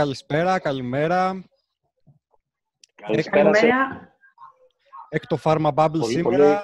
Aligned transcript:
Καλησπέρα, 0.00 0.58
καλημέρα. 0.58 1.44
Καλησπέρα. 2.94 3.50
Καλημέρα. 3.50 4.14
Έκτο 5.08 5.38
Pharma 5.44 5.74
Bubble 5.74 5.90
Πολύ, 5.90 6.04
σήμερα 6.04 6.36
πολύ. 6.36 6.58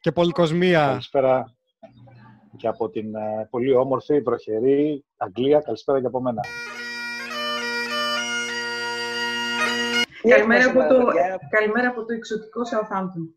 και 0.00 0.12
πολυκοσμία. 0.12 0.86
Καλησπέρα 0.86 1.54
και 2.56 2.68
από 2.68 2.90
την 2.90 3.14
ε, 3.14 3.46
πολύ 3.50 3.74
όμορφη, 3.74 4.20
βροχερή 4.20 5.04
Αγγλία. 5.16 5.60
Καλησπέρα 5.60 6.00
και 6.00 6.06
από 6.06 6.20
μένα. 6.20 6.40
Καλημέρα 10.28 10.64
από, 10.70 10.94
το, 10.94 11.04
παιδιά; 11.04 11.38
καλημέρα 11.50 11.88
από 11.88 12.04
το 12.04 12.12
εξωτικό 12.12 12.60
Southampton. 12.62 13.34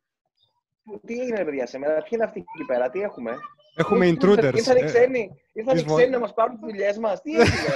Τι 1.06 1.20
έγινε, 1.20 1.38
ρε 1.38 1.46
παιδιά, 1.46 1.68
σήμερα, 1.68 1.94
ποιοι 1.94 2.10
είναι 2.12 2.24
αυτοί 2.24 2.40
εκεί 2.40 2.66
πέρα, 2.68 2.90
τι 2.90 3.02
έχουμε; 3.02 3.32
Έχουμε 3.78 4.08
intruders. 4.10 4.54
Ήρθαν 4.56 4.76
οι 4.78 4.82
ε, 4.82 4.86
ξένοι, 4.86 5.32
ήρθαν 5.54 5.76
οι 5.78 5.80
της 5.82 5.88
Βο- 5.88 5.96
ξένοι 5.96 6.12
να 6.12 6.20
μας 6.20 6.34
πάρουν 6.34 6.56
τις 6.60 6.66
δουλειές 6.70 6.98
μας. 6.98 7.22
Τι 7.22 7.32
έγινε; 7.32 7.74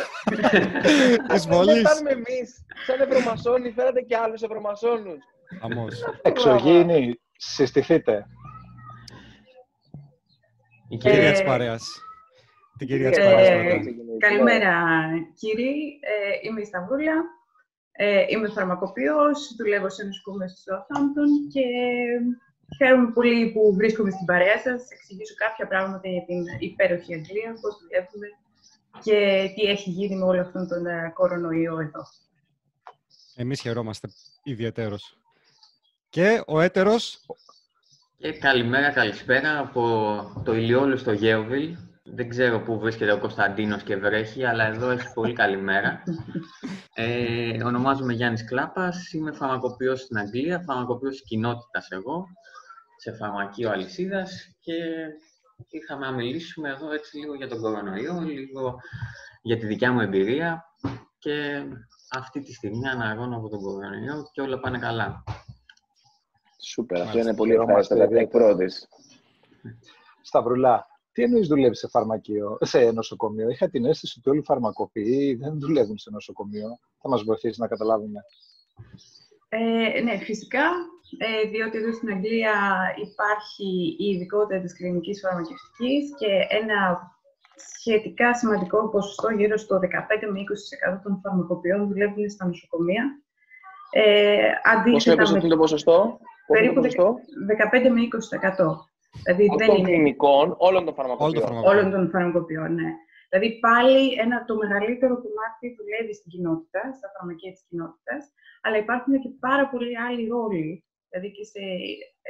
Της 1.33 1.43
Δεν 1.45 1.53
βολής. 1.53 1.79
φτάνουμε 1.79 2.11
εμείς. 2.11 2.65
Σαν 2.87 3.01
ευρωμασόνοι, 3.09 3.71
φέρατε 3.71 4.01
και 4.01 4.15
άλλους 4.17 4.41
ευρωμασόνους. 4.41 5.17
Χαμός. 5.61 6.03
Εξωγήινοι, 6.21 7.19
συστηθείτε. 7.37 8.25
Η 10.89 10.97
κυρία 10.97 11.27
Ε, 11.27 11.31
της 11.31 11.43
παρέας. 11.43 12.01
Την 12.77 12.87
κυρία 12.87 13.09
της 13.09 13.17
Ε, 13.17 13.23
παρέας 13.23 13.47
ε, 13.47 13.63
πρώτα. 13.69 13.89
Καλημέρα 14.19 14.73
κύριοι, 15.35 15.99
ε, 16.01 16.47
είμαι 16.47 16.61
η 16.61 16.65
Σταυρούλα, 16.65 17.13
ε, 17.91 18.25
είμαι 18.27 18.47
φαρμακοποιός, 18.47 19.55
δουλεύω 19.57 19.89
σε 19.89 20.03
νοσοκομείο 20.05 20.47
στο 20.47 20.75
Southampton 20.75 21.31
και 21.53 21.61
χαίρομαι 22.77 23.11
πολύ 23.11 23.51
που 23.51 23.73
βρίσκομαι 23.75 24.11
στην 24.11 24.25
παρέα 24.25 24.57
σας, 24.57 24.81
θα 24.87 24.95
εξηγήσω 24.97 25.33
κάποια 25.33 25.67
πράγματα 25.67 26.07
για 26.09 26.23
την 26.25 26.45
υπέροχη 26.59 27.13
Αγγλία, 27.13 27.57
πώς 27.61 27.79
δουλεύουμε 27.81 28.27
και 29.03 29.49
τι 29.55 29.61
έχει 29.61 29.89
γίνει 29.89 30.15
με 30.15 30.23
όλο 30.23 30.41
αυτόν 30.41 30.67
τον 30.67 30.85
ε, 30.85 31.11
κορονοϊό 31.13 31.79
εδώ. 31.79 32.03
Εμείς 33.35 33.61
χαιρόμαστε 33.61 34.07
ιδιαίτερος. 34.43 35.17
Και 36.09 36.43
ο 36.47 36.59
έτερος, 36.59 37.25
Και 38.17 38.31
καλημέρα, 38.31 38.91
καλησπέρα 38.91 39.59
από 39.59 40.41
το 40.45 40.53
ηλιόλου 40.53 40.97
στο 40.97 41.11
Γέοβιλ. 41.11 41.77
Δεν 42.03 42.29
ξέρω 42.29 42.59
πού 42.59 42.79
βρίσκεται 42.79 43.11
ο 43.11 43.19
Κωνσταντίνος 43.19 43.83
και 43.83 43.95
βρέχει, 43.95 44.45
αλλά 44.45 44.65
εδώ 44.65 44.89
έχει 44.89 45.13
πολύ 45.13 45.33
καλημέρα. 45.33 46.03
Ε, 46.93 47.63
ονομάζομαι 47.63 48.13
Γιάννης 48.13 48.45
Κλάπας, 48.45 49.13
είμαι 49.13 49.31
φαρμακοποιός 49.31 50.01
στην 50.01 50.17
Αγγλία, 50.17 50.59
φαρμακοποιός 50.59 51.11
της 51.11 51.23
κοινότητας 51.23 51.87
εγώ, 51.89 52.27
σε 53.01 53.15
φαρμακείο 53.15 53.69
αλυσίδας 53.71 54.55
και 54.59 54.73
ήρθαμε 55.69 56.05
να 56.05 56.11
μιλήσουμε 56.11 56.69
εδώ 56.69 56.91
έτσι 56.91 57.17
λίγο 57.17 57.33
για 57.35 57.47
τον 57.47 57.61
κορονοϊό, 57.61 58.19
λίγο 58.19 58.75
για 59.41 59.57
τη 59.57 59.65
δικιά 59.65 59.91
μου 59.91 59.99
εμπειρία 59.99 60.63
και 61.19 61.63
αυτή 62.11 62.39
τη 62.39 62.53
στιγμή 62.53 62.87
αναγώνω 62.87 63.37
από 63.37 63.49
τον 63.49 63.61
κορονοϊό 63.61 64.29
και 64.31 64.41
όλα 64.41 64.59
πάνε 64.59 64.77
καλά. 64.79 65.23
Σούπερ, 66.61 66.97
αυτό 66.97 67.07
Μάλιστα. 67.09 67.29
είναι 67.29 67.37
πολύ 67.37 67.51
Χαιρόμαστε 67.51 67.93
ευχάριστο 67.93 67.95
για 67.95 68.07
την 68.07 68.15
ιδιαίτερα. 68.15 68.45
εκπρότηση. 68.45 68.87
Σταυρουλά, 70.21 70.85
τι 71.11 71.23
εννοείς 71.23 71.47
δουλεύει 71.47 71.75
σε 71.75 71.87
φαρμακείο, 71.87 72.57
σε 72.61 72.91
νοσοκομείο; 72.91 73.49
Είχα 73.49 73.69
την 73.69 73.85
αίσθηση 73.85 74.15
ότι 74.19 74.29
όλοι 74.29 74.39
οι 74.39 74.43
φαρμακοποιοί 74.43 75.35
δεν 75.35 75.59
δουλεύουν 75.59 75.97
σε 75.97 76.09
νοσοκομείο. 76.09 76.79
Θα 77.01 77.09
μας 77.09 77.23
βοηθήσεις 77.23 77.57
να 77.57 77.67
καταλάβουμε. 77.67 78.21
Ε, 79.49 80.01
ναι, 80.01 80.17
φυσικά, 80.17 80.61
ε, 81.17 81.49
διότι 81.49 81.77
εδώ 81.77 81.93
στην 81.93 82.09
Αγγλία 82.09 82.55
υπάρχει 83.07 83.95
η 83.99 84.05
ειδικότητα 84.05 84.59
της 84.61 84.75
κλινικής 84.77 85.19
φαρμακευτικής 85.19 86.03
και 86.19 86.31
ένα 86.59 86.79
σχετικά 87.55 88.35
σημαντικό 88.35 88.89
ποσοστό, 88.89 89.29
γύρω 89.29 89.57
στο 89.57 89.79
15 89.79 89.85
με 90.31 90.39
20% 90.93 90.99
των 91.03 91.19
φαρμακοποιών 91.23 91.87
δουλεύουν 91.87 92.29
στα 92.29 92.45
νοσοκομεία. 92.45 93.03
Ε, 93.91 94.51
Πόσο 94.63 94.77
αντίθετα 94.77 95.11
έπεσε 95.11 95.31
με 95.31 95.37
αυτό 95.37 95.49
το 95.49 95.57
ποσοστό, 95.57 95.97
πόσο 96.47 96.63
είναι 96.63 96.71
περίπου 96.73 96.73
το 96.75 96.81
ποσοστό, 96.81 97.07
15 97.83 97.89
με 97.95 98.01
20%. 98.01 98.87
Δηλαδή 99.23 99.43
Αυτών 99.43 99.57
δεν 99.57 99.67
των 99.67 99.77
είναι 99.77 99.89
κλινικών, 99.89 100.45
όλων 100.57 100.57
των 100.57 100.67
όλο 100.67 100.83
το 100.85 100.93
φαρμακοποιών. 100.99 101.43
φαρμακοποιό. 101.43 101.71
όλων 101.71 101.91
των 101.91 102.09
φαρμακοποιών, 102.13 102.73
ναι. 102.79 102.89
Δηλαδή 103.29 103.49
πάλι 103.65 103.99
ένα, 104.23 104.35
το 104.49 104.55
μεγαλύτερο 104.63 105.15
κομμάτι 105.23 105.65
δουλεύει 105.77 106.13
στην 106.19 106.29
κοινότητα, 106.33 106.81
στα 106.97 107.07
φαρμακεία 107.13 107.51
της 107.55 107.63
κοινότητας, 107.69 108.21
αλλά 108.63 108.77
υπάρχουν 108.83 109.13
και 109.23 109.31
πάρα 109.45 109.65
πολλοί 109.71 109.93
άλλοι 110.07 110.23
ρόλοι, 110.35 110.83
δηλαδή 111.09 111.31
και 111.31 111.43
σε 111.53 111.63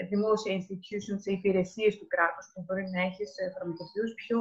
δημόσια 0.09 0.53
institutions, 0.59 1.21
σε 1.25 1.31
υπηρεσίες 1.31 1.97
του 1.97 2.07
κράτους 2.07 2.45
που 2.53 2.63
μπορεί 2.65 2.85
να 2.93 3.01
έχεις 3.01 3.29
σε 3.33 3.43
φαρμακοποιούς 3.53 4.13
πιο 4.13 4.39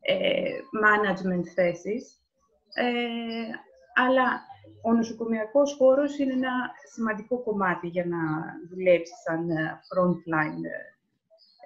ε, 0.00 0.54
management 0.84 1.46
θέσεις. 1.54 2.02
Ε, 2.74 3.46
αλλά 3.94 4.26
ο 4.82 4.92
νοσοκομιακός 4.92 5.74
χώρος 5.78 6.18
είναι 6.18 6.32
ένα 6.32 6.52
σημαντικό 6.92 7.42
κομμάτι 7.42 7.86
για 7.88 8.06
να 8.06 8.18
δουλέψεις 8.70 9.16
σαν 9.24 9.50
ε, 9.50 9.80
frontline 9.90 10.62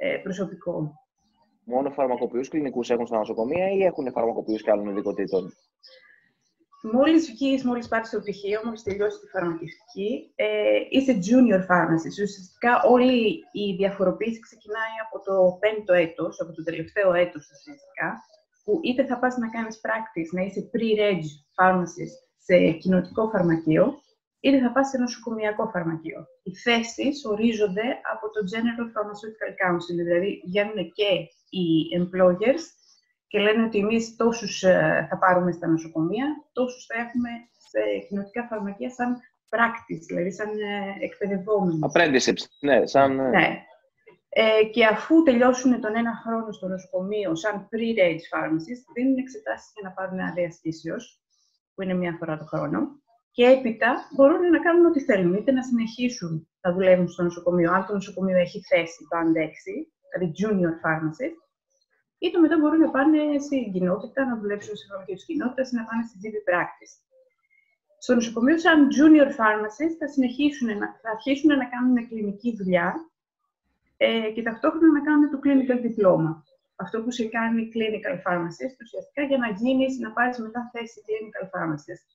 ε, 0.01 0.15
ε, 0.15 0.17
προσωπικό. 0.17 0.99
Μόνο 1.65 1.91
φαρμακοποιούς 1.91 2.49
κλινικούς 2.49 2.91
έχουν 2.91 3.07
στα 3.07 3.19
νοσοκομεία 3.19 3.71
ή 3.71 3.83
έχουν 3.83 4.13
φαρμακοποιούς 4.13 4.63
και 4.63 4.71
άλλων 4.71 4.89
ειδικοτήτων; 4.89 5.53
Μόλις 6.93 7.31
βγεις, 7.31 7.65
μόλις 7.65 7.89
πάρεις 7.89 8.11
το 8.11 8.21
πτυχίο, 8.21 8.61
μόλις 8.65 8.83
τελειώσεις 8.83 9.21
τη 9.21 9.27
φαρμακευτική, 9.27 10.33
ε, 10.35 10.47
είσαι 10.91 11.13
junior 11.27 11.63
pharmacist. 11.71 12.17
Ουσιαστικά 12.27 12.73
όλη 12.95 13.19
η 13.53 13.65
διαφοροποίηση 13.81 14.41
ξεκινάει 14.41 14.95
από 15.05 15.17
το 15.27 15.35
πέμπτο 15.61 15.93
έτος, 15.93 16.41
από 16.41 16.53
το 16.53 16.63
τελευταίο 16.63 17.13
έτος 17.13 17.43
ουσιαστικά, 17.53 18.09
που 18.65 18.81
είτε 18.83 19.03
θα 19.07 19.19
πας 19.19 19.37
να 19.37 19.49
κάνεις 19.49 19.81
practice, 19.85 20.31
να 20.37 20.43
είσαι 20.43 20.71
pre-reg 20.73 21.23
pharmacist 21.57 22.17
σε 22.47 22.57
κοινοτικό 22.71 23.23
φαρμακείο, 23.29 23.85
είτε 24.41 24.59
θα 24.65 24.73
πας 24.73 24.89
σε 24.89 24.99
νοσοκομιακό 24.99 25.65
φαρμακείο. 25.75 26.21
Οι 26.43 26.53
θέσεις 26.65 27.25
ορίζονται 27.25 27.87
από 28.13 28.27
το 28.35 28.41
General 28.53 28.89
Pharmaceutical 28.95 29.53
Council, 29.63 29.95
δηλαδή 30.01 30.43
βγαίνουν 30.47 30.79
και 30.99 31.11
οι 31.59 31.67
employers 32.01 32.65
και 33.35 33.41
λένε 33.41 33.63
ότι 33.65 33.79
εμείς 33.79 34.17
τόσους 34.17 34.63
ε, 34.63 35.07
θα 35.11 35.19
πάρουμε 35.19 35.53
στα 35.53 35.67
νοσοκομεία, 35.67 36.27
τόσους 36.53 36.87
θα 36.87 36.95
έχουμε 37.05 37.31
σε 37.71 37.81
κοινωτικά 38.09 38.47
φαρμακεία 38.51 38.91
σαν 38.91 39.17
practice, 39.53 40.05
δηλαδή 40.09 40.33
σαν 40.33 40.49
ε, 40.49 41.05
εκπαιδευόμενοι. 41.05 41.79
Apprenticeships, 41.89 42.45
ναι, 42.61 42.87
σαν... 42.87 43.19
ε, 43.19 43.29
Ναι. 43.29 43.49
Ε, 44.29 44.65
και 44.75 44.85
αφού 44.85 45.23
τελειώσουν 45.23 45.81
τον 45.81 45.97
ένα 45.97 46.13
χρόνο 46.25 46.53
στο 46.53 46.69
νοσοκομείο 46.69 47.35
σαν 47.35 47.69
pre-reg 47.71 48.19
pharmacist, 48.31 48.83
δίνουν 48.95 49.19
εξετάσεις 49.19 49.73
για 49.75 49.89
να 49.89 49.91
πάρουν 49.97 50.19
άδεια 50.19 50.51
στήσεως, 50.51 51.23
που 51.75 51.83
είναι 51.83 51.95
μία 51.95 52.17
φορά 52.19 52.39
το 52.39 52.45
χρόνο, 52.45 52.79
και 53.31 53.45
έπειτα 53.47 53.91
μπορούν 54.17 54.51
να 54.51 54.61
κάνουν 54.61 54.87
ό,τι 54.87 55.01
θέλουν, 55.01 55.35
είτε 55.35 55.53
να 55.53 55.63
συνεχίσουν 55.63 56.49
να 56.61 56.73
δουλεύουν 56.73 57.09
στο 57.09 57.23
νοσοκομείο, 57.23 57.73
αν 57.73 57.87
το 57.87 57.93
νοσοκομείο 57.93 58.37
έχει 58.37 58.61
θέση 58.71 59.01
band 59.11 59.35
6, 59.43 59.47
δηλαδή 60.13 60.33
junior 60.41 60.75
pharmacist, 60.83 61.44
είτε 62.25 62.39
μετά 62.39 62.57
μπορούν 62.59 62.81
να 62.81 62.91
πάνε 62.91 63.21
στην 63.47 63.73
κοινότητα, 63.73 64.21
να 64.31 64.35
δουλέψουν 64.41 64.77
σε 64.77 64.87
φαρμακείο 64.89 65.15
της 65.15 65.25
κοινότητας 65.25 65.73
ή 65.73 65.75
να 65.77 65.85
πάνε 65.89 66.03
στη 66.09 66.17
GP 66.23 66.37
practice. 66.49 66.95
Στο 67.99 68.15
νοσοκομείο, 68.15 68.59
σαν 68.59 68.89
junior 68.97 69.31
pharmacist, 69.39 69.95
θα, 70.01 70.09
συνεχίσουν 70.15 70.69
να, 70.81 70.87
θα 71.03 71.11
αρχίσουν 71.15 71.57
να 71.57 71.67
κάνουν 71.73 72.09
κλινική 72.09 72.51
δουλειά 72.59 72.89
ε, 73.97 74.31
και 74.35 74.43
ταυτόχρονα 74.43 74.91
να 74.93 75.01
κάνουν 75.01 75.31
το 75.31 75.39
clinical 75.45 75.79
diploma. 75.87 76.33
Αυτό 76.77 77.03
που 77.03 77.11
σε 77.11 77.25
κάνει 77.25 77.71
clinical 77.75 78.17
pharmacist, 78.25 78.77
ουσιαστικά 78.83 79.23
για 79.23 79.39
να 79.39 79.49
γίνεις, 79.49 79.99
να 79.99 80.11
πάρεις 80.13 80.39
μετά 80.39 80.71
θέση 80.73 81.03
clinical 81.07 81.45
pharmacist. 81.53 82.07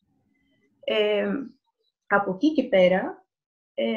Ε, 0.83 1.31
από 2.07 2.33
εκεί 2.33 2.53
και 2.53 2.63
πέρα, 2.63 3.25
ε, 3.73 3.91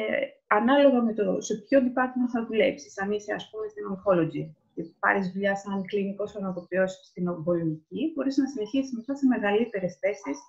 ανάλογα 0.47 1.01
με 1.01 1.13
το 1.13 1.41
σε 1.41 1.55
ποιο 1.55 1.79
department 1.79 2.29
θα 2.31 2.45
δουλέψεις, 2.45 2.99
αν 3.01 3.11
είσαι 3.11 3.33
ας 3.33 3.49
πούμε 3.49 3.67
στην 3.67 3.83
oncology 3.93 4.62
και 4.73 4.83
πάρεις 4.99 5.31
δουλειά 5.31 5.55
σαν 5.55 5.85
κλινικός 5.85 6.31
φαρμακοποιός 6.31 6.99
στην 7.03 7.27
ογκολογική, 7.27 8.11
μπορείς 8.15 8.37
να 8.37 8.47
συνεχίσεις 8.47 8.93
μετά 8.93 9.15
σε 9.15 9.25
μεγαλύτερες 9.25 9.97
θέσεις, 9.97 10.39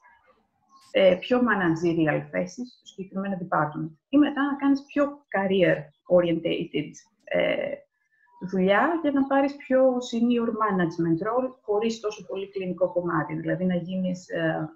ε, 0.91 1.17
πιο 1.21 1.41
managerial 1.41 2.27
θέσεις 2.31 2.69
στο 2.73 2.87
συγκεκριμένο 2.87 3.39
department. 3.41 3.91
Ή 4.09 4.17
μετά 4.17 4.43
να 4.43 4.57
κάνεις 4.57 4.85
πιο 4.85 5.27
career-orientated 5.35 6.91
ε, 7.25 7.73
δουλειά 8.51 8.99
για 9.03 9.11
να 9.11 9.27
πάρεις 9.27 9.57
πιο 9.57 9.97
senior 10.11 10.49
management 10.49 11.19
role 11.27 11.51
χωρίς 11.61 12.01
τόσο 12.01 12.27
πολύ 12.27 12.51
κλινικό 12.51 12.93
κομμάτι. 12.93 13.35
Δηλαδή 13.35 13.65
να 13.65 13.75
γίνεις 13.75 14.29
ε, 14.29 14.69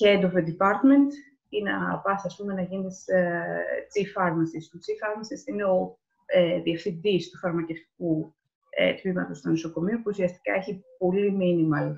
head 0.00 0.20
of 0.20 0.32
a 0.32 0.44
department 0.44 1.10
ή 1.48 1.62
να 1.62 1.98
πας, 1.98 2.24
ας 2.24 2.36
πούμε, 2.36 2.54
να 2.54 2.62
γίνεις 2.62 3.08
ε, 3.08 3.64
chief 3.92 4.22
pharmacist. 4.22 4.68
Ο 4.74 4.78
chief 4.84 4.98
pharmacist 5.04 5.48
είναι 5.48 5.64
ο 5.64 5.98
ε, 6.26 6.60
διευθυντής 6.60 7.30
του 7.30 7.38
φαρμακευτικού 7.38 8.34
ε, 8.78 8.94
τμήματος 8.94 9.38
στο 9.38 9.48
νοσοκομείο, 9.48 9.96
που 9.96 10.08
ουσιαστικά 10.12 10.52
έχει 10.54 10.84
πολύ 10.98 11.36
minimal 11.40 11.88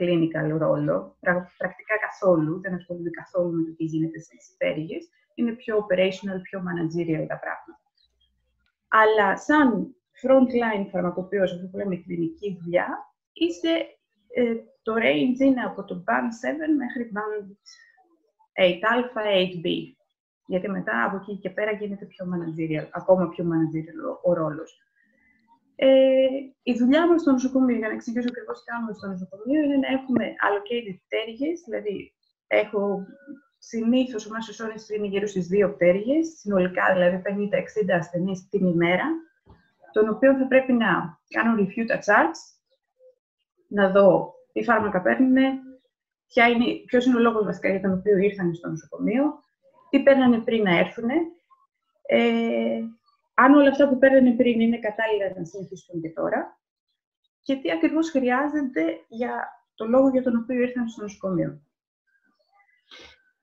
clinical 0.00 0.58
ρόλο, 0.58 1.16
πρα- 1.20 1.52
πρακτικά 1.58 1.94
καθόλου, 2.06 2.60
δεν 2.60 2.74
ασχολούνται 2.74 3.10
καθόλου 3.10 3.52
με 3.56 3.62
το 3.64 3.74
τι 3.76 3.84
γίνεται 3.84 4.18
στις 4.18 4.54
πτέρυγες. 4.54 5.08
Είναι 5.34 5.52
πιο 5.52 5.76
operational, 5.78 6.38
πιο 6.42 6.58
managerial 6.66 7.24
τα 7.32 7.38
πράγματα. 7.44 7.84
Αλλά 8.88 9.36
σαν 9.36 9.96
frontline 10.22 10.86
φαρμακοποιός, 10.90 11.52
αυτό 11.52 11.66
που 11.66 11.76
λέμε 11.76 11.96
κλινική 11.96 12.58
δουλειά, 12.62 12.88
είσαι 13.32 13.72
ε, 14.28 14.54
το 14.82 14.94
range 14.94 15.38
είναι 15.38 15.60
από 15.60 15.84
το 15.84 16.04
band 16.06 16.30
7 16.44 16.76
μέχρι 16.76 17.12
band 17.14 17.44
8α, 18.56 19.64
8b. 19.64 19.66
Γιατί 20.46 20.68
μετά 20.68 21.04
από 21.04 21.16
εκεί 21.16 21.38
και 21.38 21.50
πέρα 21.50 21.72
γίνεται 21.72 22.04
πιο 22.04 22.26
managerial, 22.32 22.88
ακόμα 22.92 23.28
πιο 23.28 23.44
managerial 23.44 23.98
ο, 24.24 24.30
ο 24.30 24.34
ρόλος. 24.34 24.85
Ε, 25.76 25.88
η 26.62 26.72
δουλειά 26.78 27.06
μας 27.06 27.20
στο 27.20 27.32
νοσοκομείο, 27.32 27.76
για 27.76 27.88
να 27.88 27.94
εξηγήσω 27.94 28.28
ακριβώς 28.30 28.58
τι 28.58 28.64
κάνουμε 28.70 28.92
στο 28.92 29.06
νοσοκομείο, 29.06 29.62
είναι 29.62 29.76
να 29.76 29.88
έχουμε 29.96 30.24
allocated 30.46 30.96
πτέρυγες, 31.06 31.60
δηλαδή 31.64 32.14
έχω 32.46 33.06
συνήθως 33.58 34.26
ο 34.26 34.30
μέσος 34.30 34.60
όρος 34.60 34.88
είναι 34.88 35.06
γύρω 35.06 35.26
στις 35.26 35.46
δύο 35.46 35.74
πτέρυγες, 35.74 36.26
συνολικά 36.38 36.92
δηλαδή 36.92 37.22
50-60 37.24 37.92
ασθενείς 37.98 38.48
την 38.48 38.66
ημέρα, 38.66 39.04
τον 39.92 40.08
οποίο 40.08 40.36
θα 40.36 40.46
πρέπει 40.46 40.72
να 40.72 41.18
κάνω 41.28 41.54
review 41.58 41.84
τα 41.86 41.98
charts, 41.98 42.40
να 43.68 43.90
δω 43.90 44.34
τι 44.52 44.62
φάρμακα 44.62 45.02
παίρνουν, 45.02 45.36
είναι, 45.36 46.84
ποιος 46.86 47.06
είναι 47.06 47.16
ο 47.16 47.20
λόγος 47.20 47.44
βασικά 47.44 47.68
για 47.68 47.80
τον 47.80 47.92
οποίο 47.92 48.16
ήρθαν 48.16 48.54
στο 48.54 48.68
νοσοκομείο, 48.68 49.24
τι 49.90 50.02
παίρνανε 50.02 50.38
πριν 50.38 50.62
να 50.62 50.78
έρθουν, 50.78 51.08
ε, 52.06 52.80
αν 53.38 53.54
όλα 53.54 53.70
αυτά 53.70 53.88
που 53.88 53.98
παίρνανε 53.98 54.36
πριν 54.36 54.60
είναι 54.60 54.78
κατάλληλα 54.78 55.32
να 55.36 55.44
συνεχίσουν 55.44 56.00
και 56.00 56.10
τώρα 56.10 56.60
και 57.42 57.56
τι 57.56 57.70
ακριβώς 57.70 58.10
χρειάζεται 58.10 58.82
για 59.08 59.48
το 59.74 59.84
λόγο 59.86 60.08
για 60.08 60.22
τον 60.22 60.36
οποίο 60.36 60.60
ήρθαν 60.60 60.88
στο 60.88 61.02
νοσοκομείο. 61.02 61.60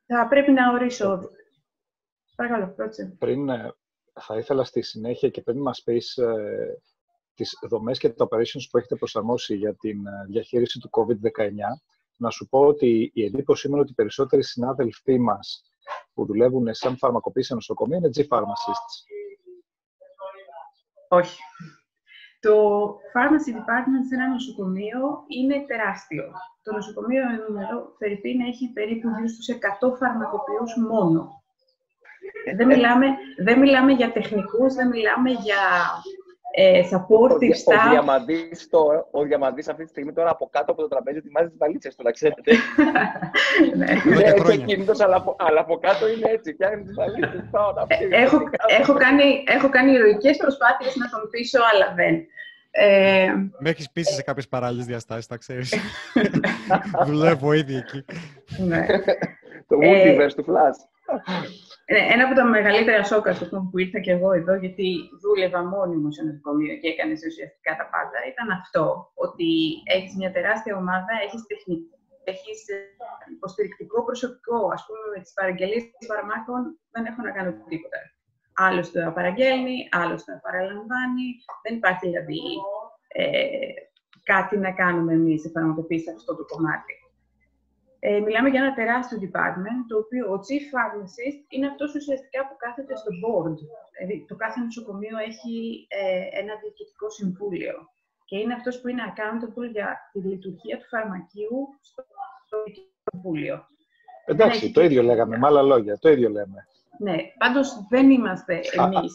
Θα 0.05 0.27
πρέπει 0.27 0.51
να 0.51 0.71
ορίσω... 0.71 1.29
Παρακαλώ, 2.35 2.73
πρώτη. 2.75 3.15
Πριν, 3.19 3.49
ε, 3.49 3.73
θα 4.13 4.37
ήθελα 4.37 4.63
στη 4.63 4.81
συνέχεια 4.81 5.29
και 5.29 5.41
πριν 5.41 5.61
μας 5.61 5.83
πεις 5.83 6.17
ε, 6.17 6.81
τις 7.33 7.57
δομές 7.69 7.99
και 7.99 8.09
τα 8.09 8.27
operations 8.29 8.67
που 8.71 8.77
έχετε 8.77 8.95
προσαρμόσει 8.95 9.55
για 9.55 9.75
την 9.75 10.05
ε, 10.05 10.25
διαχείριση 10.27 10.79
του 10.79 10.89
COVID-19, 10.91 11.49
να 12.17 12.29
σου 12.29 12.47
πω 12.49 12.59
ότι 12.59 13.11
η 13.13 13.23
εντύπωση 13.23 13.67
είναι 13.67 13.79
ότι 13.79 13.91
οι 13.91 13.95
περισσότεροι 13.95 14.43
συνάδελφοί 14.43 15.19
μας 15.19 15.63
που 16.13 16.25
δουλεύουν 16.25 16.73
σαν 16.73 16.97
φαρμακοποιοί 16.97 17.43
σε 17.43 17.53
νοσοκομεία 17.53 17.97
είναι 17.97 18.09
G-Pharmacists. 18.15 18.95
Όχι. 21.17 21.39
Το 22.45 22.55
pharmacy 23.13 23.51
department 23.59 24.03
σε 24.07 24.15
ένα 24.17 24.27
νοσοκομείο 24.27 25.01
είναι 25.27 25.65
τεράστιο. 25.67 26.23
Το 26.63 26.71
νοσοκομείο 26.71 27.23
εννοώ, 27.29 27.75
Φερρυπίν 27.97 28.39
έχει 28.41 28.71
περίπου 28.73 29.07
γύρω 29.09 29.27
στους 29.27 29.47
100 29.47 29.97
φαρμακοποιούς 29.99 30.71
μόνο. 30.89 31.21
δεν, 32.57 32.67
μιλάμε, 32.67 33.07
δεν 33.37 33.59
μιλάμε 33.59 33.91
για 33.91 34.11
τεχνικούς, 34.11 34.73
δεν 34.73 34.87
μιλάμε 34.87 35.29
για 35.29 35.63
ε, 36.55 36.81
supportive 36.91 37.55
staff. 37.63 37.87
Ο, 37.87 37.89
διαμαντής, 37.89 38.69
το, 38.69 39.07
ο 39.11 39.23
διαμαντής 39.23 39.67
αυτή 39.67 39.83
τη 39.83 39.89
στιγμή 39.89 40.13
τώρα 40.13 40.29
από 40.29 40.49
κάτω 40.51 40.71
από 40.71 40.81
το 40.81 40.87
τραπέζι 40.87 41.17
ετοιμάζει 41.17 41.47
τις 41.47 41.57
βαλίτσες 41.57 41.95
του, 41.95 42.03
να 42.03 42.11
ξέρετε. 42.11 42.51
ναι. 43.77 43.91
Είναι 44.05 44.23
έτσι 44.23 44.57
κινητός, 44.57 44.99
αλλά, 44.99 45.15
από, 45.15 45.35
αλλά 45.39 45.59
από 45.59 45.77
κάτω 45.77 46.07
είναι 46.07 46.29
έτσι, 46.29 46.53
πιάνει 46.53 46.83
τις 46.83 46.95
βαλίτσες. 46.95 47.41
Ε, 47.87 48.21
έχω, 48.21 48.37
έχω, 48.79 48.93
κάνει, 48.93 49.43
έχω 49.47 49.69
κάνει 49.69 49.91
ηρωικές 49.91 50.37
προσπάθειες 50.37 50.95
να 50.95 51.09
τον 51.09 51.29
πείσω, 51.29 51.59
αλλά 51.73 51.93
δεν. 51.95 52.25
Ε... 52.71 53.33
Με 53.59 53.69
έχεις 53.69 53.91
πείσει 53.91 54.13
σε 54.13 54.21
κάποιες 54.21 54.47
παράλληλες 54.47 54.85
διαστάσεις, 54.85 55.27
τα 55.27 55.37
ξέρεις. 55.37 55.75
Δουλεύω 57.07 57.53
ήδη 57.53 57.75
εκεί. 57.75 58.05
ναι. 58.57 58.85
το 59.67 59.77
multiverse 59.81 60.33
του 60.35 60.45
Flash. 60.47 60.77
Ναι, 61.91 62.01
ένα 62.13 62.23
από 62.25 62.35
τα 62.35 62.45
μεγαλύτερα 62.45 63.03
σοκ 63.03 63.27
που 63.71 63.77
ήρθα 63.83 63.99
και 63.99 64.11
εγώ 64.11 64.31
εδώ, 64.31 64.53
γιατί 64.55 64.87
δούλευα 65.21 65.61
μόνιμο 65.63 66.11
σε 66.11 66.23
νοσοκομείο 66.23 66.75
και 66.81 66.87
έκανες 66.93 67.19
ουσιαστικά 67.27 67.71
τα 67.79 67.85
πάντα, 67.93 68.17
ήταν 68.31 68.47
αυτό. 68.59 69.11
Ότι 69.25 69.49
έχεις 69.95 70.13
μια 70.19 70.31
τεράστια 70.31 70.73
ομάδα, 70.83 71.13
έχεις 71.25 71.41
τεχνική, 71.51 71.95
έχεις 72.23 72.59
υποστηρικτικό 73.35 73.97
προσωπικό. 74.07 74.57
Α 74.75 74.77
πούμε, 74.85 75.05
με 75.13 75.19
τις 75.23 75.33
παραγγελίες 75.37 75.83
φαρμάκων 76.09 76.61
δεν 76.93 77.03
έχω 77.09 77.21
να 77.27 77.31
κάνω 77.37 77.51
τίποτα. 77.69 77.99
Άλλος 78.67 78.91
το 78.91 79.11
παραγγέλνει, 79.17 79.77
άλλος 80.01 80.23
το 80.23 80.31
παραλαμβάνει. 80.45 81.27
Δεν 81.63 81.73
υπάρχει 81.79 82.03
δηλαδή 82.07 82.41
ε, 83.07 83.27
κάτι 84.23 84.55
να 84.57 84.71
κάνουμε 84.71 85.13
εμείς 85.13 85.41
σε 85.41 85.49
φαρμακοποίηση 85.49 86.03
σε 86.03 86.13
αυτό 86.17 86.35
το 86.35 86.45
κομμάτι. 86.45 86.93
Ε, 88.05 88.19
μιλάμε 88.19 88.49
για 88.49 88.61
ένα 88.63 88.73
τεράστιο 88.73 89.17
department, 89.25 89.79
το 89.87 89.97
οποίο 90.03 90.23
ο 90.33 90.37
chief 90.45 90.63
pharmacist 90.73 91.39
είναι 91.53 91.67
αυτός 91.67 91.95
ουσιαστικά 91.95 92.39
που 92.47 92.55
κάθεται 92.63 92.95
στο 93.01 93.11
board. 93.21 93.57
Δηλαδή, 93.93 94.25
το 94.29 94.35
κάθε 94.35 94.59
νοσοκομείο 94.59 95.17
έχει 95.29 95.53
ε, 95.89 96.39
ένα 96.41 96.53
διοικητικό 96.61 97.09
συμβούλιο 97.09 97.75
και 98.25 98.37
είναι 98.37 98.53
αυτός 98.53 98.75
που 98.79 98.87
είναι 98.87 99.03
accountable 99.11 99.67
για 99.71 99.89
τη 100.11 100.19
λειτουργία 100.19 100.77
του 100.79 100.87
φαρμακείου 100.93 101.59
στο, 101.81 102.03
διοικητικό 102.63 103.03
συμβούλιο. 103.11 103.67
Εντάξει, 104.25 104.71
το 104.71 104.81
ίδιο 104.83 105.03
λέγαμε, 105.03 105.37
με 105.37 105.47
άλλα 105.47 105.61
λόγια, 105.61 105.97
το 105.99 106.09
ίδιο 106.09 106.29
λέμε. 106.29 106.67
Ναι, 106.99 107.15
πάντως 107.37 107.67
δεν 107.89 108.09
είμαστε 108.09 108.53
εμείς. 108.71 109.13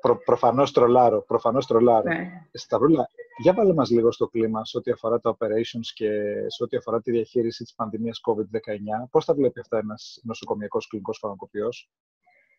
Προ, 0.00 0.16
προφανώς 0.16 0.72
τρολάρω, 0.72 1.24
προφανώς 1.26 1.66
τρολάρω. 1.66 2.08
Ναι. 2.08 2.30
Σταυρούλα, 2.52 3.08
για 3.36 3.52
βάλε 3.52 3.74
μας 3.74 3.90
λίγο 3.90 4.12
στο 4.12 4.26
κλίμα 4.26 4.64
σε 4.64 4.78
ό,τι 4.78 4.90
αφορά 4.90 5.20
τα 5.20 5.36
operations 5.38 5.88
και 5.94 6.08
σε 6.46 6.62
ό,τι 6.62 6.76
αφορά 6.76 7.00
τη 7.00 7.10
διαχείριση 7.10 7.64
της 7.64 7.74
πανδημίας 7.74 8.20
COVID-19. 8.28 9.08
Πώς 9.10 9.24
τα 9.24 9.34
βλέπει 9.34 9.60
αυτά 9.60 9.78
ένας 9.78 10.20
νοσοκομιακός 10.22 10.86
κλινικός 10.86 11.18
φαρμακοποιός; 11.18 11.90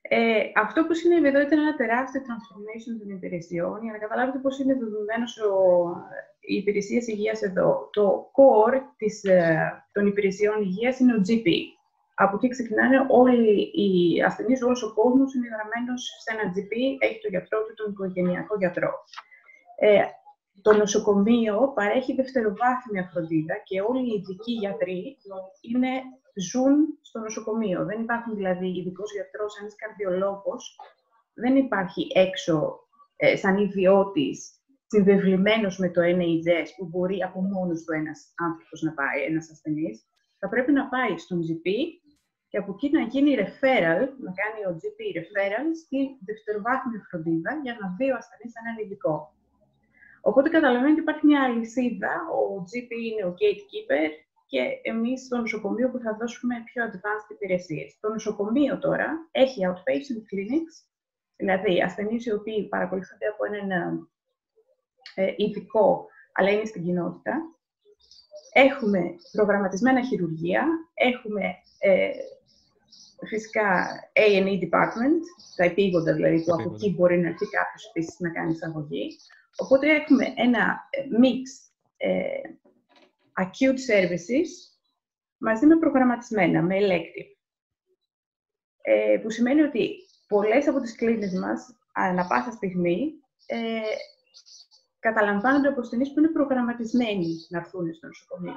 Ε, 0.09 0.41
αυτό 0.55 0.85
που 0.85 0.93
συνέβη 0.93 1.27
εδώ 1.27 1.39
ήταν 1.41 1.59
ένα 1.59 1.75
τεράστιο 1.75 2.21
transformation 2.21 2.93
των 2.99 3.09
υπηρεσιών 3.15 3.83
για 3.83 3.91
να 3.91 3.97
καταλάβετε 3.97 4.37
πώς 4.37 4.59
είναι 4.59 4.73
δεδομένος 4.73 5.39
οι 6.39 6.55
υπηρεσίε 6.55 7.01
υγείας 7.05 7.41
εδώ. 7.41 7.89
Το 7.91 8.31
core 8.37 8.79
της, 8.97 9.23
ε, 9.23 9.85
των 9.91 10.07
υπηρεσιών 10.07 10.61
υγείας 10.61 10.99
είναι 10.99 11.13
ο 11.13 11.21
GP. 11.27 11.47
Από 12.15 12.35
εκεί 12.35 12.47
ξεκινάνε 12.47 13.05
όλοι 13.09 13.71
οι 13.81 14.21
ασθενείς, 14.21 14.61
όλος 14.61 14.83
ο 14.83 14.93
κόσμος 14.93 15.33
είναι 15.33 15.47
γραμμένος 15.47 16.01
σε 16.23 16.29
ένα 16.33 16.51
GP, 16.55 16.73
έχει 16.99 17.19
το 17.21 17.27
γιατρό 17.27 17.63
του, 17.63 17.73
τον 17.73 17.91
οικογενειακό 17.91 18.57
γιατρό. 18.57 18.91
Ε, 19.79 20.01
το 20.61 20.73
νοσοκομείο 20.73 21.71
παρέχει 21.75 22.13
δευτεροβάθμια 22.13 23.09
φροντίδα 23.11 23.55
και 23.63 23.81
όλοι 23.81 24.05
οι 24.07 24.13
ειδικοί 24.13 24.51
γιατροί 24.51 25.17
είναι, 25.61 25.89
ζουν 26.35 26.99
στο 27.01 27.19
νοσοκομείο. 27.19 27.85
Δεν 27.85 28.01
υπάρχουν 28.01 28.35
δηλαδή 28.35 28.67
ειδικός 28.67 29.11
γιατρός, 29.13 29.59
ένας 29.59 29.75
καρδιολόγος, 29.75 30.79
δεν 31.33 31.55
υπάρχει 31.55 32.07
έξω 32.13 32.79
ε, 33.15 33.35
σαν 33.35 33.57
ιδιώτης 33.57 34.55
συνδευλημένος 34.87 35.77
με 35.77 35.89
το 35.89 36.01
NHS 36.01 36.67
που 36.77 36.85
μπορεί 36.85 37.23
από 37.23 37.41
μόνος 37.41 37.83
του 37.83 37.93
ένας 37.93 38.33
άνθρωπος 38.35 38.81
να 38.81 38.91
πάει, 38.93 39.23
ένας 39.29 39.49
ασθενής. 39.51 40.05
Θα 40.39 40.49
πρέπει 40.49 40.71
να 40.71 40.87
πάει 40.87 41.17
στον 41.17 41.39
GP 41.47 41.67
και 42.47 42.57
από 42.57 42.71
εκεί 42.73 42.89
να 42.91 43.01
γίνει 43.01 43.31
referral, 43.41 44.07
να 44.25 44.31
κάνει 44.39 44.59
ο 44.69 44.71
GP 44.81 44.99
referral 45.19 45.67
στη 45.83 45.97
δευτεροβάθμια 46.25 46.99
φροντίδα 47.09 47.51
για 47.63 47.77
να 47.79 47.95
δει 47.97 48.11
ο 48.11 48.15
ασθενής 48.15 48.53
έναν 48.61 48.75
ειδικό. 48.83 49.34
Οπότε 50.29 50.49
καταλαβαίνετε 50.49 50.91
ότι 50.91 51.01
υπάρχει 51.01 51.25
μια 51.25 51.43
αλυσίδα. 51.43 52.13
Ο 52.41 52.63
GP 52.69 52.91
είναι 53.09 53.25
ο 53.29 53.33
gatekeeper 53.39 54.09
και 54.45 54.61
εμείς 54.81 55.25
στο 55.25 55.37
νοσοκομείο 55.37 55.89
που 55.89 55.99
θα 55.99 56.17
δώσουμε 56.19 56.55
πιο 56.65 56.83
advanced 56.89 57.29
υπηρεσίες. 57.31 57.97
Το 57.99 58.09
νοσοκομείο 58.09 58.79
τώρα 58.79 59.07
έχει 59.31 59.59
outpatient 59.69 60.21
clinics, 60.29 60.75
δηλαδή 61.35 61.81
ασθενείς 61.81 62.25
οι 62.25 62.31
οποίοι 62.33 62.67
παρακολουθούνται 62.67 63.27
από 63.27 63.45
έναν 63.45 64.09
ε, 65.15 65.33
ειδικό, 65.35 66.07
αλλά 66.33 66.49
είναι 66.49 66.65
στην 66.65 66.83
κοινότητα. 66.83 67.33
Έχουμε 68.53 68.99
προγραμματισμένα 69.31 70.03
χειρουργία, 70.03 70.67
έχουμε 70.93 71.41
ε, 71.79 72.09
φυσικά 73.27 73.87
A&E 74.13 74.53
department, 74.65 75.21
τα 75.55 75.63
επίγοντα 75.63 76.13
δηλαδή, 76.13 76.43
που 76.43 76.53
από 76.53 76.73
εκεί 76.73 76.93
μπορεί 76.95 77.17
να 77.17 77.27
έρθει 77.27 77.45
κάποιος 77.45 77.87
επίσης 77.89 78.19
να 78.19 78.29
κάνει 78.29 78.51
εισαγωγή. 78.51 79.07
Οπότε 79.57 79.95
έχουμε 79.95 80.33
ένα 80.35 80.87
ε, 80.89 81.01
mix 81.21 81.71
ε, 81.97 82.41
acute 83.41 83.79
services 83.91 84.49
μαζί 85.37 85.65
με 85.65 85.77
προγραμματισμένα, 85.77 86.61
με 86.61 86.75
elective. 86.79 87.35
Ε, 88.81 89.17
που 89.21 89.29
σημαίνει 89.29 89.61
ότι 89.61 89.95
πολλές 90.27 90.67
από 90.67 90.79
τις 90.79 90.95
κλίνες 90.95 91.33
μας, 91.33 91.77
ανά 91.93 92.27
πάσα 92.27 92.51
στιγμή, 92.51 93.13
ε, 93.45 93.81
καταλαμβάνονται 94.99 95.67
από 95.67 95.79
ασθενείς 95.79 96.13
που 96.13 96.19
είναι 96.19 96.27
προγραμματισμένοι 96.27 97.35
να 97.49 97.57
έρθουν 97.57 97.93
στο 97.93 98.07
νοσοκομείο. 98.07 98.55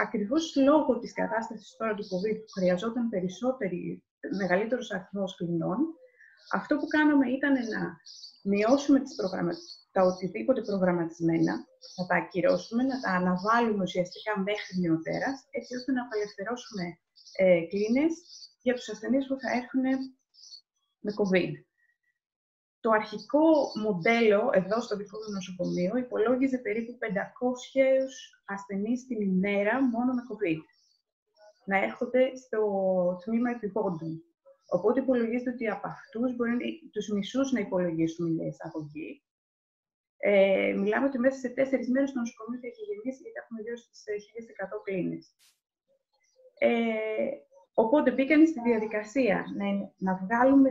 Ακριβώς 0.00 0.56
λόγω 0.56 0.98
της 0.98 1.12
κατάστασης 1.12 1.76
τώρα 1.76 1.94
του 1.94 2.04
COVID 2.04 2.36
που 2.36 2.52
χρειαζόταν 2.58 3.08
περισσότερη, 3.08 4.04
μεγαλύτερος 4.36 4.90
αριθμός 4.90 5.36
κλινών, 5.36 5.78
αυτό 6.52 6.76
που 6.76 6.86
κάναμε 6.86 7.26
ήταν 7.28 7.52
να 7.52 7.96
μειώσουμε 8.42 9.00
τις 9.00 9.14
προγραμματικές 9.14 9.76
τα 9.96 10.02
οτιδήποτε 10.02 10.60
προγραμματισμένα, 10.62 11.54
να 11.96 12.06
τα 12.06 12.16
ακυρώσουμε, 12.16 12.82
να 12.82 13.00
τα 13.00 13.10
αναβάλουμε 13.10 13.82
ουσιαστικά 13.82 14.32
μέχρι 14.48 14.72
νεοτέρας, 14.80 15.36
έτσι 15.50 15.76
ώστε 15.76 15.92
να 15.92 16.02
απελευθερώσουμε 16.02 16.84
ε, 17.42 17.60
κλίνες 17.70 18.12
για 18.64 18.74
τους 18.74 18.88
ασθενείς 18.88 19.26
που 19.26 19.36
θα 19.42 19.48
έρθουν 19.58 19.86
με 21.04 21.12
COVID. 21.20 21.52
το 22.80 22.90
αρχικό 22.90 23.46
μοντέλο 23.84 24.50
εδώ 24.52 24.80
στο 24.80 24.96
δικό 24.96 25.16
μου 25.18 25.32
νοσοκομείο 25.32 25.96
υπολόγιζε 25.96 26.58
περίπου 26.58 26.92
500 27.00 27.06
ασθενείς 28.44 29.06
την 29.06 29.20
ημέρα 29.20 29.74
μόνο 29.82 30.10
με 30.14 30.22
COVID. 30.30 30.60
Να 31.64 31.76
έρχονται 31.86 32.36
στο 32.36 32.60
τμήμα 33.24 33.50
επιπόντων. 33.50 34.22
Οπότε 34.68 35.00
υπολογίζεται 35.00 35.50
ότι 35.50 35.68
από 35.68 35.88
αυτούς 35.88 36.36
μπορεί 36.36 36.56
τους 36.92 37.08
μισούς 37.08 37.52
να 37.52 37.60
υπολογίσουν 37.60 38.38
η 38.38 38.46
εισαγωγή. 38.46 39.22
Ε, 40.18 40.72
μιλάμε 40.76 41.06
ότι 41.06 41.18
μέσα 41.18 41.38
σε 41.38 41.48
τέσσερις 41.48 41.88
μέρες 41.90 42.12
το 42.12 42.18
νοσοκομείο 42.18 42.60
θα 42.60 42.66
έχει 42.66 42.82
γεννήσει 42.88 43.20
γιατί 43.22 43.38
έχουμε 43.42 43.60
γύρω 43.62 43.76
στις 43.76 44.04
1.100 44.04 44.82
κλίνες. 44.84 45.34
Ε, 46.58 47.30
οπότε 47.74 48.12
μπήκαν 48.12 48.46
στη 48.46 48.60
διαδικασία 48.60 49.44
να, 49.58 49.66
να 49.96 50.12
βγάλουμε 50.22 50.70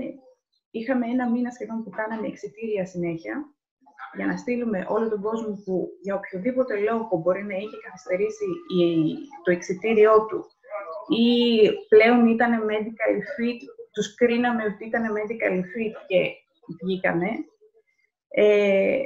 Είχαμε 0.79 1.05
ένα 1.07 1.29
μήνα 1.29 1.51
σχεδόν 1.51 1.83
που 1.83 1.89
κάναμε 1.89 2.27
εξητήρια 2.27 2.85
συνέχεια 2.85 3.35
για 4.15 4.25
να 4.25 4.37
στείλουμε 4.37 4.85
όλο 4.95 5.09
τον 5.09 5.21
κόσμο 5.21 5.51
που 5.65 5.75
για 6.01 6.15
οποιοδήποτε 6.15 6.73
λόγο 6.87 7.17
μπορεί 7.23 7.43
να 7.43 7.55
είχε 7.55 7.77
καθυστερήσει 7.85 8.47
το 9.43 9.51
εξητήριό 9.51 10.25
του 10.25 10.39
ή 11.23 11.27
πλέον 11.91 12.27
ήταν 12.27 12.51
medical 12.71 13.15
fit, 13.35 13.59
τους 13.95 14.15
κρίναμε 14.15 14.63
ότι 14.63 14.85
ήταν 14.85 15.03
medical 15.17 15.55
fit 15.71 15.95
και 16.07 16.19
βγήκανε. 16.83 17.31
Ε, 18.27 18.99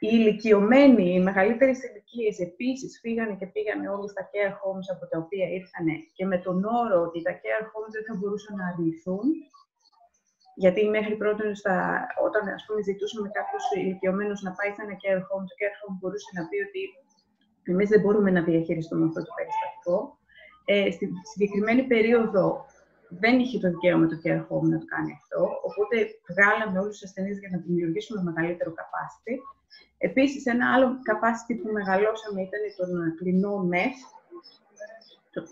οι 0.00 0.10
ηλικιωμένοι, 0.18 1.14
οι 1.14 1.20
μεγαλύτερες 1.20 1.78
ηλικίες 1.86 2.38
επίσης 2.48 2.98
φύγανε 3.02 3.34
και 3.38 3.46
πήγανε 3.46 3.88
όλοι 3.88 4.08
στα 4.08 4.22
care 4.32 4.54
homes 4.60 4.88
από 4.94 5.04
τα 5.10 5.18
οποία 5.18 5.46
ήρθαν 5.58 5.86
και 6.16 6.24
με 6.26 6.38
τον 6.38 6.64
όρο 6.64 6.98
ότι 7.06 7.22
τα 7.22 7.34
care 7.42 7.64
homes 7.72 7.92
δεν 7.96 8.04
θα 8.08 8.14
μπορούσαν 8.18 8.56
να 8.56 8.66
αρνηθούν 8.66 9.26
γιατί 10.62 10.80
μέχρι 10.96 11.14
πρώτη, 11.22 11.42
όταν 12.26 12.42
ας 12.56 12.62
πούμε, 12.66 12.80
ζητούσαμε 12.88 13.28
κάποιου 13.36 13.60
ηλικιωμένου 13.80 14.34
να 14.46 14.52
πάει 14.58 14.70
σε 14.74 14.82
ένα 14.86 14.96
care 15.02 15.22
home, 15.28 15.44
το 15.48 15.54
care 15.60 15.76
home 15.80 15.94
μπορούσε 15.98 16.30
να 16.38 16.42
πει 16.48 16.56
ότι 16.66 16.82
εμείς 17.72 17.88
δεν 17.92 18.00
μπορούμε 18.00 18.30
να 18.36 18.42
διαχειριστούμε 18.48 19.04
αυτό 19.08 19.20
το 19.26 19.32
περιστατικό. 19.38 19.96
Ε, 20.70 20.90
στη 20.94 21.04
συγκεκριμένη 21.32 21.82
περίοδο 21.92 22.44
δεν 23.08 23.38
είχε 23.38 23.58
το 23.58 23.68
δικαίωμα 23.70 24.06
το 24.06 24.16
care 24.24 24.42
home 24.48 24.68
να 24.72 24.78
το 24.78 24.84
κάνει 24.84 25.12
αυτό, 25.20 25.40
οπότε 25.68 25.96
βγάλαμε 26.30 26.78
όλους 26.78 26.92
τους 26.92 27.04
ασθενείς 27.08 27.38
για 27.38 27.48
να 27.52 27.58
δημιουργήσουμε 27.58 28.22
μεγαλύτερο 28.22 28.70
capacity. 28.80 29.34
Επίσης, 29.98 30.46
ένα 30.46 30.72
άλλο 30.72 30.86
capacity 30.86 31.54
που 31.62 31.72
μεγαλώσαμε 31.72 32.40
ήταν 32.40 32.60
τον 32.76 33.14
κλινό 33.16 33.68
MEF, 33.72 33.96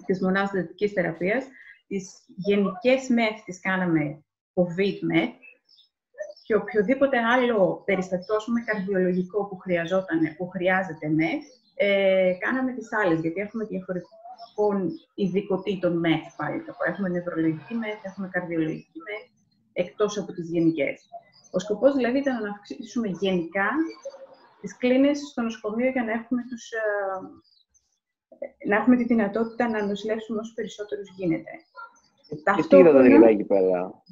της 0.06 0.20
μονάδας 0.22 0.50
δυτική 0.50 0.88
θεραπείας. 0.88 1.44
Τις 1.86 2.24
γενικές 2.36 3.06
MEF 3.10 3.36
τις 3.44 3.60
κάναμε 3.60 4.24
COVID 4.54 4.98
με 5.00 5.32
και 6.42 6.54
οποιοδήποτε 6.54 7.18
άλλο 7.18 7.82
περιστατικό, 7.84 8.36
πούμε, 8.44 8.60
καρδιολογικό 8.60 9.44
που 9.44 9.56
χρειαζόταν, 9.56 10.20
που 10.36 10.48
χρειάζεται 10.48 11.08
με, 11.08 11.28
ε, 11.74 12.32
κάναμε 12.38 12.72
τις 12.72 12.88
άλλες, 12.92 13.20
γιατί 13.20 13.40
έχουμε 13.40 13.64
διαφορετικών 14.56 15.00
ειδικοτήτων 15.14 15.98
με 15.98 16.20
πάλι. 16.36 16.62
Έχουμε 16.86 17.08
νευρολογική 17.08 17.74
με, 17.74 17.86
έχουμε 18.02 18.28
καρδιολογική 18.28 18.98
με, 18.98 19.16
εκτός 19.72 20.18
από 20.18 20.32
τις 20.32 20.50
γενικές. 20.50 21.08
Ο 21.50 21.58
σκοπός 21.58 21.94
δηλαδή 21.94 22.18
ήταν 22.18 22.42
να 22.42 22.50
αυξήσουμε 22.50 23.08
γενικά 23.08 23.68
τις 24.60 24.76
κλίνες 24.76 25.18
στο 25.18 25.42
νοσοκομείο 25.42 25.90
για 25.90 26.04
να 26.04 26.12
έχουμε, 26.12 26.42
τους, 26.48 26.70
ε, 26.70 26.78
να 28.68 28.76
έχουμε 28.76 28.96
τη 28.96 29.04
δυνατότητα 29.04 29.68
να 29.68 29.86
νοσηλεύσουμε 29.86 30.40
όσο 30.40 30.52
περισσότερους 30.54 31.08
γίνεται. 31.16 31.50
Και 32.56 32.66
τι 32.68 32.76
είδατε 32.76 33.02
δηλαδή 33.02 33.32
εκεί 33.32 33.44
πέρα; 33.44 34.02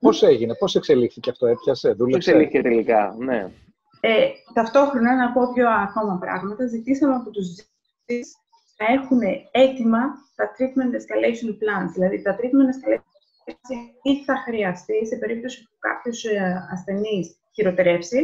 Πώς 0.00 0.22
έγινε, 0.22 0.54
πώς 0.54 0.74
εξελίχθηκε 0.74 1.30
αυτό, 1.30 1.46
έπιασε, 1.46 1.92
δούλεψε; 1.92 2.16
Πώς 2.18 2.26
εξελίχθηκε 2.26 2.62
τελικά, 2.62 3.14
ναι. 3.18 3.52
Ε, 4.00 4.30
ταυτόχρονα, 4.54 5.16
να 5.16 5.32
πω 5.32 5.52
δύο 5.52 5.68
ακόμα 5.70 6.18
πράγματα. 6.18 6.66
Ζητήσαμε 6.66 7.14
από 7.14 7.30
τους 7.30 7.46
ζητήσεις 7.46 8.41
να 8.82 8.92
έχουν 8.96 9.20
έτοιμα 9.50 10.02
τα 10.34 10.44
treatment 10.54 10.92
escalation 11.00 11.50
plans. 11.60 11.90
Δηλαδή, 11.92 12.22
τα 12.22 12.36
treatment 12.38 12.68
escalation 12.74 12.98
plans 12.98 13.12
τι 14.02 14.24
θα 14.24 14.36
χρειαστεί 14.46 15.06
σε 15.06 15.16
περίπτωση 15.16 15.62
που 15.62 15.76
κάποιος 15.78 16.24
ε, 16.24 16.68
ασθενής 16.72 17.36
χειροτερεύσει, 17.54 18.20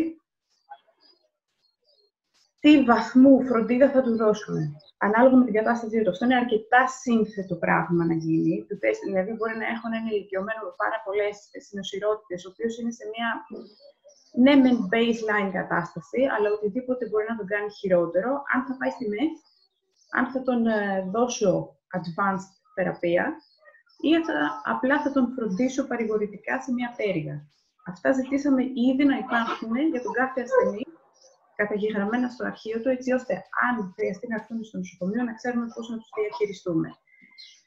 τι 2.61 2.83
βαθμού 2.85 3.45
φροντίδα 3.45 3.91
θα 3.91 4.03
του 4.03 4.17
δώσουμε 4.17 4.63
ανάλογα 4.99 5.37
με 5.37 5.45
την 5.45 5.55
κατάσταση 5.55 6.03
του. 6.03 6.11
Αυτό 6.11 6.25
είναι 6.25 6.41
αρκετά 6.43 6.83
σύνθετο 7.03 7.55
πράγμα 7.65 8.03
να 8.05 8.15
γίνει. 8.15 8.55
Δηλαδή, 9.09 9.33
μπορεί 9.37 9.57
να 9.63 9.67
έχουν 9.75 9.91
ένα 9.99 10.09
ηλικιωμένο 10.13 10.61
με 10.69 10.73
πάρα 10.83 10.99
πολλές 11.05 11.37
συνοσυρότητε, 11.67 12.35
ο 12.47 12.49
οποίος 12.53 12.73
είναι 12.79 12.93
σε 12.99 13.05
μια 13.13 13.29
ναι, 14.43 14.55
με 14.63 14.71
baseline 14.93 15.51
κατάσταση, 15.61 16.21
αλλά 16.35 16.49
οτιδήποτε 16.57 17.03
μπορεί 17.09 17.27
να 17.29 17.37
τον 17.41 17.47
κάνει 17.53 17.71
χειρότερο. 17.81 18.31
Αν 18.53 18.61
θα 18.67 18.75
πάει 18.79 18.93
στη 18.97 19.05
ΜΕΘ, 19.13 19.33
αν 20.17 20.31
θα 20.33 20.43
τον 20.43 20.67
ε, 20.67 21.09
δώσω 21.11 21.77
advanced 21.97 22.53
θεραπεία 22.75 23.37
ή 24.01 24.25
θα, 24.25 24.63
απλά 24.65 25.03
θα 25.03 25.13
τον 25.13 25.33
φροντίσω 25.35 25.87
παρηγορητικά 25.87 26.63
σε 26.63 26.73
μια 26.73 26.91
πτέρυγα. 26.95 27.37
Αυτά 27.87 28.13
ζητήσαμε 28.13 28.63
ήδη 28.63 29.05
να 29.05 29.17
υπάρχουν 29.19 29.77
για 29.93 30.03
τον 30.03 30.13
κάθε 30.13 30.41
ασθενή 30.41 30.85
καταγεγραμμένα 31.61 32.29
στο 32.29 32.45
αρχείο 32.47 32.81
του, 32.81 32.89
έτσι 32.89 33.13
ώστε 33.13 33.35
αν 33.67 33.93
χρειαστεί 33.97 34.27
να 34.29 34.35
έρθουν 34.35 34.65
στο 34.65 34.77
νοσοκομείο 34.79 35.23
να 35.23 35.35
ξέρουμε 35.35 35.67
πώς 35.75 35.89
να 35.89 35.97
τους 35.97 36.11
διαχειριστούμε. 36.19 36.89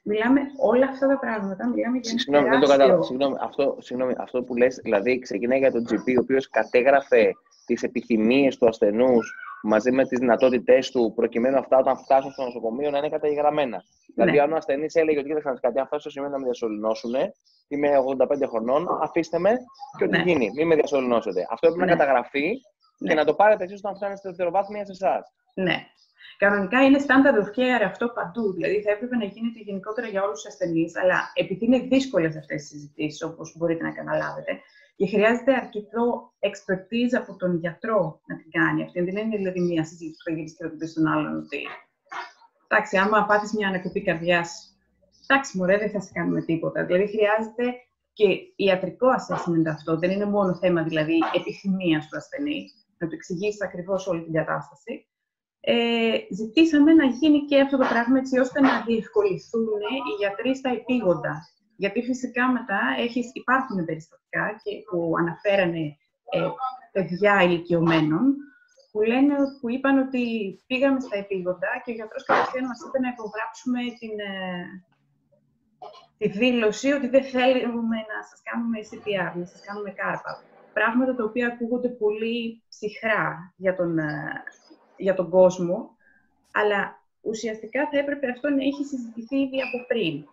Μιλάμε 0.03 0.41
όλα 0.57 0.87
αυτά 0.87 1.07
τα 1.07 1.17
πράγματα, 1.19 1.67
μιλάμε 1.67 1.97
για 1.97 2.11
ένα 2.11 2.19
Συγγνώμη, 2.19 2.49
δεν 2.49 2.59
το 2.59 2.67
κατάλαβα. 2.67 3.03
Συγγνώμη, 3.03 3.35
αυτό, 3.41 3.77
συγγνώμη, 3.79 4.13
αυτό 4.17 4.43
που 4.43 4.55
λες, 4.55 4.75
δηλαδή 4.83 5.19
ξεκινάει 5.19 5.59
για 5.59 5.71
τον 5.71 5.83
GP, 5.89 6.07
ο 6.17 6.21
οποίος 6.21 6.49
κατέγραφε 6.49 7.31
τις 7.65 7.83
επιθυμίες 7.83 8.57
του 8.57 8.67
ασθενούς 8.67 9.35
μαζί 9.63 9.91
με 9.91 10.05
τις 10.05 10.19
δυνατότητές 10.19 10.91
του, 10.91 11.13
προκειμένου 11.15 11.57
αυτά 11.57 11.77
όταν 11.77 11.97
φτάσουν 11.97 12.31
στο 12.31 12.43
νοσοκομείο 12.43 12.89
να 12.89 12.97
είναι 12.97 13.09
καταγεγραμμένα. 13.09 13.77
Ναι. 13.77 14.23
Δηλαδή, 14.23 14.39
αν 14.39 14.53
ο 14.53 14.55
ασθενής 14.55 14.95
έλεγε 14.95 15.19
ότι 15.19 15.27
κοίταξε 15.27 15.59
κάτι, 15.61 15.79
αν 15.79 15.85
φτάσεις 15.85 16.01
στο 16.01 16.09
σημείο 16.11 16.29
να 16.29 16.37
με 16.37 16.43
διασωληνώσουν, 16.43 17.13
είμαι 17.67 17.89
85 18.43 18.47
χρονών, 18.47 18.87
αφήστε 19.01 19.39
με 19.39 19.51
και 19.97 20.03
ό,τι 20.03 20.17
ναι. 20.17 20.23
γίνει, 20.23 20.51
μην 20.55 20.67
με 20.67 20.75
διασωληνώσετε. 20.75 21.47
Αυτό 21.51 21.67
έπρεπε 21.67 21.85
ναι. 21.85 21.91
να 21.91 21.97
καταγραφεί 21.97 22.61
ναι. 22.97 23.09
και 23.09 23.15
να 23.15 23.25
το 23.25 23.33
πάρετε 23.33 23.63
εσείς 23.63 23.79
όταν 23.79 23.95
φτάνετε 23.95 24.17
στη 24.17 24.27
δευτεροβάθμια 24.27 24.85
σε 24.85 24.91
εσάς. 24.91 25.33
Ναι. 25.53 25.77
Κανονικά 26.37 26.83
είναι 26.83 26.99
standard 27.07 27.37
of 27.43 27.49
care 27.57 27.83
αυτό 27.85 28.07
παντού. 28.07 28.53
Δηλαδή 28.53 28.81
θα 28.81 28.91
έπρεπε 28.91 29.15
να 29.15 29.25
γίνεται 29.25 29.59
γενικότερα 29.59 30.07
για 30.07 30.23
όλους 30.23 30.41
τους 30.41 30.51
ασθενείς, 30.51 30.97
αλλά 30.97 31.31
επειδή 31.33 31.65
είναι 31.65 31.79
δύσκολες 31.79 32.37
αυτές 32.37 32.63
οι 32.63 32.65
συζητήσεις, 32.65 33.23
όπως 33.23 33.53
μπορείτε 33.57 33.83
να 33.83 33.91
καταλάβετε, 33.91 34.51
και 34.95 35.07
χρειάζεται 35.07 35.53
αρκετό 35.53 36.33
expertise 36.39 37.13
από 37.21 37.35
τον 37.35 37.55
γιατρό 37.57 38.21
να 38.25 38.35
την 38.35 38.51
κάνει 38.51 38.83
αυτή. 38.83 39.01
Δεν 39.01 39.17
είναι 39.17 39.37
δηλαδή 39.37 39.59
μια 39.59 39.85
συζήτηση 39.85 40.17
που 40.17 40.29
θα 40.29 40.35
γυρίσει 40.35 40.55
και 40.55 40.63
θα 40.63 40.69
πει 40.77 40.85
στον 40.85 41.07
άλλον 41.07 41.37
ότι. 41.37 41.61
Εντάξει, 42.67 42.97
άμα 42.97 43.25
πάθεις 43.25 43.53
μια 43.53 43.67
ανακοπή 43.67 44.01
καρδιάς, 44.01 44.77
εντάξει, 45.27 45.57
μωρέ, 45.57 45.77
δεν 45.77 45.91
θα 45.91 45.99
σε 45.99 46.11
κάνουμε 46.13 46.41
τίποτα. 46.41 46.85
Δηλαδή 46.85 47.07
χρειάζεται 47.07 47.65
και 48.13 48.25
ιατρικό 48.55 49.07
assessment 49.19 49.65
αυτό. 49.67 49.97
Δεν 49.97 50.11
είναι 50.11 50.25
μόνο 50.25 50.55
θέμα 50.55 50.83
δηλαδή 50.83 51.17
επιθυμίας 51.35 52.07
του 52.07 52.17
ασθενή 52.17 52.65
να 52.97 53.07
του 53.07 53.15
εξηγήσει 53.15 53.57
ακριβώς 53.63 54.07
όλη 54.07 54.23
την 54.23 54.33
κατάσταση. 54.33 55.05
Ε, 55.59 56.17
ζητήσαμε 56.31 56.93
να 56.93 57.05
γίνει 57.05 57.45
και 57.45 57.59
αυτό 57.61 57.77
το 57.77 57.85
πράγμα 57.89 58.17
έτσι 58.17 58.39
ώστε 58.39 58.61
να 58.61 58.83
διευκολυθούν 58.85 59.67
οι 60.07 60.13
γιατροί 60.19 60.55
στα 60.55 60.69
επίγοντα. 60.69 61.33
Γιατί 61.81 61.99
φυσικά 62.09 62.43
μετά 62.57 62.81
έχεις, 62.97 63.25
υπάρχουν 63.33 63.85
περιστατικά 63.85 64.45
και 64.63 64.71
που 64.87 65.13
αναφέρανε 65.21 65.83
ε, 66.35 66.39
παιδιά 66.91 67.43
ηλικιωμένων 67.43 68.23
που, 68.91 69.01
λένε, 69.01 69.35
που 69.59 69.69
είπαν 69.69 69.97
ότι 70.05 70.23
πήγαμε 70.67 70.99
στα 70.99 71.17
επίγοντα 71.17 71.71
και 71.83 71.91
ο 71.91 71.93
γιατρός 71.93 72.23
κατευθείαν 72.23 72.65
μας 72.65 72.79
είπε 72.85 72.99
να 72.99 73.09
υπογράψουμε 73.15 73.79
την, 73.99 74.15
ε, 74.31 74.33
τη 76.17 76.27
δήλωση 76.39 76.91
ότι 76.91 77.07
δεν 77.07 77.23
θέλουμε 77.23 77.97
να 78.11 78.17
σας 78.29 78.39
κάνουμε 78.47 78.77
CPR, 78.89 79.31
να 79.41 79.45
σας 79.45 79.61
κάνουμε 79.67 79.91
κάρπα 80.01 80.33
πράγματα 80.73 81.15
τα 81.15 81.23
οποία 81.23 81.47
ακούγονται 81.47 81.89
πολύ 81.89 82.63
ψυχρά 82.69 83.53
για 83.55 83.75
τον, 83.75 83.97
ε, 83.97 84.43
για 84.97 85.13
τον 85.13 85.29
κόσμο, 85.29 85.95
αλλά 86.51 86.79
ουσιαστικά 87.21 87.89
θα 87.91 87.97
έπρεπε 87.97 88.29
αυτό 88.31 88.49
να 88.49 88.63
έχει 88.63 88.83
συζητηθεί 88.83 89.35
ήδη 89.35 89.59
από 89.61 89.85
πριν. 89.87 90.25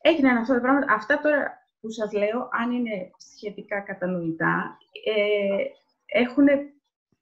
Έγιναν 0.00 0.36
αυτά 0.36 0.54
τα 0.54 0.60
πράγματα. 0.60 0.92
Αυτά 0.92 1.20
τώρα 1.20 1.66
που 1.80 1.90
σας 1.90 2.12
λέω, 2.12 2.48
αν 2.52 2.70
είναι 2.70 3.10
σχετικά 3.36 3.80
κατανοητά, 3.80 4.78
ε, 5.04 5.64
έχουν 6.06 6.46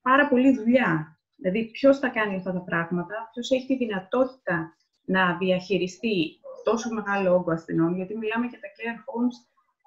πάρα 0.02 0.28
πολλή 0.28 0.56
δουλειά. 0.56 1.18
Δηλαδή, 1.36 1.70
ποιος 1.70 1.98
θα 1.98 2.08
κάνει 2.08 2.36
αυτά 2.36 2.52
τα 2.52 2.60
πράγματα, 2.60 3.30
ποιος 3.32 3.50
έχει 3.50 3.66
τη 3.66 3.76
δυνατότητα 3.76 4.76
να 5.04 5.36
διαχειριστεί 5.36 6.40
τόσο 6.64 6.94
μεγάλο 6.94 7.34
όγκο 7.34 7.52
ασθενών, 7.52 7.96
γιατί 7.96 8.16
μιλάμε 8.16 8.46
για 8.46 8.58
τα 8.60 8.68
care 8.76 8.98
homes, 8.98 9.36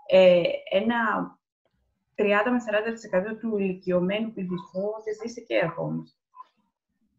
ε, 0.08 0.41
ένα 0.72 0.98
30 2.15 2.51
με 2.51 2.60
40% 2.60 3.38
του 3.39 3.58
ηλικιωμένου 3.58 4.31
πληθυσμού 4.34 4.89
δεν 5.03 5.13
ζει 5.13 5.34
σε 5.34 5.46
care 5.48 5.67
homes. 5.67 6.10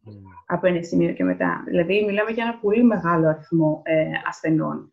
Mm. 0.07 0.12
Από 0.47 0.67
ένα 0.67 0.83
σημείο 0.83 1.12
και 1.12 1.25
μετά. 1.25 1.62
Δηλαδή, 1.67 2.05
μιλάμε 2.05 2.31
για 2.31 2.45
ένα 2.45 2.59
πολύ 2.59 2.83
μεγάλο 2.83 3.29
αριθμό 3.29 3.83
ε, 3.85 4.11
ασθενών. 4.27 4.93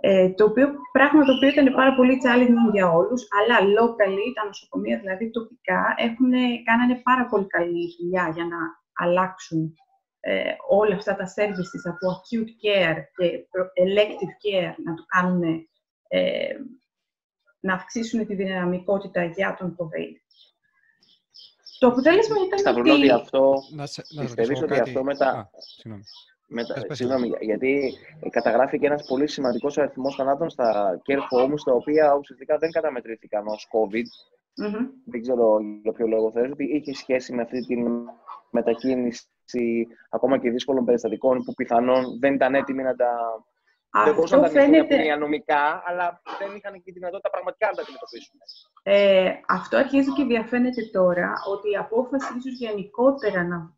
Ε, 0.00 0.30
το 0.30 0.44
οποίο, 0.44 0.68
πράγμα 0.92 1.24
το 1.24 1.32
οποίο 1.32 1.48
ήταν 1.48 1.74
πάρα 1.74 1.94
πολύ 1.94 2.20
challenging 2.24 2.72
για 2.72 2.90
όλους, 2.90 3.26
αλλά 3.38 3.56
locally, 3.76 4.26
τα 4.34 4.44
νοσοκομεία 4.44 4.98
δηλαδή 4.98 5.30
τοπικά, 5.30 5.94
έχουν, 5.96 6.32
κάνανε 6.64 7.00
πάρα 7.02 7.26
πολύ 7.26 7.46
καλή 7.46 7.96
δουλειά 7.98 8.30
για 8.34 8.44
να 8.44 8.58
αλλάξουν 8.92 9.74
ε, 10.20 10.52
όλα 10.68 10.94
αυτά 10.94 11.16
τα 11.16 11.24
services 11.36 11.82
από 11.92 12.06
acute 12.16 12.52
care 12.62 13.00
και 13.16 13.46
elective 13.84 14.34
care 14.44 14.74
να 14.84 14.94
το 14.94 15.04
κάνουν, 15.06 15.42
ε, 16.08 16.54
να 17.60 17.74
αυξήσουν 17.74 18.26
τη 18.26 18.34
δυναμικότητα 18.34 19.24
για 19.24 19.56
τον 19.58 19.76
COVID. 19.78 20.14
Το 21.78 21.86
αποτέλεσμα 21.86 22.36
ήταν 22.46 22.76
ότι... 22.78 22.90
ότι 22.90 23.10
αυτό, 23.10 23.54
να 23.74 23.86
σε, 23.86 24.02
να 24.14 24.22
πιστεύεις 24.22 24.62
ότι 24.62 24.80
αυτό 24.80 25.04
μετά... 25.04 25.28
Α, 25.30 25.48
συγγνώμη. 25.76 26.04
Μετα... 26.46 26.94
Συγγνώμη, 26.94 27.30
γιατί 27.40 27.92
καταγράφει 28.30 28.78
και 28.78 28.86
ένας 28.86 29.06
πολύ 29.06 29.26
σημαντικός 29.26 29.78
αριθμός 29.78 30.14
θανάτων 30.14 30.50
στα 30.50 31.00
care 31.06 31.18
homes, 31.18 31.60
τα 31.64 31.72
οποία 31.72 32.16
ουσιαστικά 32.18 32.58
δεν 32.58 32.70
καταμετρήθηκαν 32.70 33.46
ως 33.46 33.68
COVID. 33.72 34.06
Mm-hmm. 34.64 34.86
Δεν 35.04 35.20
ξέρω 35.20 35.58
για 35.82 35.92
ποιο 35.92 36.06
λόγο 36.06 36.30
θεωρείς 36.30 36.52
ότι 36.52 36.64
είχε 36.64 36.94
σχέση 36.94 37.34
με 37.34 37.42
αυτή 37.42 37.66
τη 37.66 37.74
μετακίνηση 38.50 39.86
ακόμα 40.10 40.38
και 40.38 40.50
δύσκολων 40.50 40.84
περιστατικών 40.84 41.44
που 41.44 41.54
πιθανόν 41.54 42.18
δεν 42.18 42.34
ήταν 42.34 42.54
έτοιμοι 42.54 42.82
να 42.82 42.94
τα 42.94 43.10
αυτό 43.90 44.08
δεν 44.08 44.14
μπορούσαν 44.14 44.40
να 44.40 44.46
τα 44.46 44.52
φαίνεται... 44.52 45.16
νομικά, 45.16 45.82
αλλά 45.86 46.22
δεν 46.38 46.56
είχαν 46.56 46.72
και 46.72 46.80
τη 46.84 46.92
δυνατότητα 46.92 47.30
πραγματικά 47.30 47.66
να 47.66 47.72
τα 47.72 47.82
αντιμετωπίσουν. 47.82 48.38
Ε, 48.82 49.32
αυτό 49.48 49.76
αρχίζει 49.76 50.12
και 50.12 50.24
διαφαίνεται 50.24 50.82
τώρα, 50.92 51.32
ότι 51.52 51.70
η 51.70 51.76
απόφαση 51.76 52.36
ίσως 52.38 52.54
γενικότερα 52.58 53.44
να 53.44 53.56
ε, 53.56 53.75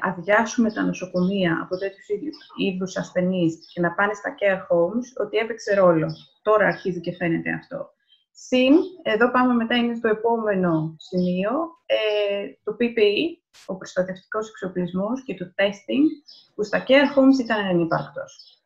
αδειάσουμε 0.00 0.72
τα 0.72 0.82
νοσοκομεία 0.82 1.58
από 1.62 1.76
τέτοιους 1.76 2.06
είδους 2.56 2.96
ασθενείς 2.96 3.70
και 3.72 3.80
να 3.80 3.92
πάνε 3.92 4.14
στα 4.14 4.34
care 4.40 4.60
homes, 4.68 5.24
ότι 5.24 5.36
έπαιξε 5.36 5.74
ρόλο. 5.74 6.06
Τώρα 6.42 6.66
αρχίζει 6.66 7.00
και 7.00 7.16
φαίνεται 7.16 7.52
αυτό. 7.52 7.90
Συν, 8.30 8.74
εδώ 9.02 9.30
πάμε 9.30 9.54
μετά 9.54 9.76
είναι 9.76 9.94
στο 9.94 10.08
επόμενο 10.08 10.96
σημείο, 10.98 11.50
ε, 11.86 11.96
το 12.64 12.76
PPE, 12.80 13.16
ο 13.66 13.76
προστατευτικός 13.76 14.48
εξοπλισμός 14.48 15.22
και 15.24 15.34
το 15.34 15.52
testing, 15.56 16.06
που 16.54 16.62
στα 16.62 16.84
care 16.86 17.18
homes 17.18 17.38
ήταν 17.44 17.64
ανύπαρκτος 17.64 18.58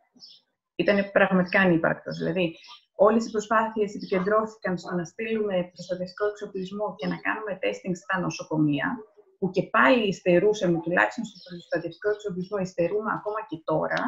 ήταν 0.82 1.10
πραγματικά 1.12 1.60
ανύπαρκτος. 1.60 2.16
Δηλαδή, 2.18 2.54
όλες 2.94 3.26
οι 3.26 3.30
προσπάθειες 3.30 3.94
επικεντρώθηκαν 3.94 4.78
στο 4.78 4.94
να 4.94 5.04
στείλουμε 5.04 5.70
προστατευτικό 5.74 6.26
εξοπλισμό 6.26 6.94
και 6.98 7.06
να 7.06 7.16
κάνουμε 7.16 7.58
testing 7.62 7.94
στα 8.02 8.20
νοσοκομεία, 8.20 8.86
που 9.42 9.50
και 9.50 9.62
πάλι 9.62 10.08
υστερούσαμε, 10.08 10.78
τουλάχιστον 10.80 11.24
στο 11.24 11.38
προστατευτικό 11.48 12.10
εξοπλισμό, 12.10 12.58
υστερούμε 12.58 13.10
ακόμα 13.18 13.40
και 13.48 13.62
τώρα. 13.64 14.02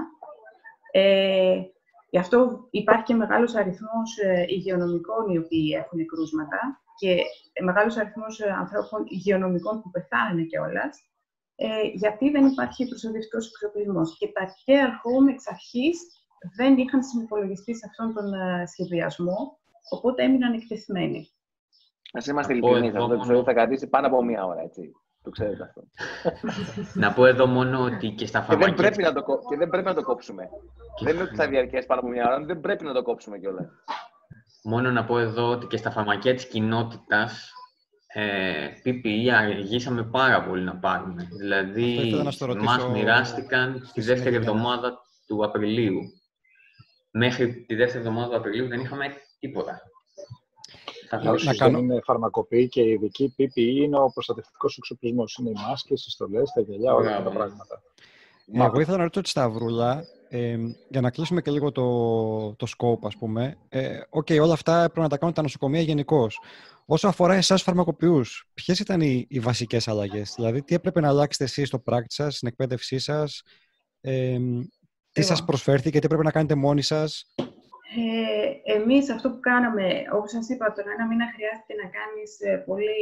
Ε, 0.91 1.61
γι' 2.11 2.19
αυτό 2.19 2.69
υπάρχει 2.71 3.03
και 3.03 3.14
μεγάλος 3.14 3.55
αριθμός 3.55 4.19
ε, 4.23 4.45
υγειονομικών 4.49 5.29
οι 5.31 5.38
οποίοι 5.38 5.69
έχουν 5.83 6.07
κρούσματα 6.07 6.61
και 7.00 7.23
μεγάλος 7.62 7.97
αριθμός 7.97 8.41
ε, 8.41 8.50
ανθρώπων 8.50 9.05
υγειονομικών 9.09 9.83
που 9.83 9.91
πεθάνουν 9.91 10.47
κιόλας. 10.47 10.95
Ε, 11.57 11.83
γιατί 11.95 12.31
δεν 12.31 12.47
υπάρχει 12.47 12.88
προστατευτικός 12.88 13.47
εξοπλισμός. 13.49 14.19
Και 14.19 14.29
τα 14.37 14.45
care 14.64 14.95
home 15.03 15.29
εξ 15.33 15.49
αρχής 15.49 15.99
δεν 16.57 16.76
είχαν 16.76 17.03
συνυπολογιστεί 17.03 17.76
σε 17.76 17.87
αυτόν 17.88 18.14
τον 18.14 18.35
ε, 18.35 18.67
σχεδιασμό, 18.67 19.59
οπότε 19.91 20.23
έμειναν 20.23 20.53
εκτεθειμένοι. 20.53 21.29
Α 22.19 22.21
είμαστε 22.31 22.53
ειλικρινείς. 22.53 22.95
Αυτό 22.95 23.07
το 23.07 23.14
επεισόδιο 23.14 23.43
θα 23.43 23.53
κρατήσει 23.53 23.88
πάνω 23.88 24.07
από 24.07 24.23
μία 24.23 24.47
ώρα, 24.47 24.61
έτσι. 24.61 24.93
Το 25.25 25.31
ξέρετε 25.31 25.62
αυτό. 25.62 25.83
να 27.02 27.12
πω 27.12 27.26
εδώ 27.26 27.47
μόνο 27.47 27.81
ότι 27.81 28.09
και 28.11 28.26
στα 28.26 28.43
φαρμακεία. 28.43 28.75
Και 28.75 28.83
δεν 28.83 28.93
πρέπει 28.93 29.02
να 29.02 29.12
το, 29.12 29.38
και 29.49 29.57
δεν 29.57 29.69
πρέπει 29.69 29.87
να 29.87 29.95
το 29.95 30.02
κόψουμε. 30.02 30.49
δεν 31.00 31.14
είναι 31.14 31.23
ότι 31.23 31.35
θα 31.35 31.49
διαρκέσει 31.49 31.87
πάνω 31.87 32.00
από 32.00 32.10
μία 32.10 32.26
ώρα, 32.26 32.45
δεν 32.45 32.60
πρέπει 32.60 32.84
να 32.84 32.93
το 32.93 33.02
κόψουμε 33.02 33.39
κιόλας. 33.39 33.67
Μόνο 34.65 34.91
να 34.91 35.04
πω 35.04 35.19
εδώ 35.19 35.49
ότι 35.49 35.67
και 35.67 35.76
στα 35.76 35.91
φαρμακεία 35.91 36.34
της 36.34 36.47
κοινότητας 36.47 37.52
ε, 38.06 38.69
PPE 38.84 39.28
αργήσαμε 39.28 40.02
πάρα 40.02 40.45
πολύ 40.45 40.63
να 40.63 40.76
πάρουμε. 40.76 41.28
Δηλαδή, 41.39 42.23
μας 42.58 42.89
μοιράστηκαν 42.89 43.91
τη 43.93 44.00
δεύτερη 44.00 44.37
εβδομάδα 44.37 44.99
του 45.26 45.45
Απριλίου 45.45 46.00
μέχρι 47.10 47.65
τη 47.67 47.75
δεύτερη 47.75 47.99
εβδομάδα 47.99 48.28
του 48.28 48.37
Απριλίου 48.37 48.69
δεν 48.69 48.80
είχαμε 48.80 49.06
τίποτα. 49.39 49.82
Να 51.45 51.55
κάνω... 51.55 51.79
είναι 51.79 52.00
φαρμακοποιοί 52.05 52.69
και 52.69 52.83
ειδικοί 52.83 53.35
PPE 53.39 53.57
είναι 53.57 53.99
ο 53.99 54.11
προστατευτικός 54.15 54.77
εξοπλισμός. 54.77 55.37
Είναι 55.37 55.50
οι 55.50 55.55
μάσκες, 55.69 56.07
οι 56.07 56.11
στολές, 56.11 56.53
τα 56.55 56.61
γυαλιά, 56.61 56.95
όλα 56.95 57.11
αυτά 57.11 57.23
τα 57.23 57.31
πράγματα. 57.31 57.83
Μα 58.47 58.65
εγώ 58.65 58.81
ήθελα 58.81 58.97
να 58.97 59.03
ρωτήσω 59.03 59.23
τη 59.23 59.29
Σταυρούλα, 59.29 60.05
ε, 60.29 60.57
για 60.89 61.00
να 61.00 61.11
κλείσουμε 61.11 61.41
και 61.41 61.50
λίγο 61.50 61.73
το, 61.73 62.55
το 62.55 62.67
scope, 62.77 63.07
ας 63.07 63.17
πούμε. 63.17 63.59
Ε, 63.69 64.00
okay, 64.11 64.41
όλα 64.41 64.53
αυτά 64.53 64.79
πρέπει 64.79 65.00
να 65.00 65.09
τα 65.09 65.19
κάνουν 65.19 65.35
τα 65.35 65.43
νοσοκομεία 65.43 65.81
γενικώ. 65.81 66.27
Όσο 66.87 67.09
αφορά 67.09 67.35
εσάς 67.35 67.63
φαρμακοποιούς, 67.63 68.50
ποιες 68.55 68.79
ήταν 68.79 69.00
οι, 69.00 69.27
οι 69.29 69.41
βασικές 69.41 69.89
αλλαγές, 69.89 70.33
δηλαδή 70.37 70.63
τι 70.63 70.75
έπρεπε 70.75 71.00
να 71.00 71.09
αλλάξετε 71.09 71.45
εσείς 71.45 71.69
στο 71.69 71.79
πράκτης 71.79 72.15
σας, 72.15 72.37
στην 72.37 72.49
εκπαίδευσή 72.49 72.99
σας, 72.99 73.43
ε, 74.00 74.39
τι 75.13 75.23
σας 75.23 75.45
προσφέρθηκε, 75.45 75.99
τι 75.99 76.07
πρέπει 76.07 76.25
να 76.25 76.31
κάνετε 76.31 76.55
μόνοι 76.55 76.83
σας; 76.83 77.35
Ε, 77.97 78.75
εμείς 78.76 79.11
αυτό 79.11 79.30
που 79.30 79.41
κάναμε, 79.41 79.87
όπως 80.13 80.30
σας 80.30 80.49
είπα, 80.49 80.73
τον 80.73 80.85
ένα 80.95 81.07
μήνα 81.07 81.26
χρειάζεται 81.35 81.75
να 81.83 81.89
κάνεις 81.97 82.30
ε, 82.41 82.57
πολύ 82.69 82.97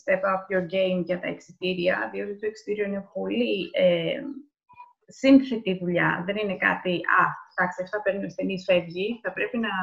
step 0.00 0.22
up 0.32 0.42
your 0.52 0.64
game 0.74 1.00
για 1.04 1.20
τα 1.20 1.28
εξητήρια, 1.28 2.10
διότι 2.12 2.34
το 2.38 2.46
εξητήριο 2.46 2.84
είναι 2.84 3.08
πολύ 3.12 3.70
ε, 3.72 4.20
σύνθετη 5.06 5.78
δουλειά. 5.80 6.22
Δεν 6.26 6.36
είναι 6.36 6.56
κάτι, 6.56 6.92
α, 7.20 7.22
εντάξει, 7.52 7.82
αυτά 7.82 8.02
παίρνει 8.02 8.24
ο 8.24 8.26
ασθενής, 8.26 8.64
φεύγει. 8.68 9.20
Θα 9.22 9.32
πρέπει 9.32 9.58
να 9.66 9.74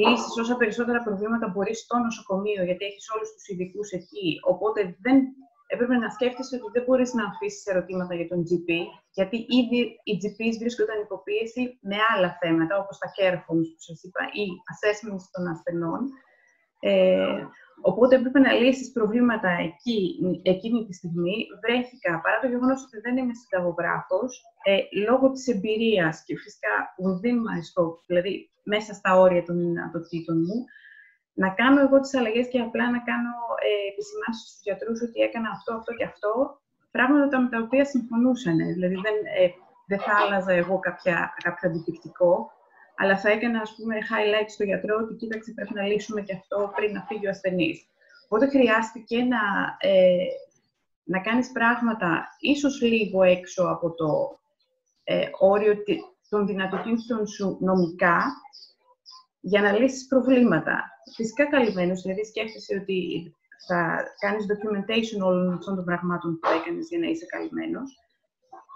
λύσεις 0.00 0.38
όσα 0.42 0.56
περισσότερα 0.56 1.02
προβλήματα 1.02 1.46
μπορείς 1.48 1.78
στο 1.78 1.96
νοσοκομείο, 1.98 2.62
γιατί 2.68 2.84
έχεις 2.84 3.10
όλους 3.14 3.28
τους 3.32 3.48
ειδικούς 3.48 3.90
εκεί. 3.90 4.28
Οπότε 4.52 4.80
δεν 5.04 5.16
έπρεπε 5.74 5.96
να 5.96 6.08
σκέφτεσαι 6.16 6.54
ότι 6.56 6.74
δεν 6.76 6.84
μπορείς 6.86 7.10
να 7.18 7.24
αφήσει 7.30 7.62
ερωτήματα 7.72 8.14
για 8.18 8.28
τον 8.32 8.40
GP, 8.48 8.70
γιατί 9.18 9.36
ήδη 9.60 9.78
οι 10.08 10.14
GPs 10.22 10.54
βρίσκονταν 10.62 10.98
υποπίεση 11.06 11.62
με 11.90 11.96
άλλα 12.12 12.30
θέματα, 12.40 12.74
όπως 12.82 12.96
τα 12.98 13.08
care 13.16 13.38
homes 13.46 13.68
που 13.74 13.82
σας 13.88 13.98
είπα, 14.06 14.22
ή 14.42 14.44
assessments 14.72 15.26
των 15.34 15.42
ασθενών. 15.52 16.00
Ε, 16.80 17.42
οπότε 17.90 18.16
έπρεπε 18.16 18.38
να 18.38 18.52
λύσεις 18.52 18.92
προβλήματα 18.92 19.50
εκεί, 19.68 20.00
εκείνη 20.42 20.86
τη 20.86 20.92
στιγμή. 21.00 21.36
Βρέθηκα, 21.62 22.20
παρά 22.24 22.38
το 22.40 22.48
γεγονός 22.52 22.78
ότι 22.86 22.98
δεν 23.04 23.16
είμαι 23.16 23.34
συνταγογράφος, 23.34 24.30
ε, 24.70 24.76
λόγω 25.06 25.30
της 25.30 25.46
εμπειρίας 25.54 26.24
και 26.24 26.34
φυσικά 26.42 26.74
within 27.04 27.38
my 27.46 27.60
scope, 27.68 27.98
δηλαδή 28.06 28.50
μέσα 28.72 28.92
στα 28.94 29.10
όρια 29.24 29.42
των 29.44 29.56
δυνατοτήτων 29.58 30.36
μου, 30.46 30.58
να 31.34 31.48
κάνω 31.48 31.80
εγώ 31.80 32.00
τις 32.00 32.14
αλλαγές 32.14 32.48
και 32.48 32.60
απλά 32.60 32.90
να 32.90 33.00
κάνω 33.10 33.34
ε, 33.68 33.90
επισημάνσεις 33.92 34.48
στους 34.48 34.62
γιατρούς 34.62 35.02
ότι 35.06 35.20
έκανα 35.20 35.48
αυτό, 35.56 35.74
αυτό 35.74 35.92
και 35.94 36.04
αυτό, 36.04 36.32
πράγματα 36.90 37.40
με 37.40 37.48
τα 37.48 37.58
οποία 37.64 37.84
συμφωνούσαν. 37.84 38.56
Δηλαδή 38.56 38.96
δεν, 39.06 39.16
ε, 39.38 39.48
δεν 39.86 39.98
θα 39.98 40.12
άλλαζα 40.22 40.52
εγώ 40.52 40.78
κάποια, 40.78 41.34
κάποιο 41.44 41.68
αντιπικτικό, 41.68 42.50
αλλά 42.96 43.18
θα 43.18 43.30
έκανα, 43.30 43.60
ας 43.60 43.74
πούμε, 43.76 43.94
highlight 44.10 44.48
στο 44.48 44.64
γιατρό 44.64 44.94
ότι 45.02 45.14
κοίταξε, 45.14 45.52
πρέπει 45.52 45.74
να 45.74 45.82
λύσουμε 45.82 46.20
και 46.20 46.34
αυτό 46.40 46.72
πριν 46.74 46.92
να 46.92 47.02
φύγει 47.08 47.26
ο 47.26 47.30
ασθενής. 47.30 47.86
Οπότε 48.24 48.46
χρειάστηκε 48.48 49.22
να, 49.22 49.42
ε, 49.78 50.26
να 51.04 51.20
κάνεις 51.20 51.52
πράγματα 51.52 52.28
ίσως 52.38 52.80
λίγο 52.82 53.22
έξω 53.22 53.62
από 53.64 53.94
το 53.94 54.38
ε, 55.04 55.28
όριο 55.38 55.74
των 56.28 56.46
δυνατοτήτων 56.46 57.26
σου 57.26 57.56
νομικά, 57.60 58.22
για 59.40 59.62
να 59.62 59.72
λύσεις 59.72 60.06
προβλήματα. 60.06 60.93
Φυσικά 61.12 61.46
καλυμμένος, 61.46 62.02
δηλαδή 62.02 62.24
σκέφτεσαι 62.24 62.74
ότι 62.82 63.32
θα 63.66 64.04
κάνεις 64.18 64.46
documentation 64.50 65.26
όλων 65.26 65.52
αυτών 65.52 65.74
των 65.76 65.84
πραγμάτων 65.84 66.38
που 66.38 66.48
έκανες 66.60 66.88
για 66.88 66.98
να 66.98 67.06
είσαι 67.06 67.26
καλυμμένος. 67.26 67.98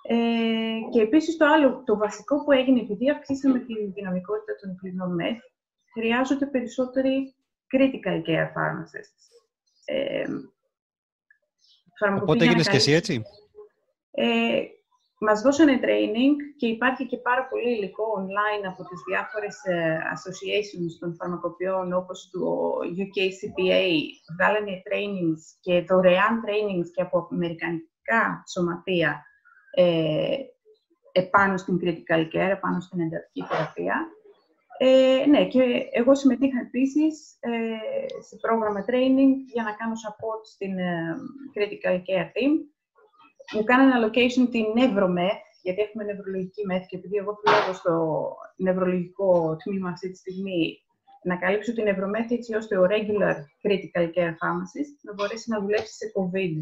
Ε, 0.02 0.78
και 0.92 1.00
επίσης 1.00 1.36
το 1.36 1.46
άλλο, 1.46 1.82
το 1.86 1.96
βασικό 1.96 2.44
που 2.44 2.52
έγινε, 2.52 2.80
επειδή 2.80 3.10
αυξήσαμε 3.10 3.58
τη 3.58 3.74
δυναμικότητα 3.94 4.54
των 4.60 4.76
κλινών 4.76 5.14
μεθ, 5.14 5.38
χρειάζονται 5.92 6.46
περισσότεροι 6.46 7.34
critical 7.72 8.18
care 8.28 8.48
pharmacists. 8.56 9.24
Ε, 9.84 10.24
Οπότε 12.20 12.44
έγινες 12.44 12.68
και 12.68 12.76
εσύ 12.76 12.92
έτσι; 12.92 13.22
Ε, 14.10 14.62
μας 15.20 15.40
δώσανε 15.40 15.80
training 15.82 16.36
και 16.56 16.66
υπάρχει 16.66 17.06
και 17.06 17.16
πάρα 17.16 17.48
πολύ 17.48 17.70
υλικό 17.70 18.04
online 18.18 18.64
από 18.66 18.82
τις 18.84 19.00
διάφορες 19.08 19.64
ε, 19.64 19.98
associations 20.14 20.92
των 21.00 21.14
φαρμακοποιών 21.14 21.92
όπως 21.92 22.30
το 22.30 22.40
UKCPA. 23.00 23.82
Βγάλανε 24.34 24.82
trainings 24.86 25.42
και 25.60 25.84
δωρεάν 25.88 26.42
trainings 26.44 26.88
και 26.94 27.02
από 27.02 27.28
αμερικανικά 27.32 28.42
σωματεία 28.52 29.22
ε, 29.70 30.36
επάνω 31.12 31.56
στην 31.56 31.78
critical 31.82 32.22
care, 32.34 32.50
επάνω 32.50 32.80
στην 32.80 33.00
εντατική 33.00 33.44
θεραπεία. 33.48 34.08
Ε, 34.80 35.24
ναι, 35.26 35.46
και 35.46 35.88
εγώ 35.92 36.14
συμμετείχα 36.14 36.60
επίσης 36.60 37.36
ε, 37.40 37.50
σε 38.28 38.36
πρόγραμμα 38.40 38.84
training 38.88 39.32
για 39.52 39.62
να 39.62 39.72
κάνω 39.72 39.94
support 40.04 40.42
στην 40.44 40.78
ε, 40.78 41.16
critical 41.54 41.96
care 42.08 42.28
team 42.34 42.52
μου 43.52 43.64
κάνανε 43.64 43.94
allocation 43.98 44.48
την 44.50 44.66
Ευρωμεθ, 44.76 45.40
γιατί 45.62 45.80
έχουμε 45.80 46.04
νευρολογική 46.04 46.66
μεθ 46.66 46.86
και 46.86 46.96
επειδή 46.96 47.16
εγώ 47.16 47.40
δουλεύω 47.44 47.72
στο 47.72 47.94
νευρολογικό 48.56 49.56
τμήμα 49.56 49.88
αυτή 49.88 50.10
τη 50.10 50.16
στιγμή, 50.16 50.82
να 51.22 51.36
καλύψω 51.36 51.72
την 51.72 51.86
ευρωμέθη 51.86 52.34
έτσι 52.34 52.54
ώστε 52.54 52.78
ο 52.78 52.86
regular 52.90 53.36
critical 53.62 54.04
care 54.14 54.34
pharmacist 54.40 54.94
να 55.02 55.12
μπορέσει 55.14 55.50
να 55.50 55.60
δουλέψει 55.60 55.94
σε 55.94 56.06
COVID 56.16 56.56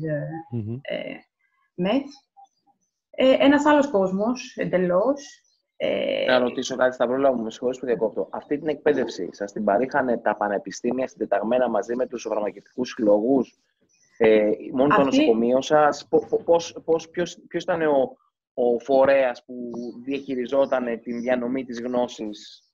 mm-hmm. 0.55 0.79
ε, 0.81 1.99
Ε, 3.11 3.37
ένας 3.39 3.67
άλλος 3.67 3.91
κόσμος, 3.91 4.57
εντελώς. 4.57 5.41
Ε, 5.77 6.25
να 6.27 6.39
ρωτήσω 6.39 6.77
κάτι 6.77 6.95
στα 6.95 7.07
πρόλαβα 7.07 7.37
μου, 7.37 7.43
με 7.43 7.51
συγχωρείς 7.51 7.79
που 7.79 7.87
διακόπτω. 7.87 8.29
Αυτή 8.33 8.59
την 8.59 8.69
εκπαίδευση 8.69 9.29
σας 9.33 9.53
την 9.53 9.65
παρήχανε 9.65 10.19
τα 10.19 10.37
πανεπιστήμια 10.37 11.09
συντεταγμένα 11.09 11.69
μαζί 11.69 11.97
με 11.97 12.07
τους 12.07 12.23
φαρμακευτικούς 12.23 12.91
συλλογούς, 12.91 13.59
ε, 14.17 14.51
μόνο 14.73 14.95
Αυτή... 14.95 14.99
το 14.99 15.05
νοσοκομείο 15.05 15.63
σας, 15.63 16.09
πώς, 16.45 16.77
πώς, 16.85 17.11
ποιος, 17.11 17.39
ποιος 17.49 17.63
ήταν 17.63 17.83
ο, 17.83 18.17
ο 18.55 18.79
φορέας 18.79 19.45
που 19.45 19.71
διαχειριζόταν 20.05 21.01
την 21.01 21.21
διανομή 21.21 21.65
της 21.65 21.81
γνώσης; 21.81 22.71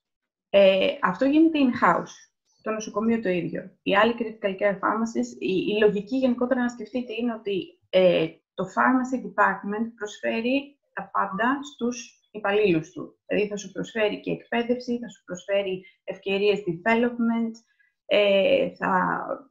Ε, 0.51 0.87
αυτό 1.03 1.25
γίνεται 1.25 1.59
in-house. 1.59 2.15
Το 2.63 2.71
νοσοκομείο 2.71 3.21
το 3.21 3.29
ίδιο. 3.29 3.79
Η 3.83 3.97
άλλη 3.97 4.15
critical 4.19 4.51
care 4.61 4.75
pharmacies, 4.75 5.29
η, 5.39 5.53
η 5.53 5.79
λογική 5.81 6.17
γενικότερα 6.17 6.61
να 6.61 6.69
σκεφτείτε 6.69 7.13
είναι 7.13 7.35
ότι 7.35 7.79
ε, 7.91 8.27
το 8.55 8.65
pharmacy 8.75 9.17
department 9.27 9.87
προσφέρει 9.97 10.79
τα 10.93 11.11
πάντα 11.13 11.59
στους 11.63 12.21
υπαλλήλους 12.31 12.91
του. 12.91 13.19
Δηλαδή 13.27 13.49
θα 13.49 13.57
σου 13.57 13.73
προσφέρει 13.73 14.21
και 14.21 14.31
εκπαίδευση, 14.31 14.99
θα 14.99 15.09
σου 15.09 15.25
προσφέρει 15.25 15.85
ευκαιρίες 16.05 16.59
development, 16.59 17.53
ε, 18.15 18.71
θα 18.79 18.93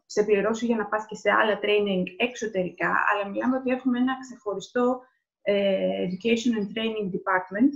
σε 0.06 0.24
πληρώσει 0.24 0.66
για 0.66 0.76
να 0.76 0.86
πας 0.86 1.06
και 1.06 1.16
σε 1.16 1.32
άλλα 1.32 1.60
training 1.64 2.04
εξωτερικά, 2.18 2.92
αλλά 3.10 3.30
μιλάμε 3.30 3.56
ότι 3.58 3.72
έχουμε 3.72 3.98
ένα 4.00 4.14
ξεχωριστό 4.20 5.02
ε, 5.42 6.06
education 6.08 6.54
and 6.60 6.68
training 6.76 7.08
department, 7.18 7.74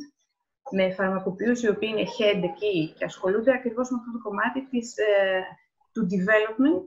με 0.71 0.93
φαρμακοποιούς 0.93 1.61
οι 1.61 1.69
οποίοι 1.69 1.89
είναι 1.91 2.07
head 2.15 2.43
εκεί 2.43 2.93
και 2.97 3.05
ασχολούνται 3.05 3.53
ακριβώς 3.53 3.89
με 3.89 3.97
αυτό 3.99 4.11
το 4.11 4.19
κομμάτι 4.27 4.67
της, 4.69 4.97
ε, 4.97 5.41
του 5.93 6.07
development 6.13 6.85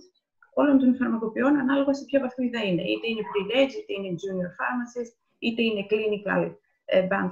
όλων 0.54 0.78
των 0.78 0.96
φαρμακοποιών 0.96 1.56
ανάλογα 1.56 1.94
σε 1.94 2.04
ποια 2.04 2.20
βαθμίδα 2.20 2.60
είναι. 2.64 2.82
Είτε 2.82 3.06
είναι 3.08 3.24
pre-reg, 3.30 3.70
είτε 3.78 3.92
είναι 3.96 4.16
junior 4.22 4.50
pharmacist, 4.58 5.12
είτε 5.38 5.62
είναι 5.62 5.86
clinical 5.90 6.54
ε, 6.84 7.06
band 7.10 7.28
7, 7.28 7.30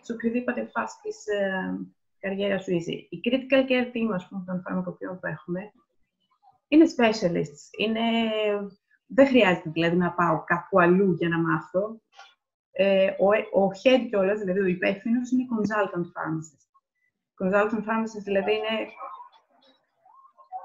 σε 0.00 0.12
οποιοδήποτε 0.12 0.68
φάση 0.72 0.96
της 1.02 1.26
ε, 1.26 1.40
καριέρας 2.18 2.62
σου 2.62 2.72
είσαι. 2.74 2.92
Η 2.92 3.20
critical 3.24 3.62
care 3.70 3.88
team, 3.94 4.08
ας 4.14 4.28
πούμε, 4.28 4.44
των 4.46 4.60
φαρμακοποιών 4.60 5.20
που 5.20 5.26
έχουμε, 5.26 5.72
είναι 6.68 6.86
specialists. 6.96 7.78
Είναι... 7.78 8.00
Δεν 9.06 9.26
χρειάζεται 9.26 9.70
δηλαδή 9.70 9.96
να 9.96 10.12
πάω 10.12 10.44
κάπου 10.44 10.80
αλλού 10.80 11.12
για 11.12 11.28
να 11.28 11.38
μάθω 11.38 12.00
ε, 12.70 13.10
ο, 13.18 13.60
ο 13.62 13.70
head 13.82 14.06
κιόλας, 14.08 14.38
δηλαδή 14.38 14.60
ο 14.60 14.66
υπεύθυνος, 14.66 15.30
είναι 15.30 15.44
consultant 15.52 16.06
pharmacist. 16.14 16.66
Consultant 17.40 17.82
pharmacist 17.88 18.24
δηλαδή 18.24 18.52
είναι 18.52 18.74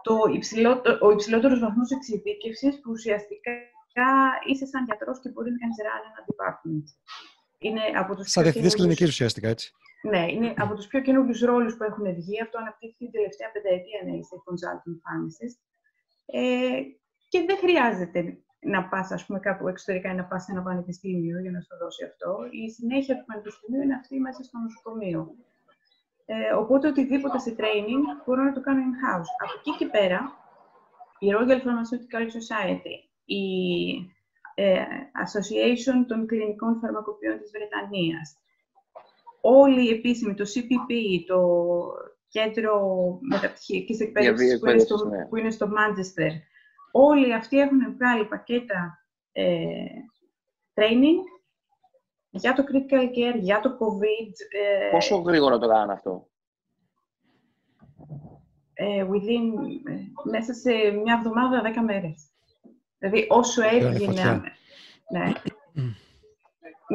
το 0.02 0.16
υψηλό, 0.34 0.82
ο 1.02 1.12
υψηλότερος 1.12 1.60
βαθμός 1.60 1.92
εξειδίκευσης 1.92 2.80
που 2.82 2.92
ουσιαστικά 2.92 3.54
είσαι 4.48 4.66
σαν 4.66 4.86
γιατρός 4.86 5.20
και 5.20 5.30
μπορεί 5.30 5.52
να 5.52 5.58
κάνει 5.58 5.74
run 5.88 6.04
ένα 6.10 6.22
department. 6.30 6.86
Είναι 7.60 7.82
από 8.02 8.16
τους 8.16 8.32
σαν 8.32 8.44
διευθυντής 8.44 8.76
κλινικής 8.76 9.10
ουσιαστικά, 9.10 9.48
έτσι. 9.50 9.72
Ναι, 10.02 10.32
είναι 10.32 10.54
από 10.58 10.76
τους 10.76 10.88
πιο 10.88 11.02
καινούριους 11.02 11.42
ρόλους 11.42 11.76
που 11.78 11.84
έχουν 11.84 12.14
βγει. 12.14 12.42
Αυτό 12.42 12.58
αναπτύχθηκε 12.58 13.04
την 13.04 13.12
τελευταία 13.12 13.52
πενταετία 13.52 14.00
να 14.06 14.14
είσαι 14.18 14.36
consultant 14.48 14.96
pharmacist. 15.04 15.58
Ε, 16.32 16.82
και 17.28 17.44
δεν 17.48 17.58
χρειάζεται 17.58 18.38
να 18.60 18.84
πας, 18.84 19.12
ας 19.12 19.26
πούμε, 19.26 19.40
κάπου 19.40 19.68
εξωτερικά 19.68 20.12
ή 20.12 20.16
να 20.16 20.26
πας 20.26 20.44
σε 20.44 20.52
ένα 20.52 20.62
πανεπιστήμιο 20.62 21.40
για 21.40 21.52
να 21.52 21.62
σου 21.62 21.78
δώσει 21.82 22.04
αυτό. 22.04 22.38
Η 22.52 22.70
συνέχεια 22.70 23.18
του 23.18 23.26
πανεπιστημίου 23.26 23.82
είναι 23.82 23.94
αυτή 23.94 24.20
μέσα 24.20 24.44
στο 24.44 24.58
νοσοκομείο. 24.58 25.36
Ε, 26.26 26.54
οπότε 26.54 26.88
οτιδήποτε 26.88 27.40
σε 27.40 27.56
training 27.58 28.04
μπορώ 28.26 28.44
να 28.44 28.54
το 28.54 28.62
κάνω 28.62 28.82
in-house. 28.90 29.32
Από 29.44 29.54
εκεί 29.60 29.78
και 29.78 29.86
πέρα, 29.86 30.20
η 31.20 31.28
Royal 31.36 31.60
Pharmaceutical 31.66 32.26
Society, 32.40 32.96
η 33.26 33.46
ε, 34.56 34.84
Association 35.26 36.06
των 36.08 36.28
Κλινικών 36.28 36.80
Φαρμακοποιών 36.80 37.40
της 37.40 37.52
Βρετανίας, 37.52 38.38
όλοι 39.42 39.86
οι 39.86 39.90
επίσημοι, 39.90 40.34
το 40.34 40.46
CPP, 40.54 40.92
το 41.28 41.40
Κέντρο 42.32 42.80
Μεταπτυχιακής 43.22 44.00
Εκπαίδευσης 44.00 44.60
που, 44.60 45.08
ναι. 45.10 45.26
που 45.26 45.36
είναι 45.36 45.52
στο 45.52 45.68
Manchester, 45.68 46.32
όλοι 46.92 47.34
αυτοί 47.34 47.60
έχουν 47.60 47.96
βγάλει 47.96 48.26
πακέτα 48.26 49.06
ε, 49.32 49.66
training 50.74 51.20
για 52.30 52.54
το 52.54 52.64
critical 52.64 53.04
care, 53.04 53.40
για 53.40 53.60
το 53.60 53.70
COVID. 53.70 54.32
Ε, 54.50 54.90
Πόσο 54.92 55.18
γρήγορα 55.18 55.58
το 55.58 55.68
κάνανε 55.68 55.94
αυτό; 55.94 56.28
Ε, 58.74 59.06
within, 59.06 59.46
μέσα 60.32 60.54
σε 60.54 60.72
μια 61.04 61.16
εβδομάδα, 61.18 61.62
δέκα 61.62 61.82
μέρες. 61.82 62.30
Δηλαδή, 62.98 63.26
όσο 63.30 63.62
έβγαινε... 63.64 64.42
Ναι. 65.12 65.32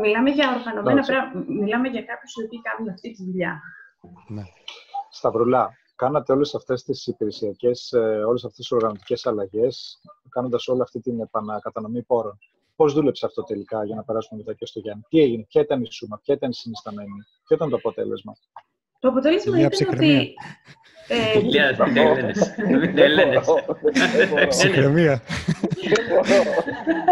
Μιλάμε 0.02 0.30
για 0.30 0.54
οργανωμένα 0.56 1.02
πράγματα, 1.02 1.44
μιλάμε 1.48 1.88
για 1.88 2.02
κάποιους 2.02 2.34
οι 2.34 2.44
οποίοι 2.44 2.60
κάνουν 2.62 2.88
αυτή 2.88 3.12
τη 3.12 3.24
δουλειά. 3.24 3.60
Ναι. 4.28 4.42
Σταυρουλά, 5.16 5.70
κάνατε 5.96 6.32
όλες 6.32 6.54
αυτές 6.54 6.82
τις 6.82 7.06
υπηρεσιακές, 7.06 7.92
ε, 7.92 7.98
όλες 7.98 8.44
αυτές 8.44 8.56
τις 8.56 8.72
οργανωτικές 8.72 9.26
αλλαγές, 9.26 10.00
κάνοντας 10.28 10.68
όλη 10.68 10.82
αυτή 10.82 11.00
την 11.00 11.20
επανακατανομή 11.20 12.02
πόρων. 12.02 12.38
Πώς 12.76 12.92
δούλεψε 12.92 13.26
αυτό 13.26 13.42
τελικά 13.42 13.84
για 13.84 13.94
να 13.94 14.02
περάσουμε 14.04 14.40
μετά 14.40 14.54
και 14.54 14.66
στο 14.66 14.80
Γιάννη; 14.80 15.02
Τι 15.08 15.20
έγινε, 15.20 15.44
ποια 15.48 15.60
ήταν 15.60 15.82
η 15.82 15.92
σούμα, 15.92 16.20
ποια 16.24 16.34
ήταν 16.34 16.50
η 16.50 16.54
συνισταμένη, 16.54 17.24
ποιο 17.46 17.56
ήταν 17.56 17.68
το 17.70 17.76
αποτέλεσμα; 17.76 18.36
Το 18.98 19.08
αποτέλεσμα 19.08 19.58
ήταν 19.58 19.88
ότι 19.94 20.34
Ηλία, 21.08 21.76
μην 22.68 22.98
έλενες. 22.98 23.48
Ψυχραιμία. 24.48 25.22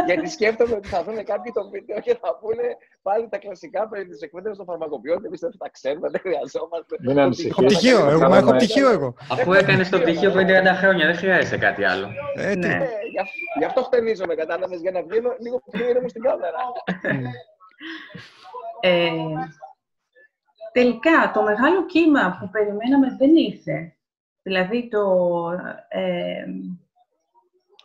Γιατί 0.07 0.31
σκέφτομαι 0.31 0.75
ότι 0.75 0.89
θα 0.89 1.03
δουν 1.05 1.25
κάποιοι 1.25 1.53
το 1.55 1.69
βίντεο 1.71 2.01
και 2.01 2.17
θα 2.21 2.39
πούνε 2.41 2.67
πάλι 3.03 3.29
τα 3.29 3.39
κλασικά 3.39 3.89
περί 3.89 4.07
της 4.07 4.21
εκπαίδευσης 4.21 4.57
των 4.57 4.67
φαρμακοποιών. 4.67 5.25
Εμείς 5.25 5.41
δεν 5.41 5.51
τα 5.59 5.71
ξέρουμε, 5.71 6.09
δεν 6.11 6.21
χρειαζόμαστε. 6.21 6.97
Δεν 6.99 7.19
Έχω 7.19 7.63
πτυχίο, 7.65 8.09
εγώ, 8.09 8.29
μα 8.29 8.37
έχω 8.37 8.53
πτυχίο 8.55 8.91
εγώ. 8.91 9.15
Αφού 9.31 9.53
έκανες 9.53 9.89
το 9.89 9.99
πτυχίο 10.01 10.31
πριν 10.31 10.47
30 10.47 10.51
χρόνια, 10.81 11.07
δεν 11.07 11.17
χρειάζεται 11.17 11.57
κάτι 11.57 11.85
άλλο. 11.85 12.09
Ε, 12.37 12.55
ναι. 12.55 12.75
Ε, 12.75 12.89
γι' 13.59 13.65
αυτό 13.65 13.83
χτενίζομαι, 13.83 14.35
κατάλαβες, 14.35 14.81
για 14.81 14.91
να 14.91 15.03
βγαίνω 15.03 15.31
λίγο 15.41 15.63
πιο 15.71 15.89
ήρεμο 15.89 16.09
στην 16.09 16.23
κάμερα. 16.23 16.63
Ε, 20.77 20.81
τελικά 20.81 21.31
το 21.35 21.43
μεγάλο 21.43 21.87
κύμα 21.87 22.37
που 22.41 22.49
περιμέναμε 22.51 23.17
δεν 23.19 23.37
ήρθε. 23.37 23.97
Δηλαδή 24.43 24.89
το, 24.89 25.05
ε, 25.89 26.45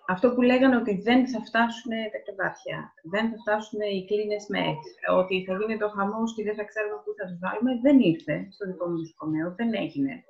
αυτό 0.07 0.33
που 0.33 0.41
λέγανε 0.41 0.75
ότι 0.75 1.01
δεν 1.01 1.27
θα 1.27 1.39
φτάσουν 1.47 1.91
τα 2.11 2.19
κρεβάτια, 2.25 2.93
δεν 3.03 3.29
θα 3.29 3.37
φτάσουν 3.43 3.79
οι 3.81 4.05
κλίνες 4.05 4.45
ΜΕΚ, 4.49 4.81
ότι 5.19 5.43
θα 5.47 5.53
γίνει 5.59 5.77
το 5.77 5.89
χαμός 5.89 6.33
και 6.35 6.43
δεν 6.43 6.55
θα 6.55 6.63
ξέρουμε 6.63 6.95
πού 7.03 7.11
θα 7.17 7.25
τους 7.27 7.39
βάλουμε, 7.43 7.71
δεν 7.81 7.99
ήρθε 7.99 8.47
στο 8.49 8.65
δικό 8.65 8.85
μου 8.87 8.97
νοσοκομείο, 8.97 9.53
δεν 9.57 9.73
έγινε. 9.73 10.23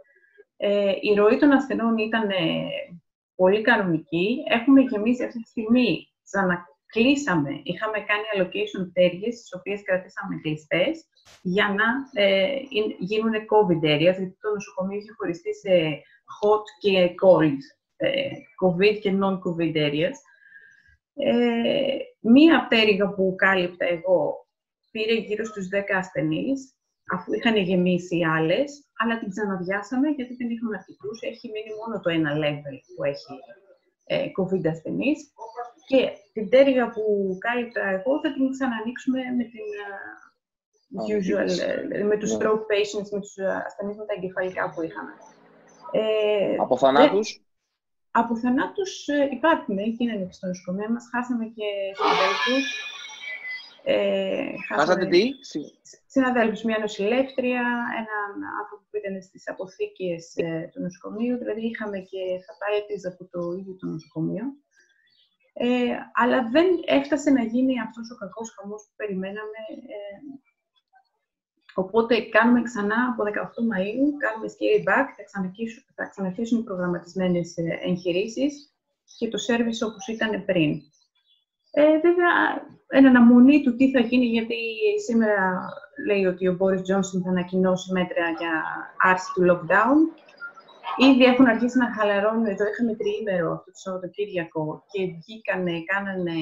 Ε, 0.58 0.94
η 1.02 1.14
ροή 1.14 1.38
των 1.38 1.52
ασθενών 1.52 1.98
ήταν 1.98 2.30
ε, 2.30 2.36
πολύ 3.36 3.62
κανονική. 3.62 4.44
Έχουμε 4.58 4.82
γεμίσει 4.82 5.24
αυτή 5.24 5.42
τη 5.42 5.50
στιγμή, 5.50 6.08
ξανακλείσαμε, 6.90 7.62
είχαμε 7.64 8.00
κάνει 8.10 8.26
allocation 8.34 8.84
πτέρυγες, 8.90 9.36
τις 9.42 9.54
οποίες 9.58 9.84
κρατήσαμε 9.84 10.36
κλειστές 10.42 11.06
για 11.42 11.68
να 11.80 11.88
ε, 12.22 12.60
γίνουν 13.00 13.34
COVID 13.54 13.82
areas, 13.94 14.18
γιατί 14.20 14.38
το 14.42 14.50
νοσοκομείο 14.54 14.98
είχε 14.98 15.14
χωριστεί 15.18 15.56
σε 15.56 15.74
hot 16.38 16.66
και 16.80 17.14
cold, 17.24 17.62
ε, 17.98 18.30
COVID 18.64 18.96
και 19.02 19.12
non-COVID 19.22 19.76
areas. 19.88 20.18
Ε, 21.14 21.98
μία 22.20 22.66
πτέρυγα 22.66 23.14
που 23.14 23.36
κάλυπτα 23.38 23.86
εγώ 23.86 24.48
πήρε 24.92 25.14
γύρω 25.14 25.46
στους 25.46 25.68
10 25.72 25.82
ασθενείς, 25.98 26.74
αφού 27.12 27.34
είχαν 27.34 27.56
γεμίσει 27.56 28.18
οι 28.18 28.26
άλλες, 28.26 28.70
αλλά 28.98 29.20
την 29.20 29.30
ξαναδιάσαμε 29.30 30.08
γιατί 30.10 30.34
δεν 30.36 30.50
είχαμε 30.50 30.78
αρκετούς. 30.78 31.22
Έχει 31.22 31.50
μείνει 31.54 31.72
μόνο 31.80 32.00
το 32.00 32.10
ένα 32.10 32.32
level 32.44 32.76
που 32.96 33.04
έχει 33.04 33.34
ε, 34.12 34.26
COVID 34.38 34.68
ασθενείς. 34.68 35.20
Και 35.92 36.02
την 36.34 36.48
πτέρυγα 36.48 36.90
που 36.90 37.04
κάλυπτα 37.46 37.84
εγώ 37.96 38.12
θα 38.22 38.34
την 38.34 38.52
ξανανοίξουμε 38.56 39.20
με 39.38 39.44
την 39.54 39.68
usual, 41.16 41.50
ε, 41.92 42.04
με 42.04 42.18
τους 42.18 42.32
ναι. 42.32 42.38
stroke 42.38 42.66
patients, 42.72 43.10
με 43.12 43.20
τους 43.20 43.36
ε, 43.36 43.64
ασθενείς 43.66 43.98
με 43.98 44.06
τα 44.06 44.14
εγκεφαλικά 44.18 44.64
που 44.74 44.82
είχαμε. 44.82 45.14
Ε, 45.92 46.56
από 46.60 46.78
θανάτους; 46.78 47.42
από 48.12 48.38
θανάτους 48.38 49.08
υπάρχουν 49.32 49.78
και 49.78 50.04
είναι 50.04 50.28
στο 50.32 50.48
νοσοκομείο 50.48 50.90
μας. 50.90 51.04
Χάσαμε 51.12 51.46
και 51.46 51.68
συναδέλφους. 51.98 52.66
Ε, 53.84 54.52
Χάσατε 54.68 55.06
τι; 55.06 55.24
Συναδέλφους, 56.14 56.64
μια 56.64 56.78
νοσηλεύτρια, 56.80 57.64
έναν 58.02 58.32
άνθρωπο 58.60 58.84
που 58.90 58.98
ήταν 59.02 59.22
στις 59.22 59.50
αποθήκες 59.50 60.34
του 60.72 60.82
νοσοκομείου. 60.82 61.38
Δηλαδή 61.38 61.62
είχαμε 61.70 62.00
και 62.00 62.22
fatalities 62.48 63.04
από 63.12 63.22
το 63.34 63.42
ίδιο 63.60 63.76
το 63.76 63.86
νοσοκομείο. 63.86 64.46
Ε, 65.62 65.68
αλλά 66.14 66.50
δεν 66.52 66.68
έφτασε 66.86 67.30
να 67.30 67.44
γίνει 67.44 67.80
αυτός 67.80 68.12
ο 68.12 68.16
κακός 68.16 68.54
χαμός 68.56 68.82
που 68.84 68.94
περιμέναμε 68.96 69.62
Οπότε 71.74 72.22
κάνουμε 72.22 72.62
ξανά 72.62 72.98
από 73.12 73.24
18 73.24 73.30
Μαΐου, 73.72 74.08
κάνουμε 74.24 74.48
scale 74.56 74.82
back, 74.90 75.08
θα, 75.32 75.54
θα 75.96 76.10
ξαναρχίσουν 76.10 76.60
οι 76.60 76.64
προγραμματισμένες 76.64 77.58
ε, 77.58 77.80
εγχειρήσεις 77.84 78.74
και 79.18 79.28
το 79.28 79.38
service 79.48 79.88
όπως 79.88 80.08
ήταν 80.08 80.46
πριν. 80.46 80.82
Ε, 81.72 82.00
βέβαια, 82.00 82.32
εν 82.88 83.06
αναμονή 83.06 83.64
του 83.64 83.76
τι 83.76 83.92
θα 83.92 84.00
γίνει, 84.00 84.26
γιατί 84.26 84.56
σήμερα 85.06 85.60
λέει 86.06 86.26
ότι 86.26 86.48
ο 86.48 86.54
Μπόρις 86.54 86.82
Τζόνσον 86.82 87.22
θα 87.22 87.30
ανακοινώσει 87.30 87.92
μέτρα 87.92 88.30
για 88.40 88.64
άρση 88.98 89.32
του 89.34 89.46
lockdown. 89.50 89.98
Ήδη 90.98 91.24
έχουν 91.24 91.48
αρχίσει 91.48 91.78
να 91.78 91.94
χαλαρώνουν, 91.94 92.46
εδώ 92.46 92.66
είχαμε 92.68 92.94
τριήμερο 92.96 93.52
αυτό 93.52 93.72
το 93.72 93.80
Σαββατοκύριακο 93.84 94.84
και 94.92 95.02
βγήκανε, 95.20 95.74
κάνανε 95.92 96.40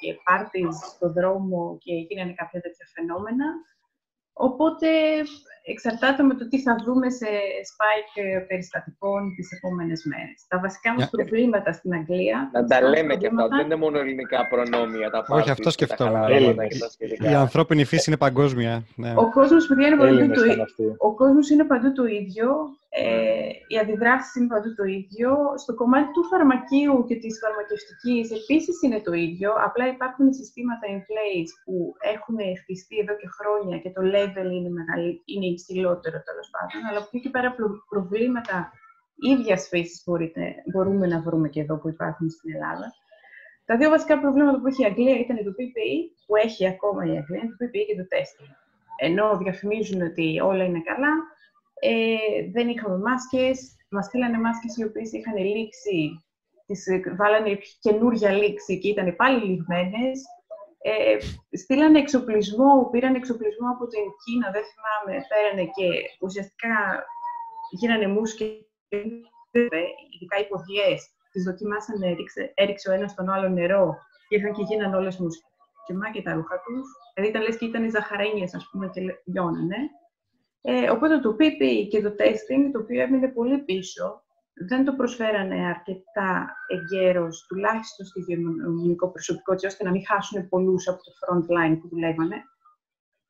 και 0.00 0.10
πάρτις 0.24 0.76
στο 0.94 1.12
δρόμο 1.12 1.76
και 1.84 1.94
γίνανε 1.94 2.32
κάποια 2.32 2.60
τέτοια 2.60 2.86
φαινόμενα. 2.94 3.46
Οπότε 4.32 4.88
εξαρτάται 5.62 6.22
με 6.22 6.34
το 6.34 6.48
τι 6.48 6.60
θα 6.60 6.76
δούμε 6.84 7.10
σε 7.10 7.26
spike 7.70 8.44
περιστατικών 8.48 9.34
τις 9.36 9.52
επόμενες 9.52 10.04
μέρες. 10.04 10.44
Τα 10.48 10.58
βασικά 10.58 10.94
μας 10.94 11.10
προβλήματα 11.10 11.72
στην 11.72 11.94
Αγγλία... 11.94 12.50
Να 12.52 12.64
τα 12.64 12.82
λέμε 12.82 13.16
και 13.16 13.26
αυτά, 13.26 13.48
δεν 13.48 13.64
είναι 13.64 13.76
μόνο 13.76 13.98
ελληνικά 13.98 14.46
προνόμια 14.48 15.10
τα 15.10 15.24
Όχι, 15.28 15.50
αυτό 15.50 15.70
σκεφτόμουν. 15.70 16.22
Η 17.30 17.34
ανθρώπινη 17.34 17.84
φύση 17.84 18.10
είναι 18.10 18.18
παγκόσμια. 18.18 18.82
Ναι. 18.96 19.12
Ο 19.16 19.30
κόσμος, 19.30 19.68
είναι 19.68 19.96
παντού 19.96 20.28
το, 20.28 20.42
ο 20.98 21.14
κόσμος 21.14 21.50
είναι 21.50 21.64
παντού 21.64 21.92
το 21.92 22.04
ίδιο. 22.04 22.48
Ε, 22.92 23.50
οι 23.70 23.78
αντιδράσεις 23.82 24.34
είναι 24.34 24.46
παντού 24.46 24.74
το 24.74 24.84
ίδιο. 24.84 25.30
Στο 25.62 25.74
κομμάτι 25.74 26.10
του 26.12 26.24
φαρμακείου 26.30 27.04
και 27.08 27.16
της 27.22 27.34
φαρμακευτικής 27.42 28.24
επίσης 28.40 28.82
είναι 28.82 29.00
το 29.00 29.12
ίδιο. 29.12 29.50
Απλά 29.66 29.84
υπάρχουν 29.94 30.32
συστήματα 30.32 30.86
in 30.92 31.00
place 31.08 31.50
που 31.64 31.74
έχουν 32.14 32.38
χτιστεί 32.60 32.96
εδώ 33.02 33.14
και 33.20 33.28
χρόνια 33.38 33.76
και 33.82 33.90
το 33.96 34.02
level 34.14 34.48
είναι, 34.56 34.70
μεγαλύτερο, 34.78 35.22
είναι 35.32 35.46
υψηλότερο 35.54 36.18
τέλος 36.28 36.48
πάντων. 36.54 36.78
Αλλά 36.88 36.98
από 36.98 37.08
εκεί 37.10 37.20
και 37.24 37.30
πέρα 37.34 37.54
προβλήματα 37.92 38.56
ίδιας 39.34 39.68
φύσης 39.68 40.04
μπορούμε 40.72 41.06
να 41.06 41.20
βρούμε 41.20 41.48
και 41.48 41.60
εδώ 41.60 41.76
που 41.78 41.88
υπάρχουν 41.88 42.30
στην 42.30 42.54
Ελλάδα. 42.54 42.88
Τα 43.64 43.76
δύο 43.76 43.90
βασικά 43.90 44.20
προβλήματα 44.20 44.60
που 44.60 44.66
έχει 44.66 44.82
η 44.82 44.84
Αγγλία 44.84 45.16
ήταν 45.18 45.36
το 45.36 45.52
PPE, 45.58 45.92
που 46.26 46.36
έχει 46.36 46.66
ακόμα 46.66 47.04
η 47.04 47.16
Αγγλία, 47.20 47.40
το 47.40 47.56
PPE 47.60 47.82
και 47.88 47.96
το 48.00 48.06
testing. 48.14 48.52
Ενώ 48.96 49.36
διαφημίζουν 49.36 50.02
ότι 50.02 50.40
όλα 50.40 50.64
είναι 50.64 50.82
καλά, 50.90 51.12
ε, 51.80 52.50
δεν 52.52 52.68
είχαμε 52.68 52.96
μάσκες, 52.98 53.76
μας 53.90 54.04
στείλανε 54.06 54.38
μάσκες 54.38 54.76
οι 54.76 54.84
οποίες 54.84 55.12
είχαν 55.12 55.36
λήξει, 55.36 56.24
τις 56.66 56.84
βάλανε 57.18 57.58
καινούργια 57.80 58.30
λήξη 58.32 58.78
και 58.78 58.88
ήταν 58.88 59.16
πάλι 59.16 59.44
λιγμένες. 59.44 60.20
Ε, 60.82 61.16
στείλανε 61.56 61.98
εξοπλισμό, 61.98 62.88
πήραν 62.90 63.14
εξοπλισμό 63.14 63.68
από 63.70 63.86
την 63.86 64.04
Κίνα, 64.22 64.50
δεν 64.50 64.64
θυμάμαι, 64.70 65.24
φέρανε 65.28 65.64
και 65.76 65.86
ουσιαστικά 66.20 66.74
γίνανε 67.70 68.06
μουσκες, 68.06 68.48
ειδικά 70.12 70.36
οι 70.40 70.46
ποδιές, 70.48 71.00
τις 71.32 71.44
δοκιμάσανε, 71.44 72.06
έριξε, 72.08 72.52
έριξε 72.54 72.90
ο 72.90 72.92
ένας 72.92 73.14
τον 73.14 73.28
άλλο 73.30 73.48
νερό 73.48 73.96
και 74.28 74.36
είχαν 74.36 74.52
και 74.52 74.62
γίνανε 74.62 74.96
όλες 74.96 75.18
μουσκες 75.18 75.50
και 76.12 76.22
τα 76.22 76.32
ρούχα 76.34 76.60
τους. 76.60 76.88
Δηλαδή 77.14 77.32
ήταν 77.32 77.42
λες 77.42 77.56
και 77.58 77.64
ήταν 77.64 77.84
οι 77.84 77.88
ζαχαρένιες, 77.88 78.54
ας 78.54 78.68
πούμε, 78.70 78.88
και 78.88 79.00
λιώνανε. 79.24 79.76
Ε, 80.62 80.90
οπότε 80.90 81.18
το 81.18 81.36
PP 81.38 81.88
και 81.90 82.02
το 82.02 82.14
testing, 82.18 82.70
το 82.72 82.78
οποίο 82.78 83.00
έμεινε 83.02 83.28
πολύ 83.28 83.58
πίσω, 83.58 84.22
δεν 84.68 84.84
το 84.84 84.92
προσφέρανε 84.92 85.66
αρκετά 85.66 86.56
εγκαίρως, 86.68 87.46
τουλάχιστον 87.48 88.06
στο 88.06 88.20
υγειονομικό 88.20 89.10
προσωπικό, 89.10 89.52
έτσι 89.52 89.66
ώστε 89.66 89.84
να 89.84 89.90
μην 89.90 90.06
χάσουν 90.06 90.48
πολλούς 90.48 90.88
από 90.88 90.98
το 91.02 91.10
front 91.20 91.44
line 91.56 91.78
που 91.80 91.88
δουλεύανε. 91.88 92.36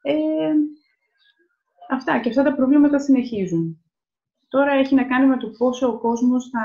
Ε, 0.02 0.52
αυτά 1.90 2.20
και 2.20 2.28
αυτά 2.28 2.42
τα 2.42 2.54
προβλήματα 2.54 2.98
συνεχίζουν. 2.98 3.84
Τώρα 4.48 4.72
έχει 4.72 4.94
να 4.94 5.04
κάνει 5.04 5.26
με 5.26 5.36
το 5.36 5.50
πόσο 5.58 5.88
ο 5.88 5.98
κόσμος 5.98 6.48
θα 6.48 6.64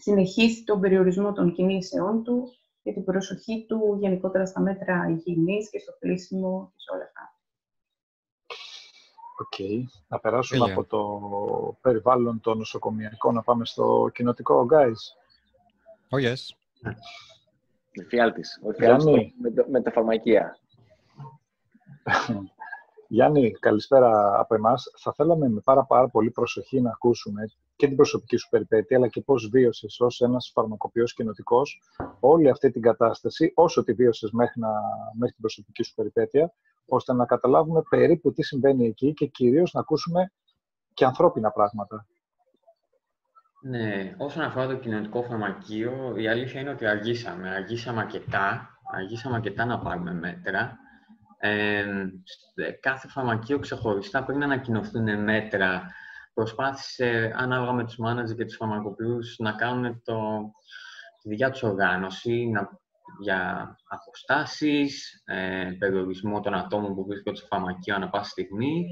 συνεχίσει 0.00 0.64
τον 0.64 0.80
περιορισμό 0.80 1.32
των 1.32 1.52
κινήσεών 1.52 2.22
του 2.22 2.48
και 2.82 2.92
την 2.92 3.04
προσοχή 3.04 3.64
του 3.68 3.96
γενικότερα 4.00 4.46
στα 4.46 4.60
μέτρα 4.60 5.06
υγιεινής 5.08 5.70
και 5.70 5.78
στο 5.78 5.92
πλύσιμο 5.98 6.72
και 6.76 6.82
σε 6.82 6.94
όλα 6.94 7.04
αυτά. 7.04 7.37
Οκ. 9.38 9.54
Να 10.08 10.18
περάσουμε 10.18 10.72
από 10.72 10.84
το 10.84 11.78
περιβάλλον 11.80 12.40
των 12.40 12.58
νοσοκομιακών 12.58 13.34
να 13.34 13.42
πάμε 13.42 13.64
στο 13.64 14.10
κοινοτικό, 14.14 14.66
guys. 14.70 15.00
Oh, 16.10 16.22
yes. 16.24 16.36
Ο 17.98 18.02
Φιάλτης. 18.08 18.60
Ο 18.64 18.72
Φιάλτης 18.72 19.04
με, 19.04 19.32
με 19.70 19.82
τα 19.82 19.90
φαρμακεία. 19.90 20.58
Γιάννη, 23.10 23.50
καλησπέρα 23.50 24.38
από 24.38 24.54
εμάς. 24.54 24.92
Θα 24.96 25.12
θέλαμε 25.12 25.48
με 25.48 25.60
πάρα, 25.60 25.84
πάρα 25.84 26.08
πολύ 26.08 26.30
προσοχή 26.30 26.80
να 26.80 26.90
ακούσουμε 26.90 27.50
και 27.76 27.86
την 27.86 27.96
προσωπική 27.96 28.36
σου 28.36 28.48
περιπέτεια, 28.48 28.96
αλλά 28.96 29.08
και 29.08 29.20
πώς 29.20 29.48
βίωσες 29.48 30.00
ως 30.00 30.20
ένας 30.20 30.50
φαρμακοποιός 30.54 31.14
κοινοτικός 31.14 31.82
όλη 32.20 32.48
αυτή 32.48 32.70
την 32.70 32.82
κατάσταση, 32.82 33.52
όσο 33.54 33.84
τη 33.84 33.92
βίωσες 33.92 34.30
μέχρι, 34.30 34.60
μέχρι 35.12 35.32
την 35.32 35.40
προσωπική 35.40 35.82
σου 35.82 35.94
περιπέτεια, 35.94 36.52
ώστε 36.88 37.12
να 37.12 37.26
καταλάβουμε 37.26 37.82
περίπου 37.88 38.32
τι 38.32 38.42
συμβαίνει 38.42 38.86
εκεί 38.86 39.12
και 39.12 39.26
κυρίως 39.26 39.72
να 39.72 39.80
ακούσουμε 39.80 40.32
και 40.94 41.04
ανθρώπινα 41.04 41.50
πράγματα. 41.50 42.06
Ναι, 43.62 44.14
όσον 44.18 44.42
αφορά 44.42 44.66
το 44.66 44.76
κοινωνικό 44.76 45.22
φαρμακείο, 45.22 46.14
η 46.16 46.28
αλήθεια 46.28 46.60
είναι 46.60 46.70
ότι 46.70 46.86
αργήσαμε. 46.86 47.50
Αργήσαμε 47.50 48.00
αρκετά, 48.00 48.68
αργήσαμε 48.92 49.34
αρκετά 49.34 49.64
να 49.64 49.78
πάρουμε 49.78 50.12
μέτρα. 50.12 50.78
Ε, 51.38 51.84
κάθε 52.80 53.08
φαρμακείο 53.08 53.58
ξεχωριστά 53.58 54.24
πριν 54.24 54.38
να 54.38 54.44
ανακοινωθούν 54.44 55.22
μέτρα 55.22 55.92
προσπάθησε 56.34 57.32
ανάλογα 57.36 57.72
με 57.72 57.84
τους 57.84 57.96
μάνατζερ 57.96 58.36
και 58.36 58.44
τους 58.44 58.56
φαρμακοποιούς 58.56 59.38
να 59.38 59.52
κάνουν 59.52 60.02
το, 60.04 60.16
τη 61.22 61.28
δικιά 61.28 61.50
τους 61.50 61.62
οργάνωση, 61.62 62.46
να 62.46 62.68
για 63.20 63.76
αποστάσεις, 63.88 65.22
ε, 65.24 65.70
περιορισμό 65.78 66.40
των 66.40 66.54
ατόμων 66.54 66.94
που 66.94 67.04
βρίσκονται 67.04 67.36
στο 67.36 67.46
φαρμακείο 67.46 67.94
ανά 67.94 68.08
πάση 68.08 68.30
στιγμή. 68.30 68.86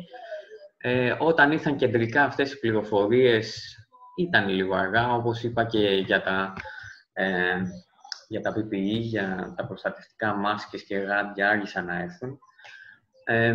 Ε, 0.79 1.17
όταν 1.19 1.53
ήρθαν 1.53 1.77
κεντρικά 1.77 2.25
αυτές 2.25 2.53
οι 2.53 2.59
πληροφορίες, 2.59 3.77
ήταν 4.17 4.49
λίγο 4.49 4.75
αργά, 4.75 5.15
όπως 5.15 5.43
είπα 5.43 5.65
και 5.65 5.79
για 5.79 6.23
τα, 6.23 6.53
ε, 7.13 7.63
για 8.29 8.41
τα 8.41 8.55
PPE, 8.57 9.01
για 9.01 9.55
τα 9.57 9.67
προστατευτικά 9.67 10.35
μάσκες 10.35 10.85
και 10.85 10.97
γάντια 10.97 11.49
άργησαν 11.49 11.85
να 11.85 11.99
έρθουν. 12.03 12.39
Ε, 13.25 13.55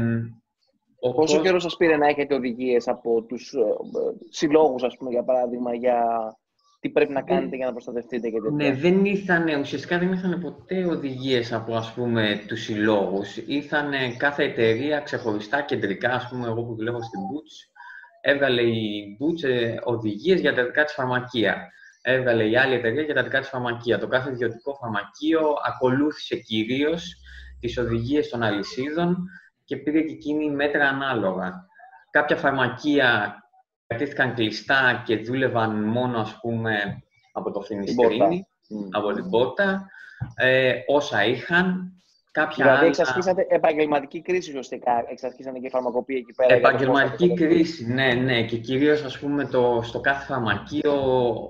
ο 1.00 1.14
Πόσο 1.14 1.42
καιρό 1.42 1.60
σας 1.60 1.78
πήρε 1.78 1.98
να 1.98 2.08
έχετε 2.08 2.34
οδηγίες 2.34 2.88
από 2.88 3.22
τους 3.22 3.54
ε, 3.54 3.60
ε 3.60 4.14
συλλόγους, 4.30 4.84
ας 4.84 4.98
πούμε, 4.98 5.10
για 5.10 5.24
παράδειγμα, 5.24 5.74
για 5.74 6.06
τι 6.82 6.90
πρέπει 6.90 7.14
να 7.14 7.22
κάνετε 7.22 7.56
για 7.56 7.66
να 7.66 7.72
προστατευτείτε 7.72 8.30
και 8.30 8.40
τέτοια. 8.42 8.70
Ναι, 8.70 8.76
δεν 8.76 9.06
ήρθαν, 9.06 9.60
ουσιαστικά 9.60 9.98
δεν 10.00 10.12
ήρθαν 10.12 10.42
ποτέ 10.42 10.86
οδηγίες 10.86 11.54
από 11.54 11.76
ας 11.76 11.94
πούμε 11.94 12.44
τους 12.48 12.64
συλλόγους. 12.64 13.38
Ήρθαν 13.38 13.92
κάθε 14.18 14.44
εταιρεία 14.44 15.00
ξεχωριστά 15.00 15.62
κεντρικά, 15.62 16.10
ας 16.14 16.28
πούμε 16.30 16.48
εγώ 16.48 16.64
που 16.64 16.76
δουλεύω 16.76 17.04
στην 17.04 17.20
Boots, 17.20 17.70
έβγαλε 18.22 18.62
η 18.62 19.18
Boots 19.20 19.50
ε, 19.50 19.76
οδηγίες 19.84 20.40
για 20.40 20.54
τα 20.56 20.64
δικά 20.66 20.84
της 20.84 20.94
φαρμακεία. 20.94 21.72
Έβγαλε 22.02 22.50
η 22.50 22.58
άλλη 22.58 22.74
εταιρεία 22.74 23.02
για 23.02 23.14
τα 23.14 23.24
δικά 23.24 23.40
της 23.40 23.50
φαρμακεία. 23.50 24.00
Το 24.00 24.08
κάθε 24.08 24.32
ιδιωτικό 24.32 24.74
φαρμακείο 24.74 25.42
ακολούθησε 25.68 26.36
κυρίως 26.36 27.16
τις 27.60 27.78
οδηγίες 27.78 28.30
των 28.30 28.44
αλυσίδων 28.44 29.18
και 29.66 29.78
πήρε 29.78 30.02
και 30.02 30.14
εκείνη 30.14 30.52
μέτρα 30.52 30.88
ανάλογα. 30.88 31.66
Κάποια 32.12 32.36
φαρμακεία 32.36 33.36
κρατήθηκαν 33.92 34.34
κλειστά 34.34 35.04
και 35.06 35.18
δούλευαν 35.18 35.84
μόνο, 35.84 36.20
ας 36.20 36.40
πούμε, 36.42 37.04
από 37.32 37.52
το 37.52 37.62
Φινιστρίνι, 37.62 38.48
από 38.92 39.14
την 39.14 39.30
πόρτα, 39.30 39.88
ε, 40.36 40.74
όσα 40.88 41.26
είχαν. 41.26 41.96
Κάποια 42.34 42.66
δηλαδή, 42.66 42.86
εξασχίσατε 42.86 43.48
επαγγελματική 43.50 44.22
κρίση 44.22 44.50
ουσιαστικά, 44.50 45.06
εξασχίσατε 45.10 45.60
και 45.60 45.70
φαρμακοποιία 45.70 46.18
εκεί 46.18 46.34
πέρα. 46.34 46.54
Επαγγελματική 46.54 47.34
κρίση, 47.34 47.86
ναι, 47.94 48.14
ναι. 48.14 48.44
Και 48.44 48.58
κυρίως, 48.58 49.04
ας 49.04 49.20
πούμε, 49.20 49.46
το, 49.46 49.82
στο 49.84 50.00
κάθε 50.00 50.26
φαρμακείο, 50.26 50.94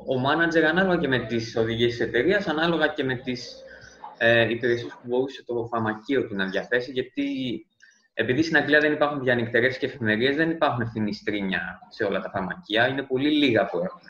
ο 0.06 0.18
μάνατζερ 0.20 0.66
ανάλογα 0.66 0.98
και 0.98 1.08
με 1.08 1.20
τις 1.20 1.56
οδηγίες 1.56 1.92
της 1.92 2.00
εταιρείας, 2.00 2.48
ανάλογα 2.48 2.88
και 2.88 3.04
με 3.04 3.16
τις 3.16 3.64
ε, 4.18 4.50
υπηρεσίες 4.50 4.92
που 4.92 5.08
μπορούσε 5.08 5.44
το 5.44 5.68
φαρμακείο 5.72 6.28
του 6.28 6.36
να 6.36 6.46
διαθέσει, 6.46 6.92
γιατί 6.92 7.24
επειδή 8.22 8.44
στην 8.44 8.58
Αγγλία 8.58 8.80
δεν 8.80 8.92
υπάρχουν 8.92 9.20
διανυκτερές 9.20 9.78
και 9.78 9.86
εφημερίες, 9.86 10.36
δεν 10.36 10.50
υπάρχουν 10.50 10.88
φινιστρίνια 10.88 11.80
σε 11.90 12.04
όλα 12.04 12.22
τα 12.22 12.30
φαρμακεία. 12.30 12.88
Είναι 12.88 13.04
πολύ 13.04 13.32
λίγα 13.32 13.66
που 13.66 13.78
έχουν. 13.78 14.02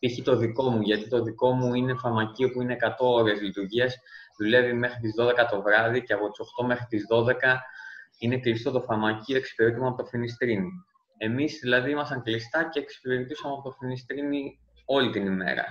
Π.χ. 0.00 0.24
το 0.24 0.36
δικό 0.36 0.70
μου, 0.70 0.80
γιατί 0.80 1.08
το 1.08 1.22
δικό 1.22 1.52
μου 1.52 1.74
είναι 1.74 1.94
φαρμακείο 1.94 2.50
που 2.50 2.62
είναι 2.62 2.76
100 2.80 2.92
ώρες 2.98 3.40
λειτουργίας, 3.40 3.96
δουλεύει 4.38 4.72
μέχρι 4.72 5.00
τις 5.00 5.14
12 5.20 5.34
το 5.50 5.62
βράδυ 5.62 6.02
και 6.02 6.12
από 6.12 6.30
τις 6.30 6.40
8 6.62 6.66
μέχρι 6.66 6.86
τις 6.88 7.06
12 7.10 7.32
είναι 8.18 8.38
κλειστό 8.38 8.70
το 8.70 8.80
φαρμακείο, 8.80 9.36
εξυπηρετούμε 9.36 9.86
από 9.86 9.96
το 9.96 10.04
φινιστρίνι. 10.04 10.68
Εμείς 11.16 11.58
δηλαδή 11.62 11.90
ήμασταν 11.90 12.22
κλειστά 12.22 12.68
και 12.68 12.78
εξυπηρετούσαμε 12.78 13.54
από 13.54 13.62
το 13.62 13.70
φινιστρίνι 13.70 14.58
όλη 14.84 15.10
την 15.10 15.26
ημέρα. 15.26 15.64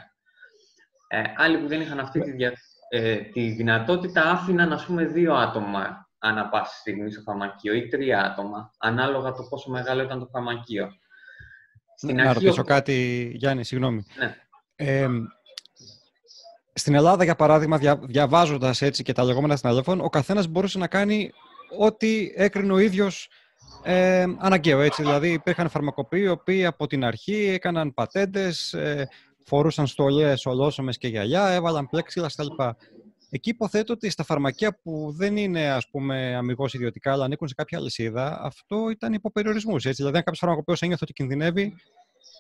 Ε, 1.08 1.22
άλλοι 1.38 1.58
που 1.58 1.68
δεν 1.68 1.82
είχαν 1.82 2.00
αυτή 2.00 2.22
τη, 2.22 2.32
δια... 2.32 2.54
ε, 2.90 3.16
τη 3.16 3.50
δυνατότητα 3.50 4.22
άφηναν, 4.32 4.74
ας 4.74 4.86
πούμε, 4.86 5.06
δύο 5.06 5.34
άτομα 5.34 6.09
ανά 6.20 6.50
πάση 6.50 6.80
στιγμή 6.80 7.12
στο 7.12 7.22
φαρμακείο 7.22 7.74
ή 7.74 7.88
τρία 7.88 8.24
άτομα, 8.24 8.72
ανάλογα 8.78 9.32
το 9.32 9.44
πόσο 9.44 9.70
μεγάλο 9.70 10.02
ήταν 10.02 10.20
το 10.20 10.26
φαρμακείο. 10.32 10.90
Στην 11.96 12.16
να 12.16 12.30
αρχή, 12.30 12.44
ρωτήσω 12.44 12.64
κάτι, 12.64 13.32
Γιάννη, 13.36 13.64
συγγνώμη. 13.64 14.06
Ναι. 14.18 14.36
Ε, 14.76 15.08
στην 16.74 16.96
Ελλάδα, 16.96 17.24
για 17.24 17.36
παράδειγμα, 17.36 17.78
δια, 17.78 18.00
διαβάζοντας 18.04 18.82
έτσι 18.82 19.04
και 19.04 19.14
τα 19.14 19.24
λεγόμενα 19.24 19.56
συναδέλφων, 19.56 20.02
ο 20.02 20.10
καθένας 20.10 20.48
μπορούσε 20.48 20.78
να 20.78 20.88
κάνει 20.88 21.32
ό,τι 21.78 22.32
έκρινε 22.36 22.74
ο 22.74 22.78
ίδιος 22.78 23.30
ε, 23.84 24.26
αναγκαίο. 24.38 24.80
Έτσι. 24.80 25.02
Δηλαδή, 25.02 25.32
υπήρχαν 25.32 25.70
φαρμακοποιοί 25.70 26.22
οι 26.24 26.30
οποίοι 26.30 26.66
από 26.66 26.88
την 26.88 27.04
αρχή 27.04 27.50
έκαναν 27.54 27.94
πατέντες, 27.94 28.74
ε, 28.74 29.08
φορούσαν 29.46 29.88
στολέ 29.88 30.34
ολόσωμες 30.44 30.98
και 30.98 31.08
γυαλιά, 31.08 31.48
έβαλαν 31.48 31.90
πλέξιλα 31.90 32.28
κτλ. 32.28 32.64
Εκεί 33.30 33.50
υποθέτω 33.50 33.94
ότι 33.94 34.10
στα 34.10 34.24
φαρμακεία 34.24 34.80
που 34.84 35.14
δεν 35.18 35.38
είναι 35.38 35.70
ας 35.70 35.90
πούμε 35.90 36.36
αμυγός 36.36 36.74
ιδιωτικά, 36.74 37.12
αλλά 37.12 37.26
ανήκουν 37.26 37.48
σε 37.48 37.54
κάποια 37.54 37.78
αλυσίδα, 37.78 38.40
αυτό 38.42 38.90
ήταν 38.90 39.14
υποπεριορισμού. 39.14 39.78
Δηλαδή, 39.80 40.06
αν 40.18 40.24
κάποιος 40.24 40.40
φαρμακοποιός 40.40 40.82
ένιωθε 40.82 41.04
ότι 41.04 41.14
κινδυνεύει 41.14 41.76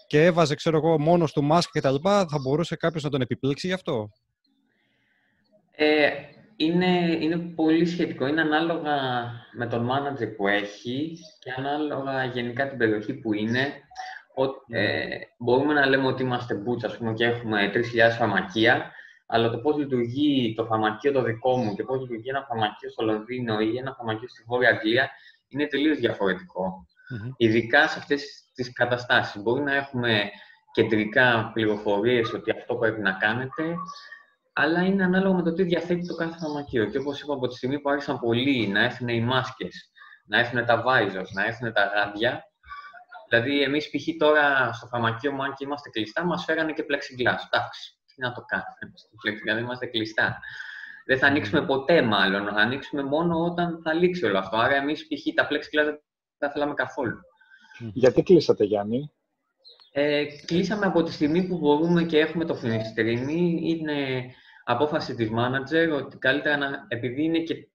και 0.07 0.23
έβαζε, 0.25 0.55
ξέρω 0.55 0.77
εγώ, 0.77 0.99
μόνος 0.99 1.33
του 1.33 1.43
μάσκ 1.43 1.69
κτλ., 1.71 1.95
θα 2.03 2.39
μπορούσε 2.41 2.75
κάποιος 2.75 3.03
να 3.03 3.09
τον 3.09 3.21
επιπλήξει 3.21 3.67
γι' 3.67 3.73
αυτό; 3.73 4.09
Ε, 5.71 6.09
είναι, 6.55 7.17
είναι 7.21 7.37
πολύ 7.37 7.85
σχετικό. 7.85 8.27
Είναι 8.27 8.41
ανάλογα 8.41 8.95
με 9.53 9.67
τον 9.67 9.89
manager 9.91 10.35
που 10.37 10.47
έχει 10.47 11.17
και 11.39 11.51
ανάλογα 11.57 12.25
γενικά 12.25 12.69
την 12.69 12.77
περιοχή 12.77 13.13
που 13.13 13.33
είναι. 13.33 13.73
ε, 14.67 15.07
μπορούμε 15.37 15.73
να 15.73 15.85
λέμε 15.85 16.07
ότι 16.07 16.23
είμαστε 16.23 16.55
boots, 16.55 16.83
ας 16.83 16.97
πούμε, 16.97 17.13
και 17.13 17.25
έχουμε 17.25 17.71
3.000 17.73 17.81
φαρμακεία, 18.17 18.91
αλλά 19.31 19.49
το 19.49 19.57
πώς 19.57 19.77
λειτουργεί 19.77 20.53
το 20.55 20.65
φαρμακείο 20.65 21.11
το 21.11 21.21
δικό 21.21 21.57
μου 21.57 21.75
και 21.75 21.83
πώς 21.83 22.01
λειτουργεί 22.01 22.29
ένα 22.29 22.45
φαρμακείο 22.47 22.89
στο 22.89 23.03
Λονδίνο 23.03 23.59
ή 23.59 23.77
ένα 23.77 23.93
φαρμακείο 23.97 24.27
στη 24.27 24.43
Βόρεια 24.47 24.69
Αγγλία 24.69 25.09
είναι 25.47 25.67
τελείως 25.67 25.97
διαφορετικό. 25.97 26.85
Mm-hmm. 27.11 27.33
Ειδικά 27.37 27.87
σε 27.87 27.99
αυτές 27.99 28.49
τις 28.53 28.73
καταστάσεις. 28.73 29.41
Μπορεί 29.41 29.61
να 29.61 29.75
έχουμε 29.75 30.29
κεντρικά 30.71 31.51
πληροφορίες 31.53 32.33
ότι 32.33 32.51
αυτό 32.51 32.75
πρέπει 32.75 33.01
να 33.01 33.11
κάνετε, 33.11 33.75
αλλά 34.53 34.85
είναι 34.85 35.03
ανάλογο 35.03 35.33
με 35.33 35.41
το 35.41 35.53
τι 35.53 35.63
διαθέτει 35.63 36.07
το 36.07 36.15
κάθε 36.15 36.37
φαρμακείο. 36.37 36.85
Και 36.85 36.97
όπως 36.97 37.21
είπα, 37.21 37.33
από 37.33 37.47
τη 37.47 37.55
στιγμή 37.55 37.79
που 37.79 37.89
άρχισαν 37.89 38.19
πολλοί 38.19 38.67
να 38.67 38.83
έρθουν 38.83 39.07
οι 39.07 39.21
μάσκες, 39.21 39.91
να 40.25 40.39
έρθουν 40.39 40.65
τα 40.65 40.83
visors, 40.87 41.31
να 41.33 41.45
έρθουν 41.45 41.73
τα 41.73 41.91
γάντια, 41.95 42.43
δηλαδή 43.29 43.61
εμείς 43.61 43.89
π.χ. 43.89 44.17
τώρα 44.17 44.73
στο 44.73 44.87
φαρμακείο 44.87 45.31
μου, 45.31 45.43
αν 45.43 45.53
και 45.53 45.65
είμαστε 45.65 45.89
κλειστά, 45.89 46.25
μας 46.25 46.43
φέρανε 46.43 46.73
και 46.73 46.85
plexiglass. 46.89 47.41
Εντάξει, 47.51 47.98
τι 48.19 48.25
να 48.25 48.33
το 48.33 48.45
κάνουμε, 48.47 48.97
στο 48.97 49.09
plexiglass 49.23 49.61
είμαστε 49.61 49.85
κλειστά. 49.85 50.39
Δεν 51.05 51.17
θα 51.17 51.27
ανοίξουμε 51.27 51.65
ποτέ 51.65 52.01
μάλλον, 52.01 52.47
θα 52.47 52.61
ανοίξουμε 52.61 53.03
μόνο 53.03 53.43
όταν 53.45 53.81
θα 53.83 53.93
λήξει 53.93 54.25
όλο 54.25 54.37
αυτό. 54.37 54.57
Άρα 54.57 54.75
εμείς 54.75 55.07
π.χ. 55.07 55.33
τα 55.35 55.47
plexiglass 55.47 55.85
δεν 55.85 55.99
θα 56.37 56.51
θέλαμε 56.51 56.73
καθόλου. 56.73 57.19
Γιατί 57.93 58.23
κλείσατε, 58.23 58.63
Γιάννη; 58.63 59.11
Ε, 59.91 60.25
κλείσαμε 60.45 60.85
από 60.85 61.03
τη 61.03 61.11
στιγμή 61.11 61.47
που 61.47 61.57
μπορούμε 61.57 62.03
και 62.03 62.19
έχουμε 62.19 62.45
το 62.45 62.55
φινιστρίνι. 62.55 63.59
Είναι 63.63 64.25
απόφαση 64.63 65.15
της 65.15 65.29
manager 65.29 66.03
ότι 66.03 66.17
καλύτερα 66.17 66.57
να, 66.57 66.85
επειδή 66.87 67.23
είναι 67.23 67.39
και 67.39 67.67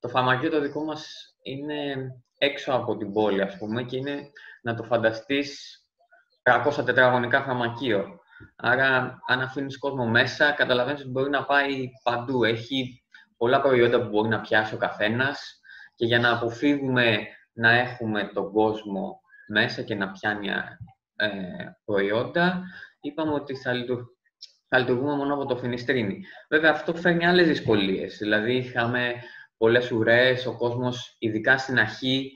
το 0.00 0.08
φαρμακείο 0.08 0.50
το 0.50 0.60
δικό 0.60 0.84
μας 0.84 1.34
είναι 1.42 1.94
έξω 2.38 2.72
από 2.72 2.96
την 2.96 3.12
πόλη, 3.12 3.42
ας 3.42 3.56
πούμε, 3.56 3.82
και 3.82 3.96
είναι 3.96 4.30
να 4.62 4.74
το 4.74 4.82
φανταστείς 4.82 5.78
300 6.42 6.84
τετραγωνικά 6.84 7.42
φαρμακείο. 7.42 8.17
Άρα, 8.56 9.18
αν 9.26 9.40
αφήνεις 9.40 9.78
κόσμο 9.78 10.06
μέσα, 10.06 10.50
καταλαβαίνεις 10.50 11.00
ότι 11.00 11.10
μπορεί 11.10 11.30
να 11.30 11.44
πάει 11.44 11.88
παντού. 12.02 12.44
Έχει 12.44 13.02
πολλά 13.36 13.60
προϊόντα 13.60 14.02
που 14.02 14.08
μπορεί 14.08 14.28
να 14.28 14.40
πιάσει 14.40 14.74
ο 14.74 14.78
καθένας 14.78 15.60
και 15.94 16.06
για 16.06 16.18
να 16.18 16.32
αποφύγουμε 16.32 17.26
να 17.52 17.70
έχουμε 17.70 18.30
τον 18.34 18.52
κόσμο 18.52 19.20
μέσα 19.48 19.82
και 19.82 19.94
να 19.94 20.10
πιάνει 20.10 20.48
ε, 21.16 21.28
προϊόντα, 21.84 22.62
είπαμε 23.00 23.32
ότι 23.32 23.54
θα, 23.54 23.72
θα 24.68 24.78
λειτουργούμε 24.78 25.16
μόνο 25.16 25.34
από 25.34 25.46
το 25.46 25.56
φινιστρίνι. 25.56 26.24
Βέβαια, 26.48 26.70
αυτό 26.70 26.94
φέρνει 26.94 27.26
άλλες 27.26 27.46
δυσκολίες. 27.46 28.16
Δηλαδή, 28.18 28.56
είχαμε 28.56 29.14
πολλές 29.56 29.90
ουρές, 29.90 30.46
ο 30.46 30.56
κόσμος, 30.56 31.16
ειδικά 31.18 31.58
στην 31.58 31.78
αρχή, 31.78 32.32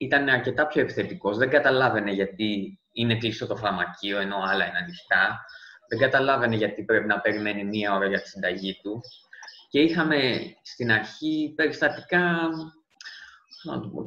ήταν 0.00 0.28
αρκετά 0.28 0.66
πιο 0.66 0.80
επιθετικός. 0.80 1.36
Δεν 1.36 1.50
καταλάβαινε 1.50 2.10
γιατί 2.10 2.78
είναι 2.92 3.16
κλειστό 3.16 3.46
το 3.46 3.56
φαρμακείο, 3.56 4.18
ενώ 4.18 4.36
άλλα 4.36 4.66
είναι 4.66 4.78
ανοιχτά. 4.78 5.44
Δεν 5.88 5.98
καταλάβαινε 5.98 6.56
γιατί 6.56 6.82
πρέπει 6.82 7.06
να 7.06 7.20
περιμένει 7.20 7.64
μία 7.64 7.94
ώρα 7.94 8.06
για 8.06 8.20
τη 8.20 8.28
συνταγή 8.28 8.78
του. 8.82 9.00
Και 9.70 9.80
είχαμε 9.80 10.40
στην 10.62 10.92
αρχή 10.92 11.52
περιστατικά 11.56 12.50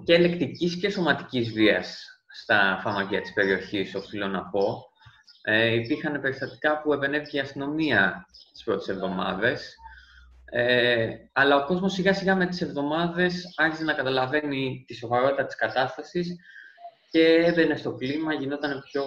και 0.05 0.13
ελεκτικής 0.13 0.79
και 0.79 0.89
σωματικής 0.89 1.51
βίας 1.51 2.03
στα 2.33 2.79
φαρμακεία 2.83 3.21
της 3.21 3.33
περιοχής, 3.33 3.95
οφείλω 3.95 4.27
να 4.27 4.43
πω. 4.49 4.85
Ε, 5.41 5.73
υπήρχαν 5.73 6.21
περιστατικά 6.21 6.81
που 6.81 6.93
επενέβηκε 6.93 7.37
η 7.37 7.39
αστυνομία 7.39 8.25
τις 8.51 8.63
πρώτες 8.63 8.87
εβδομάδες. 8.87 9.75
Ε, 10.55 11.15
αλλά 11.31 11.55
ο 11.55 11.65
κόσμος 11.65 11.93
σιγά 11.93 12.13
σιγά 12.13 12.35
με 12.35 12.45
τις 12.45 12.61
εβδομάδες 12.61 13.53
άρχισε 13.55 13.83
να 13.83 13.93
καταλαβαίνει 13.93 14.83
τη 14.87 14.93
σοβαρότητα 14.93 15.45
της 15.45 15.55
κατάστασης 15.55 16.35
και 17.11 17.21
έμπαινε 17.21 17.75
στο 17.75 17.95
κλίμα, 17.95 18.33
γινόταν 18.33 18.83
πιο... 18.91 19.03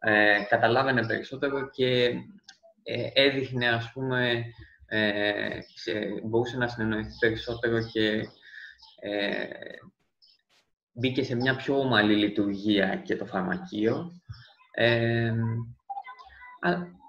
Ε, 0.00 0.38
καταλάβαινε 0.48 1.06
περισσότερο 1.06 1.70
και 1.70 2.04
ε, 2.82 3.10
έδειχνε, 3.12 3.68
ας 3.68 3.92
πούμε, 3.92 4.44
ε, 4.86 5.48
μπορούσε 6.24 6.56
να 6.56 6.68
συνεννοηθεί 6.68 7.18
περισσότερο 7.20 7.88
και 7.92 8.08
ε, 9.00 9.46
μπήκε 10.92 11.24
σε 11.24 11.34
μια 11.34 11.56
πιο 11.56 11.78
ομαλή 11.78 12.16
λειτουργία 12.16 12.96
και 12.96 13.16
το 13.16 13.26
φαρμακείο. 13.26 14.12
Ε, 14.70 15.32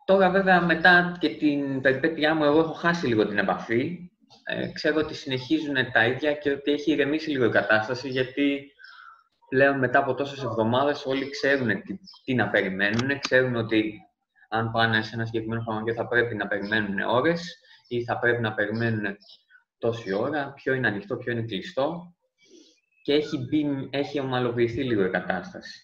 τώρα 0.10 0.30
βέβαια 0.30 0.62
μετά 0.62 1.18
και 1.20 1.30
την 1.30 1.82
περιπέτειά 1.82 2.36
μου 2.36 2.44
εγώ 2.44 2.60
έχω 2.60 2.74
χάσει 2.74 3.08
λίγο 3.08 3.28
την 3.28 3.38
επαφή. 3.38 4.10
Ε, 4.44 4.72
ξέρω 4.72 5.00
ότι 5.00 5.14
συνεχίζουν 5.14 5.76
τα 5.94 6.06
ίδια 6.06 6.34
και 6.34 6.52
ότι 6.52 6.72
έχει 6.72 6.92
ηρεμήσει 6.92 7.30
λίγο 7.30 7.46
η 7.46 7.50
κατάσταση 7.50 8.10
γιατί 8.10 8.72
πλέον 9.50 9.80
μετά 9.80 10.00
από 10.00 10.14
τόσες 10.14 10.44
εβδομάδες 10.44 11.06
όλοι 11.06 11.30
ξέρουν 11.30 11.68
τι, 11.68 11.98
τι 12.24 12.34
να 12.34 12.50
περιμένουν, 12.50 13.20
ξέρουν 13.20 13.56
ότι 13.56 13.94
αν 14.50 14.72
πάνε 14.72 15.02
σε 15.02 15.12
ένα 15.14 15.26
συγκεκριμένο 15.26 15.62
φαρμακείο 15.62 15.94
θα 15.94 16.08
πρέπει 16.08 16.36
να 16.36 16.48
περιμένουν 16.48 17.00
ώρες 17.00 17.60
ή 17.88 18.04
θα 18.04 18.20
πρέπει 18.20 18.42
να 18.42 18.54
περιμένουν 18.54 19.18
τόση 19.78 20.14
ώρα, 20.14 20.54
ποιο 20.54 20.74
είναι 20.74 20.88
ανοιχτό, 20.88 21.16
ποιο 21.16 21.32
είναι 21.32 21.42
κλειστό 21.42 22.16
και 23.02 23.14
έχει, 23.14 23.38
μπει, 23.38 23.88
έχει 23.90 24.20
ομαλοποιηθεί 24.20 24.84
λίγο 24.84 25.06
η 25.06 25.10
κατάσταση. 25.10 25.84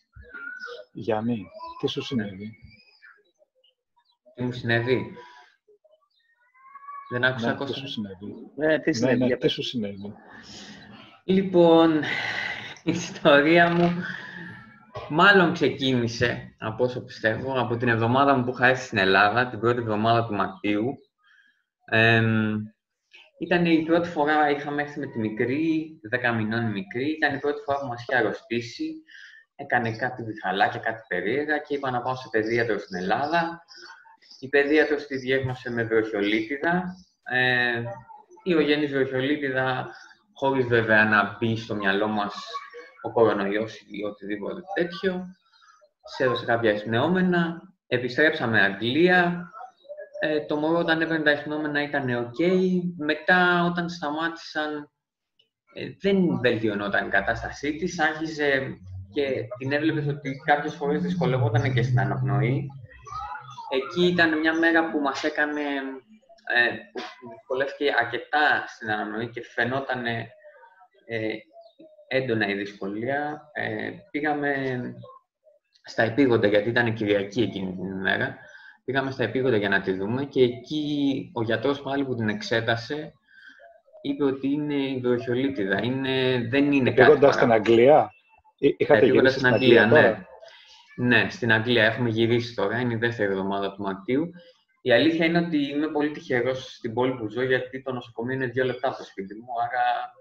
Γιάννη, 0.91 1.45
τι 1.79 1.88
σου 1.88 2.01
συνέβη; 2.01 2.57
Τι 4.35 4.43
μου 4.43 4.51
συνέβη. 4.51 5.13
Δεν 7.11 7.23
άκουσα 7.23 7.53
ναι, 7.53 7.65
Τι 7.65 7.73
σου 7.73 7.87
συνέβη. 7.87 8.51
Ναι, 8.55 8.79
τι 8.79 8.93
συνέβη. 8.93 9.17
Ναι, 9.17 9.25
ναι, 9.25 9.37
τι 9.37 9.47
σου 9.47 9.63
συνέβη. 9.63 10.13
Λοιπόν, 11.23 12.03
η 12.83 12.91
ιστορία 12.91 13.69
μου 13.69 13.91
μάλλον 15.09 15.53
ξεκίνησε, 15.53 16.55
από 16.59 16.83
όσο 16.83 17.03
πιστεύω, 17.03 17.59
από 17.59 17.77
την 17.77 17.87
εβδομάδα 17.87 18.35
μου 18.35 18.43
που 18.43 18.51
είχα 18.51 18.67
έρθει 18.67 18.85
στην 18.85 18.97
Ελλάδα, 18.97 19.49
την 19.49 19.59
πρώτη 19.59 19.79
εβδομάδα 19.79 20.25
του 20.25 20.33
Μαρτίου. 20.33 20.93
Ε, 21.85 22.23
ήταν 23.39 23.65
η 23.65 23.83
πρώτη 23.83 24.09
φορά, 24.09 24.49
είχαμε 24.49 24.81
έρθει 24.81 24.99
με 24.99 25.05
τη 25.05 25.19
μικρή, 25.19 25.99
10 26.31 26.35
μηνών 26.35 26.71
μικρή, 26.71 27.11
ήταν 27.11 27.35
η 27.35 27.39
πρώτη 27.39 27.61
φορά 27.61 27.79
που 27.79 27.87
μας 27.87 28.01
είχε 28.01 28.15
αρρωστήσει 28.15 29.03
έκανε 29.55 29.95
κάτι 29.95 30.23
διχαλάκια, 30.23 30.79
κάτι 30.79 31.01
περίεργα 31.07 31.57
και 31.57 31.75
είπα 31.75 31.91
να 31.91 32.01
πάω 32.01 32.15
σε 32.15 32.27
παιδίατρο 32.31 32.77
στην 32.77 32.97
Ελλάδα. 32.97 33.63
Η 34.39 34.49
παιδίατρος 34.49 35.05
τη 35.05 35.17
διέγνωσε 35.17 35.71
με 35.71 35.83
βροχιολίτιδα. 35.83 36.95
Ε, 37.23 37.83
η 38.43 38.53
ογέννης 38.53 38.91
βροχιολίτιδα, 38.91 39.95
χωρίς 40.33 40.65
βέβαια 40.65 41.05
να 41.05 41.38
μπει 41.38 41.57
στο 41.57 41.75
μυαλό 41.75 42.07
μας 42.07 42.33
ο 43.01 43.11
κορονοϊός 43.11 43.75
ή 43.75 44.03
οτιδήποτε 44.03 44.61
τέτοιο. 44.75 45.25
Σε 46.15 46.23
έδωσε 46.23 46.45
κάποια 46.45 46.71
εισπνεώμενα. 46.71 47.61
Επιστρέψαμε 47.88 48.61
Αγγλία. 48.61 49.49
Ε, 50.19 50.45
το 50.45 50.55
μωρό 50.55 50.77
όταν 50.77 51.01
έπαιρνε 51.01 51.23
τα 51.23 51.31
εισπνεώμενα 51.31 51.83
ήταν 51.83 52.05
ok. 52.07 52.45
Μετά 52.97 53.65
όταν 53.65 53.89
σταμάτησαν 53.89 54.89
ε, 55.73 55.89
δεν 56.01 56.39
βελτιωνόταν 56.39 57.07
η 57.07 57.09
κατάστασή 57.09 57.75
της. 57.75 57.99
Άρχιζε 57.99 58.77
και 59.13 59.47
την 59.57 59.71
έβλεπες 59.71 60.07
ότι 60.07 60.41
κάποιες 60.45 60.75
φορές 60.75 61.01
δυσκολευόταν 61.01 61.73
και 61.73 61.83
στην 61.83 61.99
αναπνοή. 61.99 62.67
Εκεί 63.70 64.05
ήταν 64.05 64.39
μια 64.39 64.53
μέρα 64.53 64.89
που 64.89 64.99
μας 64.99 65.24
έκανε, 65.24 65.61
ε, 66.55 66.70
που 67.22 67.30
δυσκολεύτηκε 67.30 67.93
αρκετά 67.99 68.63
στην 68.68 68.91
αναπνοή 68.91 69.30
και 69.30 69.41
φαινόταν 69.41 70.05
ε, 70.05 70.28
έντονα 72.07 72.47
η 72.47 72.53
δυσκολία. 72.53 73.49
Ε, 73.53 73.89
πήγαμε 74.11 74.82
στα 75.84 76.03
επίγοντα, 76.03 76.47
γιατί 76.47 76.70
ήταν 76.70 76.93
Κυριακή 76.93 77.41
εκείνη 77.41 77.76
την 77.76 77.86
ημέρα. 77.86 78.38
Πήγαμε 78.86 79.11
στα 79.11 79.24
επίγοντα 79.24 79.57
για 79.57 79.70
να 79.70 79.82
τη 79.82 79.91
δούμε 79.91 80.26
και 80.26 80.41
εκεί 80.41 81.32
ο 81.34 81.41
γιατρός 81.41 81.82
πάλι 81.82 82.05
που 82.05 82.16
την 82.16 82.30
εξέτασε 82.30 83.13
είπε 84.01 84.24
ότι 84.24 84.47
είναι 84.47 84.76
υδροχιολίτιδα. 84.76 85.84
Είναι, 85.84 86.47
δεν 86.49 86.72
είναι 86.72 86.91
κάτι 86.91 87.11
Πήγοντας 87.11 87.36
στην 87.36 87.51
Αγγλία; 87.51 88.09
Είχατε 88.57 89.05
γυρίσει 89.05 89.39
στην 89.39 89.53
Αγγλία, 89.53 89.84
Αγγλία 89.84 90.01
ναι. 90.01 90.26
Ναι, 90.95 91.29
στην 91.29 91.51
Αγγλία 91.51 91.85
έχουμε 91.85 92.09
γυρίσει 92.09 92.55
τώρα. 92.55 92.79
Είναι 92.79 92.93
η 92.93 92.97
δεύτερη 92.97 93.31
εβδομάδα 93.31 93.73
του 93.73 93.81
Μαρτίου. 93.81 94.29
Η 94.81 94.91
αλήθεια 94.91 95.25
είναι 95.25 95.37
ότι 95.39 95.57
είμαι 95.57 95.87
πολύ 95.87 96.11
τυχερός 96.11 96.75
στην 96.75 96.93
πόλη 96.93 97.13
που 97.13 97.29
ζω, 97.29 97.41
γιατί 97.41 97.81
το 97.81 97.91
νοσοκομείο 97.91 98.35
είναι 98.35 98.45
δύο 98.45 98.65
λεπτά 98.65 98.87
από 98.87 98.97
το 98.97 99.03
σπίτι 99.03 99.35
μου. 99.35 99.47
Άρα 99.63 100.13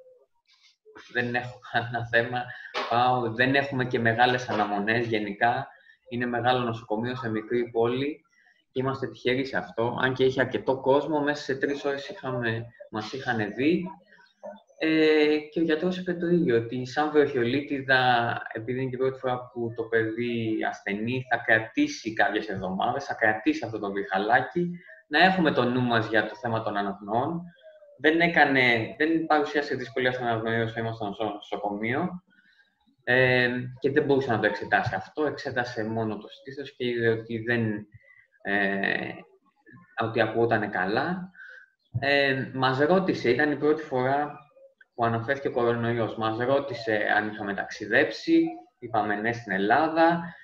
δεν 1.12 1.34
έχω 1.34 1.58
κανένα 1.72 2.06
θέμα. 2.06 2.44
Πάω, 2.90 3.32
δεν 3.32 3.54
έχουμε 3.54 3.84
και 3.84 3.98
μεγάλες 3.98 4.48
αναμονές 4.48 5.06
γενικά. 5.06 5.68
Είναι 6.08 6.26
μεγάλο 6.26 6.58
νοσοκομείο 6.58 7.16
σε 7.16 7.30
μικρή 7.30 7.70
πόλη 7.70 8.24
και 8.72 8.80
είμαστε 8.80 9.06
τυχεροί 9.06 9.44
σε 9.44 9.56
αυτό. 9.56 9.98
Αν 10.00 10.14
και 10.14 10.24
έχει 10.24 10.40
αρκετό 10.40 10.80
κόσμο, 10.80 11.20
μέσα 11.20 11.42
σε 11.42 11.54
τρεις 11.54 11.84
ώρες 11.84 12.12
μας 12.90 13.12
είχαν 13.12 13.54
δει. 13.54 13.84
Ε, 14.78 15.36
και 15.50 15.60
ο 15.60 15.62
γιατρός 15.62 15.98
είπε 15.98 16.14
το 16.14 16.26
ίδιο, 16.26 16.56
ότι 16.56 16.86
σαν 16.86 17.10
βροχιολίτιδα, 17.10 18.42
επειδή 18.52 18.80
είναι 18.80 18.90
και 18.90 18.96
η 18.96 18.98
πρώτη 18.98 19.18
φορά 19.18 19.50
που 19.52 19.72
το 19.76 19.82
παιδί 19.82 20.56
ασθενεί, 20.68 21.24
θα 21.30 21.36
κρατήσει 21.36 22.12
κάποιες 22.12 22.48
εβδομάδες, 22.48 23.04
θα 23.04 23.14
κρατήσει 23.14 23.64
αυτό 23.64 23.78
το 23.78 23.92
βιχαλάκι, 23.92 24.70
να 25.06 25.18
έχουμε 25.24 25.50
το 25.50 25.64
νου 25.64 25.80
μας 25.80 26.08
για 26.08 26.26
το 26.28 26.36
θέμα 26.36 26.62
των 26.62 26.76
αναπνοών. 26.76 27.42
Δεν, 27.98 28.20
έκανε, 28.20 28.94
δεν 28.98 29.26
παρουσίασε 29.26 29.74
δυσκολία 29.74 30.12
στον 30.12 30.26
αναπνοή 30.26 30.60
όσο 30.60 30.80
ήμασταν 30.80 31.14
στο 31.14 31.24
νοσοκομείο 31.24 32.22
ε, 33.04 33.50
και 33.78 33.90
δεν 33.90 34.04
μπορούσε 34.04 34.30
να 34.30 34.38
το 34.40 34.46
εξετάσει 34.46 34.94
αυτό. 34.94 35.26
Εξέτασε 35.26 35.84
μόνο 35.84 36.16
το 36.16 36.28
στήθος 36.28 36.74
και 36.76 36.86
είδε 36.86 37.08
ότι 37.08 37.38
δεν, 37.38 37.86
ε, 38.42 39.08
ότι 40.02 40.20
ακούγονταν 40.20 40.70
καλά. 40.70 41.30
Ε, 41.98 42.50
μας 42.54 42.78
ρώτησε, 42.78 43.30
ήταν 43.30 43.52
η 43.52 43.56
πρώτη 43.56 43.82
φορά 43.82 44.43
που 44.94 45.04
αναφέρθηκε 45.04 45.48
ο 45.48 45.50
κορονοϊός. 45.50 46.16
Μας 46.16 46.38
ρώτησε 46.38 47.06
αν 47.16 47.28
είχαμε 47.28 47.54
ταξιδέψει, 47.54 48.44
είπαμε 48.78 49.14
ναι 49.14 49.32
στην 49.32 49.52
Ελλάδα. 49.52 50.34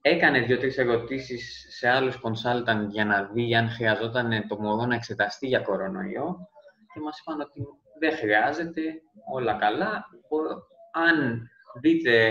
Έκανε 0.00 0.40
δύο-τρεις 0.40 0.78
ερωτήσεις 0.78 1.66
σε 1.78 1.88
άλλους 1.88 2.20
consultant 2.22 2.86
για 2.88 3.04
να 3.04 3.22
δει 3.22 3.54
αν 3.54 3.68
χρειαζόταν 3.68 4.46
το 4.48 4.60
μωρό 4.60 4.86
να 4.86 4.94
εξεταστεί 4.94 5.46
για 5.46 5.60
κορονοϊό 5.60 6.48
και 6.94 7.00
μας 7.00 7.20
είπαν 7.20 7.40
ότι 7.40 7.66
δεν 7.98 8.16
χρειάζεται, 8.16 8.82
όλα 9.32 9.54
καλά. 9.54 10.04
Αν 10.92 11.48
δείτε, 11.80 12.26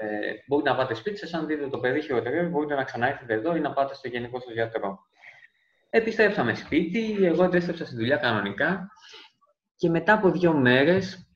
ε, 0.00 0.32
μπορείτε 0.46 0.70
να 0.70 0.76
πάτε 0.76 0.94
σπίτι 0.94 1.18
σας, 1.18 1.34
αν 1.34 1.46
δείτε 1.46 1.68
το 1.68 1.78
παιδί 1.78 2.00
χειροτερεύει, 2.00 2.48
μπορείτε 2.48 2.74
να 2.74 2.84
ξανάρθετε 2.84 3.34
εδώ 3.34 3.56
ή 3.56 3.60
να 3.60 3.72
πάτε 3.72 3.94
στο 3.94 4.08
γενικό 4.08 4.40
σας 4.40 4.52
γιατρό. 4.52 4.98
Επιστρέψαμε 5.90 6.54
σπίτι, 6.54 7.24
εγώ 7.24 7.44
επέστρεψα 7.44 7.84
στη 7.84 7.94
δουλειά 7.96 8.16
κανονικά 8.16 8.88
και 9.76 9.88
μετά 9.88 10.12
από 10.12 10.30
δύο 10.30 10.52
μέρες 10.52 11.28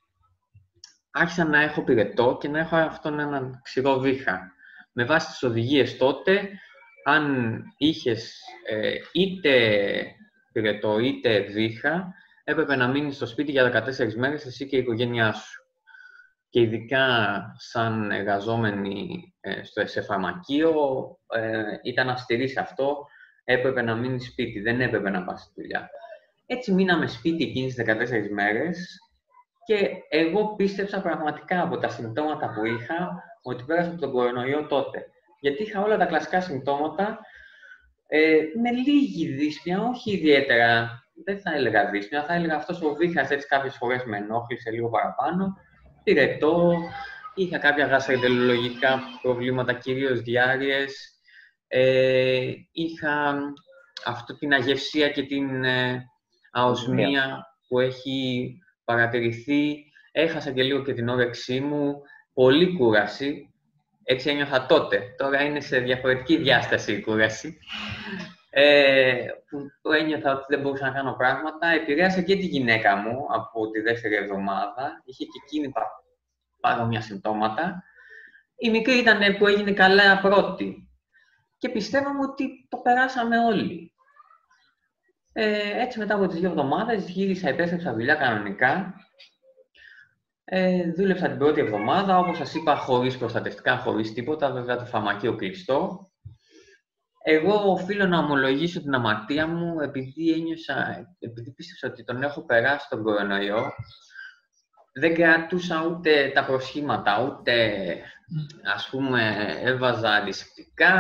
άρχισα 1.11 1.45
να 1.45 1.62
έχω 1.62 1.82
πυρετό 1.82 2.36
και 2.41 2.49
να 2.49 2.59
έχω 2.59 2.76
αυτόν 2.76 3.18
έναν 3.18 3.61
ξηρό 3.62 3.99
βήχα. 3.99 4.53
Με 4.93 5.05
βάση 5.05 5.30
τις 5.30 5.43
οδηγίες 5.43 5.97
τότε, 5.97 6.51
αν 7.05 7.62
είχες 7.76 8.41
ε, 8.68 8.95
είτε 9.12 10.05
πυρετό 10.53 10.99
είτε 10.99 11.41
βήχα, 11.41 12.14
έπρεπε 12.45 12.76
να 12.76 12.89
μείνεις 12.89 13.16
στο 13.16 13.26
σπίτι 13.26 13.51
για 13.51 13.84
14 13.86 14.14
μέρες 14.14 14.45
εσύ 14.45 14.66
και 14.66 14.76
η 14.76 14.80
οικογένειά 14.80 15.32
σου. 15.32 15.62
Και 16.51 16.61
ειδικά 16.61 17.07
σαν 17.59 18.11
εργαζόμενοι 18.11 19.22
ε, 19.41 19.62
στο, 19.62 19.86
σε 19.86 20.01
φαρμακείο, 20.01 20.72
ε, 21.34 21.62
ήταν 21.82 22.09
αυστηρή 22.09 22.49
σε 22.49 22.61
αυτό, 22.61 23.07
έπρεπε 23.45 23.82
να 23.82 23.95
μείνεις 23.95 24.26
σπίτι, 24.26 24.61
δεν 24.61 24.80
έπρεπε 24.80 25.11
να 25.11 25.24
πας 25.24 25.41
στη 25.41 25.53
δουλειά. 25.61 25.91
Έτσι 26.51 26.72
μείναμε 26.72 27.07
σπίτι 27.07 27.44
εκείνες 27.44 27.74
14 27.78 28.30
μέρες 28.32 28.99
και 29.64 29.90
εγώ 30.09 30.55
πίστεψα 30.57 31.01
πραγματικά 31.01 31.62
από 31.62 31.78
τα 31.78 31.88
συμπτώματα 31.88 32.53
που 32.55 32.64
είχα 32.64 33.22
ότι 33.42 33.64
πέρασα 33.64 33.90
από 33.90 34.01
τον 34.01 34.12
κορονοϊό 34.12 34.66
τότε. 34.66 35.05
Γιατί 35.40 35.62
είχα 35.62 35.82
όλα 35.82 35.96
τα 35.96 36.05
κλασικά 36.05 36.40
συμπτώματα 36.40 37.18
ε, 38.07 38.38
με 38.62 38.70
λίγη 38.70 39.26
δύσπια, 39.26 39.82
όχι 39.82 40.12
ιδιαίτερα, 40.12 41.03
δεν 41.24 41.40
θα 41.40 41.55
έλεγα 41.55 41.90
δύσπια, 41.90 42.24
θα 42.24 42.34
έλεγα 42.34 42.57
αυτός 42.57 42.82
ο 42.82 42.94
βήχας 42.94 43.30
έτσι 43.30 43.46
κάποιες 43.46 43.76
φορές 43.76 44.05
με 44.05 44.16
ενόχλησε 44.16 44.70
λίγο 44.70 44.88
παραπάνω, 44.88 45.57
πυρετό, 46.05 46.78
είχα 47.34 47.59
κάποια 47.59 47.86
γαστρεντελολογικά 47.86 49.01
προβλήματα, 49.22 49.72
κυρίως 49.72 50.20
διάρειες, 50.20 51.20
ε, 51.68 52.53
είχα 52.72 53.38
αυτό 54.05 54.38
την 54.38 54.53
αγευσία 54.53 55.09
και 55.09 55.22
την 55.22 55.64
ε, 55.64 56.07
αοσμία 56.59 57.46
που 57.68 57.78
έχει 57.80 58.52
παρατηρηθεί. 58.84 59.84
Έχασα 60.12 60.52
και 60.52 60.62
λίγο 60.62 60.82
και 60.82 60.92
την 60.92 61.09
όρεξή 61.09 61.61
μου. 61.61 61.94
Πολύ 62.32 62.76
κούραση. 62.76 63.52
Έτσι 64.04 64.30
ένιωθα 64.30 64.66
τότε. 64.66 65.14
Τώρα 65.16 65.42
είναι 65.42 65.61
σε 65.61 65.78
διαφορετική 65.78 66.36
διάσταση 66.36 66.92
η 66.92 67.00
κούραση. 67.00 67.59
Ε, 68.50 69.26
που 69.82 69.92
ένιωθα 69.92 70.32
ότι 70.32 70.44
δεν 70.48 70.61
μπορούσα 70.61 70.86
να 70.86 70.92
κάνω 70.92 71.14
πράγματα. 71.16 71.68
Επηρέασα 71.68 72.22
και 72.22 72.36
τη 72.36 72.46
γυναίκα 72.46 72.96
μου 72.96 73.26
από 73.34 73.70
τη 73.70 73.80
δεύτερη 73.80 74.14
εβδομάδα. 74.14 75.02
Είχε 75.04 75.24
και 75.24 75.40
εκείνη 75.44 75.72
παρόμοια 76.61 77.00
συμπτώματα. 77.00 77.82
Η 78.56 78.70
μικρή 78.70 78.98
ήταν 78.98 79.36
που 79.36 79.46
έγινε 79.46 79.72
καλά 79.72 80.20
πρώτη. 80.20 80.88
Και 81.59 81.68
πιστεύαμε 81.68 82.20
ότι 82.32 82.66
το 82.68 82.76
περάσαμε 82.76 83.38
όλοι. 83.38 83.92
Ε, 85.41 85.82
έτσι 85.82 85.99
μετά 85.99 86.14
από 86.14 86.26
τις 86.26 86.39
δύο 86.39 86.49
εβδομάδες 86.49 87.09
γύρισα, 87.09 87.49
επέστρεψα 87.49 87.93
δουλειά 87.93 88.14
κανονικά. 88.14 88.95
Ε, 90.45 90.93
δούλεψα 90.93 91.28
την 91.28 91.39
πρώτη 91.39 91.61
εβδομάδα, 91.61 92.18
όπως 92.18 92.36
σας 92.36 92.55
είπα, 92.55 92.76
χωρίς 92.76 93.18
προστατευτικά, 93.18 93.78
χωρίς 93.78 94.12
τίποτα, 94.12 94.51
βέβαια 94.51 94.76
το 94.76 94.84
φαρμακείο 94.84 95.36
κλειστό. 95.36 96.11
Εγώ 97.22 97.70
οφείλω 97.70 98.07
να 98.07 98.18
ομολογήσω 98.18 98.80
την 98.80 98.95
αμαρτία 98.95 99.47
μου 99.47 99.80
επειδή 99.80 100.32
ένιωσα, 100.32 101.09
επειδή 101.18 101.53
πίστεψα 101.53 101.89
ότι 101.89 102.05
τον 102.05 102.22
έχω 102.22 102.45
περάσει 102.45 102.86
τον 102.89 103.03
κορονοϊό, 103.03 103.72
δεν 104.93 105.14
κρατούσα 105.14 105.86
ούτε 105.86 106.30
τα 106.34 106.45
προσχήματα, 106.45 107.22
ούτε 107.22 107.53
ας 108.74 108.89
πούμε 108.91 109.37
έβαζα 109.62 110.11
αντισηπτικά, 110.11 110.95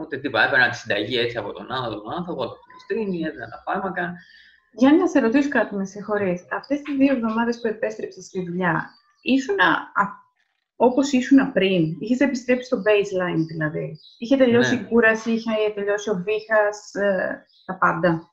ούτε 0.00 0.16
τίποτα. 0.16 0.44
Έπαιρνα 0.44 0.68
τη 0.68 0.76
συνταγή 0.76 1.18
έτσι 1.18 1.36
από 1.36 1.52
τον 1.52 1.72
άλλο 1.72 2.02
τον 2.02 2.12
άνθρωπο, 2.12 2.46
το 2.46 2.56
κλειστρίνι, 2.66 3.26
έδινα 3.26 3.48
τα 3.48 3.62
φάρμακα. 3.64 4.14
Για 4.72 4.92
να 4.92 5.06
σε 5.06 5.20
ρωτήσω 5.20 5.48
κάτι, 5.48 5.74
με 5.74 5.84
συγχωρείς. 5.84 6.46
Αυτές 6.50 6.82
τις 6.82 6.96
δύο 6.96 7.14
εβδομάδες 7.14 7.60
που 7.60 7.66
επέστρεψες 7.66 8.24
στη 8.24 8.44
δουλειά, 8.44 8.90
ήσουν 9.22 9.56
όπως 10.76 11.12
ήσουν 11.12 11.52
πριν, 11.52 11.96
είχες 11.98 12.20
επιστρέψει 12.20 12.66
στο 12.66 12.76
baseline 12.76 13.44
δηλαδή. 13.46 13.98
Είχε 14.18 14.36
τελειώσει 14.36 14.74
ναι. 14.74 14.80
η 14.80 14.84
κούραση, 14.84 15.32
είχε 15.32 15.50
τελειώσει 15.74 16.10
ο 16.10 16.22
βήχας, 16.24 16.94
ε, 16.94 17.46
τα 17.64 17.78
πάντα. 17.78 18.30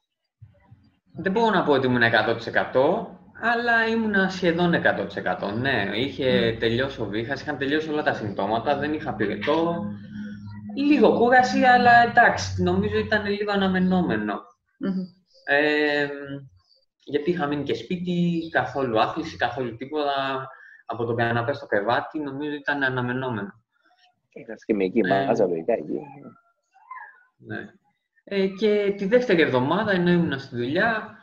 Δεν 1.15 1.31
μπορώ 1.31 1.49
να 1.49 1.63
πω 1.63 1.71
ότι 1.71 1.87
ήμουν 1.87 2.01
100% 2.01 3.22
αλλά 3.45 3.87
ήμουν 3.87 4.29
σχεδόν 4.29 4.73
100%. 4.73 5.53
Ναι, 5.59 5.89
είχε 5.95 6.57
τελειώσει 6.59 7.01
ο 7.01 7.05
βήχας, 7.05 7.41
είχαν 7.41 7.57
τελειώσει 7.57 7.89
όλα 7.89 8.03
τα 8.03 8.13
συμπτώματα, 8.13 8.77
δεν 8.77 8.93
είχα 8.93 9.13
πυρετό. 9.13 9.85
Λίγο 10.75 11.17
κούραση, 11.17 11.63
αλλά 11.63 11.91
εντάξει, 12.03 12.63
νομίζω 12.63 12.97
ήταν 12.97 13.25
λίγο 13.25 13.51
Ε, 15.45 16.07
γιατί 17.03 17.29
είχα 17.29 17.47
μείνει 17.47 17.63
και 17.63 17.73
σπίτι, 17.73 18.49
καθόλου 18.51 18.99
άθληση, 18.99 19.37
καθόλου 19.37 19.75
τίποτα. 19.75 20.47
Από 20.85 21.05
τον 21.05 21.15
καναπέ 21.15 21.53
στο 21.53 21.65
κρεβάτι, 21.65 22.19
νομίζω 22.19 22.53
ήταν 22.53 22.83
αναμενόμενο. 22.83 23.63
Είχατε 24.33 24.59
και 24.65 24.75
εκεί, 24.83 24.99
ε, 24.99 25.25
μάζα 25.25 25.43
εκεί. 25.65 25.99
Ναι. 27.37 27.69
Ε, 28.23 28.47
και 28.47 28.93
τη 28.97 29.05
δεύτερη 29.05 29.41
εβδομάδα, 29.41 29.91
ενώ 29.91 30.11
ήμουν 30.11 30.39
στη 30.39 30.55
δουλειά, 30.55 31.17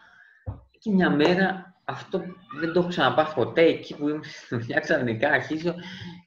και 0.78 0.90
μια 0.90 1.10
μέρα 1.10 1.69
αυτό 1.90 2.22
δεν 2.60 2.72
το 2.72 2.80
έχω 2.80 2.88
ξαναπάθει 2.88 3.34
ποτέ. 3.34 3.62
Εκεί 3.62 3.96
που 3.96 4.08
είμαι 4.08 4.24
στη 4.24 4.56
δουλειά, 4.56 4.80
ξαφνικά 4.80 5.30
αρχίζω 5.30 5.74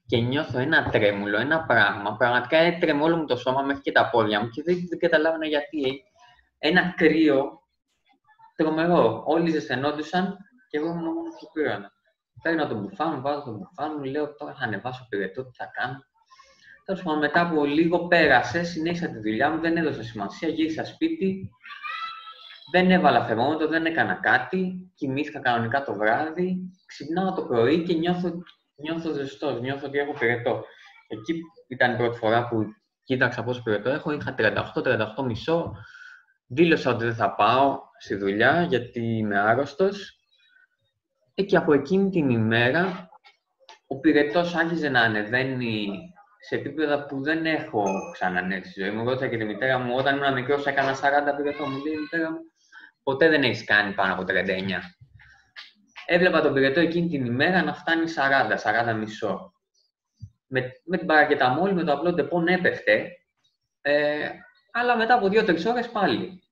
και 0.05 0.17
νιώθω 0.17 0.59
ένα 0.59 0.89
τρέμουλο, 0.89 1.39
ένα 1.39 1.65
πράγμα. 1.65 2.17
Πραγματικά 2.17 2.57
έτρεμε 2.57 3.03
όλο 3.03 3.17
μου 3.17 3.25
το 3.25 3.37
σώμα 3.37 3.61
μέχρι 3.61 3.81
και 3.81 3.91
τα 3.91 4.09
πόδια 4.09 4.41
μου 4.41 4.49
και 4.49 4.63
δεν, 4.65 4.75
δεν 4.89 4.99
καταλάβαινα 4.99 5.45
γιατί. 5.45 6.03
Ένα 6.57 6.93
κρύο 6.97 7.61
τρομερό. 8.55 9.23
Όλοι 9.25 9.49
ζεσθενόντουσαν 9.49 10.37
και 10.69 10.77
εγώ 10.77 10.87
ήμουν 10.87 11.03
μόνος 11.03 11.35
που 11.39 11.51
πήρανα. 11.53 11.91
Παίρνω 12.41 12.67
τον 12.67 12.79
μπουφάν, 12.79 13.21
βάζω 13.21 13.41
τον 13.41 13.57
μπουφάν 13.57 13.95
μου, 13.97 14.03
λέω 14.03 14.35
τώρα 14.35 14.53
θα 14.53 14.65
ανεβάσω 14.65 15.05
πυρετό, 15.09 15.45
τι 15.45 15.55
θα 15.55 15.69
κάνω. 15.73 16.05
Τέλος 16.85 17.03
πάντων, 17.03 17.19
μετά 17.19 17.41
από 17.41 17.65
λίγο 17.65 18.07
πέρασε, 18.07 18.63
συνέχισα 18.63 19.07
τη 19.07 19.19
δουλειά 19.19 19.49
μου, 19.49 19.59
δεν 19.59 19.77
έδωσα 19.77 20.03
σημασία, 20.03 20.49
γύρισα 20.49 20.85
σπίτι, 20.85 21.49
δεν 22.73 22.91
έβαλα 22.91 23.25
θερμόμετρο, 23.25 23.67
δεν 23.67 23.85
έκανα 23.85 24.13
κάτι, 24.13 24.91
κοιμήθηκα 24.95 25.39
κανονικά 25.39 25.83
το 25.83 25.93
βράδυ, 25.93 26.57
ξυπνάω 26.85 27.33
το 27.33 27.41
πρωί 27.41 27.83
και 27.83 27.93
νιώθω, 27.93 28.31
νιώθω 28.75 29.11
ζεστός, 29.11 29.61
νιώθω 29.61 29.87
ότι 29.87 29.97
έχω 29.97 30.13
πυρετό. 30.13 30.63
Εκεί 31.07 31.41
ήταν 31.67 31.93
η 31.93 31.95
πρώτη 31.97 32.17
φορά 32.17 32.47
που 32.47 32.65
κοίταξα 33.03 33.43
πόσο 33.43 33.61
πυρετό 33.63 33.89
έχω, 33.89 34.11
είχα 34.11 34.35
38-38 34.37 35.23
μισό, 35.25 35.75
δήλωσα 36.47 36.91
ότι 36.91 37.03
δεν 37.03 37.15
θα 37.15 37.35
πάω 37.35 37.79
στη 37.99 38.15
δουλειά 38.15 38.61
γιατί 38.61 39.01
είμαι 39.01 39.39
άρρωστος 39.39 40.19
Ε, 41.33 41.43
και 41.43 41.57
από 41.57 41.73
εκείνη 41.73 42.09
την 42.09 42.29
ημέρα 42.29 43.09
ο 43.87 43.99
πυρετός 43.99 44.55
άρχιζε 44.55 44.89
να 44.89 45.01
ανεβαίνει 45.01 45.89
σε 46.39 46.55
επίπεδα 46.55 47.05
που 47.05 47.21
δεν 47.21 47.45
έχω 47.45 47.83
ξανανέσει 48.11 48.71
στη 48.71 48.81
ζωή 48.81 48.91
μου. 48.91 49.03
Ρώτησα 49.03 49.27
και 49.27 49.37
τη 49.37 49.43
μητέρα 49.43 49.77
μου, 49.77 49.95
όταν 49.95 50.17
ήμουν 50.17 50.33
μικρός, 50.33 50.65
έκανα 50.65 50.95
40 50.95 50.97
πυρετό. 51.37 51.65
Μου 51.65 51.83
λέει 51.85 51.93
η 51.93 51.97
μητέρα 51.97 52.31
μου, 52.31 52.39
ποτέ 53.03 53.29
δεν 53.29 53.43
έχεις 53.43 53.63
κάνει 53.63 53.93
πάνω 53.93 54.13
από 54.13 54.23
39. 54.23 54.25
Έβλεπα 56.05 56.41
τον 56.41 56.53
πυρετό 56.53 56.79
εκείνη 56.79 57.09
την 57.09 57.25
ημέρα 57.25 57.63
να 57.63 57.73
φτάνει 57.73 58.03
40, 58.85 58.91
40 58.91 58.95
μισό. 58.95 59.53
Με, 60.47 60.71
με 60.85 60.97
την 60.97 61.07
παρακεταμόλη, 61.07 61.73
με 61.73 61.83
το 61.83 61.91
απλό 61.93 62.13
τεπών 62.13 62.47
έπεφτε, 62.47 63.11
ε, 63.81 64.29
αλλά 64.71 64.97
μετά 64.97 65.13
από 65.13 65.25
2-3 65.25 65.65
ώρες 65.65 65.89
πάλι. 65.89 66.43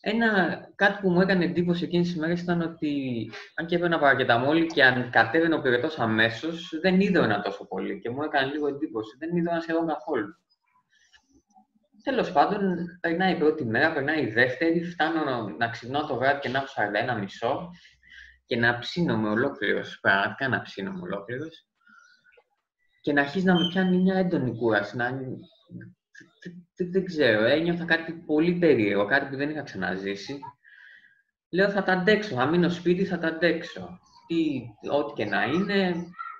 Ένα, 0.00 0.60
κάτι 0.74 1.02
που 1.02 1.10
μου 1.10 1.20
έκανε 1.20 1.44
εντύπωση 1.44 1.84
εκείνη 1.84 2.04
τη 2.04 2.10
ημέρα 2.10 2.32
ήταν 2.32 2.60
ότι 2.60 3.30
αν 3.54 3.66
και 3.66 3.76
έπαιρνα 3.76 3.98
παρακεταμόλη 3.98 4.66
και 4.66 4.84
αν 4.84 5.10
κατέβαινε 5.10 5.54
ο 5.54 5.60
πυρετός 5.60 5.98
αμέσως, 5.98 6.78
δεν 6.80 7.00
είδωνα 7.00 7.42
τόσο 7.42 7.66
πολύ 7.66 8.00
και 8.00 8.10
μου 8.10 8.22
έκανε 8.22 8.52
λίγο 8.52 8.66
εντύπωση. 8.66 9.16
Δεν 9.18 9.36
είδωνα 9.36 9.60
σχεδόν 9.60 9.86
καθόλου. 9.86 10.34
Τέλος 12.06 12.32
πάντων, 12.32 12.98
περνάει 13.00 13.32
η 13.32 13.38
πρώτη 13.38 13.64
μέρα, 13.64 13.92
περνάει 13.92 14.22
η 14.22 14.30
δεύτερη, 14.30 14.84
φτάνω 14.84 15.48
να 15.58 15.68
ξυπνάω 15.68 16.06
το 16.06 16.16
βράδυ 16.16 16.40
και 16.40 16.48
να 16.48 16.58
έχω 16.58 16.66
41 17.16 17.20
μισό 17.20 17.70
και 18.46 18.56
να 18.56 18.78
ψήνομαι 18.78 19.28
ολόκληρος. 19.28 19.98
Πραγματικά 20.00 20.48
να 20.48 20.62
ψήνομαι 20.62 21.00
ολόκληρος. 21.00 21.66
Και 23.00 23.12
να 23.12 23.20
αρχίσει 23.20 23.44
να 23.44 23.54
με 23.54 23.68
πιάνει 23.68 23.96
μια 23.96 24.14
έντονη 24.14 24.56
κούραση. 24.56 24.96
Να 24.96 25.10
δεν, 26.76 26.90
δεν 26.90 27.04
ξέρω, 27.04 27.44
ένιωθα 27.44 27.84
κάτι 27.84 28.12
πολύ 28.12 28.52
περίεργο, 28.52 29.06
κάτι 29.06 29.26
που 29.26 29.36
δεν 29.36 29.50
είχα 29.50 29.62
ξαναζήσει. 29.62 30.38
Λέω 31.50 31.70
θα 31.70 31.82
τα 31.82 31.92
αντέξω, 31.92 32.34
θα 32.34 32.46
μείνω 32.46 32.68
σπίτι, 32.68 33.04
θα 33.04 33.18
τα 33.18 33.28
αντέξω. 33.28 33.98
Τι, 34.26 34.60
ό,τι 34.90 35.12
και 35.12 35.24
να 35.24 35.44
είναι, 35.44 35.94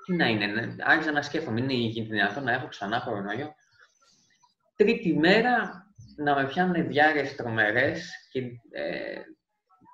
τι 0.04 0.16
να 0.16 0.26
είναι. 0.26 0.46
Ναι. 0.46 0.74
Άρχισα 0.80 1.12
να 1.12 1.22
σκέφτομαι, 1.22 1.60
είναι 1.60 2.02
δυνατόν 2.02 2.44
να 2.44 2.52
έχω 2.52 2.68
ξανά 2.68 3.02
κορονοϊό. 3.04 3.54
Τρίτη 4.76 5.18
μέρα 5.18 5.86
να 6.16 6.34
με 6.34 6.46
πιάνουν 6.46 6.88
διάρκειες 6.88 7.36
τρομερές 7.36 8.12
και 8.30 8.40
ε, 8.70 9.20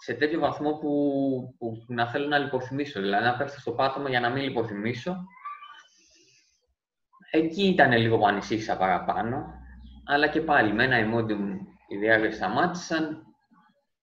σε 0.04 0.14
τέτοιο 0.14 0.40
βαθμό 0.40 0.72
που, 0.72 1.54
που, 1.58 1.84
να 1.88 2.10
θέλω 2.10 2.26
να 2.26 2.38
λιποθυμίσω. 2.38 3.00
Δηλαδή 3.00 3.24
να 3.24 3.36
πέφτω 3.36 3.60
στο 3.60 3.72
πάτωμα 3.72 4.08
για 4.08 4.20
να 4.20 4.30
μην 4.30 4.42
λιποθυμίσω. 4.42 5.16
Εκεί 7.30 7.62
ήταν 7.62 7.92
λίγο 7.92 8.18
που 8.18 8.26
ανησύχησα 8.26 8.76
παραπάνω 8.76 9.60
αλλά 10.04 10.28
και 10.28 10.40
πάλι 10.40 10.72
με 10.72 10.84
ένα 10.84 10.98
Imodium 10.98 11.66
οι 11.88 11.96
διάρκειες 11.96 12.34
σταμάτησαν, 12.34 13.22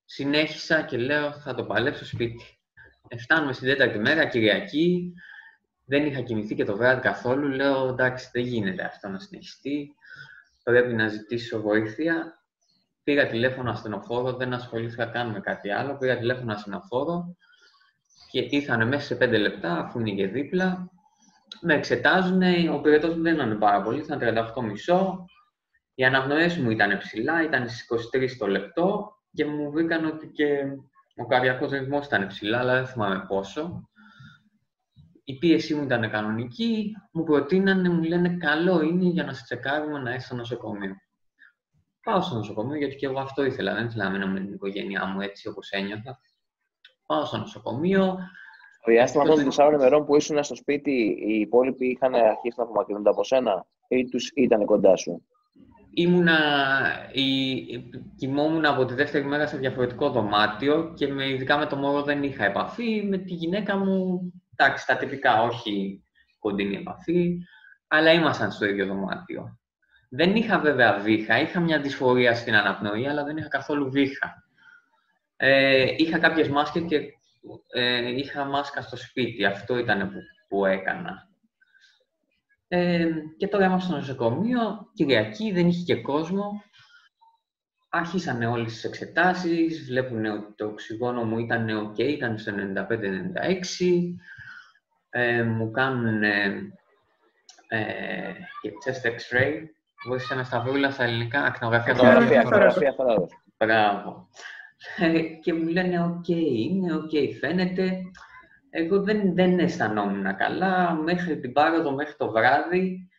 συνέχισα 0.06 0.82
και 0.82 0.98
λέω 0.98 1.32
θα 1.32 1.56
το 1.56 1.66
παλέψω 1.66 2.06
σπίτι. 2.06 2.44
Φτάνουμε 3.18 3.54
στην 3.54 3.68
τέταρτη 3.68 4.00
μέρα, 4.00 4.26
Κυριακή, 4.26 5.14
δεν 5.86 6.06
είχα 6.06 6.22
κοιμηθεί 6.22 6.56
και 6.56 6.66
το 6.66 6.76
βράδυ 6.76 7.02
καθόλου, 7.02 7.48
λέω 7.48 7.88
εντάξει 7.88 8.30
δεν 8.34 8.44
γίνεται 8.44 8.84
αυτό 8.84 9.08
να 9.08 9.20
συνεχιστεί, 9.20 9.96
πρέπει 10.64 10.94
να 10.94 11.08
ζητήσω 11.08 11.62
βοήθεια. 11.62 12.44
Πήγα 13.04 13.28
τηλέφωνο 13.28 13.70
ασθενοφόρο, 13.70 14.34
δεν 14.34 14.54
ασχολήθηκα 14.54 15.06
καν 15.06 15.30
με 15.30 15.40
κάτι 15.40 15.72
άλλο, 15.72 15.98
πήγα 15.98 16.18
τηλέφωνο 16.18 16.54
ασθενοφόρο 16.54 17.36
και 18.32 18.48
ήρθανε 18.50 18.86
μέσα 18.86 19.06
σε 19.06 19.16
πέντε 19.16 19.38
λεπτά, 19.38 19.78
αφού 19.78 20.00
είναι 20.00 20.12
και 20.12 20.28
δίπλα, 20.28 20.92
με 21.62 21.74
εξετάζουν, 21.74 22.42
ο 22.74 22.82
πυρετός 22.82 23.16
μου 23.16 23.22
δεν 23.22 23.40
είναι 23.40 23.56
πάρα 23.56 23.82
πολύ, 23.82 24.00
ήταν 24.00 24.20
38 24.56 24.62
μισό, 24.64 25.26
οι 25.96 26.06
αναγνωρές 26.06 26.58
μου 26.58 26.70
ήταν 26.70 26.98
ψηλά, 26.98 27.44
ήταν 27.44 27.70
στις 27.70 27.86
23 28.16 28.38
το 28.38 28.48
λεπτό 28.48 29.14
και 29.34 29.46
μου 29.46 29.72
βρήκαν 29.72 30.06
ότι 30.06 30.28
και 30.28 30.64
ο 31.16 31.26
καρδιακός 31.26 31.72
ρυθμός 31.72 32.06
ήταν 32.06 32.28
ψηλά, 32.28 32.60
αλλά 32.60 32.74
δεν 32.74 32.88
θυμάμαι 32.88 33.26
πόσο. 33.28 33.89
Η 35.30 35.38
πίεσή 35.38 35.76
μου 35.76 35.84
ήταν 35.84 36.10
κανονική, 36.10 36.96
μου 37.12 37.24
προτείνανε, 37.24 37.90
μου 37.90 38.04
λένε 38.04 38.30
καλό 38.30 38.82
είναι 38.82 39.10
για 39.10 39.24
να 39.24 39.34
σε 39.34 39.44
τσεκάρουμε 39.44 40.00
να 40.00 40.10
έρθεις 40.10 40.26
στο 40.26 40.36
νοσοκομείο. 40.36 40.96
Πάω 42.04 42.22
στο 42.22 42.36
νοσοκομείο 42.36 42.78
γιατί 42.78 42.96
και 42.96 43.06
εγώ 43.06 43.20
αυτό 43.20 43.44
ήθελα, 43.44 43.74
δεν 43.74 43.86
ήθελα 43.86 44.04
να 44.04 44.10
μείνω 44.10 44.28
με 44.28 44.40
την 44.40 44.54
οικογένειά 44.54 45.06
μου 45.06 45.22
έτσι 45.22 45.48
όπως 45.48 45.70
ένιωθα. 45.70 46.20
Πάω 47.06 47.26
στο 47.26 47.38
νοσοκομείο. 47.38 48.06
Το 48.86 48.92
διάστημα 48.92 49.24
των 49.24 49.44
τεσσάρων 49.44 49.80
ημερών 49.80 50.06
που 50.06 50.16
ήσουν 50.16 50.44
στο 50.44 50.56
σπίτι, 50.56 50.92
οι 51.28 51.40
υπόλοιποι 51.40 51.88
είχαν 51.88 52.14
αρχίσει 52.14 52.56
να 52.58 52.64
απομακρύνονται 52.64 53.10
από 53.10 53.24
σένα 53.24 53.66
ή 53.88 54.06
τους 54.06 54.32
ήταν 54.36 54.66
κοντά 54.66 54.96
σου; 54.96 55.26
Ήμουνα, 55.94 56.40
η, 57.12 57.24
κοιμόμουν 58.16 58.66
από 58.66 58.86
τη 58.86 58.94
δεύτερη 58.94 59.26
μέρα 59.26 59.48
σε 59.48 59.58
διαφορετικό 59.58 60.10
δωμάτιο 60.10 60.94
και 60.96 61.08
με, 61.08 61.30
ειδικά 61.30 61.58
με 61.58 61.66
το 61.66 61.76
μωρό 61.76 62.02
δεν 62.04 62.24
είχα 62.24 62.46
επαφή. 62.46 63.04
Με 63.10 63.18
τη 63.18 63.34
γυναίκα 63.34 63.78
μου, 63.78 64.22
εντάξει, 64.60 64.86
τα 64.86 64.98
τυπικά, 64.98 65.42
όχι 65.42 66.04
κοντινή 66.40 66.76
επαφή, 66.76 67.38
αλλά 67.88 68.12
ήμασταν 68.12 68.52
στο 68.52 68.66
ίδιο 68.66 68.86
δωμάτιο. 68.86 69.60
Δεν 70.10 70.36
είχα 70.36 70.60
βέβαια 70.60 71.00
βήχα, 71.00 71.40
είχα 71.40 71.60
μια 71.60 71.80
δυσφορία 71.82 72.36
στην 72.36 72.56
αναπνοή, 72.56 73.08
αλλά 73.08 73.24
δεν 73.24 73.38
είχα 73.38 73.48
καθόλου 73.48 73.92
βήχα. 73.92 74.44
Ε, 75.36 75.94
είχα 75.98 76.20
κάποιες 76.20 76.48
μάσκες 76.48 76.84
και 76.88 77.00
ε, 77.74 78.10
είχα 78.16 78.46
μάσκα 78.46 78.82
στο 78.82 78.98
σπίτι, 78.98 79.46
αυτό 79.46 79.78
ήταν 79.78 80.10
που, 80.12 80.20
που 80.48 80.66
έκανα. 80.66 81.30
Ε, 82.68 83.08
και 83.38 83.48
τώρα 83.48 83.66
είμαστε 83.66 83.88
στο 83.88 83.98
νοσοκομείο, 83.98 84.90
Κυριακή, 84.94 85.52
δεν 85.52 85.68
είχε 85.68 85.84
και 85.84 86.02
κόσμο. 86.02 86.64
Άρχισαν 87.90 88.44
όλες 88.44 88.74
τις 88.74 88.84
εξετάσεις, 88.84 89.86
βλέπουν 89.86 90.26
ότι 90.26 90.54
το 90.56 90.66
οξυγόνο 90.66 91.24
μου 91.24 91.40
ήταν 91.40 91.68
ok, 91.88 92.00
ήταν 92.00 92.38
στο 92.38 92.52
95-96. 92.52 94.16
Ε, 95.10 95.44
μου 95.44 95.72
κάνουν 95.72 96.24
ε, 96.24 96.60
και 98.62 98.72
chest 98.86 99.08
x-ray. 99.08 99.54
Βοήθησέ 100.08 100.36
με 100.36 100.44
Σταυρούλα 100.44 100.92
στα 100.92 101.04
ελληνικά, 101.04 101.44
ακτινογραφία. 101.44 101.94
Ακτινογραφία, 101.94 102.96
Μπράβο. 103.58 104.28
Ε, 104.98 105.20
και 105.20 105.54
μου 105.54 105.68
λένε, 105.68 106.04
οκ, 106.04 106.28
είναι 106.28 106.94
οκ, 106.94 107.10
φαίνεται. 107.40 108.02
Εγώ 108.70 109.02
δεν, 109.02 109.34
δεν 109.36 109.60
αισθανόμουν 109.60 110.36
καλά 110.36 110.94
μέχρι 110.94 111.40
την 111.40 111.54
πάροδο, 111.54 111.92
μέχρι 111.92 112.16
το 112.18 112.32
βράδυ. 112.32 113.10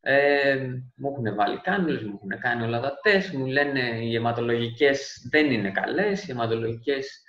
Ε, 0.00 0.56
μου 0.94 1.10
έχουν 1.10 1.34
βάλει 1.34 1.60
κάνουλες, 1.60 2.02
μου 2.02 2.14
έχουν 2.14 2.40
κάνει 2.40 2.62
όλα 2.62 2.80
τα 2.80 2.98
τεστ, 3.02 3.34
μου 3.34 3.46
λένε 3.46 3.80
οι 3.80 4.14
αιματολογικές 4.14 5.26
δεν 5.30 5.50
είναι 5.50 5.70
καλές, 5.70 6.28
οι 6.28 6.30
αιματολογικές 6.30 7.22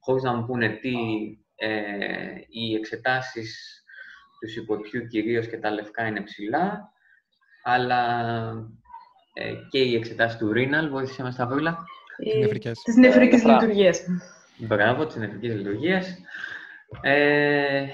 χωρίς 0.00 0.22
να 0.22 0.34
μου 0.34 0.46
πούνε 0.46 0.68
τι, 0.68 0.94
ε, 1.56 1.68
οι 2.48 2.74
εξετάσεις 2.74 3.80
του 4.40 4.60
υποτιού 4.60 5.06
κυρίως 5.06 5.46
και 5.46 5.58
τα 5.58 5.70
λευκά 5.70 6.06
είναι 6.06 6.20
ψηλά, 6.20 6.92
αλλά 7.62 8.30
ε, 9.32 9.52
και 9.70 9.78
οι 9.78 9.94
εξετάσεις 9.94 10.38
του 10.38 10.52
Renal, 10.54 10.88
βοήθησε 10.90 11.22
με 11.22 11.30
στα 11.30 11.46
βούλα. 11.46 11.84
Τις 12.84 12.96
νεφρικές 12.96 13.44
λειτουργίες. 13.44 14.06
Μπράβο, 14.56 15.06
τις 15.06 15.16
νεφρικές 15.16 15.54
λειτουργίες. 15.54 16.18
Ε, 17.00 17.86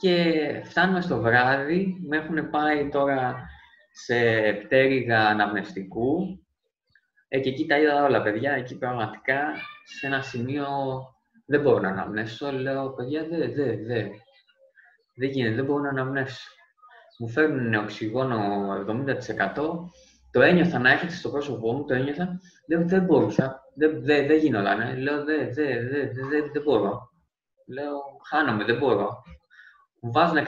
και 0.00 0.34
φτάνουμε 0.64 1.00
στο 1.00 1.20
βράδυ, 1.20 1.96
με 2.08 2.16
έχουν 2.16 2.50
πάει 2.50 2.88
τώρα 2.88 3.48
σε 3.92 4.52
πτέρυγα 4.52 5.26
αναπνευστικού 5.26 6.40
ε, 7.28 7.40
και 7.40 7.48
εκεί 7.48 7.66
τα 7.66 7.78
είδα 7.78 8.04
όλα, 8.04 8.22
παιδιά, 8.22 8.52
εκεί 8.52 8.78
πραγματικά 8.78 9.54
σε 9.84 10.06
ένα 10.06 10.22
σημείο 10.22 10.66
δεν 11.50 11.60
μπορώ 11.60 11.78
να 11.78 11.88
αναπνεύσω. 11.88 12.52
Λέω, 12.52 12.90
παιδιά, 12.90 13.26
δεν, 13.28 13.54
δεν, 13.54 13.86
δεν. 13.86 14.10
Δεν 15.14 15.30
γίνεται, 15.30 15.54
δεν 15.54 15.64
μπορώ 15.64 15.82
να 15.82 15.88
αναπνεύσω. 15.88 16.48
Μου 17.18 17.28
φέρνουν 17.28 17.74
οξυγόνο 17.74 18.38
70%. 18.88 19.06
Το 20.30 20.42
ένιωθα 20.42 20.78
να 20.78 20.90
έρχεται 20.90 21.12
στο 21.12 21.30
πρόσωπό 21.30 21.72
μου, 21.72 21.84
το 21.84 21.94
ένιωθα. 21.94 22.40
Δεν, 22.66 22.88
δεν 22.88 23.04
μπορούσα. 23.04 23.60
Δεν, 23.74 24.04
δεν, 24.04 24.26
δεν 24.26 24.38
γινόταν. 24.38 24.98
Λέω, 24.98 25.24
δεν, 25.24 25.54
δεν, 25.54 25.88
δεν, 25.88 26.28
δεν, 26.30 26.50
δεν 26.52 26.62
μπορώ. 26.62 27.10
Λέω, 27.66 27.96
χάνομαι, 28.28 28.64
δεν 28.64 28.78
μπορώ. 28.78 29.22
Μου 30.00 30.12
βάζουν 30.12 30.36
100%, 30.36 30.42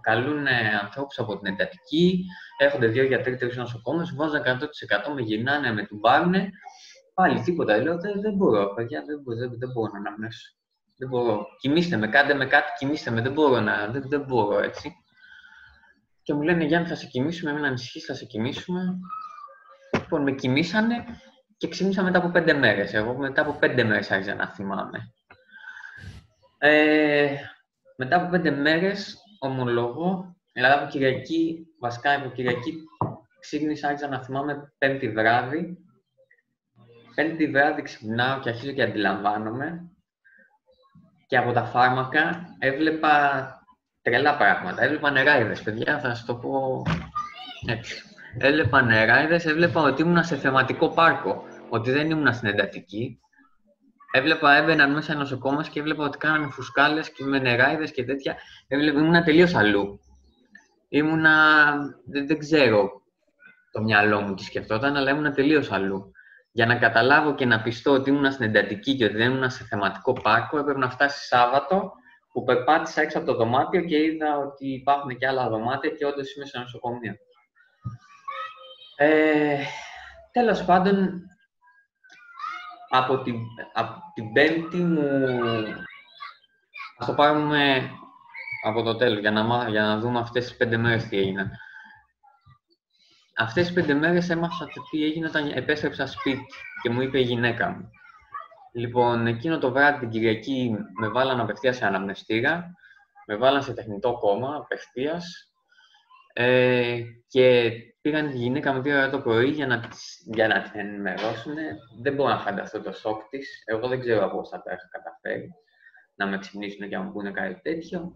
καλούν 0.00 0.46
ανθρώπους 0.82 1.18
από 1.18 1.38
την 1.38 1.52
εντατική, 1.52 2.24
έρχονται 2.58 2.86
δύο 2.86 3.04
γιατροί, 3.04 3.36
τρεις 3.36 3.56
νοσοκόμες, 3.56 4.10
μου 4.10 4.16
βάζουν 4.16 4.40
100%, 4.40 5.14
με 5.14 5.20
γυρνάνε, 5.20 5.72
με 5.72 5.86
του 5.86 5.98
πάρουν. 5.98 6.34
Πάλι 7.18 7.40
τίποτα. 7.40 7.76
Λέω, 7.76 7.98
δεν, 7.98 8.20
δεν 8.20 8.34
μπορώ, 8.34 8.74
παιδιά, 8.74 9.02
δεν, 9.06 9.20
μπορώ, 9.22 9.38
δεν, 9.38 9.58
δεν 9.58 9.70
μπορώ 9.70 9.92
να 9.92 9.98
αναμνέσω. 9.98 10.54
Δεν 10.98 11.08
μπορώ. 11.08 11.46
Κοιμήστε 11.60 11.96
με, 11.96 12.08
κάντε 12.08 12.34
με 12.34 12.46
κάτι, 12.46 12.70
κοιμήστε 12.78 13.10
με. 13.10 13.20
Δεν 13.20 13.32
μπορώ, 13.32 13.60
να, 13.60 13.86
δεν, 13.86 14.08
δεν 14.08 14.20
μπορώ 14.20 14.58
έτσι. 14.58 14.92
Και 16.22 16.34
μου 16.34 16.42
λένε, 16.42 16.64
Γιάννη, 16.64 16.88
θα 16.88 16.94
σε 16.94 17.06
κοιμήσουμε, 17.06 17.52
μην 17.52 17.64
ανησυχείς, 17.64 18.04
θα 18.04 18.14
σε 18.14 18.24
κοιμήσουμε. 18.24 18.98
Λοιπόν, 19.92 20.22
με 20.22 20.32
κοιμήσανε 20.32 21.04
και 21.56 21.68
ξύπνησα 21.68 22.02
μετά 22.02 22.18
από 22.18 22.28
πέντε 22.30 22.52
μέρες. 22.52 22.94
Εγώ 22.94 23.16
μετά 23.16 23.40
από 23.42 23.52
πέντε 23.52 23.84
μέρες 23.84 24.10
άρχισα 24.10 24.34
να 24.34 24.48
θυμάμαι. 24.48 25.12
Ε, 26.58 27.34
μετά 27.96 28.16
από 28.16 28.30
πέντε 28.30 28.50
μέρες, 28.50 29.16
ομολογώ, 29.38 30.36
δηλαδή 30.52 30.74
από 30.74 30.90
Κυριακή, 30.90 31.66
βασικά 31.80 32.14
από 32.14 32.28
Κυριακή, 32.28 32.74
ξύπνησα, 33.40 33.88
άρχισα 33.88 34.08
να 34.08 34.24
θυμάμαι 34.24 34.72
πέμπτη 34.78 35.08
βράδυ. 35.10 35.87
Πέμπτη 37.18 37.46
βράδυ 37.46 37.82
ξυπνάω 37.82 38.40
και 38.40 38.48
αρχίζω 38.48 38.72
και 38.72 38.82
αντιλαμβάνομαι. 38.82 39.90
και 41.26 41.36
από 41.36 41.52
τα 41.52 41.64
φάρμακα 41.64 42.54
έβλεπα 42.58 43.42
τρελά 44.02 44.36
πράγματα. 44.36 44.82
Έβλεπα 44.82 45.10
νεράιδες, 45.10 45.62
παιδιά, 45.62 45.98
θα 46.00 46.08
σας 46.08 46.24
το 46.24 46.34
πω 46.34 46.82
έτσι. 47.66 48.02
Έβλεπα 48.38 48.82
νεράιδες, 48.82 49.46
έβλεπα 49.46 49.80
ότι 49.80 50.02
ήμουν 50.02 50.24
σε 50.24 50.36
θεματικό 50.36 50.88
πάρκο, 50.88 51.44
ότι 51.68 51.90
δεν 51.90 52.10
ήμουν 52.10 52.32
στην 52.32 52.48
εντατική. 52.48 53.20
Έβλεπα, 54.12 54.56
έμπαιναν 54.56 54.92
μέσα 54.92 55.14
νοσοκόμα 55.14 55.62
και 55.62 55.80
έβλεπα 55.80 56.04
ότι 56.04 56.18
κάνανε 56.18 56.48
φουσκάλες 56.48 57.12
και 57.12 57.24
με 57.24 57.38
νεράιδες 57.38 57.92
και 57.92 58.04
τέτοια. 58.04 58.36
Έβλεπα, 58.68 58.98
ήμουν 58.98 59.24
τελείως 59.24 59.54
αλλού. 59.54 60.00
Ήμουνα. 60.88 61.74
Δεν, 62.06 62.26
δεν 62.26 62.38
ξέρω 62.38 63.02
το 63.72 63.82
μυαλό 63.82 64.20
μου 64.20 64.34
τι 64.34 64.42
σκεφτόταν, 64.42 64.96
αλλά 64.96 65.10
ήμουν 65.10 65.34
τελείως 65.34 65.72
αλλού. 65.72 66.12
Για 66.50 66.66
να 66.66 66.76
καταλάβω 66.76 67.34
και 67.34 67.44
να 67.44 67.62
πιστώ 67.62 67.90
ότι 67.90 68.10
ήμουν 68.10 68.32
στην 68.32 68.44
εντατική 68.44 68.96
και 68.96 69.04
ότι 69.04 69.16
δεν 69.16 69.30
ήμουν 69.30 69.50
σε 69.50 69.64
θεματικό 69.64 70.12
πάρκο, 70.12 70.58
έπρεπε 70.58 70.78
να 70.78 70.90
φτάσει 70.90 71.26
Σάββατο 71.26 71.92
που 72.32 72.44
περπάτησα 72.44 73.00
έξω 73.00 73.18
από 73.18 73.26
το 73.26 73.34
δωμάτιο 73.34 73.80
και 73.80 73.96
είδα 73.96 74.38
ότι 74.38 74.68
υπάρχουν 74.68 75.16
και 75.16 75.26
άλλα 75.26 75.48
δωμάτια 75.48 75.90
και 75.90 76.06
όντως 76.06 76.34
είμαι 76.34 76.44
σε 76.44 76.58
νοσοκομείο. 76.58 77.14
Ε, 78.96 79.58
τέλος 80.32 80.64
πάντων, 80.64 81.22
από 82.88 83.22
την, 83.22 83.36
από 83.72 84.00
την 84.14 84.32
πέμπτη 84.32 84.76
μου... 84.76 85.04
Ας 86.98 87.06
το 87.06 87.14
πάρουμε 87.14 87.90
από 88.64 88.82
το 88.82 88.96
τέλος, 88.96 89.18
για 89.20 89.30
να, 89.30 89.68
για 89.68 89.82
να 89.82 89.98
δούμε 89.98 90.18
αυτές 90.18 90.44
τις 90.44 90.56
πέντε 90.56 90.76
μέρες 90.76 91.08
τι 91.08 91.18
έγιναν. 91.18 91.50
Αυτές 93.40 93.66
τις 93.66 93.74
πέντε 93.74 93.94
μέρες 93.94 94.30
έμαθα 94.30 94.66
τι 94.90 95.04
έγινε 95.04 95.26
όταν 95.26 95.50
επέστρεψα 95.54 96.06
σπίτι 96.06 96.46
και 96.82 96.90
μου 96.90 97.00
είπε 97.00 97.18
η 97.18 97.22
γυναίκα 97.22 97.70
μου. 97.70 97.90
Λοιπόν, 98.72 99.26
εκείνο 99.26 99.58
το 99.58 99.72
βράδυ 99.72 99.98
την 99.98 100.08
Κυριακή 100.08 100.76
με 101.00 101.08
βάλαν 101.08 101.40
απευθείας 101.40 101.76
σε 101.76 101.86
αναμνηστήρα, 101.86 102.74
με 103.26 103.36
βάλαν 103.36 103.62
σε 103.62 103.74
τεχνητό 103.74 104.18
κόμμα 104.18 104.56
απευθείας 104.56 105.52
ε, 106.32 107.00
και 107.28 107.72
πήγαν 108.00 108.30
τη 108.30 108.36
γυναίκα 108.36 108.72
μου 108.72 108.82
δύο 108.82 108.96
ώρα 108.96 109.10
το 109.10 109.20
πρωί 109.20 109.50
για 109.50 109.66
να, 109.66 109.88
για 110.32 110.48
να 110.48 110.62
την 110.62 110.80
ενημερώσουν. 110.80 111.54
Δεν 112.02 112.14
μπορώ 112.14 112.28
να 112.28 112.38
φανταστώ 112.38 112.80
το 112.80 112.92
σοκ 112.92 113.28
της. 113.28 113.62
Εγώ 113.64 113.88
δεν 113.88 114.00
ξέρω 114.00 114.30
πώς 114.30 114.48
θα 114.48 114.62
τα 114.62 114.70
έχω 114.72 114.88
καταφέρει 114.90 115.50
να 116.14 116.26
με 116.26 116.38
ξυπνήσουν 116.38 116.88
και 116.88 116.96
να 116.96 117.02
μου 117.02 117.12
πούνε 117.12 117.30
κάτι 117.30 117.60
τέτοιο. 117.62 118.12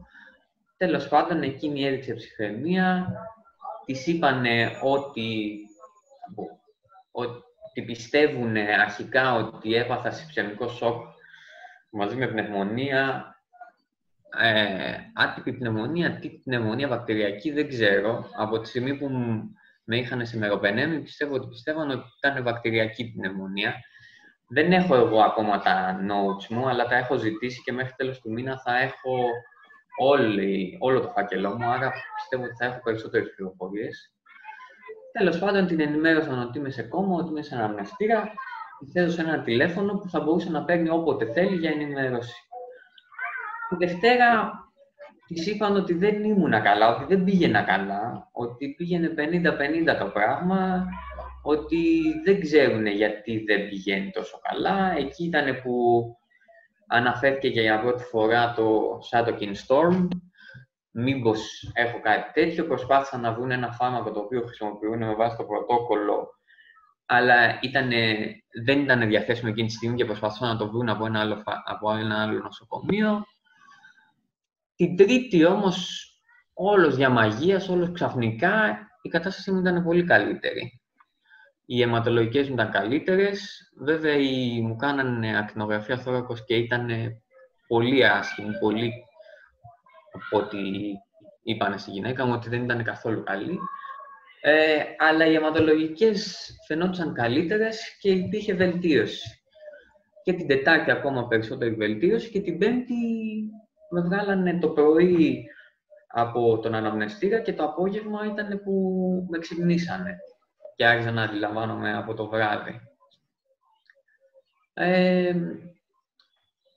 Τέλος 0.76 1.08
πάντων, 1.08 1.42
εκείνη 1.42 1.84
έδειξε 1.84 2.14
ψυχραιμία. 2.14 3.12
Τη 3.84 4.10
είπανε 4.10 4.78
ότι, 4.82 5.58
ότι 7.10 7.82
πιστεύουν 7.82 8.56
αρχικά 8.56 9.34
ότι 9.34 9.74
έπαθα 9.74 10.10
συψιανικό 10.10 10.68
σοκ 10.68 11.06
μαζί 11.90 12.16
με 12.16 12.26
πνευμονία. 12.26 13.26
Ε, 14.40 14.94
άτυπη 15.14 15.52
πνευμονία, 15.52 16.18
τι 16.18 16.28
πνευμονία 16.28 16.88
βακτηριακή 16.88 17.50
δεν 17.50 17.68
ξέρω. 17.68 18.30
Από 18.36 18.60
τη 18.60 18.68
στιγμή 18.68 18.96
που 18.96 19.10
με 19.84 19.96
είχαν 19.96 20.26
σε 20.26 20.38
μεροπενέμι, 20.38 21.00
πιστεύω 21.00 21.34
ότι 21.34 21.48
πιστεύαν 21.48 21.90
ότι 21.90 22.04
ήταν 22.22 22.42
βακτηριακή 22.42 23.12
πνευμονία. 23.12 23.74
Δεν 24.48 24.72
έχω 24.72 24.94
εγώ 24.94 25.20
ακόμα 25.20 25.58
τα 25.58 26.00
notes 26.00 26.46
μου, 26.48 26.68
αλλά 26.68 26.86
τα 26.86 26.96
έχω 26.96 27.16
ζητήσει 27.16 27.62
και 27.62 27.72
μέχρι 27.72 27.92
τέλος 27.96 28.20
του 28.20 28.32
μήνα 28.32 28.60
θα 28.60 28.78
έχω 28.78 29.28
όλη, 29.98 30.76
όλο 30.80 31.00
το 31.00 31.08
φάκελό 31.08 31.56
μου, 31.56 31.64
άρα 31.64 31.92
πιστεύω 32.14 32.44
ότι 32.44 32.54
θα 32.58 32.64
έχω 32.64 32.80
περισσότερες 32.82 33.34
πληροφορίες. 33.36 34.14
Τέλος 35.12 35.38
πάντων, 35.38 35.66
την 35.66 35.80
ενημέρωσαν 35.80 36.42
ότι 36.42 36.58
είμαι 36.58 36.70
σε 36.70 36.82
κόμμα, 36.82 37.16
ότι 37.16 37.30
είμαι 37.30 37.42
σε 37.42 37.54
αναμνηστήρα. 37.54 38.32
Τη 38.78 39.00
έδωσε 39.00 39.20
ένα 39.20 39.42
τηλέφωνο 39.42 39.92
που 39.98 40.08
θα 40.08 40.20
μπορούσε 40.20 40.50
να 40.50 40.64
παίρνει 40.64 40.88
όποτε 40.88 41.32
θέλει 41.32 41.56
για 41.56 41.70
ενημέρωση. 41.70 42.34
Τη 43.68 43.86
Δευτέρα 43.86 44.52
της 45.26 45.46
είπαν 45.46 45.76
ότι 45.76 45.94
δεν 45.94 46.24
ήμουν 46.24 46.62
καλά, 46.62 46.94
ότι 46.94 47.14
δεν 47.14 47.24
πήγαινα 47.24 47.62
καλά, 47.62 48.28
ότι 48.32 48.74
πήγαινε 48.76 49.14
50-50 49.16 49.98
το 49.98 50.06
πράγμα, 50.06 50.86
ότι 51.42 52.02
δεν 52.24 52.40
ξέρουν 52.40 52.86
γιατί 52.86 53.44
δεν 53.46 53.68
πηγαίνει 53.68 54.10
τόσο 54.10 54.40
καλά. 54.42 54.94
Εκεί 54.96 55.24
ήταν 55.24 55.62
που 55.62 56.04
αναφέρθηκε 56.92 57.60
για 57.60 57.80
πρώτη 57.80 58.02
φορά 58.02 58.52
το 58.52 58.98
Cytokine 59.10 59.54
Storm, 59.66 60.08
Μήπως 60.94 61.70
έχω 61.72 62.00
κάτι 62.00 62.32
τέτοιο. 62.32 62.66
Προσπάθησαν 62.66 63.20
να 63.20 63.32
βρουν 63.32 63.50
ένα 63.50 63.72
φάρμακο 63.72 64.10
το 64.12 64.20
οποίο 64.20 64.42
χρησιμοποιούν 64.42 64.98
με 64.98 65.14
βάση 65.14 65.36
το 65.36 65.44
πρωτόκολλο, 65.44 66.28
αλλά 67.06 67.58
ήτανε, 67.60 68.16
δεν 68.64 68.80
ήταν 68.80 69.08
διαθέσιμο 69.08 69.48
εκείνη 69.52 69.68
τη 69.68 69.74
στιγμή 69.74 69.96
και 69.96 70.04
προσπαθούσαν 70.04 70.48
να 70.48 70.56
το 70.56 70.70
βρουν 70.70 70.88
από 70.88 71.06
ένα 71.06 71.20
άλλο, 71.20 71.42
από 71.64 71.92
ένα 71.92 72.22
άλλο 72.22 72.38
νοσοκομείο. 72.38 73.24
Την 74.74 74.96
τρίτη 74.96 75.44
όμως, 75.44 76.06
όλος 76.52 76.96
για 76.96 77.10
μαγείας, 77.10 77.68
όλος 77.68 77.92
ξαφνικά, 77.92 78.78
η 79.02 79.08
κατάστασή 79.08 79.52
μου 79.52 79.60
ήταν 79.60 79.84
πολύ 79.84 80.04
καλύτερη. 80.04 80.81
Οι 81.74 81.82
αιματολογικές 81.82 82.48
μου 82.48 82.54
ήταν 82.54 82.70
καλύτερες. 82.70 83.70
Βέβαια, 83.76 84.14
οι, 84.14 84.60
μου 84.60 84.76
κάνανε 84.76 85.38
ακτινογραφία 85.38 85.98
θώρακος 85.98 86.44
και 86.44 86.54
ήταν 86.54 86.88
πολύ 87.66 88.06
άσχημη, 88.06 88.58
πολύ 88.58 88.92
από 90.12 90.44
ό,τι 90.44 90.58
είπανε 91.42 91.78
στη 91.78 91.90
γυναίκα 91.90 92.26
μου, 92.26 92.32
ότι 92.34 92.48
δεν 92.48 92.62
ήταν 92.62 92.84
καθόλου 92.84 93.22
καλή. 93.22 93.58
Ε, 94.40 94.82
αλλά 94.98 95.26
οι 95.26 95.34
αιματολογικές 95.34 96.50
φαινόντουσαν 96.66 97.14
καλύτερες 97.14 97.96
και 98.00 98.10
υπήρχε 98.10 98.54
βελτίωση. 98.54 99.42
Και 100.22 100.32
την 100.32 100.46
Τετάρτη 100.46 100.90
ακόμα 100.90 101.26
περισσότερη 101.26 101.74
βελτίωση 101.74 102.30
και 102.30 102.40
την 102.40 102.58
Πέμπτη 102.58 102.94
με 103.90 104.00
βγάλανε 104.00 104.58
το 104.58 104.68
πρωί 104.68 105.44
από 106.06 106.58
τον 106.58 106.74
αναμνηστήρα 106.74 107.40
και 107.40 107.52
το 107.52 107.64
απόγευμα 107.64 108.26
ήταν 108.26 108.62
που 108.64 108.72
με 109.30 109.38
ξυπνήσανε 109.38 110.18
και 110.76 110.86
άρχισα 110.86 111.10
να 111.10 111.22
αντιλαμβάνομαι 111.22 111.96
από 111.96 112.14
το 112.14 112.28
βράδυ. 112.28 112.80
Ε, 114.74 115.34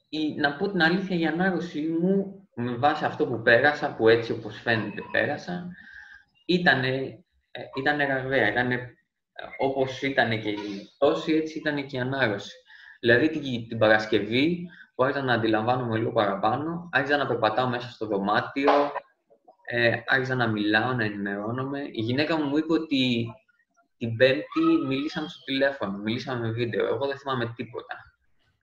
η, 0.10 0.36
να 0.36 0.56
πω 0.56 0.70
την 0.70 0.82
αλήθεια, 0.82 1.18
η 1.18 1.26
ανάρρωση 1.26 1.82
μου, 1.82 2.48
με 2.56 2.76
βάση 2.76 3.06
αυτό 3.06 3.28
που 3.28 3.42
πέρασα, 3.42 3.96
που 3.96 4.08
έτσι 4.08 4.32
όπως 4.32 4.62
φαίνεται 4.62 5.02
πέρασα, 5.12 5.68
ήταν 6.46 6.84
ήτανε 7.78 8.06
ραγδαία. 8.06 8.50
Ήτανε, 8.50 8.96
όπως 9.58 10.02
ήταν 10.02 10.42
και 10.42 10.50
η 10.50 10.90
πτώση, 10.96 11.34
έτσι 11.34 11.58
ήταν 11.58 11.86
και 11.86 11.98
η 11.98 12.00
ανάρρωση. 12.00 12.56
Δηλαδή 13.00 13.30
την, 13.30 13.68
την 13.68 13.78
Παρασκευή 13.78 14.70
που 14.96 15.04
άρχισα 15.04 15.24
να 15.24 15.34
αντιλαμβάνομαι 15.34 15.98
λίγο 15.98 16.12
παραπάνω, 16.12 16.90
άρχισα 16.92 17.18
να 17.18 17.28
περπατάω 17.28 17.68
μέσα 17.68 17.90
στο 17.90 18.06
δωμάτιο, 18.06 18.72
ε, 19.66 19.96
άρχισα 20.08 20.36
να 20.36 20.48
μιλάω, 20.48 20.94
να 20.94 21.04
ενημερώνομαι. 21.04 21.80
Η 21.80 22.02
γυναίκα 22.02 22.38
μου 22.38 22.44
μου 22.44 22.58
είπε 22.58 22.74
ότι 22.74 23.28
την 23.98 24.16
Πέμπτη 24.16 24.86
μιλήσαμε 24.88 25.28
στο 25.28 25.44
τηλέφωνο, 25.44 25.98
μιλήσαμε 25.98 26.48
με 26.48 26.52
βίντεο. 26.52 26.86
Εγώ 26.88 27.08
δεν 27.08 27.18
θυμάμαι 27.18 27.54
τίποτα. 27.56 27.96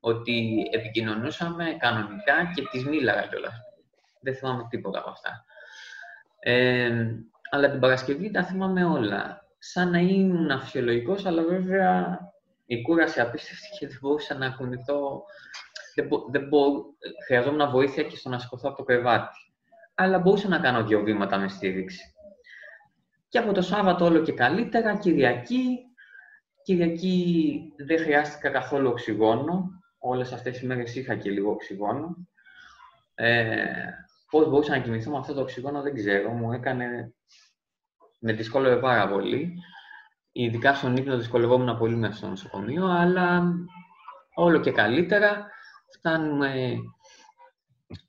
Ότι 0.01 0.63
επικοινωνούσαμε 0.73 1.77
κανονικά 1.79 2.53
και 2.55 2.63
της 2.71 2.85
μίλαγα 2.85 3.27
κιόλας. 3.27 3.55
Δεν 4.21 4.35
θυμάμαι 4.35 4.67
τίποτα 4.71 4.99
από 4.99 5.11
αυτά. 5.11 5.45
Ε, 6.39 7.07
αλλά 7.51 7.71
την 7.71 7.81
Παρασκευή 7.81 8.31
τα 8.31 8.45
θυμάμαι 8.45 8.85
όλα. 8.85 9.47
Σαν 9.59 9.91
να 9.91 9.99
ήμουν 9.99 10.51
αφιολογικός, 10.51 11.27
αλλά 11.27 11.43
βέβαια 11.43 12.19
η 12.67 12.83
κούραση 12.83 13.21
απίστευτη 13.21 13.69
και 13.79 13.87
δεν 13.87 13.99
μπορούσα 14.01 14.35
να 14.35 14.51
κουνηθώ 14.51 15.23
δεν, 15.95 16.07
μπο, 16.07 16.25
δεν 16.31 16.49
μπο, 16.49 16.61
χρειαζόμουν 17.27 17.71
βοήθεια 17.71 18.03
και 18.03 18.17
στο 18.17 18.29
να 18.29 18.39
σηκωθώ 18.39 18.69
από 18.69 18.77
το 18.77 18.85
κρεβάτι. 18.85 19.39
Αλλά 19.95 20.19
μπορούσα 20.19 20.49
να 20.49 20.59
κάνω 20.59 20.85
δύο 20.85 21.01
βήματα 21.03 21.39
μες 21.39 21.53
στήριξη. 21.53 22.12
Και 23.33 23.39
από 23.39 23.53
το 23.53 23.63
Σάββατο 23.63 24.05
όλο 24.05 24.23
και 24.23 24.33
καλύτερα, 24.33 24.97
Κυριακή. 24.97 25.79
Κυριακή 26.63 27.63
δεν 27.77 27.99
χρειάστηκα 27.99 28.51
καθόλου 28.51 28.91
οξυγόνο. 28.91 29.71
Όλες 29.99 30.33
αυτές 30.33 30.53
τις 30.53 30.63
μέρες 30.69 30.95
είχα 30.95 31.15
και 31.15 31.31
λίγο 31.31 31.51
οξυγόνο. 31.51 32.17
Ε, 33.15 33.65
πώς 34.31 34.49
μπορούσα 34.49 34.71
να 34.71 34.83
κοιμηθώ 34.83 35.11
με 35.11 35.19
αυτό 35.19 35.35
το 35.35 35.41
οξυγόνο 35.41 35.83
δεν 35.83 35.95
ξέρω. 35.95 36.31
Μου 36.31 36.53
έκανε... 36.53 37.15
Με 38.21 38.33
δυσκόλευε 38.33 38.81
πάρα 38.81 39.09
πολύ. 39.09 39.55
Ειδικά 40.33 40.75
στον 40.75 40.97
ύπνο 40.97 41.17
δυσκολευόμουν 41.17 41.79
πολύ 41.79 41.97
μέσα 41.97 42.17
στο 42.17 42.29
νοσοκομείο, 42.29 42.87
αλλά 42.87 43.43
όλο 44.35 44.61
και 44.61 44.73
καλύτερα. 44.73 45.47
Φτάνουμε 45.97 46.75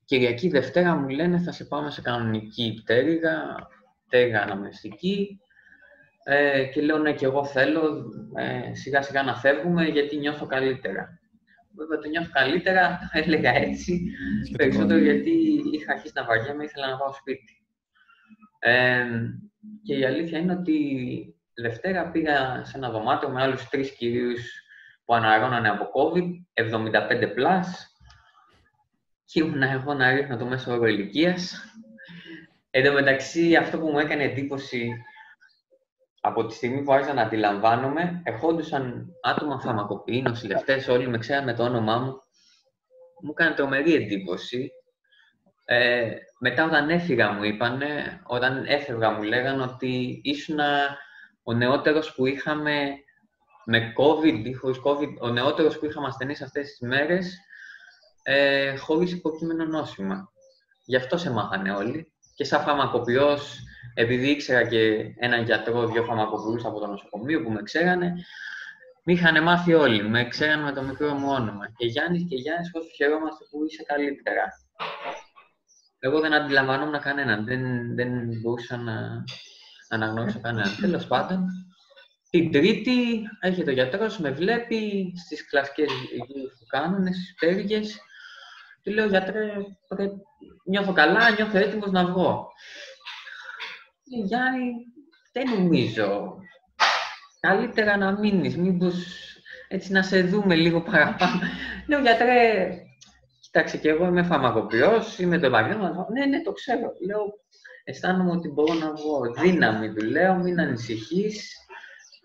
Κυριακή 0.05 0.49
Δευτέρα 0.49 0.95
μου 0.95 1.09
λένε 1.09 1.39
θα 1.39 1.51
σε 1.51 1.65
πάμε 1.65 1.91
σε 1.91 2.01
κανονική 2.01 2.81
πτέρυγα, 2.83 3.67
πτέρυγα 4.13 4.41
αναμνηστική 4.41 5.39
ε, 6.23 6.63
και 6.63 6.81
λέω 6.81 6.97
ναι 6.97 7.13
και 7.13 7.25
εγώ 7.25 7.45
θέλω 7.45 8.05
ε, 8.35 8.75
σιγά 8.75 9.01
σιγά 9.01 9.23
να 9.23 9.35
φεύγουμε 9.35 9.83
γιατί 9.83 10.17
νιώθω 10.17 10.45
καλύτερα. 10.45 11.19
Βέβαια 11.77 11.97
το 11.97 12.09
νιώθω 12.09 12.29
καλύτερα, 12.31 12.99
έλεγα 13.11 13.55
έτσι, 13.55 14.01
περισσότερο 14.57 14.99
γιατί 14.99 15.31
είχα 15.71 15.91
αρχίσει 15.91 16.13
να 16.15 16.25
βαριέμαι, 16.25 16.63
ήθελα 16.63 16.89
να 16.89 16.97
πάω 16.97 17.13
σπίτι. 17.13 17.65
Ε, 18.59 19.05
και 19.83 19.97
η 19.97 20.05
αλήθεια 20.05 20.39
είναι 20.39 20.53
ότι 20.53 20.77
Δευτέρα 21.53 22.09
πήγα 22.11 22.61
σε 22.65 22.77
ένα 22.77 22.89
δωμάτιο 22.89 23.29
με 23.29 23.41
άλλους 23.41 23.69
τρεις 23.69 23.95
κυρίους 23.95 24.51
που 25.05 25.15
αναρώνανε 25.15 25.69
από 25.69 25.85
COVID, 25.95 26.29
75 26.53 27.23
plus. 27.23 27.67
και 29.25 29.39
ήμουν 29.39 29.61
εγώ 29.61 29.93
να 29.93 30.11
ρίχνω 30.11 30.37
το 30.37 30.45
μέσο 30.45 30.71
όρο 30.71 30.85
ηλικίας. 30.85 31.72
Εν 32.75 32.83
τω 32.83 32.93
μεταξύ, 32.93 33.55
αυτό 33.55 33.79
που 33.79 33.87
μου 33.87 33.99
έκανε 33.99 34.23
εντύπωση 34.23 34.91
από 36.21 36.45
τη 36.45 36.53
στιγμή 36.53 36.81
που 36.83 36.93
άρχισα 36.93 37.13
να 37.13 37.21
αντιλαμβάνομαι, 37.21 38.21
ερχόντουσαν 38.23 39.15
άτομα 39.23 39.59
φαρμακοποιοί, 39.59 40.23
νοσηλευτέ, 40.25 40.85
όλοι 40.89 41.07
με 41.07 41.17
ξέρανε 41.17 41.53
το 41.53 41.63
όνομά 41.63 41.97
μου. 41.97 42.21
Μου 43.21 43.31
έκανε 43.31 43.55
τρομερή 43.55 43.93
εντύπωση. 43.93 44.71
Ε, 45.65 46.11
μετά 46.39 46.65
όταν 46.65 46.89
έφυγα 46.89 47.31
μου 47.31 47.43
είπανε, 47.43 48.21
όταν 48.27 48.65
έφευγα 48.65 49.11
μου 49.11 49.23
λέγανε 49.23 49.63
ότι 49.63 50.21
ήσουν 50.23 50.59
ο 51.43 51.53
νεότερος 51.53 52.13
που 52.13 52.25
είχαμε 52.25 52.93
με 53.65 53.93
COVID 53.97 54.45
ή 54.45 54.53
χωρίς 54.53 54.77
COVID, 54.85 55.17
ο 55.21 55.29
νεότερος 55.29 55.79
που 55.79 55.85
είχαμε 55.85 56.07
ασθενείς 56.07 56.41
αυτές 56.41 56.67
τις 56.67 56.87
μέρες 56.87 57.37
ε, 58.23 58.75
χωρίς 58.75 59.11
υποκείμενο 59.11 59.65
νόσημα. 59.65 60.31
Γι' 60.85 60.95
αυτό 60.95 61.17
σε 61.17 61.31
μάθανε 61.31 61.71
όλοι. 61.71 62.12
Και 62.33 62.43
σαν 62.43 62.61
φαρμακοποιός, 62.61 63.59
επειδή 63.93 64.29
ήξερα 64.29 64.67
και 64.67 65.13
έναν 65.17 65.43
γιατρό, 65.43 65.87
δύο 65.87 66.03
φαρμακοποιούς 66.03 66.65
από 66.65 66.79
το 66.79 66.87
νοσοκομείο 66.87 67.43
που 67.43 67.51
με 67.51 67.61
ξέρανε, 67.61 68.13
με 69.03 69.13
είχαν 69.13 69.43
μάθει 69.43 69.73
όλοι, 69.73 70.03
με 70.03 70.27
ξέρανε 70.27 70.63
με 70.63 70.71
το 70.71 70.81
μικρό 70.81 71.13
μου 71.13 71.29
όνομα. 71.29 71.73
Και 71.77 71.85
Γιάννης 71.85 72.25
και 72.29 72.35
Γιάννης, 72.35 72.71
όσο 72.73 72.87
χαιρόμαστε 72.95 73.45
που 73.49 73.65
είσαι 73.65 73.83
καλύτερα. 73.83 74.43
Εγώ 75.99 76.19
δεν 76.19 76.33
αντιλαμβανόμουν 76.33 76.99
κανέναν, 76.99 77.45
δεν, 77.45 77.95
δεν 77.95 78.09
μπορούσα 78.41 78.77
να 78.77 79.23
αναγνωρίσω 79.89 80.39
κανέναν. 80.39 80.75
Τέλος 80.81 81.07
πάντων, 81.07 81.47
την 82.29 82.51
Τρίτη 82.51 83.21
έρχεται 83.39 83.69
ο 83.69 83.73
γιατρός, 83.73 84.17
με 84.19 84.31
βλέπει 84.31 85.13
στις 85.25 85.49
κλασικές 85.49 85.91
που 86.59 86.65
κάνουν, 86.67 87.13
στις 87.13 87.33
πέργες. 87.39 87.99
Του 88.83 88.91
λέω, 88.91 89.07
γιατρέ, 89.07 89.51
νιώθω 90.65 90.93
καλά, 90.93 91.31
νιώθω 91.31 91.57
έτοιμος 91.57 91.91
να 91.91 92.05
βγω. 92.05 92.47
Γιάννη, 94.03 94.71
δεν 95.31 95.49
νομίζω. 95.49 96.37
Καλύτερα 97.39 97.97
να 97.97 98.19
μείνεις, 98.19 98.57
μήπως 98.57 98.95
έτσι 99.67 99.91
να 99.91 100.03
σε 100.03 100.21
δούμε 100.21 100.55
λίγο 100.55 100.81
παραπάνω. 100.81 101.39
Λέω, 101.87 101.99
γιατρέ, 101.99 102.69
κοιτάξτε, 103.41 103.77
και 103.77 103.89
εγώ 103.89 104.05
είμαι 104.05 104.23
φαρμακοποιός, 104.23 105.19
είμαι 105.19 105.39
το 105.39 105.45
επαγγέλμα. 105.45 106.07
Ναι, 106.13 106.25
ναι, 106.25 106.41
το 106.41 106.51
ξέρω. 106.51 106.93
Λέω, 107.05 107.21
αισθάνομαι 107.83 108.31
ότι 108.31 108.49
μπορώ 108.49 108.73
να 108.73 108.93
βγω. 108.93 109.33
Δύναμη 109.41 109.93
του 109.93 110.05
λέω, 110.05 110.35
μην 110.35 110.59
ανησυχείς. 110.59 111.57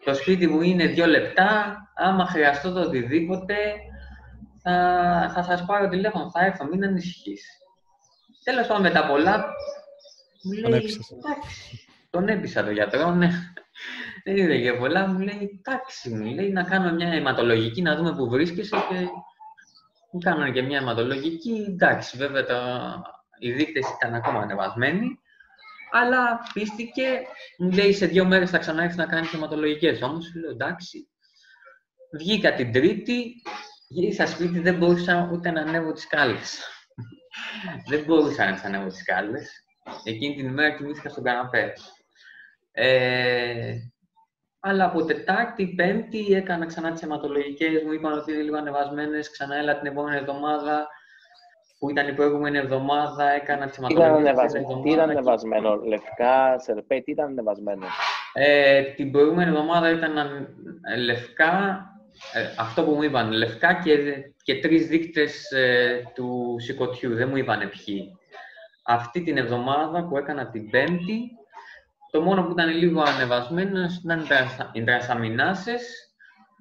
Το 0.04 0.14
σπίτι 0.14 0.46
μου 0.46 0.61
είναι 0.61 0.86
δύο 0.86 1.06
λεπτά. 1.06 1.76
Άμα 1.96 2.26
χρειαστώ 2.26 2.72
το 2.72 2.80
οτιδήποτε, 2.80 3.54
θα, 4.69 5.31
θα 5.35 5.43
σας 5.43 5.64
πάρω 5.64 5.89
τηλέφωνο, 5.89 6.31
θα 6.31 6.45
έρθω, 6.45 6.64
μην 6.64 6.85
ανησυχείς. 6.85 7.43
Τέλος 8.45 8.66
πάντων, 8.66 8.83
μετά 8.83 9.07
πολλά, 9.07 9.45
μου 10.43 10.53
λέει, 10.53 10.79
εντάξει, 10.79 11.01
τον 12.11 12.29
έπεισα 12.29 12.64
το 12.64 12.71
γιατρό, 12.71 13.11
ναι. 13.11 13.31
Δεν 14.25 14.37
είδε 14.37 14.59
και 14.59 14.73
πολλά, 14.73 15.07
μου 15.07 15.19
λέει, 15.19 15.62
εντάξει, 15.64 16.11
μου 16.11 16.25
λέει, 16.25 16.51
να 16.51 16.62
κάνω 16.62 16.93
μια 16.93 17.09
αιματολογική, 17.09 17.83
να 17.83 17.97
δούμε 17.97 18.14
που 18.14 18.29
βρίσκεσαι 18.29 18.77
και 18.89 19.09
μου 20.11 20.21
κάνανε 20.21 20.51
και 20.51 20.62
μια 20.62 20.79
αιματολογική. 20.79 21.66
Εντάξει, 21.69 22.16
βέβαια, 22.16 22.45
το, 22.45 22.57
οι 23.39 23.53
δείκτες 23.53 23.87
ήταν 23.97 24.14
ακόμα 24.14 24.41
ανεβασμένοι. 24.41 25.19
Αλλά 25.93 26.41
πίστηκε, 26.53 27.21
μου 27.59 27.71
λέει 27.71 27.93
σε 27.93 28.07
δύο 28.07 28.25
μέρες 28.25 28.51
θα 28.51 28.59
ξανάρθει 28.59 28.97
να 28.97 29.07
κάνεις 29.07 29.31
θεματολογικές. 29.31 30.03
Όμως, 30.03 30.35
λέω 30.35 30.51
εντάξει, 30.51 31.09
βγήκα 32.19 32.55
την 32.55 32.73
Τρίτη, 32.73 33.43
γύρισα 33.89 34.26
σπίτι, 34.26 34.59
δεν 34.59 34.76
μπορούσα 34.76 35.28
ούτε 35.32 35.51
να 35.51 35.61
ανέβω 35.61 35.93
τις 35.93 36.07
κάλες. 36.07 36.62
δεν 37.89 38.05
μπορούσα 38.05 38.45
να 38.45 38.53
τις 38.53 38.64
ανέβω 38.64 38.89
τις 38.89 39.05
κάλες. 39.05 39.64
Εκείνη 40.05 40.34
την 40.34 40.47
ημέρα 40.47 40.76
κοιμήθηκα 40.76 41.09
στον 41.09 41.22
καναπέ. 41.24 41.72
Ε, 42.72 43.74
αλλά 44.61 44.84
από 44.84 45.05
Τετάρτη, 45.05 45.66
Πέμπτη 45.66 46.26
έκανα 46.32 46.66
ξανά 46.66 46.93
τις 46.93 47.03
αιματολογικές, 47.03 47.82
μου 47.84 47.93
είπαν 47.93 48.12
ότι 48.12 48.32
είναι 48.32 48.43
λίγο 48.43 48.57
ανεβασμένες, 48.57 49.30
ξανά 49.30 49.57
έλα 49.57 49.78
την 49.78 49.91
επόμενη 49.91 50.16
εβδομάδα, 50.16 50.89
που 51.78 51.91
ήταν 51.91 52.09
η 52.09 52.12
προηγούμενη 52.12 52.59
εβδομάδα, 52.59 53.30
έκανα 53.30 53.66
τις 53.66 53.78
αιματολογικές. 53.78 54.53
Τι 54.82 54.91
ήταν 54.91 55.11
ανεβασμένο, 55.11 55.74
λευκά, 55.74 56.59
σερπέ, 56.59 57.01
τι 57.01 57.11
ήταν 57.11 57.26
ανεβασμένο; 57.26 57.86
Ε, 58.32 58.82
την 58.82 59.11
προηγούμενη 59.11 59.51
εβδομάδα 59.51 59.91
ήταν 59.91 60.16
ε, 60.82 60.97
λευκά, 60.97 61.82
ε, 62.33 62.55
αυτό 62.59 62.85
που 62.85 62.91
μου 62.91 63.03
είπαν, 63.03 63.33
λευκά 63.33 63.75
και, 63.75 63.97
και 64.43 64.61
τρεις 64.61 64.87
δείκτες 64.87 65.51
ε, 65.51 66.03
του 66.14 66.57
σηκωτιού, 66.59 67.14
δεν 67.14 67.29
μου 67.29 67.37
είπαν 67.37 67.59
ποιοι. 67.59 68.19
Αυτή 68.85 69.23
την 69.23 69.37
εβδομάδα 69.37 70.05
που 70.05 70.16
έκανα 70.16 70.51
την 70.51 70.71
Πέμπτη, 70.71 71.31
το 72.11 72.21
μόνο 72.21 72.43
που 72.43 72.51
ήταν 72.51 72.69
λίγο 72.69 73.01
ανεβασμένος 73.01 73.97
ήταν 73.97 74.27
οι 74.73 74.85
τρασαμινάσες, 74.85 76.12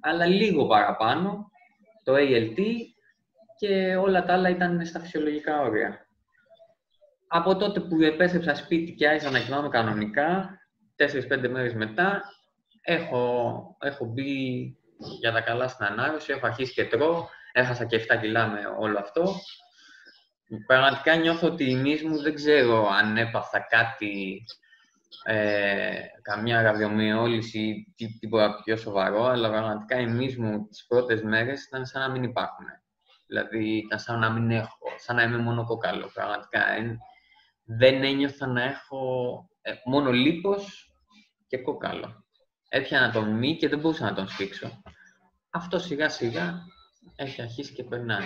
αλλά 0.02 0.26
λίγο 0.26 0.68
παραπάνω, 0.68 1.52
το 2.04 2.14
ALT 2.16 2.60
και 3.58 3.96
όλα 3.96 4.24
τα 4.24 4.34
άλλα 4.34 4.50
ήταν 4.50 4.86
στα 4.86 5.00
φυσιολογικά 5.00 5.62
όρια. 5.62 6.08
Από 7.28 7.56
τότε 7.56 7.80
που 7.80 8.02
επέστρεψα 8.02 8.56
σπίτι 8.56 8.92
και 8.92 9.08
άρχισα 9.08 9.32
να 9.32 9.40
κοιμάμαι 9.40 9.70
κανονικά, 9.70 10.60
4-5 10.96 11.50
μέρες 11.50 11.74
μετά, 11.74 12.22
έχω, 12.82 13.76
έχω 13.80 14.06
μπει 14.06 14.78
για 15.20 15.32
τα 15.32 15.42
καλά 15.42 15.68
στην 15.68 15.86
ανάρρωση, 15.86 16.32
έχω 16.32 16.46
αρχίσει 16.46 16.74
και 16.74 16.86
τρώω, 16.86 17.28
έχασα 17.52 17.86
και 17.86 18.06
7 18.10 18.18
κιλά 18.22 18.48
με 18.48 18.60
όλο 18.80 19.00
αυτό. 19.00 19.36
Πραγματικά 20.66 21.16
νιώθω 21.16 21.48
ότι 21.48 21.70
η 21.70 21.76
μύς 21.76 22.04
μου 22.04 22.22
δεν 22.22 22.36
ξέρω 22.36 22.88
αν 22.88 23.18
έπαθα 23.18 23.60
κάτι, 23.60 24.44
ε, 25.24 26.00
καμία 26.22 26.62
ραδιομοιόληση 26.62 27.86
ή 27.96 28.18
τίποτα 28.20 28.62
πιο 28.64 28.78
σοβαρό, 28.78 29.24
αλλά 29.24 29.50
πραγματικά 29.50 30.00
η 30.00 30.08
μύς 30.08 30.38
μου 30.38 30.68
τις 30.68 30.86
πρώτες 30.88 31.22
μέρες 31.22 31.64
ήταν 31.64 31.86
σαν 31.86 32.02
να 32.02 32.10
μην 32.10 32.24
υπάρχουν. 32.24 32.66
Δηλαδή 33.28 33.78
ήταν 33.78 34.00
σαν 34.00 34.20
να 34.20 34.30
μην 34.30 34.52
έχω, 34.52 34.78
σαν 34.98 35.16
να 35.16 35.24
είμαι 35.24 35.38
μόνο 35.38 35.66
κόκαλο. 35.66 36.12
Πραγματικά 36.14 36.64
δεν 37.64 38.04
ένιωθα 38.04 38.48
να 38.48 38.64
έχω 38.64 39.00
ε, 39.62 39.74
μόνο 39.86 40.12
λίπος 40.12 40.92
και 41.48 41.58
κόκαλο. 41.58 42.26
Έπιανα 42.70 43.12
τον 43.12 43.30
μη 43.30 43.58
και 43.58 43.68
δεν 43.68 43.80
μπορούσα 43.80 44.06
να 44.06 44.14
τον 44.14 44.28
σφίξω. 44.28 44.82
Αυτό 45.58 45.80
σιγά 45.80 46.10
σιγά 46.10 46.54
έχει 47.16 47.42
αρχίσει 47.42 47.74
και 47.74 47.84
περνάει. 47.84 48.26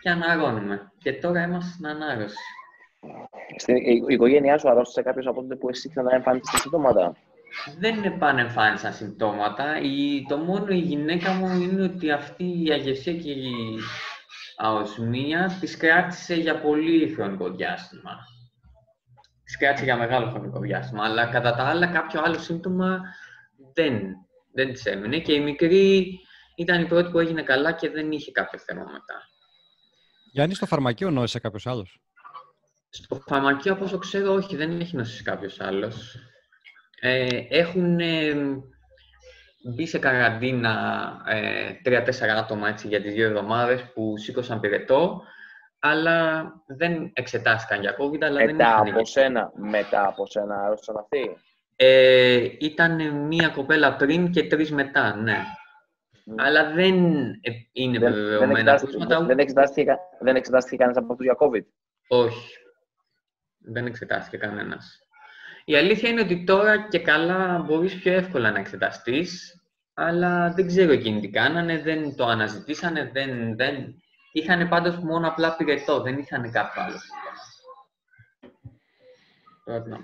Και 0.00 0.10
αναρώνουμε. 0.10 0.92
Και 0.98 1.12
τώρα 1.12 1.42
είμαστε 1.42 1.72
στην 1.72 1.86
ανάρρωση. 1.86 2.36
Στην 3.56 3.76
η 3.76 4.04
οικογένειά 4.08 4.58
σου 4.58 4.68
αρρώστησε 4.68 5.02
κάποιος 5.02 5.26
από 5.26 5.40
τότε 5.40 5.56
που 5.56 5.68
εσύ 5.68 5.92
να 5.94 6.14
εμφανίσει 6.14 6.50
τα 6.52 6.58
συμπτώματα; 6.58 7.16
Δεν 7.78 8.04
επανεμφάνισαν 8.04 8.92
συμπτώματα. 8.92 9.80
Η, 9.80 10.24
το 10.28 10.36
μόνο 10.36 10.66
η 10.68 10.78
γυναίκα 10.78 11.32
μου 11.32 11.60
είναι 11.60 11.82
ότι 11.82 12.10
αυτή 12.10 12.64
η 12.64 12.72
αγεσία 12.72 13.12
και 13.12 13.30
η 13.30 13.78
αοσμία 14.56 15.56
τη 15.60 15.76
κράτησε 15.76 16.34
για 16.34 16.60
πολύ 16.60 17.12
χρονικό 17.14 17.50
διάστημα. 17.50 18.10
Τη 19.44 19.56
κράτησε 19.58 19.84
για 19.84 19.96
μεγάλο 19.96 20.30
χρονικό 20.30 20.58
διάστημα. 20.58 21.04
Αλλά 21.04 21.26
κατά 21.26 21.54
τα 21.54 21.64
άλλα, 21.64 21.86
κάποιο 21.86 22.22
άλλο 22.24 22.38
σύμπτωμα 22.38 23.00
δεν, 23.74 24.02
δεν 24.64 24.72
τη 24.72 24.90
έμεινε. 24.90 25.18
Και 25.18 25.32
η 25.32 25.40
μικρή 25.40 26.18
ήταν 26.56 26.82
η 26.82 26.86
πρώτη 26.86 27.10
που 27.10 27.18
έγινε 27.18 27.42
καλά 27.42 27.72
και 27.72 27.90
δεν 27.90 28.12
είχε 28.12 28.32
κάποιο 28.32 28.58
θέμα 28.58 28.82
μετά. 28.82 29.28
Γιάννη, 30.32 30.54
στο 30.54 30.66
φαρμακείο 30.66 31.10
νόησε 31.10 31.38
κάποιος 31.38 31.66
άλλος; 31.66 32.00
Στο 32.88 33.22
φαρμακείο, 33.26 33.78
όπω 33.80 33.98
ξέρω, 33.98 34.32
όχι, 34.32 34.56
δεν 34.56 34.80
έχει 34.80 34.96
νοσήσει 34.96 35.22
κάποιος 35.22 35.60
άλλος. 35.60 36.16
Ε, 37.00 37.28
έχουν 37.48 38.00
ε, 38.00 38.34
μπει 39.74 39.86
σε 39.86 39.98
καραντίνα 39.98 40.74
ε, 41.26 41.72
τρία-τέσσερα 41.82 42.34
άτομα 42.34 42.68
έτσι, 42.68 42.88
για 42.88 43.02
τις 43.02 43.14
δύο 43.14 43.26
εβδομάδες 43.26 43.92
που 43.94 44.16
σήκωσαν 44.16 44.60
πυρετό, 44.60 45.22
αλλά 45.78 46.44
δεν 46.66 47.10
εξετάστηκαν 47.14 47.80
για 47.80 47.96
COVID. 47.98 48.22
Αλλά 48.22 48.44
μετά, 48.44 48.80
δεν 48.84 48.92
από 48.94 49.04
σένα, 49.04 49.52
μετά 49.54 50.06
από 50.06 50.26
σένα 50.26 50.54
άρρωσαν 50.64 50.96
αυτοί. 50.96 51.36
Ε, 51.80 52.48
ήταν 52.58 53.14
μία 53.26 53.48
κοπέλα 53.48 53.96
πριν 53.96 54.30
και 54.30 54.46
τρεις 54.46 54.72
μετά, 54.72 55.16
ναι. 55.16 55.44
Αλλά 56.36 56.72
δεν 56.72 56.94
είναι 57.72 57.98
δεν, 57.98 58.12
βεβαιωμένα. 58.12 58.76
Δεν, 59.08 59.26
δεν, 59.26 59.38
εξετάστηκε, 59.38 59.96
δεν 60.20 60.36
εξετάστηκε 60.36 60.76
κανένας 60.76 61.02
από 61.02 61.12
αυτούς 61.12 61.26
για 61.26 61.36
COVID. 61.38 61.64
Όχι. 62.08 62.56
Δεν 63.58 63.86
εξετάστηκε 63.86 64.36
κανένας. 64.36 64.98
Η 65.64 65.76
αλήθεια 65.76 66.08
είναι 66.08 66.20
ότι 66.20 66.44
τώρα 66.44 66.88
και 66.88 66.98
καλά 66.98 67.64
μπορείς 67.66 67.98
πιο 67.98 68.12
εύκολα 68.12 68.50
να 68.50 68.58
εξεταστείς, 68.58 69.62
αλλά 69.94 70.52
δεν 70.52 70.66
ξέρω 70.66 70.92
εκείνοι 70.92 71.20
τι 71.20 71.28
κάνανε, 71.28 71.78
δεν 71.78 72.16
το 72.16 72.24
αναζητήσανε, 72.24 73.10
δεν, 73.12 73.56
δεν... 73.56 73.94
Είχαν 74.32 74.68
πάντως 74.68 74.96
μόνο 74.96 75.28
απλά 75.28 75.56
πυρετό, 75.56 76.00
δεν 76.00 76.18
είχαν 76.18 76.50
κάποιο 76.52 76.82
άλλο 76.82 76.96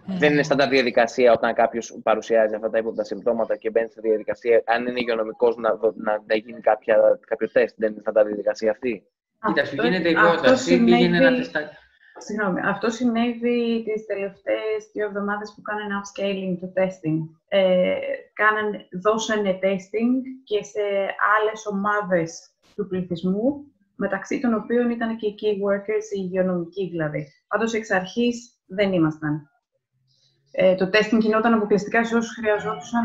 Δεν 0.06 0.32
είναι 0.32 0.42
στα 0.42 0.68
διαδικασία 0.68 1.32
όταν 1.32 1.54
κάποιος 1.54 1.98
παρουσιάζει 2.02 2.54
αυτά 2.54 2.70
τα 2.70 2.78
ύποπτα 2.78 3.04
συμπτώματα 3.04 3.56
και 3.56 3.70
μπαίνει 3.70 3.88
στη 3.90 4.00
διαδικασία, 4.00 4.62
αν 4.66 4.86
είναι 4.86 5.00
υγειονομικός, 5.00 5.56
να, 5.56 5.70
να, 5.94 6.22
να 6.26 6.34
γίνει 6.34 6.60
κάποια, 6.60 7.18
κάποιο 7.26 7.50
τεστ. 7.50 7.74
Δεν 7.78 7.92
είναι 7.92 8.00
στα 8.00 8.24
διαδικασία 8.24 8.70
αυτή. 8.70 9.06
Κοίτα, 9.46 9.64
σου 9.64 9.74
γίνεται 9.74 10.08
η 10.08 10.14
πρόταση, 10.14 10.84
πήγαινε 10.84 11.18
να 11.18 11.36
τεστάρει. 11.36 11.66
Συγγνώμη, 12.18 12.60
αυτό 12.64 12.90
συνέβη 12.90 13.82
τις 13.84 14.06
τελευταίες 14.06 14.90
δύο 14.92 15.06
εβδομάδες 15.06 15.52
που 15.54 15.62
κάνανε 15.62 15.94
upscaling 16.00 16.58
το 16.60 16.72
testing. 16.76 17.18
Ε, 17.48 17.96
κάνανε, 18.32 18.88
δώσανε 19.02 19.58
testing 19.62 20.14
και 20.44 20.62
σε 20.62 20.80
άλλες 21.34 21.66
ομάδες 21.66 22.50
του 22.74 22.86
πληθυσμού, 22.86 23.72
μεταξύ 23.96 24.40
των 24.40 24.54
οποίων 24.54 24.90
ήταν 24.90 25.16
και 25.16 25.26
οι 25.26 25.34
key 25.40 25.54
workers, 25.66 26.06
οι 26.16 26.20
υγειονομικοί 26.24 26.88
δηλαδή. 26.88 27.26
Πάντως, 27.48 27.72
εξ 27.72 27.90
αρχής 27.90 28.50
δεν 28.66 28.92
ήμασταν. 28.92 29.48
Ε, 30.56 30.74
το 30.74 30.90
testing 30.92 31.18
γινόταν 31.20 31.52
αποκλειστικά 31.52 32.04
σε 32.04 32.16
όσους 32.16 32.36
χρειαζόντουσαν 32.36 33.04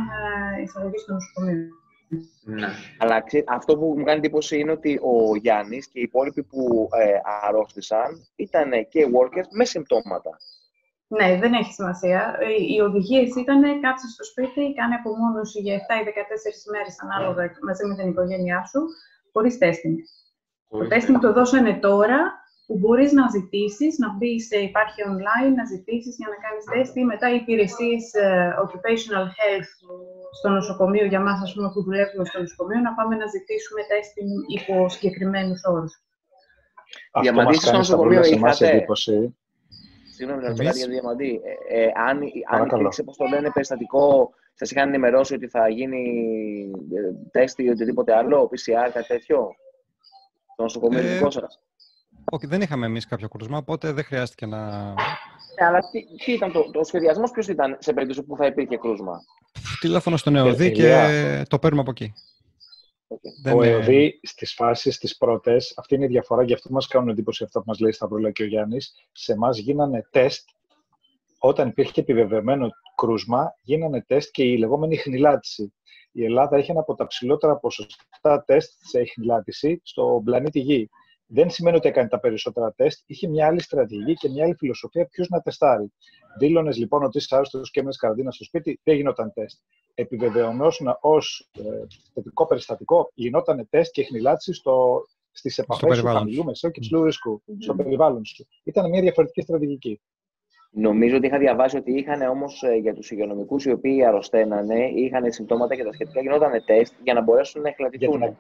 ε, 0.58 0.62
εισαγωγή 0.62 0.98
στο 0.98 1.14
νοσοκομείο. 1.14 1.68
Ναι. 2.44 2.68
Αλλά 2.98 3.24
αυτό 3.48 3.78
που 3.78 3.86
μου 3.98 4.04
κάνει 4.04 4.18
εντύπωση 4.18 4.60
είναι 4.60 4.72
ότι 4.72 5.00
ο 5.04 5.36
Γιάννης 5.36 5.88
και 5.88 6.00
οι 6.00 6.02
υπόλοιποι 6.02 6.44
που 6.44 6.90
ε, 6.92 7.20
αρρώστησαν 7.48 8.28
ήταν 8.36 8.70
και 8.90 9.06
workers 9.16 9.50
με 9.52 9.66
συμπτώματα. 9.66 10.38
Ναι, 11.08 11.38
δεν 11.38 11.54
έχει 11.54 11.74
σημασία. 11.74 12.38
Ε, 12.40 12.74
οι 12.74 12.80
οδηγίες 12.80 13.36
ήταν 13.36 13.82
κάτσε 13.82 14.08
στο 14.08 14.24
σπίτι, 14.24 14.74
κάνε 14.74 14.96
απομόνωση 14.96 15.60
για 15.60 15.76
7 15.76 15.80
ή 15.80 16.04
14 16.06 16.72
μέρε 16.72 16.92
ανάλογα 17.04 17.52
μαζί 17.68 17.86
με 17.86 17.96
την 17.96 18.10
οικογένειά 18.10 18.66
σου, 18.70 18.82
χωρίς 19.34 19.58
testing. 19.62 19.98
Το 20.68 20.88
testing 20.92 21.20
το 21.22 21.34
δώσανε 21.34 21.74
τώρα 21.74 22.20
που 22.70 22.78
μπορείς 22.78 23.12
να 23.20 23.24
ζητήσεις, 23.38 23.98
να 24.04 24.10
μπεις 24.16 24.44
υπάρχει 24.70 25.00
online, 25.14 25.54
να 25.60 25.66
ζητήσεις 25.74 26.14
για 26.20 26.30
να 26.34 26.38
κάνεις 26.44 26.64
τεστ 26.72 26.94
ή 27.02 27.04
μετά 27.12 27.28
οι 27.32 27.36
υπηρεσίες 27.44 28.04
uh, 28.26 28.52
occupational 28.64 29.26
health 29.38 29.72
στο 30.38 30.50
νοσοκομείο, 30.50 31.06
για 31.06 31.22
μας 31.26 31.42
ας 31.46 31.54
πούμε 31.54 31.68
που 31.74 31.82
δουλεύουμε 31.84 32.26
στο 32.26 32.40
νοσοκομείο, 32.40 32.80
να 32.80 32.94
πάμε 32.98 33.16
να 33.16 33.28
ζητήσουμε 33.36 33.82
τεστ 33.92 34.14
υπό 34.58 34.90
συγκεκριμένους 34.90 35.62
όρους. 35.64 35.94
Αυτό 37.12 37.54
στο 37.54 37.78
νοσοκομείο 37.78 38.22
είχατε... 38.24 38.68
Εντύπωση. 38.68 39.36
Συγγνώμη, 40.16 40.42
να 40.42 40.48
ρωτήσω 40.48 40.68
κάτι 40.68 40.78
για 40.78 40.88
τη 40.88 40.94
Διαμαντή. 40.94 41.42
Ε, 41.70 41.82
ε, 41.82 41.92
αν 42.08 42.16
αν 42.50 42.66
υπήρξε, 42.66 43.04
πώς 43.04 43.18
το 43.18 43.26
λένε, 43.26 43.50
περιστατικό, 43.54 44.30
σας 44.54 44.72
είχαν 44.72 44.88
ενημερώσει 44.88 45.34
ότι 45.34 45.48
θα 45.48 45.70
γίνει 45.70 46.04
ε, 46.96 47.30
τεστ 47.32 47.60
ή 47.60 47.70
οτιδήποτε 47.70 48.16
άλλο, 48.16 48.50
PCR, 48.52 48.90
κάτι 48.94 49.08
τέτοιο, 49.08 49.50
στο 50.54 50.64
νοσοκομείο 50.64 51.00
ε, 51.00 51.14
δικό 51.14 51.30
σας. 51.30 51.60
Όχι, 52.30 52.48
δεν 52.48 52.62
είχαμε 52.62 52.86
εμείς 52.86 53.08
κάποιο 53.08 53.28
κρούσμα, 53.28 53.58
οπότε 53.58 53.92
δεν 53.92 54.04
χρειάστηκε 54.04 54.46
να. 54.46 54.88
Ναι, 55.60 55.66
αλλά 55.68 55.80
τι, 55.92 56.06
τι 56.26 56.32
ήταν 56.32 56.52
το, 56.52 56.72
το 56.72 56.84
σχεδιασμό, 56.84 57.24
ποιος 57.34 57.48
ήταν 57.48 57.78
σε 57.80 57.94
περίπτωση 57.94 58.24
που 58.24 58.36
θα 58.36 58.46
υπήρχε 58.46 58.78
κρούσμα; 58.78 59.22
Τηλέφωνο 59.80 60.18
στον 60.18 60.36
ΕΟΔΗ 60.36 60.72
και 60.72 61.46
το 61.50 61.60
παίρνουμε 61.60 61.82
από 61.82 61.92
εκεί. 61.92 62.14
Okay. 63.08 63.56
Ο 63.56 63.64
ΕΟΔΗ 63.64 64.20
στις 64.24 64.54
φάσεις 64.54 64.98
τις 64.98 65.18
πρώτες, 65.18 65.74
αυτή 65.78 65.96
είναι 65.96 66.06
η 66.06 66.08
διαφορά 66.08 66.46
και 66.46 66.54
αυτό 66.54 66.70
μας 66.72 66.88
κάνουν 66.88 67.10
εντύπωση 67.10 67.44
αυτό 67.44 67.60
που 67.60 67.66
μας 67.68 67.80
λέει 67.80 67.92
Σταυρούλα 67.92 68.32
και 68.32 68.44
ο 68.44 68.46
Γιάννης. 68.46 68.94
Σε 69.12 69.34
εμάς 69.34 69.58
γίνανε 69.58 70.08
τεστ 70.12 70.50
όταν 71.40 71.68
υπήρχε 71.68 72.00
επιβεβαιωμένο 72.02 72.70
κρούσμα, 72.96 73.54
γίνανε 73.62 74.02
τεστ 74.02 74.32
και 74.32 74.44
η 74.44 74.58
λεγόμενη 74.58 74.96
χνηλάτιση. 74.96 75.74
Η 76.12 76.24
Ελλάδα 76.24 76.58
έχει 76.58 76.72
ένα 76.72 76.80
από 76.80 76.96
τα 76.96 77.08
ψηλότερα 77.08 77.56
ποσοστά 77.58 78.44
τεστ 78.46 78.74
σε 78.84 79.04
χνηλάτιση 79.04 79.82
στο 79.84 80.22
πλανήτη 80.26 80.60
Γη 80.60 80.90
δεν 81.32 81.50
σημαίνει 81.50 81.78
ότι 81.78 81.88
έκανε 81.88 82.08
τα 82.08 82.20
περισσότερα 82.20 82.74
τεστ. 82.74 83.04
Είχε 83.06 83.28
μια 83.28 83.48
άλλη 83.48 83.62
στρατηγική 83.62 84.14
και 84.14 84.30
μια 84.30 84.44
άλλη 84.44 84.56
φιλοσοφία 84.56 85.06
ποιος 85.06 85.30
να 85.30 85.42
τεστάρει. 85.42 85.92
Δήλωνες 86.40 86.78
λοιπόν 86.78 87.04
ότι 87.04 87.18
είσαι 87.18 87.36
άρρωστος 87.36 87.72
και 87.72 87.80
έμενε 87.80 87.96
καρδίνα 88.00 88.32
στο 88.32 88.44
σπίτι, 88.44 88.80
δεν 88.84 88.96
γινόταν 88.96 89.34
τεστ. 89.34 89.60
Επιβεβαιωνόσουν 89.94 90.98
ως 91.02 91.50
ε, 91.58 91.62
θετικό 92.14 92.46
περιστατικό, 92.46 93.12
γινόταν 93.14 93.68
τεστ 93.70 93.92
και 93.92 94.04
χνηλάτιση 94.04 94.54
στο, 94.54 95.06
στις 95.32 95.58
επαφές 95.58 96.00
του 96.00 96.06
χαμηλού, 96.06 96.44
μεσαίου 96.44 96.72
και 96.72 96.80
ψηλού 96.80 97.04
ρίσκου, 97.04 97.42
mm. 97.48 97.54
στο 97.60 97.76
περιβάλλον 97.76 98.26
σου. 98.26 98.48
Ήταν 98.64 98.90
μια 98.90 99.02
διαφορετική 99.02 99.42
στρατηγική. 99.42 100.02
Νομίζω 100.72 101.16
ότι 101.18 101.28
είχα 101.28 101.38
διαβάσει 101.38 101.78
ότι 101.78 101.92
είχαν 101.92 102.22
όμως 102.22 102.64
ε, 102.64 102.76
για 102.76 102.94
τους 102.94 103.12
υγειονομικούς 103.12 103.66
οι 103.66 103.72
οποίοι 103.72 104.06
αρρωσταίνανε, 104.06 104.90
είχαν 104.96 105.32
συμπτώματα 105.32 105.76
και 105.76 105.84
τα 105.84 105.94
σχετικά, 105.94 106.22
γινόταν 106.22 106.64
τεστ 106.66 106.94
για 107.04 107.14
να 107.14 107.22
μπορέσουν 107.22 107.62
να 107.62 107.70
εχλατηθούν. 107.70 108.38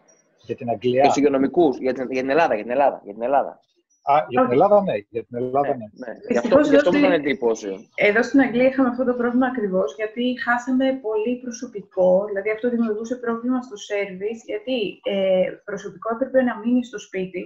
Για 0.50 0.58
την 0.58 0.70
Αγγλία. 0.70 1.00
Για 1.02 1.08
τους 1.08 1.18
υγειονομικούς, 1.18 1.78
για, 1.78 1.94
την, 1.94 2.12
για 2.12 2.22
την 2.22 2.30
Ελλάδα. 2.30 2.54
Για 2.56 2.64
την 2.64 2.72
Ελλάδα. 2.72 3.02
Για 3.04 3.14
την 3.14 3.24
Ελλάδα. 3.24 3.60
Α, 4.04 4.26
για 4.28 4.42
την 4.42 4.52
Ελλάδα, 4.52 4.78
ναι. 4.88 4.96
Για 5.16 5.24
την 5.26 5.36
Ελλάδα, 5.38 5.68
ναι. 5.68 5.88
ναι. 6.02 6.12
ναι. 6.12 6.34
Γι' 6.34 6.38
αυτό, 6.38 6.60
γι 6.60 6.76
αυτό 6.76 6.92
μου 6.92 6.98
έκανε 6.98 7.16
εντύπωση. 7.16 7.90
Εδώ 7.96 8.22
στην 8.24 8.40
Αγγλία 8.46 8.68
είχαμε 8.68 8.90
αυτό 8.90 9.04
το 9.10 9.14
πρόβλημα 9.14 9.48
ακριβώς, 9.48 9.96
γιατί 9.96 10.24
χάσαμε 10.46 10.86
πολύ 11.08 11.34
προσωπικό. 11.44 12.26
Δηλαδή, 12.28 12.50
αυτό 12.56 12.70
δημιουργούσε 12.70 13.16
πρόβλημα 13.16 13.62
στο 13.62 13.78
σερβις, 13.78 14.44
γιατί 14.46 14.78
ε, 15.04 15.46
προσωπικό 15.64 16.08
έπρεπε 16.16 16.40
να 16.42 16.54
μείνει 16.60 16.86
στο 16.86 17.00
σπίτι, 17.00 17.44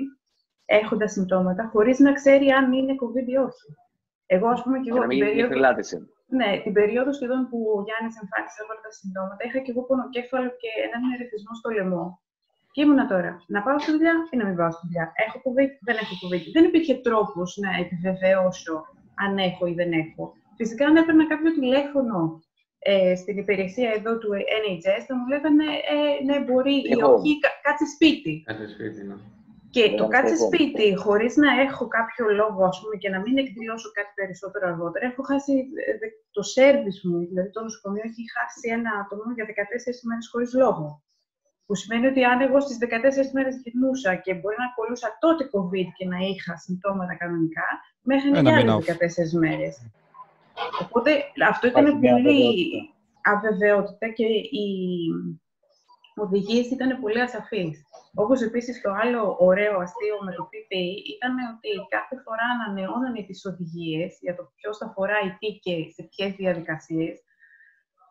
έχοντας 0.66 1.12
συμπτώματα, 1.12 1.70
χωρίς 1.74 2.00
να 2.00 2.12
ξέρει 2.14 2.48
αν 2.50 2.74
είναι 2.74 2.94
COVID 3.02 3.28
ή 3.36 3.38
όχι. 3.48 3.68
Εγώ, 4.26 4.48
ας 4.48 4.62
πούμε, 4.64 4.80
και 4.80 4.90
εγώ. 4.90 5.08
την 5.08 5.20
περίοδο... 5.20 5.56
Ναι, 6.40 6.52
την 6.64 6.74
περίοδο 6.74 7.12
σχεδόν 7.14 7.42
που 7.50 7.58
ο 7.76 7.80
Γιάννης 7.86 8.16
εμφάνισε 8.22 8.60
όλα 8.64 8.76
τα 8.86 8.92
συμπτώματα, 8.98 9.42
είχα 9.46 9.60
και 9.64 9.72
εγώ 9.74 9.82
πονοκέφαλο 9.90 10.50
και 10.62 10.72
έναν 10.88 11.02
ερεθισμό 11.14 11.54
στο 11.60 11.70
λαιμό. 11.78 12.06
Και 12.74 12.82
ήμουνα 12.82 13.06
τώρα 13.14 13.32
να 13.48 13.60
πάω 13.66 13.80
στη 13.80 13.92
δουλειά 13.92 14.16
ή 14.32 14.36
να 14.38 14.46
μην 14.46 14.56
πάω 14.60 14.72
στη 14.72 14.82
δουλειά. 14.88 15.06
Έχω 15.26 15.38
COVID, 15.46 15.72
δεν 15.88 15.96
έχω 16.02 16.14
COVID. 16.22 16.44
Δεν 16.56 16.64
υπήρχε 16.70 16.94
τρόπος 17.08 17.50
να 17.64 17.70
επιβεβαιώσω 17.84 18.76
αν 19.24 19.38
έχω 19.38 19.64
ή 19.72 19.74
δεν 19.74 19.92
έχω. 20.04 20.24
Φυσικά, 20.60 20.84
αν 20.90 20.96
έπαιρνα 20.96 21.26
κάποιο 21.28 21.52
τηλέφωνο 21.60 22.18
ε, 22.80 23.16
στην 23.16 23.38
υπηρεσία 23.38 23.90
εδώ 23.98 24.12
του 24.18 24.30
NHS, 24.62 25.04
θα 25.08 25.14
μου 25.18 25.28
λέγανε 25.34 25.68
ε, 25.94 26.24
ναι, 26.28 26.38
μπορεί 26.46 26.76
ή 26.94 26.94
όχι, 27.14 27.32
κάτσε 27.66 27.86
σπίτι. 27.96 28.34
Κάτσε 28.46 28.68
σπίτι, 28.76 29.02
ναι. 29.10 29.16
Και 29.76 29.86
το 30.00 30.06
κάτσε 30.16 30.38
σπίτι, 30.46 30.86
χωρίς 31.06 31.34
να 31.44 31.50
έχω 31.66 31.84
κάποιο 31.98 32.26
λόγο, 32.40 32.62
ας 32.72 32.78
πούμε, 32.82 32.96
και 33.02 33.10
να 33.10 33.20
μην 33.24 33.36
εκδηλώσω 33.44 33.90
κάτι 33.98 34.12
περισσότερο 34.20 34.66
αργότερα, 34.72 35.06
έχω 35.12 35.22
χάσει 35.30 35.54
ε, 35.88 35.92
το 36.36 36.42
σέρβις 36.54 36.98
μου, 37.06 37.18
δηλαδή 37.30 37.50
το 37.56 37.62
νοσοκομείο 37.62 38.04
έχει 38.12 38.24
χάσει 38.36 38.66
ένα 38.78 38.92
άτομο 39.02 39.26
για 39.38 39.46
14 39.46 40.04
ημέρε 40.04 40.24
χωρίς 40.32 40.52
λόγο. 40.64 40.86
Που 41.66 41.76
σημαίνει 41.76 42.08
ότι 42.08 42.24
αν 42.24 42.42
εγώ 42.42 42.60
στις 42.62 42.78
14 42.82 43.32
μέρες 43.34 43.62
γυρνούσα 43.64 44.16
και 44.16 44.34
μπορεί 44.34 44.56
να 44.58 44.66
ακολούσα 44.66 45.18
τότε 45.20 45.44
COVID 45.54 45.90
και 45.98 46.06
να 46.06 46.18
είχα 46.18 46.58
συμπτώματα 46.58 47.16
κανονικά, 47.16 47.68
μέχρι 48.02 48.30
να 48.30 48.40
για 48.40 48.80
14 48.80 49.40
μέρες. 49.40 49.74
Οπότε 50.84 51.12
αυτό 51.48 51.68
ήταν 51.68 52.00
πολύ 52.00 52.44
αβεβαιότητα 53.22 54.08
και 54.10 54.26
οι 54.26 54.68
οδηγίες 56.16 56.66
ήταν 56.70 57.00
πολύ 57.02 57.22
ασαφείς. 57.22 57.84
Όπως 58.16 58.42
επίσης 58.42 58.82
το 58.82 58.92
άλλο 59.02 59.38
ωραίο 59.40 59.80
αστείο 59.80 60.18
με 60.26 60.32
το 60.32 60.44
PPE 60.52 60.86
ήταν 61.16 61.36
ότι 61.54 61.72
κάθε 61.90 62.16
φορά 62.24 62.46
ανανεώνανε 62.56 63.24
τις 63.24 63.46
οδηγίες 63.46 64.18
για 64.22 64.36
το 64.36 64.52
ποιος 64.56 64.78
θα 64.78 64.92
φοράει 64.96 65.36
τι 65.40 65.60
και 65.64 65.76
σε 65.96 66.04
ποιες 66.04 66.32
διαδικασίες 66.36 67.24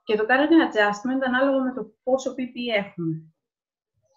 και 0.05 0.16
το 0.16 0.26
κάνανε 0.26 0.57
adjustment 0.66 1.22
ανάλογα 1.26 1.62
με 1.62 1.72
το 1.72 1.82
πόσο 2.03 2.30
PPE 2.30 2.84
έχουμε. 2.84 3.14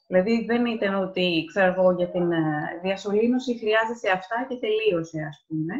Δηλαδή 0.08 0.45
δεν 0.45 0.66
ήταν 0.66 0.93
ότι, 0.95 1.45
ξέρω 1.47 1.74
εγώ, 1.74 1.91
για 1.91 2.10
την 2.10 2.32
ε, 2.32 2.80
διασωλήνωση 2.82 3.58
χρειάζεσαι 3.58 4.10
αυτά 4.10 4.45
και 4.47 4.56
τελείωσε, 4.56 5.20
ας 5.32 5.45
πούμε. 5.47 5.74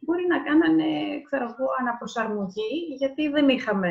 Μπορεί 0.00 0.26
να 0.26 0.42
κάνανε, 0.42 0.90
ξέρω 1.26 1.44
εγώ, 1.44 1.66
αναπροσαρμογή, 1.80 2.72
γιατί 2.98 3.28
δεν 3.28 3.48
είχαμε, 3.48 3.90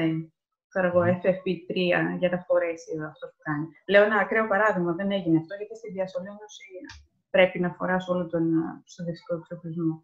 ξέρω 0.72 0.88
εγώ, 0.88 1.02
FFP3 1.20 1.74
για 2.20 2.30
τα 2.30 2.44
φορέσει 2.48 2.92
αυτός 3.12 3.30
που 3.32 3.42
κάνει. 3.48 3.66
Λέω 3.88 4.04
ένα 4.04 4.18
ακραίο 4.20 4.48
παράδειγμα, 4.48 4.92
δεν 4.94 5.12
έγινε 5.12 5.38
αυτό, 5.38 5.54
γιατί 5.56 5.76
στη 5.76 5.92
διασωλήνωση 5.92 6.70
πρέπει 7.30 7.60
να 7.60 7.70
φοράς 7.78 8.08
όλο 8.08 8.28
τον 8.28 8.44
ε, 8.54 8.80
προστατευτικό 8.82 9.36
εξοπλισμό. 9.36 10.04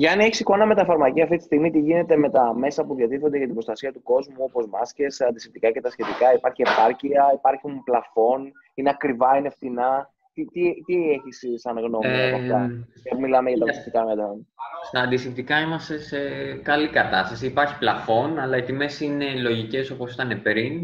Γιάννη, 0.00 0.24
έχεις 0.24 0.40
εικόνα 0.40 0.66
με 0.66 0.74
τα 0.74 0.84
φαρμακεία 0.84 1.22
αυτή 1.22 1.36
τη 1.36 1.42
στιγμή, 1.42 1.70
τι 1.70 1.78
γίνεται 1.78 2.16
με 2.16 2.30
τα 2.30 2.54
μέσα 2.54 2.84
που 2.84 2.94
διατίθενται 2.94 3.36
για 3.36 3.46
την 3.46 3.54
προστασία 3.54 3.92
του 3.92 4.02
κόσμου, 4.02 4.34
όπως 4.38 4.66
μάσκες, 4.68 5.20
αντισηπτικά 5.20 5.70
και 5.70 5.80
τα 5.80 5.90
σχετικά. 5.90 6.34
Υπάρχει 6.34 6.62
επάρκεια, 6.62 7.24
υπάρχουν 7.34 7.82
πλαφόν, 7.84 8.52
είναι 8.74 8.90
ακριβά, 8.90 9.36
είναι 9.36 9.50
φτηνά. 9.50 10.10
Τι, 10.32 10.44
τι, 10.44 10.74
τι 10.84 11.10
έχεις 11.10 11.60
σαν 11.62 11.78
γνώμη 11.78 12.06
ε, 12.06 12.28
από 12.28 12.36
αυτά, 12.36 12.70
και 13.02 13.14
μιλάμε 13.20 13.50
για 13.50 13.58
τα 13.58 13.64
αντισηπτικά 13.64 14.04
μέτρα. 14.04 14.36
Στα 14.84 15.00
αντισηπτικά 15.00 15.60
είμαστε 15.60 15.98
σε 15.98 16.18
καλή 16.62 16.88
κατάσταση. 16.88 17.46
Υπάρχει 17.46 17.78
πλαφόν, 17.78 18.38
αλλά 18.38 18.56
οι 18.56 18.62
τιμές 18.62 19.00
είναι 19.00 19.34
λογικές 19.34 19.90
όπως 19.90 20.12
ήταν 20.12 20.42
πριν 20.42 20.80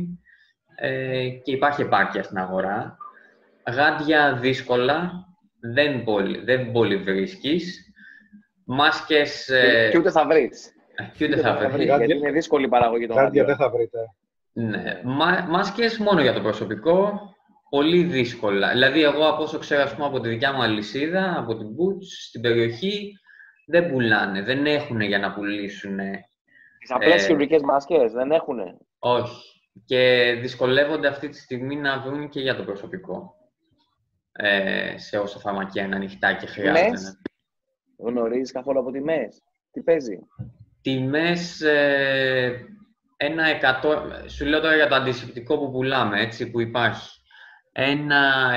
ε, 0.74 1.28
και 1.28 1.52
υπάρχει 1.52 1.82
επάρκεια 1.82 2.22
στην 2.22 2.38
αγορά. 2.38 2.96
Γάντια 3.70 4.38
δύσκολα, 4.40 5.26
δεν 5.60 6.04
πολύ, 6.04 6.38
δεν 6.38 6.72
πολύ 6.72 6.96
βρίσκεις. 6.96 7.80
Μάσκες... 8.68 9.48
Ε, 9.48 9.88
και, 9.92 9.98
ούτε 9.98 10.10
θα 10.10 10.26
βρεις. 10.26 10.72
Και 11.16 11.24
ούτε 11.24 11.36
θα 11.36 11.54
βρεις. 11.54 11.84
Γιατί 11.84 12.12
είναι 12.16 12.30
δύσκολη 12.30 12.64
η 12.64 12.68
παραγωγή 12.68 13.06
των 13.06 13.16
Κάτι 13.16 13.40
δεν 13.40 13.56
θα 13.56 13.70
βρείτε. 13.70 13.98
Ναι. 14.52 15.00
μάσκες 15.48 15.98
μόνο 15.98 16.20
για 16.20 16.32
το 16.32 16.40
προσωπικό. 16.40 17.20
Πολύ 17.70 18.02
δύσκολα. 18.02 18.70
Δηλαδή, 18.70 19.02
εγώ 19.02 19.28
από 19.28 19.42
όσο 19.42 19.58
ξέρω, 19.58 19.90
πούμε, 19.94 20.06
από 20.06 20.20
τη 20.20 20.28
δικιά 20.28 20.52
μου 20.52 20.62
αλυσίδα, 20.62 21.38
από 21.38 21.56
την 21.56 21.66
Boots, 21.66 22.06
στην 22.26 22.40
περιοχή, 22.40 23.12
δεν 23.66 23.90
πουλάνε. 23.90 24.42
Δεν 24.42 24.66
έχουν 24.66 25.00
για 25.00 25.18
να 25.18 25.32
πουλήσουν. 25.34 25.96
Τις 26.78 26.90
απλές 26.90 27.22
ε, 27.22 27.26
χειρουργικές 27.26 27.62
μάσκες 27.62 28.12
δεν 28.12 28.30
έχουν. 28.30 28.58
Όχι. 28.98 29.60
Και 29.84 30.32
δυσκολεύονται 30.40 31.08
αυτή 31.08 31.28
τη 31.28 31.38
στιγμή 31.38 31.76
να 31.76 32.00
βρουν 32.00 32.28
και 32.28 32.40
για 32.40 32.56
το 32.56 32.62
προσωπικό. 32.62 33.34
ε, 34.32 34.98
σε 34.98 35.18
όσα 35.18 35.38
φαρμακεία 35.38 35.82
είναι 35.82 35.96
ανοιχτά 35.96 36.32
και 36.32 36.46
χρειάζεται. 36.46 36.84
Τιμές, 36.84 37.20
γνωρίζεις 37.98 38.52
καθόλου 38.52 38.78
από 38.78 38.90
τιμές; 38.90 39.42
Τι 39.72 39.80
παίζει; 39.82 40.18
Τιμές, 40.82 41.60
ε, 41.60 42.66
ένα 43.16 43.46
εκατό, 43.46 44.02
σου 44.26 44.44
λέω 44.44 44.60
τώρα 44.60 44.74
για 44.74 44.88
το 44.88 44.94
αντισηπτικό 44.94 45.58
που 45.58 45.70
πουλάμε, 45.70 46.20
έτσι, 46.20 46.50
που 46.50 46.60
υπάρχει. 46.60 47.20
Ένα 47.72 48.52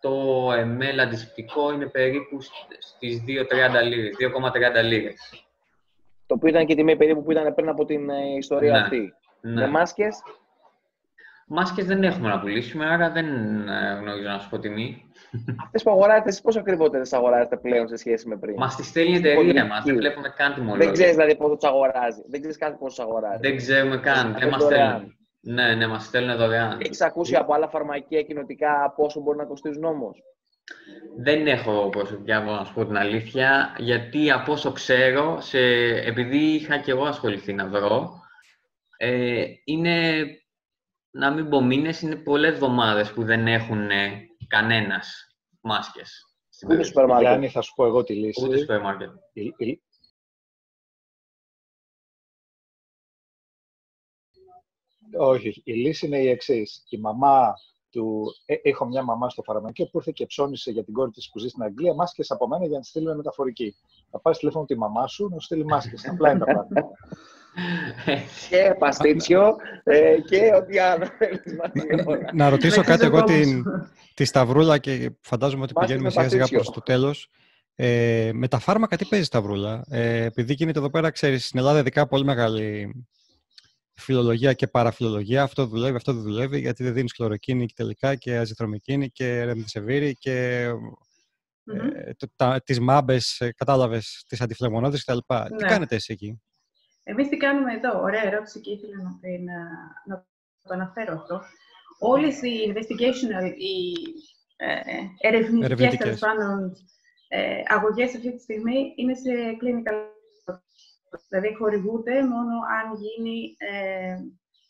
100 0.00 0.64
ml 0.64 0.98
αντισηπτικό 1.00 1.72
είναι 1.72 1.86
περίπου 1.86 2.40
στις 2.78 3.22
2,30 3.26 3.82
λίρες, 3.82 4.16
2,30 4.16 4.82
λίρες. 4.82 5.46
Το 6.26 6.34
οποίο 6.34 6.48
ήταν 6.48 6.66
και 6.66 6.72
η 6.72 6.76
τιμή 6.76 6.96
περίπου 6.96 7.22
που 7.22 7.30
ήταν 7.30 7.54
πριν 7.54 7.68
από 7.68 7.84
την 7.84 8.10
ε, 8.10 8.36
ιστορία 8.36 8.72
Ναι. 8.72 8.78
αυτή. 8.78 9.14
Ναι. 9.40 9.60
Με 9.60 9.66
μάσκες, 9.68 10.22
Μάσκες 11.50 11.86
δεν 11.86 12.02
έχουμε 12.02 12.28
να 12.28 12.40
πουλήσουμε, 12.40 12.86
άρα 12.86 13.10
δεν 13.10 13.26
ε, 13.68 13.98
γνωρίζω 14.00 14.28
να 14.28 14.38
σου 14.38 14.48
πω 14.48 14.58
τιμή. 14.58 15.07
Αυτές 15.64 15.82
που 15.82 15.90
αγοράζετε, 15.90 16.28
εσείς 16.28 16.40
πόσο 16.40 16.58
ακριβότερες 16.58 17.12
αγοράζετε 17.12 17.56
πλέον 17.56 17.88
σε 17.88 17.96
σχέση 17.96 18.28
με 18.28 18.36
πριν; 18.36 18.54
Μας 18.58 18.76
τη 18.76 18.84
στέλνει 18.84 19.12
η 19.12 19.16
εταιρεία 19.16 19.36
Πολύ 19.36 19.52
μας, 19.54 19.68
δεν 19.68 19.82
κύριο. 19.82 19.98
βλέπουμε 19.98 20.28
καν 20.36 20.48
Δεν 20.52 20.56
τιμολόγια. 20.62 20.92
ξέρεις 20.92 21.14
δηλαδή 21.14 21.36
πόσο 21.36 21.54
τους 21.56 21.68
αγοράζει. 21.68 22.22
Δεν 22.28 22.40
ξέρεις 22.40 22.58
καν 22.58 22.78
πόσο 22.78 22.94
τους 22.96 22.98
αγοράζει. 23.04 23.38
Δεν 23.40 23.56
ξέρουμε 23.56 23.96
καν, 23.98 24.32
δεν 24.32 24.42
Είναι 24.42 24.50
μας 24.50 24.62
δωρεάν. 24.62 24.88
στέλνουν. 24.90 25.16
Ναι, 25.40 25.74
ναι, 25.74 25.86
μας 25.86 26.04
στέλνουν 26.04 26.36
δωρεάν. 26.36 26.78
Έχεις 26.80 27.00
ακούσει 27.00 27.34
από 27.36 27.52
άλλα 27.54 27.68
φαρμακεία 27.68 28.22
κοινοτικά 28.22 28.92
πόσο 28.96 29.20
μπορεί 29.20 29.38
να 29.38 29.44
κοστίζουν 29.44 29.84
όμως; 29.84 30.18
Δεν 31.18 31.46
έχω 31.46 31.88
προσωπικά 31.88 32.40
μπορώ 32.40 32.56
να 32.56 32.64
σου 32.64 32.74
πω 32.74 32.86
την 32.86 32.96
αλήθεια, 32.96 33.74
γιατί 33.78 34.30
από 34.30 34.52
όσο 34.52 34.72
ξέρω, 34.72 35.40
σε, 35.40 35.58
επειδή 36.04 36.36
είχα 36.38 36.78
και 36.78 36.90
εγώ 36.90 37.04
ασχοληθεί 37.04 37.52
να 37.52 37.66
βρω, 37.66 38.10
ε, 38.96 39.44
είναι, 39.64 40.26
να 41.10 41.30
μην 41.30 41.48
πω 41.48 41.60
μήνες, 41.62 42.00
είναι 42.02 42.16
πολλές 42.16 42.50
εβδομάδες 42.52 43.12
που 43.12 43.24
δεν 43.24 43.46
έχουν 43.46 43.90
ε, 43.90 44.27
κανένας 44.48 45.36
μάσκες. 45.60 46.22
στην 46.48 46.68
Ούτε 46.68 46.76
περιοχή. 46.76 46.88
σούπερ 46.88 47.06
μάρκετ. 47.06 47.28
Γιάννη, 47.28 47.48
θα 47.48 47.60
σου 47.60 47.74
πω 47.74 47.86
εγώ 47.86 48.02
τη 48.04 48.14
λύση. 48.14 48.44
Ούτε 48.44 48.58
σούπερ 48.58 48.80
μάρκετ. 48.80 49.10
Η- 49.32 49.54
η- 49.56 49.82
Όχι, 55.18 55.48
όχι. 55.48 55.60
η 55.64 55.72
λύση 55.72 56.06
είναι 56.06 56.18
η 56.18 56.28
εξής. 56.28 56.84
Η 56.88 56.98
μαμά 56.98 57.52
του. 57.90 58.24
Ε, 58.44 58.54
έχω 58.62 58.84
μια 58.86 59.02
μαμά 59.02 59.28
στο 59.30 59.42
φαρμακείο 59.42 59.86
που 59.86 59.98
ήρθε 59.98 60.12
και 60.14 60.26
ψώνισε 60.26 60.70
για 60.70 60.84
την 60.84 60.94
κόρη 60.94 61.10
της 61.10 61.30
που 61.30 61.38
ζει 61.38 61.48
στην 61.48 61.62
Αγγλία 61.62 61.94
μάσκες 61.94 62.30
από 62.30 62.48
μένα 62.48 62.64
για 62.66 62.74
να 62.76 62.80
τη 62.82 62.86
στείλουμε 62.88 63.14
μεταφορική. 63.14 63.76
Θα 64.10 64.20
πάρεις 64.20 64.38
τηλέφωνο 64.38 64.64
τη 64.64 64.76
μαμά 64.76 65.06
σου 65.06 65.28
να 65.28 65.38
σου 65.38 65.44
στείλει 65.44 65.64
μάσκες. 65.64 66.08
Απλά 66.08 66.30
είναι 66.30 66.38
τα 66.38 66.44
πράγματα. 66.44 66.88
Και 68.48 68.74
παστίτσιο 68.78 69.56
ε, 69.82 70.16
και 70.28 70.50
ό,τι 70.56 70.78
άλλο 70.78 71.06
θέλεις 71.18 71.56
μαζί 71.58 72.02
όλα. 72.06 72.30
Να 72.32 72.48
ρωτήσω 72.48 72.80
Με 72.80 72.86
κάτι 72.86 73.04
εγώ 73.04 73.22
ξεζευόμουν. 73.24 73.62
την, 73.62 73.72
τη 74.14 74.24
Σταυρούλα 74.24 74.78
και 74.78 75.10
φαντάζομαι 75.20 75.62
ότι 75.62 75.72
Μάσκες 75.74 75.96
πηγαίνουμε 75.96 76.04
με 76.04 76.10
σιγά 76.10 76.28
σιγά 76.28 76.40
παστίτσιο. 76.40 76.72
προς 76.72 76.84
το 76.84 76.92
τέλος. 76.92 77.28
Ε, 77.74 78.30
με 78.34 78.48
τα 78.48 78.58
φάρμακα 78.58 78.96
τι 78.96 79.04
παίζει 79.04 79.24
Σταυρούλα; 79.24 79.84
Ε, 79.88 80.24
επειδή 80.24 80.52
γίνεται 80.52 80.78
εδώ 80.78 80.90
πέρα, 80.90 81.10
ξέρεις, 81.10 81.46
στην 81.46 81.58
Ελλάδα 81.58 81.78
ειδικά 81.78 82.06
πολύ 82.06 82.24
μεγάλη 82.24 82.92
φιλολογία 83.94 84.52
και 84.52 84.66
παραφιλολογία. 84.66 85.42
Αυτό 85.42 85.66
δουλεύει, 85.66 85.96
αυτό 85.96 86.12
δεν 86.12 86.22
δουλεύει, 86.22 86.58
γιατί 86.60 86.82
δεν 86.84 86.92
δίνεις 86.92 87.12
χλωροκίνη 87.16 87.66
και 87.66 87.72
τελικά 87.76 88.14
και 88.14 88.36
αζιθρομικίνη 88.36 89.10
και 89.10 89.44
ρεμδισεβίρη 89.44 90.14
και 90.14 90.66
Μμμ. 91.64 91.78
ε, 91.78 92.14
το- 92.16 92.28
τα, 92.36 92.60
τις 92.64 92.80
μάμπες, 92.80 93.40
ε, 93.40 93.52
κατάλαβες, 93.56 94.24
τις 94.28 94.40
αντιφλεγμονώδεις 94.40 95.04
κτλ. 95.04 95.18
Τι 95.18 95.54
Ναι. 95.62 95.68
κάνετε 95.68 95.94
εσείς 95.94 96.08
εκεί; 96.08 96.40
Εμείς 97.10 97.28
τι 97.28 97.36
κάνουμε 97.36 97.72
εδώ; 97.74 98.00
Ωραία 98.02 98.24
ερώτηση 98.26 98.60
και 98.60 98.70
ήθελα 98.70 99.02
να, 99.02 99.18
την, 99.20 99.50
α, 99.50 99.62
να 100.06 100.26
το 100.62 100.74
αναφέρω 100.74 101.14
αυτό. 101.14 101.40
Όλες 101.98 102.42
οι 102.42 102.72
investigational, 102.72 103.46
οι 103.56 103.74
ε, 104.56 105.28
ερευνητικές, 105.28 105.70
Ερευνητικές. 105.70 105.98
τέλος 105.98 106.18
πάντων, 106.18 106.72
ε, 107.28 107.62
αγωγές 107.66 108.14
αυτή 108.14 108.32
τη 108.32 108.42
στιγμή 108.42 108.92
είναι 108.96 109.14
σε 109.14 109.32
clinical 109.60 109.96
Δηλαδή 111.28 111.54
χορηγούνται 111.54 112.22
μόνο 112.26 112.54
αν 112.78 112.86
γίνει 113.00 113.54
ε, 113.58 114.16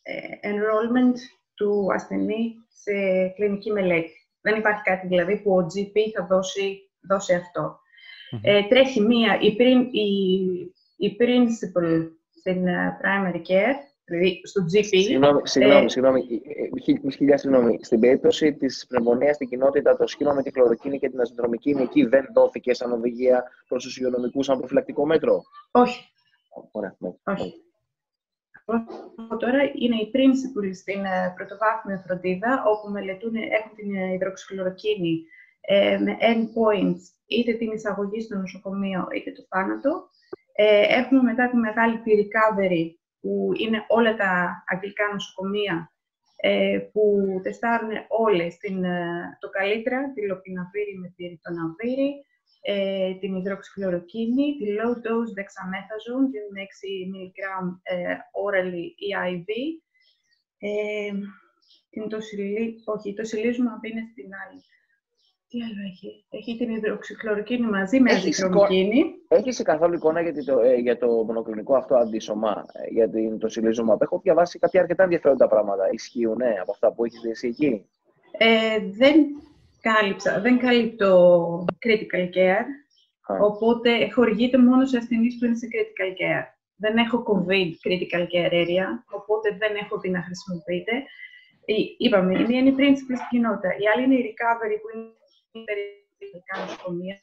ε, 0.02 0.50
enrollment 0.50 1.16
του 1.54 1.86
ασθενή 1.92 2.54
σε 2.68 2.92
κλινική 3.28 3.72
μελέτη. 3.72 4.12
Δεν 4.40 4.58
υπάρχει 4.58 4.82
κάτι 4.82 5.06
δηλαδή 5.06 5.42
που 5.42 5.52
ο 5.52 5.66
GP 5.66 5.96
θα 6.14 6.26
δώσει, 6.26 6.90
δώσει 7.08 7.34
αυτό. 7.34 7.78
Μμμ. 8.30 8.40
Ε, 8.42 8.68
τρέχει 8.68 9.00
μία, 9.00 9.38
η, 9.40 9.56
πριν- 9.56 9.94
η, 9.94 10.08
η 10.96 11.16
principal 11.20 12.08
στην 12.50 12.66
ε, 12.66 12.96
primary 13.02 13.36
care, 13.36 13.74
δηλαδή 14.04 14.40
στο 14.44 14.62
GP, 14.72 14.84
Συγγνώμη, 14.84 15.40
συγγνώμη, 15.44 15.84
Ε, 15.84 15.88
συγγνώμη. 15.88 16.20
ε, 16.20 16.62
ε, 16.62 16.80
χι- 16.82 17.12
χιλιά 17.14 17.38
συγγνώμη. 17.38 17.78
Στην 17.82 18.00
περίπτωση 18.00 18.52
της 18.54 18.86
πνευμονίας 18.88 19.34
στην 19.34 19.48
κοινότητα, 19.48 19.96
το 19.96 20.06
σχήμα 20.06 20.32
με 20.32 20.42
τη 20.42 20.50
χλωροκίνη 20.52 20.98
και 20.98 21.08
την 21.10 21.20
αζυδρομικίνη 21.20 21.82
εκεί 21.82 22.04
δεν 22.04 22.26
δόθηκε 22.34 22.74
σαν 22.74 22.92
οδηγία 22.92 23.44
προς 23.68 23.84
τους 23.84 23.96
υγειονομικούς 23.96 24.46
σαν 24.46 24.58
προφυλακτικό 24.58 25.06
μέτρο; 25.06 25.42
όχι, 25.70 26.00
Ωραία. 26.72 26.96
ναι. 26.98 27.08
όχι. 27.24 27.54
Από 29.16 29.36
τώρα 29.36 29.62
είναι 29.62 29.96
η 29.96 30.10
principal 30.14 30.70
στην 30.74 31.04
ε, 31.04 31.32
πρωτοβάθμια 31.36 32.02
φροντίδα, 32.06 32.62
όπου 32.66 32.92
μελετούν, 32.92 33.34
έχουν 33.34 33.74
την 33.76 33.94
ε, 33.94 34.12
υδροξυχλωροκίνη 34.12 35.24
ε, 35.60 35.98
με 35.98 36.16
endpoints, 36.20 37.00
είτε 37.26 37.52
την 37.52 37.70
εισαγωγή 37.72 38.20
στο 38.20 38.36
νοσοκομείο, 38.36 39.06
είτε 39.16 39.32
το 39.32 39.42
θάνατο. 39.48 40.08
Ε, 40.60 40.82
έχουμε 41.00 41.22
μετά 41.22 41.50
τη 41.50 41.56
μεγάλη 41.56 41.98
τη 41.98 42.10
recovery, 42.20 42.84
που 43.20 43.50
είναι 43.56 43.84
όλα 43.88 44.16
τα 44.16 44.64
αγγλικά 44.66 45.04
νοσοκομεία, 45.12 45.92
ε, 46.36 46.78
που 46.92 47.02
τεστάρουν 47.42 47.90
όλες 48.08 48.56
την, 48.56 48.84
ε, 48.84 49.36
το 49.40 49.48
καλύτερα, 49.48 50.12
τη 50.12 50.26
λοπιναβύρη 50.26 50.94
με 50.98 51.12
τη 51.16 51.26
ριτοναβύρη, 51.26 52.10
ε, 52.60 53.14
την 53.20 53.34
υδροξυχλωροκίνη, 53.34 54.56
τη 54.58 54.66
low 54.78 54.94
dose 55.06 55.32
dexamethasone, 55.38 56.26
την 56.32 56.46
6 56.66 56.92
mg 57.12 57.38
ε, 57.82 58.16
orally 58.44 58.86
ή 59.06 59.08
IV, 59.24 59.50
ε, 60.58 61.12
την 61.90 62.08
τοσιλί, 62.08 62.82
όχι, 62.84 63.14
το 63.14 63.24
σιλίζουμε 63.24 63.70
είναι 63.82 64.04
στην 64.12 64.30
άλλη. 64.42 64.60
Τι 65.50 65.58
άλλο 65.62 65.86
έχει; 65.92 66.24
Έχει 66.30 66.56
την 66.56 66.70
υδροξυχλωροκίνη 66.70 67.66
μαζί 67.66 68.00
με 68.00 68.10
Έχεις 68.10 68.42
αζυθρομικίνη. 68.42 69.04
Έχεις 69.28 69.62
καθόλου 69.62 69.94
εικόνα 69.94 70.20
για 70.20 70.44
το, 70.44 70.60
ε, 70.60 70.74
για 70.74 70.98
το 70.98 71.06
μονοκλινικό 71.06 71.76
αυτό 71.76 71.94
αντίσωμα, 71.96 72.64
ε, 72.72 72.90
για 72.92 73.10
την, 73.10 73.38
το 73.38 73.48
σιλίζωμα. 73.48 73.96
Έχω 74.00 74.20
διαβάσει 74.22 74.58
κάποια 74.58 74.80
αρκετά 74.80 75.02
ενδιαφέροντα 75.02 75.48
πράγματα. 75.48 75.88
Ισχύουν 75.92 76.36
ναι, 76.36 76.54
από 76.62 76.70
αυτά 76.72 76.92
που 76.92 77.04
έχεις 77.04 77.20
δει 77.20 77.30
εσύ 77.30 77.48
εκεί; 77.48 77.84
Ε, 78.38 78.78
δεν 78.96 79.16
κάλυψα, 79.80 80.40
δεν 80.40 80.58
καλύπτω 80.58 81.64
critical 81.86 82.24
care, 82.36 82.64
Α. 83.26 83.34
οπότε 83.44 84.10
χορηγείται 84.10 84.58
μόνο 84.58 84.86
σε 84.86 84.96
ασθενείς 84.96 85.38
που 85.38 85.44
είναι 85.44 85.56
σε 85.56 85.66
critical 85.72 86.10
care. 86.20 86.44
Δεν 86.76 86.96
έχω 86.96 87.24
COVID 87.28 87.70
critical 87.84 88.22
care 88.32 88.52
area, 88.52 88.86
οπότε 89.18 89.56
δεν 89.58 89.72
έχω 89.82 89.98
δει 89.98 90.10
να 90.10 90.22
χρησιμοποιείται. 90.22 90.92
Η- 91.64 91.94
Είπαμε, 91.98 92.38
η 92.40 92.44
μία 92.46 92.58
είναι 92.58 92.68
η 92.68 92.74
principal 92.78 93.16
στην 93.22 93.28
κοινότητα, 93.30 93.68
η 93.82 93.84
άλλη 93.94 94.04
είναι 94.04 94.14
η 94.14 94.24
recovery 94.30 94.76
που 94.82 94.88
είναι 94.98 95.06
η 95.06 95.17
περιφερειακά 95.64 96.58
νοσοκομεία 96.60 97.16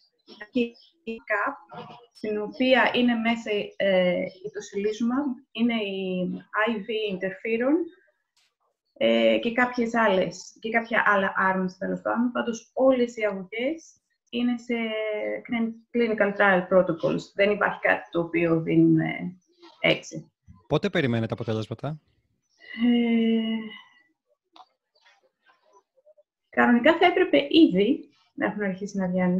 και 0.51 0.59
η 1.03 1.15
CAP, 1.29 1.79
στην 2.13 2.41
οποία 2.41 2.91
είναι 2.93 3.15
μέσα 3.15 3.49
ε, 3.75 4.23
το 4.53 4.61
σιλίζουμα, 4.61 5.15
είναι 5.51 5.73
η 5.73 6.29
IV 6.67 6.87
interferon, 7.13 7.77
ε, 8.97 9.37
και 9.41 9.51
κάποιες 9.51 9.95
άλλες, 9.95 10.57
και 10.59 10.69
κάποια 10.69 11.03
άλλα 11.05 11.33
arms 11.51 11.71
τέλος 11.79 12.01
πάντων. 12.01 12.31
Πάντως 12.31 12.71
όλες 12.73 13.15
οι 13.15 13.23
αγωγές 13.25 14.01
είναι 14.29 14.57
σε 14.57 14.73
clinical 15.91 16.35
trial 16.37 16.67
protocols. 16.71 17.21
Δεν 17.35 17.51
υπάρχει 17.51 17.79
κάτι 17.79 18.09
το 18.11 18.19
οποίο 18.19 18.61
δίνουμε 18.61 19.37
έξι. 19.79 20.31
Πότε 20.67 20.89
περιμένετε 20.89 21.33
αποτελέσματα; 21.33 22.01
Ε, 22.83 23.57
κανονικά 26.49 26.97
θα 26.97 27.05
έπρεπε 27.05 27.47
ήδη 27.49 28.09
να 28.09 28.14
έχουν 28.37 28.61
αρχίσει 28.61 28.97
να 28.97 29.07
βγαίνουν, 29.07 29.39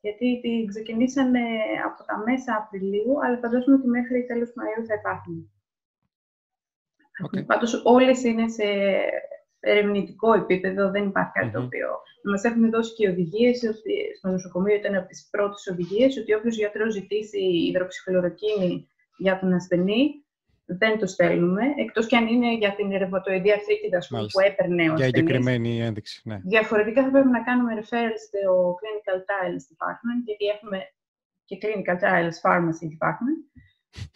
γιατί 0.00 0.40
την 0.42 0.66
ξεκινήσανε 0.66 1.40
από 1.86 2.04
τα 2.04 2.22
μέσα 2.26 2.56
Απριλίου, 2.56 3.24
αλλά 3.24 3.38
φαντάζομαι 3.38 3.76
ότι 3.76 3.88
μέχρι 3.88 4.26
τέλος 4.26 4.48
Μαΐου 4.48 4.84
θα 4.86 4.94
υπάρχουν. 4.94 5.50
Οκ. 7.24 7.46
Πάντως 7.46 7.82
όλες 7.84 8.24
είναι 8.24 8.48
σε 8.48 8.64
ερευνητικό 9.60 10.32
επίπεδο, 10.32 10.90
δεν 10.90 11.04
υπάρχει 11.06 11.32
κάτι 11.32 11.50
το 11.50 11.58
Μμμ. 11.58 11.66
οποίο... 11.66 11.88
Μας 12.24 12.44
έχουν 12.44 12.70
δώσει 12.70 12.94
και 12.94 13.08
οδηγίες, 13.08 13.62
ότι 13.62 13.94
στο 14.16 14.28
νοσοκομείο 14.28 14.74
ήταν 14.74 14.94
από 14.94 15.08
τις 15.08 15.28
πρώτες 15.30 15.66
οδηγίες, 15.72 16.16
ότι 16.16 16.34
όποιος 16.34 16.56
γιατρός 16.56 16.92
ζητήσει 16.92 17.40
υδροξυχλωροκίνη 17.68 18.88
για 19.18 19.38
τον 19.38 19.52
ασθενή, 19.52 20.25
δεν 20.66 20.98
το 20.98 21.06
στέλνουμε, 21.06 21.62
εκτός 21.76 22.06
και 22.06 22.16
αν 22.16 22.26
είναι 22.26 22.54
για 22.56 22.74
την 22.74 22.90
ρευματοειδή 22.90 23.52
αρθρίτιδα 23.52 23.96
ας 23.98 24.06
πούμε, 24.08 24.18
Μάλιστα. 24.20 24.40
που 24.42 24.46
έπαιρνε 24.48 24.82
ο 24.82 24.84
Για 24.84 24.92
ασθενής. 24.94 25.14
εγκεκριμένη 25.14 25.80
ένδειξη. 25.80 26.20
Ναι. 26.24 26.40
Διαφορετικά 26.44 27.02
θα 27.04 27.10
πρέπει 27.10 27.28
να 27.28 27.42
κάνουμε 27.42 27.72
referral 27.80 28.14
στο 28.26 28.74
Clinical 28.80 29.18
Trials 29.28 29.64
Department, 29.72 30.20
γιατί 30.24 30.44
έχουμε 30.44 30.78
και 31.44 31.58
Clinical 31.62 31.96
Trials 32.02 32.36
Pharmacy 32.44 32.86
Department, 32.94 33.60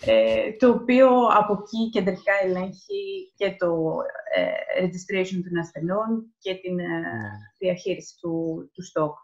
ε, 0.06 0.52
το 0.52 0.68
οποίο 0.70 1.08
από 1.26 1.52
εκεί 1.62 1.90
κεντρικά 1.90 2.32
ελέγχει 2.42 3.32
και 3.36 3.56
το 3.58 3.96
ε, 4.34 4.84
registration 4.84 5.40
των 5.48 5.58
ασθενών 5.58 6.34
και 6.38 6.54
την 6.54 6.78
ε, 6.78 6.82
Ναι. 6.86 7.30
διαχείριση 7.58 8.16
του, 8.20 8.70
του 8.72 8.82
stock. 8.92 9.14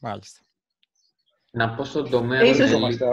Μάλιστα. 0.00 0.40
Να 1.52 1.74
πω 1.74 1.84
στον 1.84 2.10
τομέα 2.10 2.42
Ίσως- 2.42 2.70
των 2.70 2.78
Είμαστε- 2.80 3.06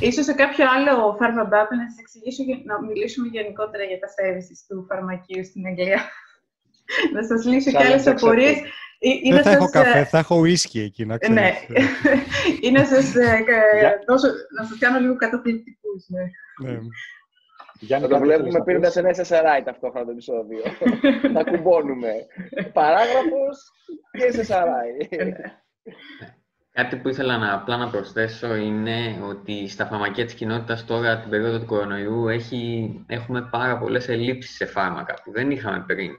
Ίσως 0.00 0.24
σε 0.24 0.32
κάποιο 0.32 0.64
άλλο 0.76 1.16
Pharma 1.20 1.44
Bubble 1.52 1.76
να 1.80 1.86
σας 1.90 1.98
εξηγήσω, 2.00 2.42
για- 2.42 2.60
να 2.64 2.82
μιλήσουμε 2.82 3.28
γενικότερα 3.28 3.84
για 3.84 3.98
τα 3.98 4.06
services 4.16 4.58
του 4.68 4.86
φαρμακείου 4.88 5.44
στην 5.44 5.66
Αγγλία. 5.66 6.00
να 7.14 7.22
σας 7.24 7.44
λύσω 7.44 7.70
και 7.70 7.76
Challenge 7.76 7.84
άλλες 7.86 8.02
accepted. 8.06 8.10
απορίες. 8.16 8.56
Ή- 9.02 9.20
ή 9.22 9.28
Δεν 9.28 9.34
να 9.36 9.42
θα 9.42 9.50
έχω 9.50 9.68
σας, 9.68 9.74
ε, 9.74 9.84
καφέ, 9.84 10.04
θα 10.04 10.18
έχω 10.18 10.36
ουίσκι 10.36 10.80
εκεί, 10.80 11.06
να 11.06 11.18
ξέρεις. 11.18 11.36
Ναι. 11.40 11.52
ή 12.68 12.70
να 12.70 12.84
σας, 12.84 13.14
ε, 13.14 13.42
κα- 13.46 13.78
Για- 13.78 14.02
δώσω, 14.06 14.26
να 14.58 14.64
σας 14.64 14.78
κάνω 14.78 14.98
λίγο 14.98 15.16
καταθλιπτικούς. 15.16 16.04
Ναι. 16.08 16.22
Ναι. 16.70 16.78
Γιάννη, 17.82 18.06
Θα 18.06 18.12
το 18.12 18.18
κάτι 18.18 18.26
βλέπουμε 18.26 18.50
θέλεις 18.50 18.54
να 18.54 18.62
πίνοντας 18.64 18.94
πεις; 18.94 19.30
ένα 19.30 19.58
SSRI 19.58 19.62
ταυτόχρονα 19.64 20.04
το 20.06 20.10
επεισόδιο. 20.10 20.62
να 21.34 21.42
κουμπώνουμε. 21.44 22.12
Παράγραφος 22.72 23.56
και 24.10 24.24
SSRI. 24.36 25.16
Κάτι 26.72 26.96
που 26.96 27.08
ήθελα 27.08 27.36
να, 27.38 27.54
απλά 27.54 27.76
να 27.76 27.88
προσθέσω 27.90 28.54
είναι 28.54 29.18
ότι 29.28 29.68
στα 29.68 29.86
φαρμακεία 29.86 30.24
της 30.24 30.34
κοινότητας 30.34 30.84
τώρα 30.84 31.18
την 31.20 31.30
περίοδο 31.30 31.58
του 31.58 31.66
κορονοϊού 31.66 32.28
έχει, 32.28 32.90
έχουμε 33.08 33.48
πάρα 33.50 33.78
πολλές 33.78 34.08
ελλείψεις 34.08 34.56
σε 34.56 34.66
φάρμακα 34.66 35.14
που 35.24 35.32
δεν 35.32 35.50
είχαμε 35.50 35.84
πριν. 35.86 36.10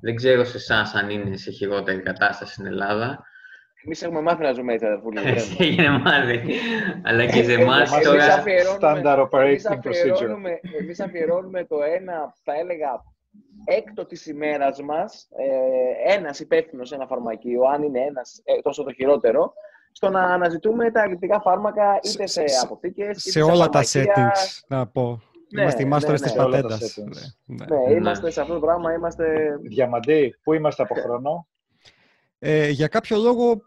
Δεν 0.00 0.14
ξέρω 0.14 0.44
σε 0.44 0.56
εσά 0.56 0.90
αν 0.94 1.10
είναι 1.10 1.36
σε 1.36 1.50
χειρότερη 1.50 2.00
κατάσταση 2.02 2.52
στην 2.52 2.66
Ελλάδα. 2.66 3.24
Εμεί 3.84 3.94
έχουμε 4.02 4.20
μάθει 4.20 4.42
να 4.42 4.52
ζούμε 4.52 4.72
έτσι, 4.72 4.86
αδερφούλη. 4.86 5.18
Εσύ 5.24 5.56
έγινε 5.60 5.88
μάθη. 5.88 6.40
Αλλά 7.04 7.26
και 7.26 7.42
σε 7.42 7.52
εμά 7.52 7.62
Εμάς 7.76 7.92
Εμείς 7.92 8.06
τώρα. 8.06 8.24
αφιερώνουμε- 8.34 8.84
αφιερώνουμε, 8.84 9.00
Standard 9.12 9.44
εμείς 9.46 9.62
operating 9.66 9.72
procedure. 9.72 9.88
αφιερώνουμε, 9.88 10.50
εμείς 10.80 11.00
αφιερώνουμε 11.00 11.64
το 11.64 11.76
ένα, 11.98 12.34
θα 12.44 12.52
έλεγα, 12.60 12.90
έκτο 13.64 14.06
της 14.06 14.26
ημέρας 14.26 14.82
μας, 14.82 15.28
ε, 15.36 16.12
ένας 16.14 16.40
υπεύθυνος 16.40 16.88
σε 16.88 16.94
ένα 16.94 17.06
φαρμακείο, 17.06 17.62
αν 17.62 17.82
είναι 17.82 18.00
ένας, 18.00 18.40
ε, 18.44 18.60
τόσο 18.62 18.82
το 18.84 18.92
χειρότερο, 18.92 19.52
στο 19.92 20.08
να 20.08 20.22
αναζητούμε 20.22 20.90
τα 20.90 21.02
ελλειπτικά 21.02 21.40
φάρμακα 21.40 21.98
είτε 22.02 22.26
σε 22.26 22.46
Σε- 22.46 22.60
αποθήκες, 22.64 23.24
είτε 23.24 23.30
Σε 23.30 23.42
όλα 23.42 23.68
τα 23.68 23.82
φαρμακεία. 23.82 24.32
settings, 24.32 24.60
να 24.68 24.86
πω. 24.86 25.22
Ναι, 25.52 25.60
Είμαστε 25.62 25.82
οι 25.82 25.84
ναι, 25.84 25.90
μάστορες 25.90 26.20
ναι, 26.20 26.26
της 26.26 26.34
σε 26.36 26.42
όλα 26.42 26.56
τα 26.56 26.62
πατέντας. 26.62 26.98
settings. 26.98 27.32
Ναι, 27.44 27.64
ναι. 27.64 27.76
Ναι, 27.76 27.86
Ναι. 27.88 27.92
είμαστε 27.94 28.30
σε 28.30 28.40
αυτό 28.40 28.54
το 28.54 28.60
πράγμα, 28.60 28.92
είμαστε... 28.92 29.56
Διαμαντή, 29.62 30.36
πού 30.42 30.52
είμαστε 30.52 30.82
από 30.82 30.94
χρόνο; 30.94 31.46
Ε, 32.38 32.68
για 32.68 32.86
κάποιο 32.88 33.16
λόγο 33.16 33.60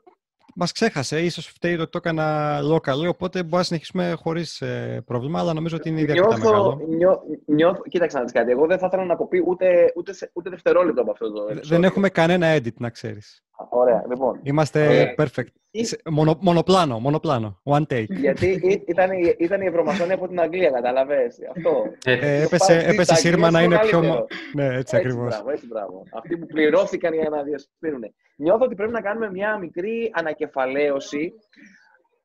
μας 0.55 0.71
ξέχασε. 0.71 1.21
Ίσως 1.21 1.47
φταίει 1.47 1.75
το 1.75 1.81
ότι 1.81 1.91
το 1.91 1.97
έκανα 1.97 2.59
local, 2.61 3.07
οπότε 3.09 3.39
μπορούμε 3.39 3.57
να 3.57 3.63
συνεχίσουμε 3.63 4.13
χωρίς 4.21 4.61
ε, 4.61 5.03
πρόβλημα, 5.05 5.39
αλλά 5.39 5.53
νομίζω 5.53 5.75
ότι 5.75 5.89
είναι 5.89 6.01
ήδη 6.01 6.11
αρκετά 6.11 6.37
Νιώθω, 6.37 6.49
μεγάλο. 6.49 6.81
νιώ, 6.95 7.21
νιώθω, 7.45 7.81
κοίταξε 7.89 8.17
να 8.17 8.23
δεις 8.23 8.31
κάτι, 8.31 8.51
εγώ 8.51 8.67
δεν 8.67 8.77
θα 8.79 8.85
ήθελα 8.85 9.05
να 9.05 9.15
κοπεί 9.15 9.43
ούτε, 9.47 9.91
ούτε, 9.95 10.13
σε- 10.13 10.29
ούτε 10.33 10.49
δευτερόλεπτο 10.49 11.01
από 11.01 11.11
αυτό 11.11 11.31
το 11.31 11.41
επεισόδιο. 11.43 11.69
Δεν 11.69 11.83
έχουμε 11.83 12.09
κανένα 12.09 12.55
edit, 12.57 12.73
να 12.77 12.89
ξέρεις. 12.89 13.43
Ωραία, 13.69 14.03
λοιπόν. 14.09 14.39
Είμαστε 14.43 14.87
Ωραία. 14.87 15.13
perfect. 15.17 15.47
Ή- 15.71 15.85
Σε- 15.85 16.01
Μονο, 16.09 16.37
μονοπλάνο, 16.41 16.99
μονοπλάνο. 16.99 17.61
One 17.63 17.81
take. 17.93 18.05
Γιατί 18.09 18.47
ή- 18.47 18.83
ήταν, 18.87 19.11
η- 19.11 19.35
ήταν 19.39 19.61
η 19.61 19.65
Ευρωμασόνη 19.65 20.11
από 20.13 20.27
την 20.27 20.39
Αγγλία, 20.39 20.69
καταλαβες. 20.69 21.37
Αυτό. 21.55 21.83
Ε, 22.05 22.11
Ε, 22.13 22.17
Το 22.17 22.25
έπεσε, 22.25 22.73
πάρτι 22.73 22.89
έπεσε 22.89 23.03
στα 23.03 23.15
σύρμα 23.15 23.51
να 23.51 23.59
αγγλικά 23.59 23.81
είναι 23.81 23.89
πιο... 23.89 23.99
μεγαλύτερο. 23.99 24.27
μα- 24.53 24.63
Ναι, 24.63 24.65
έτσι 24.65 24.77
Έτσι, 24.79 24.95
ακριβώς. 24.95 25.27
μπράβο, 25.27 25.49
έτσι, 25.49 25.67
μπράβο. 25.67 26.03
Αυτοί 26.13 26.37
που 26.37 26.45
πληρώθηκαν 26.45 27.13
για 27.13 27.29
να 27.29 27.43
διασπείρουν. 27.43 28.03
Νιώθω 28.35 28.65
ότι 28.65 28.75
πρέπει 28.75 28.91
να 28.91 29.01
κάνουμε 29.01 29.31
μια 29.31 29.57
μικρή 29.57 30.11
ανακεφαλαίωση 30.13 31.33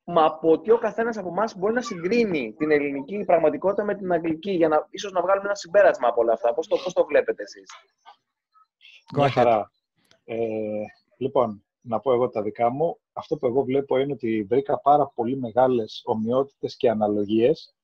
μα 0.05 0.25
από 0.25 0.51
ότι 0.51 0.71
ο 0.71 0.79
καθένας 0.79 1.17
από 1.19 1.29
εμάς 1.29 1.55
μπορεί 1.59 1.73
να 1.75 1.83
συγκρίνει 1.83 2.55
την 2.59 2.71
ελληνική 2.71 3.25
πραγματικότητα 3.27 3.85
με 3.85 3.95
την 3.95 4.13
αγγλική 4.13 4.51
για 4.51 4.69
να 4.69 4.87
ίσως 4.91 5.13
να 5.13 5.21
βγάλουμε 5.21 5.47
ένα 5.47 5.55
συμπέρασμα 5.55 6.09
από 6.09 6.21
όλα 6.21 6.33
αυτά. 6.33 6.55
Πώς 6.55 6.67
το, 6.69 6.77
πώς 6.85 6.93
το 6.93 7.05
βλέπετε 7.05 7.43
εσείς; 7.43 7.71
Go 9.15 9.19
Μια 9.19 9.27
ahead. 9.27 9.31
χαρά. 9.31 9.71
Ε, 10.25 10.37
λοιπόν, 11.19 11.65
να 11.81 12.01
πω 12.01 12.13
εγώ 12.13 12.29
τα 12.29 12.43
δικά 12.43 12.71
μου. 12.71 12.99
Αυτό 13.13 13.37
που 13.37 13.47
εγώ 13.47 13.63
βλέπω 13.63 13.99
είναι 13.99 14.13
ότι 14.13 14.43
βρήκα 14.43 14.81
πάρα 14.81 15.07
πολύ 15.15 15.37
μεγάλες 15.37 16.03
ομοιότητες 16.05 16.77
και 16.77 16.91
αναλογίες 16.91 17.75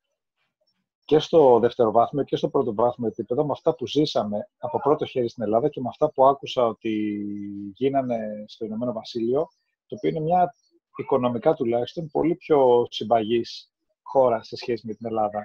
και 1.05 1.19
στο 1.19 1.59
δευτεροβάθμιο 1.59 2.25
και 2.25 2.37
στο 2.37 2.49
πρωτοβάθμιο 2.49 3.09
επίπεδο 3.09 3.45
με 3.45 3.53
αυτά 3.53 3.75
που 3.75 3.87
ζήσαμε 3.87 4.49
από 4.59 4.79
πρώτο 4.79 5.05
χέρι 5.05 5.29
στην 5.29 5.43
Ελλάδα 5.43 5.69
και 5.69 5.81
με 5.81 5.89
αυτά 5.89 6.11
που 6.13 6.27
άκουσα 6.27 6.67
ότι 6.67 7.23
γίνανε 7.75 8.45
στο 8.47 8.65
Ηνωμένο 8.65 8.93
Βασίλειο, 8.93 9.49
το 9.87 9.95
οποίο 9.95 10.11
είναι 10.11 10.21
μια 10.21 10.55
οικονομικά 10.97 11.55
τουλάχιστον 11.55 12.09
πολύ 12.11 12.35
πιο 12.35 12.87
συμπαγής 12.91 13.73
χώρα 14.03 14.43
σε 14.43 14.57
σχέση 14.57 14.87
με 14.87 14.95
την 14.95 15.07
Ελλάδα. 15.07 15.45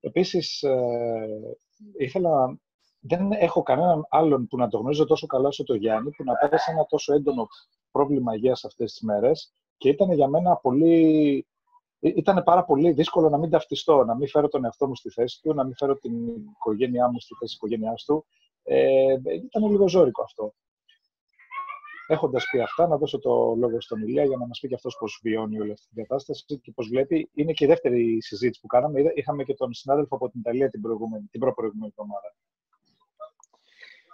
Επίσης, 0.00 0.62
ε, 0.62 1.56
ήθελα 1.98 2.58
δεν 3.04 3.32
έχω 3.32 3.62
κανέναν 3.62 4.06
άλλον 4.10 4.46
που 4.46 4.56
να 4.56 4.68
το 4.68 4.78
γνωρίζω 4.78 5.04
τόσο 5.06 5.26
καλά 5.26 5.48
όσο 5.48 5.64
το 5.64 5.74
Γιάννη, 5.74 6.10
που 6.10 6.24
να 6.24 6.34
πέρασε 6.34 6.70
ένα 6.70 6.86
τόσο 6.86 7.14
έντονο 7.14 7.46
πρόβλημα 7.90 8.34
υγείας 8.34 8.64
αυτές 8.64 8.92
τις 8.92 9.00
μέρες 9.02 9.52
και 9.76 9.88
ήταν 9.88 10.12
για 10.12 10.28
μένα 10.28 10.56
πολύ... 10.56 10.98
ή- 11.98 12.12
Ήταν 12.16 12.42
πάρα 12.42 12.64
πολύ 12.64 12.90
δύσκολο 12.92 13.28
να 13.28 13.38
μην 13.38 13.50
ταυτιστώ, 13.50 14.04
να 14.04 14.14
μην 14.16 14.28
φέρω 14.28 14.48
τον 14.48 14.64
εαυτό 14.64 14.86
μου 14.88 14.94
στη 14.96 15.10
θέση 15.10 15.40
του, 15.42 15.54
να 15.54 15.64
μην 15.64 15.76
φέρω 15.76 15.96
την 15.96 16.12
οικογένειά 16.54 17.08
μου 17.10 17.20
στη 17.20 17.34
θέση 17.34 17.44
της 17.44 17.54
οικογένειάς 17.54 18.04
του. 18.04 18.26
Ε, 18.62 19.12
ήταν 19.44 19.70
λίγο 19.70 19.88
ζώρικο 19.88 20.22
αυτό. 20.22 20.54
Έχοντας 22.06 22.44
πει 22.50 22.60
αυτά, 22.60 22.86
να 22.86 22.96
δώσω 22.96 23.18
το 23.18 23.54
λόγο 23.58 23.80
στον 23.80 24.00
Ηλία 24.02 24.24
για 24.24 24.36
να 24.36 24.46
μας 24.46 24.58
πει 24.60 24.68
και 24.68 24.74
αυτός 24.74 24.96
πώς 24.98 25.20
βιώνει 25.22 25.60
όλη 25.60 25.72
αυτή 25.72 25.86
την 25.86 25.96
κατάσταση 26.04 26.44
και 26.62 26.72
πώς 26.74 26.88
βλέπει. 26.88 27.30
Είναι 27.34 27.52
και 27.52 27.64
η 27.64 27.68
δεύτερη 27.68 28.22
συζήτηση 28.22 28.60
που 28.60 28.66
κάναμε. 28.66 29.00
Είδα- 29.00 29.12
Είχαμε 29.14 29.44
και 29.44 29.54
τον 29.54 29.72
συνάδελφο 29.72 30.14
από 30.16 30.30
την 30.30 30.40
Ιταλία 30.40 30.68
την, 30.70 30.80
προηγούμενη, 30.80 31.24
την 31.30 31.40
προπροηγούμενη 31.40 31.92
εβδομάδα. 31.96 32.34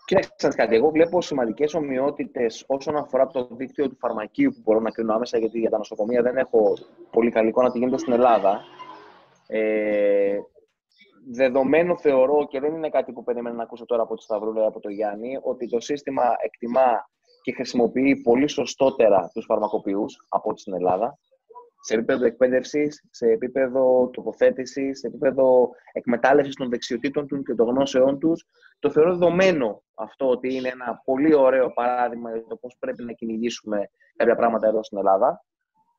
Κοίταξε 0.09 0.33
να 0.43 0.49
δεις 0.49 0.59
κάτι. 0.59 0.75
Εγώ 0.75 0.91
βλέπω 0.91 1.21
σημαντικές 1.21 1.75
ομοιότητες 1.75 2.65
όσον 2.67 2.97
αφορά 2.97 3.27
το 3.27 3.49
δίκτυο 3.51 3.89
του 3.89 3.97
φαρμακείου 3.97 4.51
που 4.51 4.61
μπορώ 4.65 4.81
να 4.81 4.91
κρίνω 4.91 5.15
άμεσα, 5.15 5.39
γιατί 5.39 5.59
για 5.59 5.71
τα 5.71 5.77
νοσοκομεία 5.77 6.23
δεν 6.23 6.37
έχω 6.37 6.77
πολύ 7.11 7.31
καλή 7.31 7.49
εικόνα 7.49 7.71
τι 7.71 7.79
γίνεται 7.79 7.99
στην 7.99 8.13
Ελλάδα. 8.13 8.61
Ε, 9.47 10.37
δεδομένο 11.33 11.97
θεωρώ, 11.97 12.47
και 12.47 12.61
δεν 12.61 12.75
είναι 12.75 12.89
κάτι 12.89 13.13
που 13.13 13.25
περίμενα 13.25 13.57
να 13.57 13.63
ακούσω 13.63 13.85
τώρα 13.85 14.03
από 14.03 14.17
τη 14.17 14.23
Σταυρούλα 14.23 14.63
ή 14.63 14.67
από 14.67 14.81
τον 14.81 14.93
Γιάννη, 14.93 15.39
ότι 15.43 15.69
το 15.69 15.81
σύστημα 15.81 16.23
εκτιμά 16.39 17.09
και 17.43 17.53
χρησιμοποιεί 17.53 18.17
πολύ 18.17 18.49
σωστότερα 18.49 19.31
τους 19.35 19.45
φαρμακοποιούς 19.45 20.27
από 20.29 20.51
ό,τι 20.51 20.61
στην 20.61 20.75
Ελλάδα. 20.75 21.19
Σε 21.81 21.95
επίπεδο 21.95 22.25
εκπαίδευσης, 22.25 23.05
σε 23.11 23.27
επίπεδο 23.27 24.11
τοποθέτησης, 24.13 24.99
σε 24.99 25.07
επίπεδο 25.07 25.71
εκμετάλλευσης 25.93 26.55
των 26.55 26.69
δεξιοτήτων 26.69 27.27
τους 27.27 27.43
και 27.45 27.55
των 27.55 27.67
γνώσεών 27.67 28.19
τους. 28.19 28.47
Το 28.79 28.91
θεωρώ 28.91 29.13
δεδομένο 29.13 29.83
αυτό 29.95 30.29
ότι 30.29 30.55
είναι 30.55 30.69
ένα 30.69 31.03
πολύ 31.05 31.35
ωραίο 31.35 31.73
παράδειγμα 31.73 32.31
για 32.31 32.45
το 32.49 32.57
πώς 32.57 32.77
πρέπει 32.79 33.05
να 33.05 33.13
κυνηγήσουμε 33.13 33.91
κάποια 34.17 34.37
πράγματα 34.37 34.67
εδώ 34.67 34.83
στην 34.83 34.99
Ελλάδα. 34.99 35.45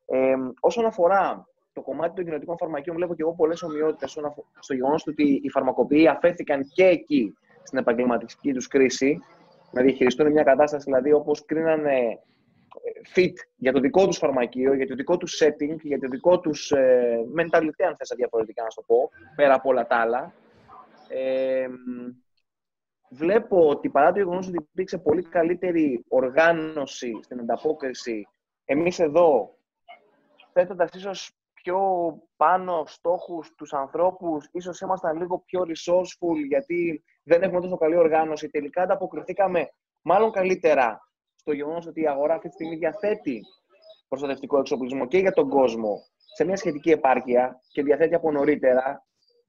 Ε, 0.06 0.36
όσον 0.60 0.86
αφορά 0.86 1.48
το 1.74 1.82
κομμάτι 1.82 2.16
των 2.16 2.26
κοινωτικών 2.26 2.58
φαρμακείων, 2.58 2.96
βλέπω 2.96 3.16
και 3.16 3.22
εγώ 3.22 3.34
πολλές 3.36 3.62
ομοιότητες 3.64 4.18
στο 4.60 4.74
γεγονός 4.74 5.08
ότι 5.08 5.42
οι 5.44 5.50
φαρμακοποιοί 5.50 6.08
αφέθηκαν 6.08 6.62
και 6.74 6.86
εκεί 6.86 7.34
στην 7.64 7.80
επαγγελματική 7.80 8.54
τους 8.54 8.68
κρίση 8.68 9.20
να 9.72 9.82
διαχειριστούν 9.82 10.32
μια 10.32 10.44
κατάσταση 10.44 10.84
δηλαδή 10.84 11.12
όπως 11.12 11.46
κρίνανε 11.46 12.20
fit 13.16 13.34
για 13.56 13.72
το 13.72 13.80
δικό 13.80 14.08
τους 14.08 14.18
φαρμακείο, 14.18 14.74
για 14.74 14.88
το 14.88 14.96
δικό 14.96 15.18
τους 15.18 15.42
setting, 15.44 15.76
για 15.82 16.00
το 16.00 16.08
δικό 16.08 16.40
τους 16.40 16.72
ε, 16.72 17.18
mentality, 17.38 17.84
αν 17.88 17.96
θες 17.98 18.14
διαφορετικά 18.16 18.64
να 18.64 18.70
σου 18.70 18.84
το 18.88 18.94
πω, 18.94 19.10
πέρα 19.36 19.54
από 19.54 19.70
όλα 19.70 19.88
τα 19.88 19.96
άλλα. 19.96 20.34
Ε, 21.08 21.68
βλέπω 23.10 23.68
ότι 23.70 23.90
παρά 23.90 24.12
το 24.12 24.18
γεγονός 24.20 24.48
ότι 24.48 24.68
υπήρξε 24.72 24.98
πολύ 24.98 25.22
καλύτερη 25.22 26.06
οργάνωση 26.08 27.20
στην 27.22 27.40
ανταπόκριση, 27.40 28.28
εμείς 28.66 29.00
εδώ, 29.00 29.56
θέτοντας 30.54 30.90
ίσως 30.94 31.32
πιο 31.54 31.80
πάνω 32.38 32.84
στόχους 32.86 33.54
τους 33.56 33.74
ανθρώπους, 33.74 34.48
ίσως 34.52 34.82
ήμασταν 34.82 35.18
λίγο 35.18 35.40
πιο 35.46 35.62
resourceful 35.62 36.48
γιατί 36.48 37.04
δεν 37.24 37.42
έχουμε 37.42 37.62
τόσο 37.62 37.78
καλή 37.78 37.96
οργάνωση. 37.96 38.50
Τελικά 38.50 38.82
ανταποκριθήκαμε 38.82 39.70
μάλλον 40.02 40.32
καλύτερα 40.32 41.09
στο 41.50 41.58
γεγονός 41.58 41.86
ότι 41.88 42.02
η 42.02 42.08
αγορά 42.08 42.34
αυτή 42.34 42.48
τη 42.48 42.54
στιγμή 42.54 42.76
διαθέτει 42.76 43.42
προστατευτικό 44.08 44.60
εξοπλισμό 44.60 45.08
και 45.08 45.18
για 45.18 45.32
τον 45.32 45.50
κόσμο 45.50 45.94
σε 46.36 46.44
μια 46.46 46.56
σχετική 46.56 46.90
επάρκεια 46.90 47.62
και 47.72 47.84
διαθέτει 47.84 48.16
από 48.16 48.32
νωρίτερα 48.32 49.06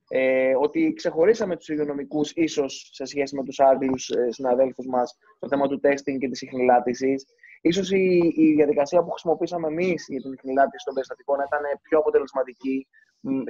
ε, 0.09 0.53
ότι 0.61 0.93
ξεχωρίσαμε 0.97 1.57
τους 1.57 1.69
υγειονομικούς 1.69 2.33
ίσως 2.35 2.91
σε 2.93 3.05
σχέση 3.05 3.37
με 3.37 3.45
τους 3.45 3.61
άλλους 3.61 4.09
ε, 4.09 4.31
συναδέλφους 4.31 4.87
μας 4.87 5.17
στο 5.37 5.49
θέμα 5.49 5.69
του 5.69 5.81
testing 5.83 6.19
και 6.19 6.29
της 6.29 6.39
συχνηλάτησης. 6.39 7.27
Ίσως 7.61 7.91
η, 7.91 8.33
η 8.37 8.55
διαδικασία 8.55 9.03
που 9.03 9.11
χρησιμοποίησαμε 9.11 9.67
εμείς 9.67 10.05
για 10.09 10.21
την 10.21 10.31
συχνηλάτηση 10.31 10.85
των 10.85 10.95
περιστατικών 10.95 11.37
ήταν 11.47 11.61
πιο 11.83 11.99
αποτελεσματική. 11.99 12.87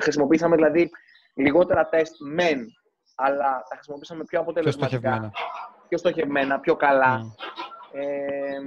Χρησιμοποίησαμε 0.00 0.56
δηλαδή 0.56 0.90
λιγότερα 1.34 1.88
τεστ 1.88 2.14
μεν, 2.20 2.66
αλλά 3.14 3.64
τα 3.68 3.74
χρησιμοποίησαμε 3.74 4.24
πιο 4.24 4.40
αποτελεσματικά. 4.40 4.98
Πιο 4.98 5.08
στοχευμένα. 5.08 5.32
Πιο 5.88 5.98
στοχευμένα, 5.98 6.60
πιο 6.60 6.76
καλά. 6.76 7.20
Mm. 7.20 7.48
Ε, 7.92 8.58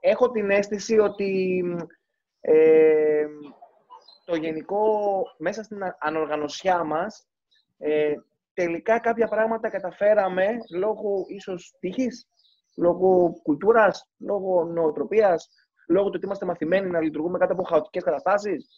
έχω 0.00 0.30
την 0.30 0.50
αίσθηση 0.50 0.98
ότι 0.98 1.62
ε, 2.40 3.26
το 4.24 4.36
γενικό, 4.36 5.22
μέσα 5.38 5.62
στην 5.62 5.78
ανοργανωσιά 5.98 6.84
μας, 6.84 7.28
ε, 7.78 8.14
τελικά 8.54 8.98
κάποια 8.98 9.28
πράγματα 9.28 9.68
καταφέραμε 9.68 10.46
λόγω 10.70 11.24
ίσως 11.28 11.76
τύχης, 11.80 12.28
λόγω 12.76 13.32
κουλτούρας, 13.42 14.08
λόγω 14.18 14.64
νοοτροπίας, 14.64 15.48
λόγω 15.88 16.06
του 16.06 16.12
ότι 16.16 16.24
είμαστε 16.24 16.46
μαθημένοι 16.46 16.90
να 16.90 17.00
λειτουργούμε 17.00 17.38
κάτω 17.38 17.52
από 17.52 17.62
χαοτικές 17.62 18.02
καταστάσεις. 18.02 18.68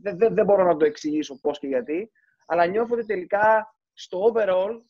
Δεν, 0.00 0.18
δεν, 0.18 0.34
δεν 0.34 0.44
μπορώ 0.44 0.64
να 0.64 0.76
το 0.76 0.84
εξηγήσω 0.84 1.40
πώς 1.40 1.58
και 1.58 1.66
γιατί, 1.66 2.10
αλλά 2.46 2.66
νιώθω 2.66 2.94
ότι 2.94 3.06
τελικά 3.06 3.74
στο 3.92 4.32
overall 4.32 4.80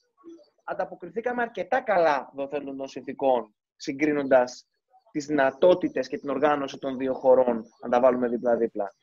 ανταποκριθήκαμε 0.65 1.43
αρκετά 1.43 1.81
καλά 1.81 2.31
δοθέντων 2.35 2.77
των 2.77 2.89
συνθηκών, 2.89 3.55
συγκρίνοντας 3.77 4.67
τις 5.11 5.27
δυνατότητες 5.27 6.09
και 6.09 6.19
την 6.19 6.31
οργάνωση 6.31 6.79
των 6.79 6.99
δύο 6.99 7.15
χωρών, 7.15 7.65
αν 7.83 7.91
τα 7.91 8.01
βάλουμε 8.01 8.29
δίπλα-δίπλα. 8.29 8.95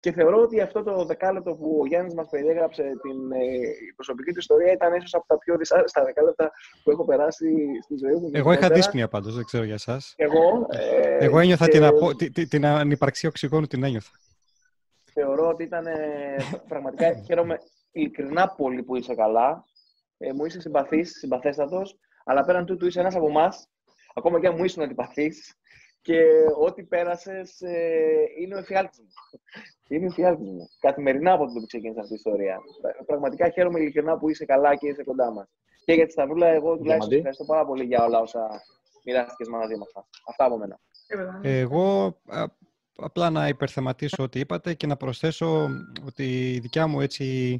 Και 0.00 0.12
θεωρώ 0.12 0.40
ότι 0.40 0.60
αυτό 0.60 0.82
το 0.82 1.04
δεκάλεπτο 1.04 1.54
που 1.54 1.78
ο 1.80 1.86
Γιάννης 1.86 2.14
μας 2.14 2.28
περιέγραψε 2.30 2.82
την 2.82 3.32
ε, 3.32 3.38
προσωπική 3.94 4.32
του 4.32 4.38
ιστορία 4.38 4.72
ήταν 4.72 4.94
ίσως 4.94 5.14
από 5.14 5.26
τα 5.26 5.38
πιο 5.38 5.56
δυσάρεστα 5.56 6.04
δεκάλεπτα 6.04 6.50
που 6.82 6.90
έχω 6.90 7.04
περάσει 7.04 7.46
στη 7.82 7.96
ζωή 7.96 8.14
μου. 8.14 8.30
Εγώ 8.32 8.52
είχα 8.52 8.68
δύσπνοια 8.68 9.08
πάντως, 9.08 9.34
δεν 9.34 9.44
ξέρω 9.44 9.64
για 9.64 9.74
εσάς. 9.74 10.14
Εγώ, 10.16 10.66
ε, 10.70 11.24
Εγώ 11.24 11.38
ένιωθα 11.38 11.64
και... 11.64 11.70
την, 11.70 11.84
απο... 11.84 12.14
την, 12.14 12.48
την 12.48 12.66
ανυπαρξία 12.66 13.28
οξυγόνου, 13.28 13.66
την 13.66 13.84
ένιωθα. 13.84 14.10
Θεωρώ 15.12 15.48
ότι 15.48 15.62
ήταν 15.62 15.84
πραγματικά 16.68 17.14
χαίρομαι 17.26 17.58
ειλικρινά 17.92 18.48
πολύ 18.48 18.82
που 18.82 18.96
είσαι 18.96 19.14
καλά. 19.14 19.64
Ε, 20.18 20.32
μου 20.32 20.44
είσαι 20.44 20.60
συμπαθής, 20.60 21.10
συμπαθέστατος, 21.18 21.98
αλλά 22.24 22.42
πέραν 22.44 22.66
τούτου 22.66 22.86
είσαι 22.86 23.00
ένας 23.00 23.14
από 23.14 23.28
εμάς, 23.28 23.68
ακόμα 24.14 24.40
και 24.40 24.46
αν 24.46 24.54
μου 24.56 24.64
ήσουν 24.64 24.82
αντιπαθής. 24.82 25.54
Και 26.02 26.22
ό,τι 26.60 26.82
πέρασες 26.82 27.60
ε, 27.60 28.24
είναι 28.40 28.54
ο 28.54 28.58
εφιάλτης 28.58 28.98
μου. 28.98 29.06
Είναι 29.88 30.04
ο 30.04 30.08
εφιάλτης 30.10 30.50
μου. 30.50 30.68
Καθημερινά 30.80 31.32
από 31.32 31.46
τότε 31.46 31.60
που 31.60 31.66
ξεκίνησε 31.66 32.00
αυτή 32.00 32.12
η 32.12 32.16
ιστορία. 32.16 32.58
Πραγματικά 33.06 33.50
χαίρομαι 33.50 33.80
ειλικρινά 33.80 34.18
που 34.18 34.28
είσαι 34.28 34.44
καλά 34.44 34.74
και 34.74 34.88
είσαι 34.88 35.04
κοντά 35.04 35.32
μας. 35.32 35.48
Και 35.84 35.92
για 35.92 36.06
τη 36.06 36.12
Σταυρούλα, 36.12 36.46
εγώ 36.46 36.76
τουλάχιστον 36.76 37.16
ευχαριστώ 37.16 37.44
πάρα 37.44 37.66
πολύ 37.66 37.84
για 37.84 38.04
όλα 38.04 38.20
όσα 38.20 38.48
μοιράστηκες 39.04 39.48
μαζί 39.48 39.76
μας. 39.76 39.88
Αυτά 40.28 40.44
από 40.44 40.56
μένα. 40.58 40.80
Εγώ 41.42 42.16
απλά 42.96 43.30
να 43.30 43.48
υπερθεματίσω 43.48 44.22
ό,τι 44.22 44.40
είπατε 44.40 44.74
και 44.74 44.86
να 44.86 44.96
προσθέσω 44.96 45.68
ότι 46.06 46.52
η 46.52 46.58
δικιά 46.58 46.86
μου 46.86 47.00
έτσι 47.00 47.58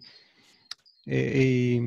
ε, 1.04 1.40
η, 1.42 1.82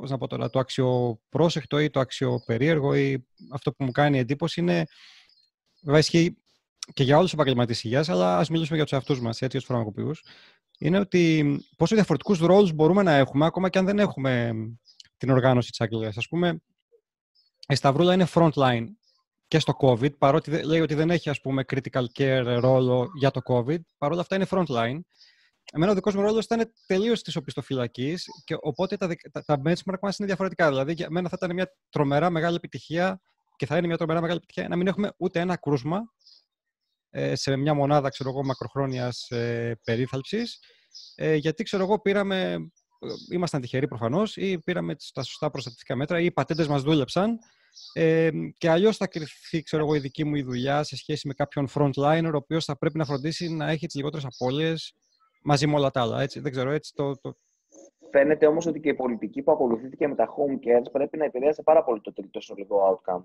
πώς 0.00 0.10
να 0.10 0.18
πω 0.18 0.26
τώρα, 0.26 0.50
το 0.50 0.58
αξιοπρόσεκτο 0.58 1.78
ή 1.78 1.90
το 1.90 2.00
αξιοπερίεργο 2.00 2.94
ή 2.94 3.26
αυτό 3.50 3.72
που 3.72 3.84
μου 3.84 3.90
κάνει 3.90 4.18
εντύπωση 4.18 4.60
είναι 4.60 4.84
βέβαια 5.82 6.00
ισχύει 6.00 6.36
και 6.92 7.02
για 7.02 7.16
όλους 7.16 7.30
τους 7.30 7.38
επαγγελματίες 7.38 7.84
υγείας, 7.84 8.08
αλλά 8.08 8.38
ας 8.38 8.48
μιλήσουμε 8.48 8.76
για 8.76 8.84
τους 8.84 8.94
εαυτούς 8.94 9.20
μας, 9.20 9.42
έτσι, 9.42 9.56
ως 9.56 9.64
φαρμακοποιούς. 9.64 10.24
Είναι 10.78 10.98
ότι 10.98 11.56
πόσο 11.76 11.94
διαφορετικούς 11.94 12.38
ρόλους 12.38 12.72
μπορούμε 12.72 13.02
να 13.02 13.12
έχουμε, 13.12 13.46
ακόμα 13.46 13.68
και 13.68 13.78
αν 13.78 13.84
δεν 13.84 13.98
έχουμε 13.98 14.52
την 15.16 15.30
οργάνωση 15.30 15.70
της 15.70 15.80
Αγγλίας. 15.80 16.16
Α 16.16 16.20
πούμε, 16.28 16.62
η 17.68 17.74
Σταυρούλα 17.74 18.14
είναι 18.14 18.26
frontline 18.34 18.84
και 19.48 19.58
στο 19.58 19.76
COVID, 19.80 20.18
παρότι 20.18 20.64
λέει 20.64 20.80
ότι 20.80 20.94
δεν 20.94 21.10
έχει 21.10 21.30
ας 21.30 21.40
πούμε 21.40 21.64
critical 21.72 22.04
care 22.18 22.56
ρόλο 22.60 23.10
για 23.18 23.30
το 23.30 23.40
COVID, 23.44 23.80
παρόλα 23.98 24.20
αυτά 24.20 24.36
είναι 24.36 24.46
frontline. 24.50 25.00
Εμένα 25.72 25.92
ο 25.92 25.94
δικός 25.94 26.14
μου 26.14 26.20
ρόλος 26.20 26.44
ήταν 26.44 26.72
τελείως 26.86 27.22
τη 27.22 27.38
οπισθοφυλακή 27.38 28.14
και 28.44 28.56
οπότε 28.60 28.96
τα, 28.96 29.08
τα, 29.32 29.42
τα 29.44 29.60
benchmark 29.64 29.98
μας 30.00 30.18
είναι 30.18 30.28
διαφορετικά. 30.28 30.68
Δηλαδή, 30.68 30.92
για 30.92 31.06
μένα 31.10 31.28
θα 31.28 31.36
ήταν 31.42 31.54
μια 31.54 31.76
τρομερά 31.88 32.30
μεγάλη 32.30 32.56
επιτυχία 32.56 33.20
και 33.56 33.66
θα 33.66 33.76
είναι 33.76 33.86
μια 33.86 33.96
τρομερά 33.96 34.20
μεγάλη 34.20 34.38
επιτυχία 34.38 34.68
να 34.68 34.76
μην 34.76 34.86
έχουμε 34.86 35.12
ούτε 35.16 35.40
ένα 35.40 35.56
κρούσμα 35.56 36.00
ε, 37.10 37.34
σε 37.34 37.56
μια 37.56 37.74
μονάδα 37.74 38.08
ξέρω 38.08 38.30
εγώ, 38.30 38.44
μακροχρόνιας 38.44 39.30
ε, 39.30 39.80
περίθαλψης 39.84 40.58
ε, 41.14 41.34
γιατί 41.34 41.62
ξέρω 41.62 41.82
εγώ 41.82 42.00
πήραμε, 42.00 42.56
ήμασταν 43.32 43.60
τυχεροί 43.60 43.88
προφανώς 43.88 44.36
ή 44.36 44.58
πήραμε 44.58 44.96
τα 45.14 45.22
σωστά 45.22 45.50
προστατευτικά 45.50 45.96
μέτρα 45.96 46.20
ή 46.20 46.24
οι 46.24 46.32
πατέντες 46.32 46.68
μας 46.68 46.82
δούλεψαν 46.82 47.38
ε, 47.92 48.30
και 48.58 48.70
αλλιώς 48.70 48.96
θα 48.96 49.06
κρυφθεί 49.06 49.62
ξέρω 49.62 49.84
εγώ, 49.84 49.94
η 49.94 49.98
δική 49.98 50.24
μου 50.24 50.34
η 50.34 50.42
δουλειά 50.42 50.82
σε 50.82 50.96
σχέση 50.96 51.26
με 51.26 51.34
κάποιον 51.34 51.68
frontliner 51.74 52.30
ο 52.32 52.36
οποίος 52.36 52.64
θα 52.64 52.76
πρέπει 52.78 52.98
να 52.98 53.04
φροντίσει 53.04 53.48
να 53.48 53.70
έχει 53.70 53.86
τις 53.86 53.94
λιγότερες 53.94 54.24
απώλειες 54.24 54.94
μαζί 55.42 55.66
με 55.66 55.74
όλα 55.74 55.90
τα 55.90 56.00
άλλα. 56.00 56.20
Έτσι. 56.20 56.40
Δεν 56.40 56.52
ξέρω, 56.52 56.70
έτσι 56.70 56.94
το, 56.94 57.16
το... 57.20 57.34
Φαίνεται 58.10 58.46
όμως 58.46 58.66
ότι 58.66 58.80
και 58.80 58.88
η 58.88 58.94
πολιτική 58.94 59.42
που 59.42 59.52
ακολουθήθηκε 59.52 60.08
με 60.08 60.14
τα 60.14 60.28
home 60.28 60.66
cares 60.66 60.90
πρέπει 60.92 61.16
να 61.16 61.24
επηρέασε 61.24 61.62
πάρα 61.62 61.84
πολύ 61.84 62.00
το 62.00 62.12
τελικό 62.12 62.40
συνολικό 62.40 63.00
outcome. 63.04 63.22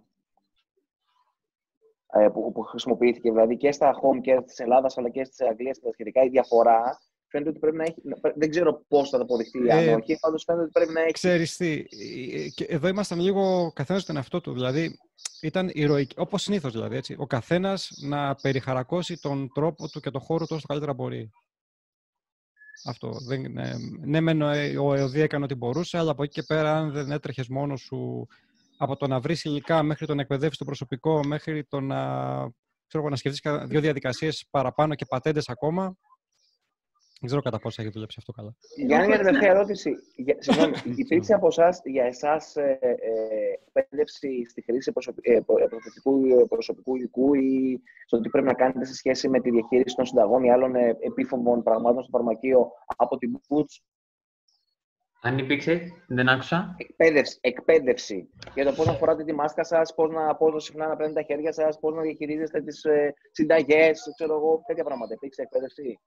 Ε, 2.17 2.29
που, 2.29 2.51
που 2.51 2.61
χρησιμοποιήθηκε 2.61 3.31
δηλαδή 3.31 3.57
και 3.57 3.71
στα 3.71 3.99
home 4.01 4.29
cares 4.29 4.43
της 4.45 4.59
Ελλάδας 4.59 4.97
αλλά 4.97 5.09
και 5.09 5.23
στις 5.23 5.41
Αγγλίε 5.41 5.71
και 5.71 5.79
τα 5.83 5.91
σχετικά. 5.91 6.23
Η 6.23 6.29
διαφορά 6.29 7.01
φαίνεται 7.27 7.49
ότι 7.49 7.59
πρέπει 7.59 7.77
να 7.77 7.83
έχει. 7.83 8.01
Δεν 8.35 8.49
ξέρω 8.49 8.85
πώς 8.87 9.09
θα 9.09 9.17
το 9.17 9.23
αποδειχτεί, 9.23 9.71
αν 9.71 9.87
ε, 9.87 9.93
όχι. 9.93 10.17
Πάντως 10.19 10.43
φαίνεται 10.43 10.63
ότι 10.63 10.71
πρέπει 10.71 10.93
να 10.93 11.01
έχει. 11.01 11.11
Ξέρεις 11.11 11.55
τι. 11.57 11.85
Ε, 12.33 12.47
και 12.55 12.63
εδώ 12.63 12.87
ήμασταν 12.87 13.19
λίγο 13.19 13.71
καθένας 13.75 14.05
τον 14.05 14.15
εαυτό 14.15 14.41
του. 14.41 14.53
Δηλαδή, 14.53 14.99
ήταν 15.41 15.69
ηρωική. 15.73 16.15
Όπως 16.17 16.41
συνήθως 16.41 16.71
δηλαδή. 16.71 16.95
Έτσι, 16.95 17.15
ο 17.19 17.27
καθένας 17.27 17.89
να 18.01 18.35
περιχαρακώσει 18.35 19.17
τον 19.21 19.51
τρόπο 19.53 19.87
του 19.87 19.99
και 19.99 20.09
το 20.09 20.19
χώρο 20.19 20.45
του 20.45 20.55
όσο 20.55 20.65
καλύτερα 20.67 20.93
μπορεί. 20.93 21.31
Αυτό. 22.85 23.11
Δεν, 23.27 23.51
ναι, 23.51 23.71
ναι, 24.01 24.21
μεν 24.21 24.41
ο 24.41 24.93
ΕΟΔΙ 24.93 25.21
έκανε 25.21 25.43
ό,τι 25.43 25.55
μπορούσε, 25.55 25.97
αλλά 25.97 26.11
από 26.11 26.23
εκεί 26.23 26.33
και 26.33 26.43
πέρα, 26.47 26.77
αν 26.77 26.91
δεν 26.91 27.11
έτρεχες 27.11 27.47
μόνος 27.47 27.81
σου 27.81 28.27
από 28.77 28.95
το 28.95 29.07
να 29.07 29.19
βρεις 29.19 29.43
υλικά 29.43 29.83
μέχρι 29.83 30.05
το 30.05 30.15
να 30.15 30.21
εκπαιδεύσει 30.21 30.57
το 30.57 30.65
προσωπικό, 30.65 31.23
μέχρι 31.25 31.63
το 31.63 31.79
να, 31.79 31.97
ξέρω, 32.87 33.09
να 33.09 33.15
σκεφτείς 33.15 33.41
δύο 33.65 33.81
διαδικασίες 33.81 34.47
παραπάνω 34.49 34.95
και 34.95 35.05
πατέντες 35.05 35.49
ακόμα, 35.49 35.97
δεν 37.19 37.29
ξέρω 37.29 37.41
κατά 37.41 37.59
πόσο 37.59 37.81
έχει 37.81 37.91
δουλέψει 37.91 38.15
αυτό 38.19 38.31
καλά. 38.31 38.55
Γιάννη, 38.75 39.07
μια 39.07 39.17
τελευταία 39.17 39.49
ερώτηση. 39.49 39.91
Για, 40.15 40.35
συγγνώμη, 40.43 40.73
υπήρξε 40.95 41.33
από 41.33 41.47
εσάς 41.47 41.81
για 41.83 42.03
εσάς 42.03 42.55
ε, 42.55 42.79
ε, 42.81 42.97
εκπαίδευση 43.65 44.45
στη 44.49 44.61
χρήση 44.61 44.91
προσωπικού, 44.91 45.31
ε, 45.31 46.45
προσωπικού 46.49 46.95
υλικού 46.95 47.33
ή 47.33 47.81
στο 48.05 48.19
τι 48.19 48.29
πρέπει 48.29 48.47
να 48.47 48.53
κάνετε 48.53 48.85
σε 48.85 48.93
σχέση 48.93 49.29
με 49.29 49.39
τη 49.39 49.49
διαχείριση 49.49 49.95
των 49.95 50.05
συνταγών 50.05 50.43
ή 50.43 50.51
άλλων 50.51 50.75
ε, 50.75 50.97
επίφοβων 50.99 51.63
πραγμάτων 51.63 52.01
στο 52.01 52.11
φαρμακείο 52.11 52.71
από 52.95 53.17
την 53.17 53.39
Boots; 53.47 53.83
Αν 55.21 55.37
υπήρξε, 55.37 55.81
δεν 56.07 56.29
άκουσα. 56.29 56.75
Εκπαίδευση, 56.77 57.37
εκπαίδευση 57.41 58.29
για 58.53 58.65
το 58.65 58.71
πώς 58.71 58.85
να 58.85 58.93
φοράτε 58.93 59.23
τη 59.23 59.33
μάσκα 59.33 59.63
σας, 59.63 59.93
πώς 59.93 60.11
να, 60.11 60.35
πώς 60.35 60.63
συχνά 60.63 60.87
να 60.87 60.95
παίρνετε 60.95 61.19
τα 61.19 61.25
χέρια 61.25 61.53
σας, 61.53 61.79
πώς 61.79 61.93
να 61.93 62.01
διαχειρίζεστε 62.01 62.61
τις 62.61 62.83
ε, 62.83 63.13
συνταγές, 63.31 64.01
ξέρω 64.15 64.35
εγώ, 64.35 64.63
τέτοια 64.67 64.83
πράγματα. 64.83 65.13
Υπήρξε 65.13 65.41
εκπαίδευση; 65.41 65.99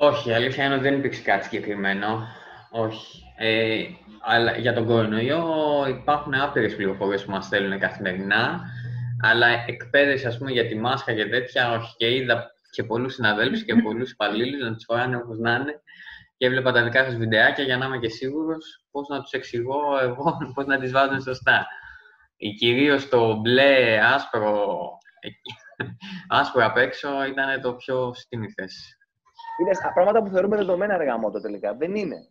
Όχι, 0.00 0.28
η 0.28 0.32
αλήθεια 0.32 0.64
είναι 0.64 0.74
ότι 0.74 0.82
δεν 0.82 0.98
υπήρξε 0.98 1.22
κάτι 1.22 1.44
συγκεκριμένο. 1.44 2.26
Όχι. 2.70 3.22
Ε, 3.36 3.84
αλλά 4.20 4.56
για 4.56 4.72
τον 4.72 4.86
κορονοϊό 4.86 5.44
υπάρχουν 5.88 6.34
άπειρες 6.34 6.76
πληροφορίες 6.76 7.24
που 7.24 7.30
μας 7.30 7.44
στέλνουν 7.44 7.78
καθημερινά, 7.78 8.60
αλλά 9.22 9.46
εκπαίδευση 9.66 10.26
ας 10.26 10.38
πούμε, 10.38 10.50
για 10.50 10.66
τη 10.66 10.76
μάσκα 10.76 11.14
και 11.14 11.26
τέτοια, 11.26 11.72
όχι. 11.72 11.94
Και 11.96 12.14
είδα 12.14 12.50
και 12.70 12.84
πολλούς 12.84 13.14
συναδέλφους 13.14 13.64
και 13.64 13.74
πολλούς 13.84 14.10
υπαλλήλους 14.10 14.68
να 14.68 14.74
τις 14.74 14.84
φοράνε 14.84 15.16
όπως 15.16 15.38
να 15.38 15.54
είναι 15.54 15.80
και 16.36 16.46
έβλεπα 16.46 16.72
τα 16.72 16.82
δικά 16.82 17.04
σας 17.04 17.16
βιντεάκια 17.16 17.64
για 17.64 17.76
να 17.76 17.86
είμαι 17.86 17.98
και 17.98 18.08
σίγουρος 18.08 18.84
πώς 18.90 19.08
να 19.08 19.22
τους 19.22 19.32
εξηγώ 19.32 19.98
εγώ, 20.02 20.36
πώς 20.54 20.66
να 20.66 20.78
τις 20.78 20.92
βάζουν 20.92 21.20
σωστά. 21.20 21.66
Κυρίως 22.58 23.08
το 23.08 23.36
μπλε 23.36 24.00
άσπρο, 24.02 24.88
άσπρο 26.40 26.64
απ' 26.64 26.76
έξω 26.76 27.08
ήταν 27.24 27.60
το 27.60 27.74
πιο 27.74 28.12
σύνηθες. 28.14 28.97
Είναι 29.60 29.70
πράγματα 29.94 30.22
που 30.22 30.28
θεωρούμε 30.28 30.56
δεδομένα 30.56 30.94
αργά 30.94 31.18
μότο 31.18 31.40
τελικά. 31.40 31.74
Δεν 31.74 31.94
είναι. 31.94 32.28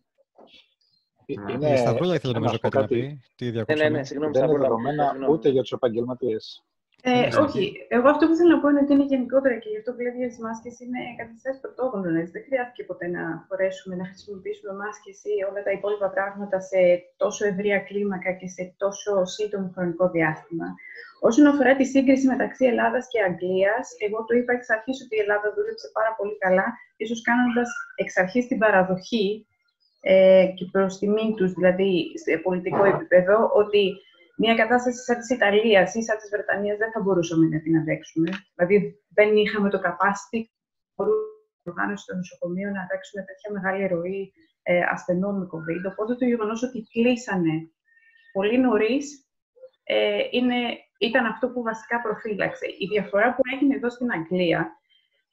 Ε, 1.25 1.53
είναι... 1.53 1.73
Η 1.73 1.77
Σταυρούλα 1.77 2.15
ήθελε 2.15 2.33
νομίζω 2.33 2.57
κάτι 2.59 2.77
να 2.77 2.85
πει. 2.85 3.21
Τι 3.35 3.51
ναι, 3.51 3.63
ναι, 3.75 3.89
ναι, 3.89 4.03
συγγνώμη, 4.03 4.31
Δεν 4.33 4.43
είναι 4.43 4.57
δεδομένα 4.57 5.15
ούτε 5.29 5.49
για 5.49 5.61
τους 5.61 5.71
επαγγελματίες. 5.71 6.67
Ε, 7.03 7.35
όχι. 7.45 7.63
Εγώ 7.95 8.07
αυτό 8.13 8.23
που 8.27 8.35
θέλω 8.35 8.51
να 8.55 8.59
πω 8.61 8.67
είναι 8.69 8.83
ότι 8.83 8.93
είναι 8.93 9.09
γενικότερα 9.13 9.55
και 9.61 9.69
γι' 9.69 9.79
αυτό 9.81 9.91
που 9.93 10.01
για 10.01 10.29
τι 10.31 10.41
μάσκες 10.45 10.75
είναι 10.83 11.01
καταστάσει 11.19 11.59
πρωτόγνωρε. 11.63 12.23
Δεν 12.33 12.43
χρειάστηκε 12.47 12.83
ποτέ 12.89 13.07
να 13.17 13.23
μπορέσουμε 13.45 13.95
να 14.01 14.05
χρησιμοποιήσουμε 14.09 14.71
μάσκες 14.81 15.17
ή 15.31 15.33
όλα 15.49 15.61
τα 15.67 15.71
υπόλοιπα 15.77 16.09
πράγματα 16.15 16.57
σε 16.69 16.79
τόσο 17.21 17.41
ευρία 17.51 17.79
κλίμακα 17.87 18.31
και 18.39 18.47
σε 18.55 18.63
τόσο 18.83 19.11
σύντομο 19.35 19.67
χρονικό 19.75 20.05
διάστημα. 20.15 20.67
Όσον 21.19 21.45
αφορά 21.45 21.75
τη 21.75 21.85
σύγκριση 21.85 22.27
μεταξύ 22.27 22.65
Ελλάδας 22.65 23.07
και 23.07 23.21
Αγγλίας, 23.21 23.85
εγώ 24.05 24.23
το 24.25 24.35
είπα 24.35 24.53
εξ 24.53 24.69
αρχής 24.69 25.01
ότι 25.03 25.15
η 25.15 25.19
Ελλάδα 25.19 25.53
δούλεψε 25.55 25.89
πάρα 25.93 26.15
πολύ 26.17 26.37
καλά, 26.37 26.67
ίσως 26.97 27.21
κάνοντας 27.21 27.69
εξ 27.95 28.17
αρχής 28.17 28.47
την 28.47 28.57
παραδοχή 28.57 29.47
ε, 30.01 30.45
και 30.55 30.65
προς 30.71 30.97
τιμήν 30.97 31.35
τους, 31.35 31.53
δηλαδή 31.53 31.91
σε 32.23 32.37
πολιτικό 32.37 32.83
επίπεδο, 32.85 33.51
ότι 33.53 33.93
μια 34.37 34.55
κατάσταση 34.55 35.03
σαν 35.03 35.17
της 35.17 35.29
Ιταλίας 35.29 35.95
ή 35.95 36.03
σαν 36.03 36.17
της 36.17 36.29
Βρετανίας 36.29 36.77
δεν 36.77 36.91
θα 36.91 36.99
μπορούσαμε 37.01 37.45
να 37.47 37.59
την 37.61 37.77
αντέξουμε. 37.77 38.29
Δηλαδή, 38.55 38.75
δεν 39.13 39.35
είχαμε 39.35 39.69
το 39.69 39.79
capacity 39.87 40.41
οργάνωση 41.63 42.05
των 42.05 42.17
νοσοκομείων 42.17 42.71
να 42.71 42.81
αντέξουμε 42.81 43.23
τέτοια 43.23 43.49
μεγάλη 43.55 43.87
ροή 43.87 44.33
ε, 44.63 44.81
ασθενών 44.93 45.37
με 45.39 45.45
COVID. 45.53 45.91
Οπότε 45.91 46.15
το 46.15 46.25
γεγονός 46.25 46.63
ότι 46.63 46.87
κλείσανε 46.91 47.55
πολύ 48.31 48.57
νωρίς 48.59 49.26
ε, 49.87 50.19
ήταν 50.97 51.25
αυτό 51.25 51.49
που 51.49 51.61
βασικά 51.61 52.01
προφύλαξε. 52.01 52.65
Η 52.77 52.85
διαφορά 52.85 53.35
που 53.35 53.41
έγινε 53.53 53.75
εδώ 53.75 53.89
στην 53.89 54.11
Αγγλία 54.11 54.77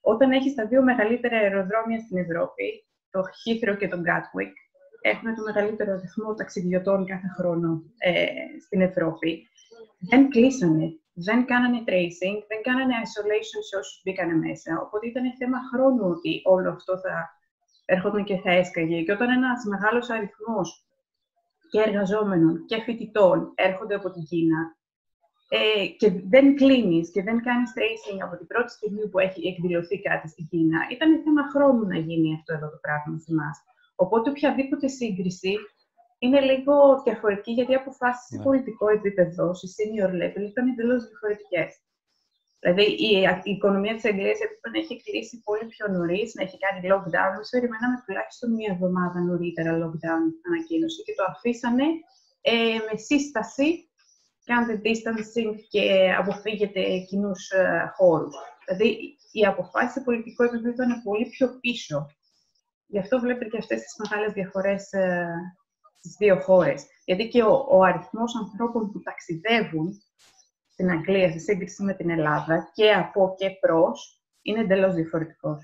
Όταν 0.00 0.30
έχεις 0.30 0.54
τα 0.54 0.66
δύο 0.66 0.82
μεγαλύτερα 0.82 1.36
αεροδρόμια 1.36 2.00
στην 2.00 2.16
Ευρώπη, 2.18 2.86
το 3.10 3.20
Heathrow 3.20 3.76
και 3.78 3.88
το 3.88 3.98
Gatwick, 4.06 4.54
έχουμε 5.00 5.34
το 5.34 5.42
μεγαλύτερο 5.42 5.92
αριθμό 5.92 6.34
ταξιδιωτών 6.34 7.06
κάθε 7.06 7.28
χρόνο 7.38 7.82
ε, 7.98 8.24
στην 8.64 8.80
Ευρώπη, 8.80 9.48
δεν 10.10 10.28
κλείσανε, 10.28 10.86
δεν 11.12 11.44
κάνανε 11.44 11.78
tracing, 11.86 12.38
δεν 12.50 12.60
κάνανε 12.62 12.94
isolation 13.06 13.60
σε 13.68 13.76
όσους 13.76 14.00
μπήκανε 14.04 14.34
μέσα. 14.34 14.80
Οπότε 14.84 15.06
ήταν 15.06 15.24
θέμα 15.38 15.58
χρόνου 15.72 16.04
ότι 16.08 16.40
όλο 16.44 16.70
αυτό 16.70 16.98
θα 16.98 17.14
έρχονταν 17.84 18.24
και 18.24 18.36
θα 18.36 18.50
έσκαγε. 18.50 19.02
Και 19.02 19.12
όταν 19.12 19.30
ένας 19.30 19.64
μεγάλος 19.64 20.10
αριθμός 20.10 20.83
και 21.70 21.80
εργαζόμενων 21.80 22.64
και 22.66 22.82
φοιτητών 22.82 23.52
έρχονται 23.54 23.94
από 23.94 24.10
την 24.10 24.24
Κίνα 24.24 24.76
ε, 25.48 25.86
και 25.86 26.08
δεν 26.28 26.56
κλείνεις 26.56 27.10
και 27.10 27.22
δεν 27.22 27.42
κάνεις 27.42 27.72
tracing 27.76 28.18
από 28.22 28.36
την 28.36 28.46
πρώτη 28.46 28.70
στιγμή 28.72 29.08
που 29.08 29.18
έχει 29.18 29.48
εκδηλωθεί 29.48 30.00
κάτι 30.00 30.28
στην 30.28 30.46
Κίνα, 30.48 30.78
ήταν 30.90 31.22
θέμα 31.24 31.42
χρόνου 31.52 31.86
να 31.86 31.98
γίνει 31.98 32.34
αυτό 32.34 32.54
εδώ 32.54 32.68
το 32.70 32.78
πράγμα 32.80 33.18
σε 33.18 33.32
εμάς. 33.32 33.56
Οπότε 33.94 34.30
οποιαδήποτε 34.30 34.88
σύγκριση 34.88 35.54
είναι 36.18 36.40
λίγο 36.40 36.74
διαφορετική, 37.04 37.52
γιατί 37.52 37.72
οι 37.72 37.74
αποφάσεις 37.82 38.26
σε 38.26 38.36
ναι. 38.36 38.42
πολιτικό 38.42 38.88
επίπεδο, 38.88 39.54
σε 39.54 39.66
senior 39.76 40.10
level, 40.20 40.42
ήταν 40.50 40.68
εντελώς 40.68 41.08
διαφορετικές. 41.08 41.70
Δηλαδή, 42.64 42.86
η, 43.08 43.10
η 43.48 43.50
οικονομία 43.56 43.94
της 43.94 44.04
Αγγλίας 44.04 44.38
έπρεπε 44.44 44.68
να 44.72 44.78
έχει 44.82 45.02
κλείσει 45.02 45.36
πολύ 45.46 45.66
πιο 45.74 45.86
νωρίς, 45.94 46.34
να 46.34 46.42
έχει 46.46 46.58
κάνει 46.64 46.80
lockdown. 46.92 47.30
Εμεί 47.34 47.46
περιμέναμε 47.54 47.96
τουλάχιστον 48.06 48.48
μία 48.58 48.70
εβδομάδα 48.74 49.18
νωρίτερα 49.20 49.70
lockdown 49.82 50.24
ανακοίνωση 50.48 51.02
και 51.06 51.14
το 51.18 51.24
αφήσανε 51.32 51.86
ε, 52.40 52.78
με 52.86 52.94
σύσταση 53.08 53.68
κάντε 54.48 54.74
distancing 54.84 55.54
και 55.72 55.84
αποφύγετε 56.20 56.82
κοινούς 57.08 57.50
ε, 57.50 57.92
χώρους. 57.96 58.34
Δηλαδή, 58.64 58.88
οι 59.32 59.42
αποφάσει 59.52 59.92
σε 59.92 60.00
πολιτικό 60.00 60.44
επίπεδο 60.44 60.68
ήταν 60.68 61.02
πολύ 61.02 61.26
πιο 61.34 61.46
πίσω. 61.60 62.06
Γι' 62.86 63.02
αυτό 63.04 63.20
βλέπετε 63.20 63.50
και 63.50 63.62
αυτές 63.64 63.80
τις 63.82 63.94
μεγάλες 64.02 64.32
διαφορές 64.32 64.92
ε, 64.92 65.26
στις 65.98 66.16
δύο 66.18 66.36
χώρες. 66.40 66.80
Γιατί 67.04 67.28
και 67.28 67.42
ο, 67.42 67.66
ο 67.70 67.82
αριθμός 67.82 68.36
ανθρώπων 68.42 68.92
που 68.92 69.00
ταξιδεύουν 69.02 69.86
στην 70.74 70.90
Αγγλία 70.90 71.30
σε 71.32 71.38
σύγκριση 71.38 71.82
με 71.82 71.94
την 71.94 72.10
Ελλάδα 72.10 72.70
και 72.74 72.90
από 72.92 73.34
και 73.38 73.50
προς 73.50 74.22
είναι 74.42 74.60
εντελώς 74.60 74.94
διαφορετικός. 74.94 75.58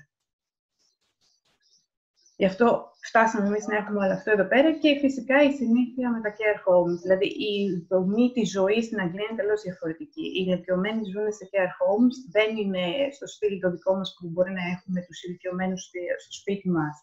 Γι' 2.35 2.45
αυτό 2.45 2.65
φτάσαμε 3.09 3.47
εμείς 3.47 3.67
να 3.67 3.75
έχουμε 3.75 3.99
όλο 4.03 4.13
αυτό 4.13 4.31
εδώ 4.31 4.45
πέρα 4.47 4.71
και 4.81 4.97
φυσικά 4.99 5.43
η 5.43 5.51
συνήθεια 5.51 6.09
με 6.13 6.19
τα 6.21 6.31
care 6.37 6.59
homes. 6.65 6.97
Δηλαδή 7.03 7.27
η 7.49 7.53
δομή 7.89 8.31
της 8.35 8.51
ζωής 8.51 8.85
στην 8.85 8.99
Αγγλία 8.99 9.27
είναι 9.29 9.37
εντελώς 9.39 9.61
διαφορετική. 9.61 10.25
Οι 10.27 10.43
ηλικιωμένοι 10.45 11.01
ζουν 11.13 11.27
σε 11.39 11.45
care 11.53 11.73
homes, 11.79 12.15
δεν 12.35 12.49
είναι 12.61 12.83
στο 13.15 13.27
σπίτι 13.27 13.59
το 13.59 13.69
δικό 13.71 13.93
μας 13.95 14.09
που 14.15 14.27
μπορεί 14.31 14.51
να 14.59 14.65
έχουμε 14.73 14.99
τους 15.05 15.23
ηλικιωμένους 15.23 15.81
στο 16.23 16.33
σπίτι 16.39 16.69
μας 16.69 16.95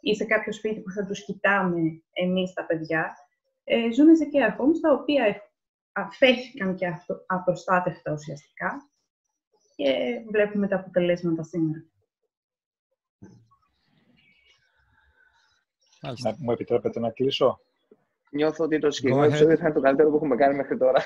ή 0.00 0.14
σε 0.14 0.24
κάποιο 0.24 0.52
σπίτι 0.52 0.80
που 0.80 0.90
θα 0.96 1.06
τους 1.06 1.24
κοιτάμε 1.24 1.80
εμείς 2.12 2.52
τα 2.52 2.66
παιδιά, 2.66 3.02
ε, 3.64 3.92
ζουν 3.96 4.16
σε 4.16 4.26
care 4.32 4.54
homes 4.58 4.78
τα 4.82 4.92
οποία 4.92 5.24
αφέθηκαν 5.98 6.74
και 6.74 6.86
αυτο, 6.86 7.24
απροστάτευτα 7.26 8.12
ουσιαστικά 8.12 8.90
και 9.76 10.22
βλέπουμε 10.30 10.68
τα 10.68 10.76
αποτελέσματα 10.76 11.42
σήμερα. 11.42 11.84
Να, 16.00 16.36
μου 16.38 16.52
επιτρέπετε 16.52 17.00
να 17.00 17.10
κλείσω; 17.10 17.60
Νιώθω 18.30 18.64
ότι 18.64 18.78
το 18.78 18.90
συγκεκριμένο 18.90 19.28
επεισόδιο 19.28 19.56
θα 19.56 19.64
είναι 19.64 19.74
το 19.74 19.80
καλύτερο 19.80 20.10
που 20.10 20.16
έχουμε 20.16 20.36
κάνει 20.36 20.56
μέχρι 20.56 20.76
τώρα. 20.76 21.02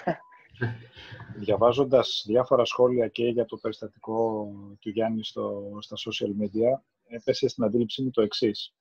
Διαβάζοντας 1.36 2.24
διάφορα 2.27 2.64
σχόλια 2.64 3.09
και 3.09 3.24
για 3.24 3.44
το 3.44 3.56
περιστατικό 3.56 4.47
του 4.81 4.89
Γιάννη 4.89 5.24
στο, 5.24 5.62
στα 5.81 5.97
social 5.97 6.43
media, 6.43 6.81
έπεσε 7.06 7.48
στην 7.48 7.64
αντίληψή 7.64 8.02
μου 8.02 8.10
το 8.10 8.23
εξής 8.23 8.74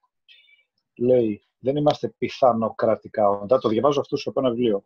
λέει 1.02 1.44
δεν 1.60 1.76
είμαστε 1.76 2.08
πιθανοκρατικά 2.18 3.30
όντα. 3.30 3.60
Το 3.60 3.70
διαβάζω 3.70 4.00
αυτό 4.00 4.18
στο 4.18 4.34
ένα 4.36 4.50
βιβλίο. 4.50 4.84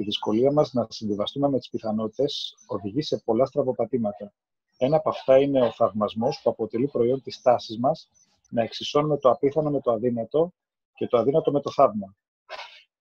Η 0.00 0.02
δυσκολία 0.02 0.52
μας 0.52 0.72
να 0.72 0.86
συμβιβαστούμε 0.90 1.48
με 1.48 1.58
τις 1.58 1.68
πιθανότητες 1.68 2.56
οδηγεί 2.66 3.02
σε 3.02 3.22
πολλά 3.24 3.44
στραβοπατήματα. 3.44 4.32
Ένα 4.76 4.96
από 4.96 5.08
αυτά 5.08 5.38
είναι 5.38 5.62
ο 5.62 5.70
θαυμασμός 5.72 6.40
που 6.42 6.50
αποτελεί 6.50 6.88
προϊόν 6.88 7.22
της 7.22 7.42
τάσης 7.42 7.78
μας 7.78 8.08
να 8.48 8.62
εξισώνουμε 8.62 9.18
το 9.18 9.30
απίθανο 9.30 9.70
με 9.70 9.80
το 9.80 9.90
αδύνατο 9.90 10.52
και 10.94 11.06
το 11.06 11.18
αδύνατο 11.18 11.50
με 11.52 11.60
το 11.60 11.70
θαύμα. 11.70 12.16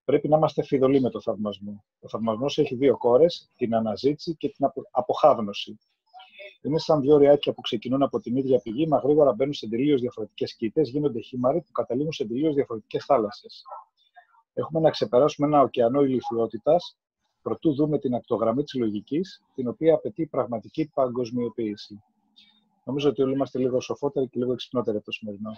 Πρέπει 0.05 0.27
να 0.27 0.37
είμαστε 0.37 0.63
φιδωλοί 0.63 1.01
με 1.01 1.09
το 1.09 1.21
θαυμασμό. 1.21 1.83
Ο 1.99 2.07
θαυμασμός 2.07 2.57
έχει 2.57 2.75
δύο 2.75 2.97
κόρες, 2.97 3.49
την 3.57 3.75
αναζήτηση 3.75 4.35
και 4.35 4.49
την 4.49 4.67
αποχάβνωση. 4.91 5.79
Είναι 6.61 6.79
σαν 6.79 7.01
δύο 7.01 7.17
ριάκια 7.17 7.53
που 7.53 7.61
ξεκινούν 7.61 8.03
από 8.03 8.19
την 8.19 8.35
ίδια 8.35 8.59
πηγή, 8.59 8.87
μα 8.87 8.97
γρήγορα 8.97 9.33
μπαίνουν 9.33 9.53
σε 9.53 9.67
τελείως 9.67 10.01
διαφορετικές 10.01 10.55
κήτε, 10.55 10.81
γίνονται 10.81 11.19
χήμαροι 11.19 11.61
που 11.61 11.71
καταλήγουν 11.71 12.11
σε 12.11 12.25
τελείως 12.25 12.53
διαφορετικές 12.53 13.05
θάλασσες. 13.05 13.63
Έχουμε 14.57 14.79
να 14.79 14.89
ξεπεράσουμε 14.89 15.47
ένα 15.47 15.61
ωκεανό 15.61 16.01
ηλικιότητας, 16.01 16.97
προτού 17.41 17.75
δούμε 17.75 17.99
την 17.99 18.15
ακτογραμμή 18.15 18.63
της 18.63 18.73
λογικής, 18.73 19.43
την 19.55 19.67
οποία 19.67 19.93
απαιτεί 19.93 20.25
πραγματική 20.25 20.91
παγκοσμιοποίηση. 20.93 22.03
Νομίζω 22.83 23.09
ότι 23.09 23.21
όλοι 23.21 23.33
είμαστε 23.33 23.59
λίγο 23.59 23.79
σοφότεροι 23.79 24.27
και 24.27 24.39
λίγο 24.39 24.51
εξυπνότεροι 24.51 24.97
από 24.97 25.05
το 25.05 25.11
σημερινό. 25.11 25.51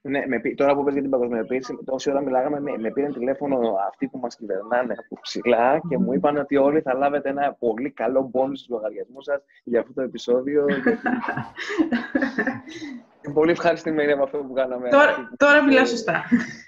Ναι, 0.00 0.26
με, 0.26 0.40
τώρα 0.54 0.74
που 0.74 0.84
πες 0.84 0.92
για 0.92 1.02
την 1.02 1.10
παγκοσμιοποίηση, 1.10 1.78
τόση 1.84 2.10
ώρα 2.10 2.20
μιλάγαμε, 2.20 2.60
με, 2.60 2.78
με 2.78 2.90
πήραν 2.90 3.12
τηλέφωνο 3.12 3.58
αυτοί 3.88 4.08
που 4.08 4.18
μας 4.18 4.36
κυβερνάνε 4.36 4.92
από 4.92 5.20
ψηλά 5.20 5.80
και 5.88 5.98
μου 5.98 6.12
είπαν 6.12 6.36
ότι 6.36 6.56
όλοι 6.56 6.80
θα 6.80 6.94
λάβετε 6.94 7.28
ένα 7.28 7.52
πολύ 7.52 7.90
καλό 7.90 8.28
μπόνους 8.32 8.58
στους 8.58 8.70
λογαριασμούς 8.70 9.24
σας 9.24 9.42
για 9.64 9.80
αυτό 9.80 9.92
το 9.92 10.02
επεισόδιο. 10.02 10.66
Είμαι 13.24 13.34
πολύ 13.34 13.50
ευχαριστημένη 13.50 14.14
με 14.14 14.22
αυτό 14.22 14.38
που 14.38 14.52
κάναμε. 14.52 14.88
Τώρα, 14.88 15.30
τώρα 15.36 15.62
μιλάω 15.64 15.86
σωστά. 15.86 16.24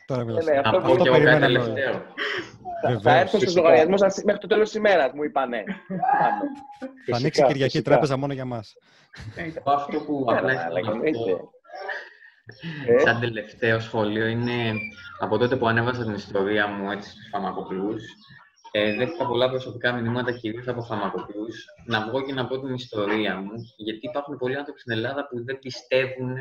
Τώρα 0.07 0.25
μιλάω 0.25 0.41
σωστά. 0.43 0.61
αυτό, 0.65 0.77
αυτό 0.77 1.05
περιμέναμε 1.05 1.61
Θα 3.03 3.19
έρθω 3.19 3.39
στους 3.39 3.57
λογαριασμούς 3.57 4.01
σας 4.01 4.23
μέχρι 4.25 4.41
το 4.41 4.47
τέλος 4.47 4.69
της 4.69 4.79
ημέρας, 4.79 5.13
μου 5.13 5.23
είπανε. 5.23 5.65
Θα 7.11 7.17
ανοίξει 7.17 7.43
η 7.43 7.47
Κυριακή 7.47 7.83
τράπεζα 7.83 8.17
μόνο 8.17 8.33
για 8.33 8.45
μας. 8.45 8.77
Αυτό 9.65 10.01
που 10.01 10.25
απλά 10.29 10.53
ε; 12.87 12.99
Σαν 12.99 13.21
τελευταίο 13.21 13.81
σχόλιο 13.81 14.27
είναι 14.27 14.73
από 15.21 15.39
τότε 15.39 15.57
που 15.57 15.69
ανέβασα 15.69 16.03
την 16.03 16.15
ιστορία 16.15 16.67
μου 16.67 16.91
έτσι, 16.91 17.11
στους 17.11 17.29
φαρμακοποιούς, 17.31 18.03
ε, 18.79 18.95
δέχτηκα 18.95 19.27
πολλά 19.27 19.51
προσωπικά 19.51 19.93
μηνύματα 19.93 20.33
κυρίως 20.33 20.69
από 20.69 20.83
φαρμακοποιούς 20.83 21.65
να 21.87 22.07
βγω 22.07 22.23
και 22.23 22.33
να 22.33 22.47
πω 22.47 22.61
την 22.61 22.75
ιστορία 22.75 23.37
μου. 23.37 23.53
Γιατί 23.77 24.07
υπάρχουν 24.07 24.37
πολλοί 24.37 24.57
άνθρωποι 24.57 24.81
στην 24.81 24.93
Ελλάδα 24.93 25.29
που 25.29 25.45
δεν 25.45 25.59
πιστεύουν 25.59 26.37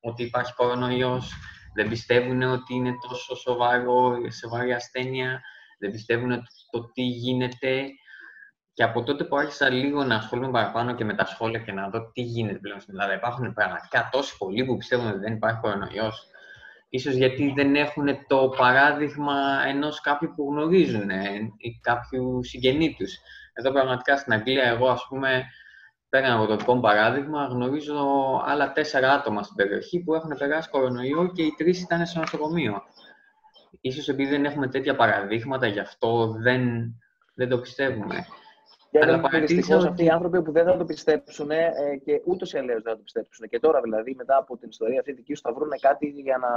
ότι 0.00 0.22
υπάρχει 0.22 0.54
κορονοϊός, 0.54 1.32
δεν 1.74 1.88
πιστεύουν 1.88 2.42
ότι 2.42 2.74
είναι 2.74 2.94
τόσο 3.08 3.36
σοβαρό, 3.36 4.16
σοβαρή 4.40 4.72
ασθένεια, 4.72 5.40
δεν 5.78 5.90
πιστεύουν 5.90 6.42
το 6.70 6.90
τι 6.92 7.02
γίνεται 7.02 7.84
και 8.72 8.82
από 8.82 9.02
τότε 9.02 9.24
που 9.24 9.36
άρχισα 9.36 9.68
λίγο 9.68 10.04
να 10.04 10.16
ασχολούμαι 10.16 10.50
παραπάνω 10.50 10.94
και 10.94 11.04
με 11.04 11.14
τα 11.14 11.26
σχόλια 11.26 11.58
και 11.58 11.72
να 11.72 11.88
δω 11.88 12.10
τι 12.12 12.20
γίνεται 12.22 12.58
πλέον 12.58 12.80
στην 12.80 12.94
Ελλάδα, 12.94 13.14
υπάρχουν 13.14 13.52
πραγματικά 13.52 14.08
τόσοι 14.12 14.36
πολλοί 14.38 14.64
που 14.64 14.76
πιστεύουν 14.76 15.06
ότι 15.06 15.18
δεν 15.18 15.32
υπάρχει 15.32 15.60
κορονοϊός. 15.60 16.26
Ίσως 16.88 17.14
γιατί 17.14 17.52
δεν 17.56 17.74
έχουν 17.74 18.08
το 18.26 18.48
παράδειγμα 18.56 19.34
ενός 19.66 20.00
κάποιου 20.00 20.32
που 20.36 20.50
γνωρίζουν 20.50 21.10
ή 21.56 21.78
κάποιου 21.82 22.44
συγγενή 22.44 22.94
τους. 22.98 23.18
Εδώ 23.52 23.72
πραγματικά 23.72 24.16
στην 24.16 24.32
Αγγλία, 24.32 24.64
εγώ 24.64 24.88
ας 24.88 25.06
πούμε, 25.08 25.44
πέραν 26.08 26.32
από 26.32 26.46
το 26.46 26.56
δικό 26.56 26.74
μου 26.74 26.80
παράδειγμα, 26.80 27.44
γνωρίζω 27.44 27.96
άλλα 28.46 28.72
τέσσερα 28.72 29.12
άτομα 29.12 29.42
στην 29.42 29.56
περιοχή 29.56 30.00
που 30.00 30.14
έχουν 30.14 30.36
περάσει 30.38 30.70
κορονοϊό 30.70 31.32
και 31.32 31.42
οι 31.42 31.54
τρεις 31.56 31.82
ήταν 31.82 32.06
στο 32.06 32.18
νοσοκομείο. 32.18 32.82
Ίσως 33.80 34.08
επειδή 34.08 34.30
δεν 34.30 34.44
έχουμε 34.44 34.68
τέτοια 34.68 34.96
παραδείγματα, 34.96 35.66
γι' 35.66 35.80
αυτό 35.80 36.36
δεν, 36.38 36.94
δεν 37.34 37.48
το 37.48 37.58
πιστεύουμε. 37.58 38.26
Γιατί 38.90 39.54
δυστυχώ 39.54 39.76
αυτοί 39.76 40.04
οι 40.04 40.08
άνθρωποι 40.08 40.42
που 40.42 40.52
δεν 40.52 40.64
θα 40.64 40.76
το 40.76 40.84
πιστέψουν 40.84 41.50
ε, 41.50 41.70
και 42.04 42.20
ούτως 42.24 42.52
ή 42.52 42.58
άλλω 42.58 42.66
δεν 42.66 42.82
θα 42.82 42.96
το 42.96 43.02
πιστέψουν. 43.02 43.48
Και 43.48 43.58
τώρα 43.60 43.80
δηλαδή, 43.80 44.14
μετά 44.14 44.36
από 44.36 44.56
την 44.56 44.68
ιστορία 44.68 44.98
αυτή 44.98 45.12
δική 45.12 45.34
σου, 45.34 45.42
θα 45.42 45.52
βρουν 45.52 45.70
κάτι 45.80 46.06
για 46.06 46.38
να 46.38 46.48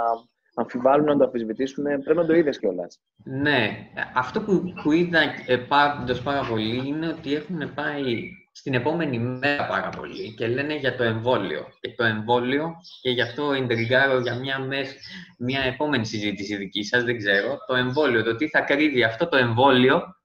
αμφιβάλλουν, 0.55 1.05
να 1.05 1.17
το 1.17 1.23
αμφισβητήσουν. 1.23 1.83
Πρέπει 1.83 2.15
να 2.15 2.25
το 2.25 2.33
είδες 2.33 2.59
κιόλας. 2.59 2.99
Ναι. 3.23 3.69
Αυτό 4.15 4.41
που, 4.41 4.73
που 4.83 4.91
είδα 4.91 5.19
ε, 5.45 5.57
πάντω 5.57 6.13
πάρα 6.23 6.45
πολύ 6.49 6.87
είναι 6.87 7.07
ότι 7.07 7.35
έχουν 7.35 7.73
πάει 7.73 8.29
στην 8.51 8.73
επόμενη 8.73 9.19
μέρα 9.19 9.67
πάρα 9.67 9.89
πολύ 9.89 10.33
και 10.37 10.47
λένε 10.47 10.75
για 10.75 10.95
το 10.95 11.03
εμβόλιο. 11.03 11.67
Και 11.79 11.93
το 11.95 12.03
εμβόλιο, 12.03 12.75
και 13.01 13.09
γι' 13.09 13.21
αυτό 13.21 13.51
εντριγκάρω 13.51 14.19
για 14.19 14.35
μια, 14.35 14.59
μες, 14.59 14.95
μια 15.37 15.61
επόμενη 15.61 16.05
συζήτηση 16.05 16.55
δική 16.55 16.83
σας, 16.83 17.03
δεν 17.03 17.17
ξέρω, 17.17 17.57
το 17.67 17.75
εμβόλιο, 17.75 18.23
το 18.23 18.35
τι 18.35 18.47
θα 18.47 18.61
κρύβει 18.61 19.03
αυτό 19.03 19.27
το 19.27 19.37
εμβόλιο 19.37 20.15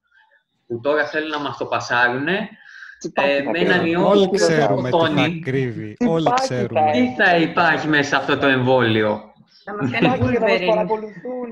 που 0.67 0.81
τώρα 0.81 1.07
θέλουν 1.07 1.31
να 1.31 1.39
μας 1.39 1.57
το 1.57 1.67
πασάρουν 1.67 2.29
ε, 2.29 2.49
με 3.53 3.59
έναν 3.59 3.87
ιό 3.87 4.09
Όλοι 4.09 4.31
ξέρουμε 4.31 4.91
τι 4.91 4.99
θα 4.99 5.29
κρύβει. 5.43 5.97
Όλοι 6.09 6.33
ξέρουμε. 6.35 6.91
Τι 6.93 7.15
θα 7.23 7.37
υπάρχει 7.37 7.89
μέσα 7.89 8.09
σε 8.09 8.17
αυτό 8.17 8.39
το 8.39 8.47
εμβόλιο; 8.47 9.33
Να 9.65 9.75
μας 9.75 9.91
παρακολουθούν. 10.67 11.51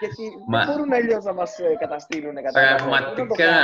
Γιατί 0.00 0.22
δεν 0.50 0.66
μπορούν 0.66 0.92
αλλιώς 0.92 1.24
να 1.24 1.32
μας 1.32 1.58
ε, 1.58 1.76
καταστήλουν. 1.78 2.34
Πραγματικά. 2.52 3.54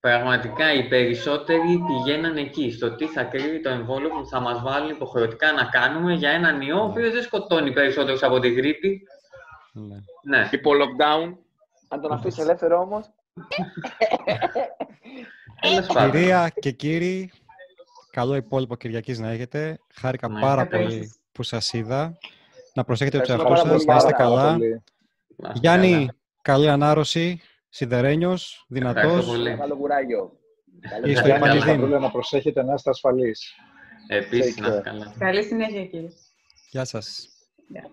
πραγματικά 0.00 0.72
οι 0.72 0.88
περισσότεροι 0.88 1.82
πηγαίναν 1.86 2.36
εκεί, 2.36 2.70
στο 2.70 2.94
τι 2.94 3.06
θα 3.06 3.22
κρύβει 3.22 3.60
το 3.60 3.68
εμβόλιο 3.68 4.08
που 4.08 4.26
θα 4.26 4.40
μας 4.40 4.62
βάλουν 4.62 4.90
υποχρεωτικά 4.90 5.52
να 5.52 5.64
κάνουμε 5.64 6.12
για 6.12 6.30
έναν 6.30 6.60
ιό, 6.60 6.80
ο 6.80 6.84
οποίος 6.84 7.12
δεν 7.12 7.22
σκοτώνει 7.22 7.72
περισσότερους 7.72 8.22
από 8.22 8.38
τη 8.38 8.52
γρήπη. 8.52 9.02
Ναι. 9.72 9.96
Ναι. 10.22 10.48
Υπό 10.50 10.70
lockdown, 10.70 11.34
αν 11.88 12.00
τον 12.00 12.12
αφήσει 12.12 12.40
ελεύθερο 12.40 12.80
όμως, 12.80 13.06
Τέλος 13.06 13.06
πάντων. 13.06 13.13
Κυρία 15.88 16.52
και 16.60 16.70
κύριοι, 16.70 17.30
καλό 18.10 18.34
υπόλοιπο 18.34 18.76
Κυριακής 18.76 19.18
να 19.18 19.30
έχετε. 19.30 19.78
Χάρηκα 19.94 20.28
Ναι. 20.28 20.40
πάρα 20.40 20.62
Ευχαριστώ. 20.62 20.92
πολύ 20.96 21.12
που 21.32 21.42
σας 21.42 21.72
είδα. 21.72 22.18
Να 22.74 22.84
προσέχετε 22.84 23.18
τους 23.18 23.28
Ευχαριστούμε 23.28 23.68
εαυτούς 23.70 23.84
πάρα 23.84 24.00
σας, 24.00 24.14
πολύ. 24.14 24.24
να 24.24 24.26
είστε 24.26 24.38
Πάρα 24.38 24.46
καλά. 24.46 24.52
Πολύ. 24.58 24.82
Να 25.36 25.48
είστε 25.48 25.58
Γιάννη, 25.60 25.90
καλά. 25.90 26.14
καλή 26.42 26.68
ανάρρωση, 26.68 27.40
σιδερένιος, 27.68 28.64
δυνατός. 28.68 29.02
Ευχαριστώ 29.04 29.30
πολύ. 29.32 29.42
μεγάλο 29.42 29.76
κουράγιο. 29.76 30.32
Καλή 30.90 31.10
Είστε 31.10 31.20
δουλειά. 31.20 31.36
υπαλληλοί. 31.36 31.36
Γιάννη, 31.36 31.40
Πανιδίνη. 31.40 31.76
Σταυρούλα, 31.78 31.98
να 31.98 32.10
προσέχετε 32.10 32.62
να 32.62 32.74
είστε 32.74 32.90
ασφαλείς. 32.90 33.54
Επίσης, 34.08 34.54
Take 34.56 34.60
να 34.60 34.66
είστε 34.66 34.78
care. 34.80 34.82
καλά. 34.82 35.14
Καλή 35.18 35.42
συνέχεια, 35.42 35.84
κύριε. 35.86 36.08
Γεια 36.70 36.84
σας. 36.84 37.28
Γεια. 37.68 37.90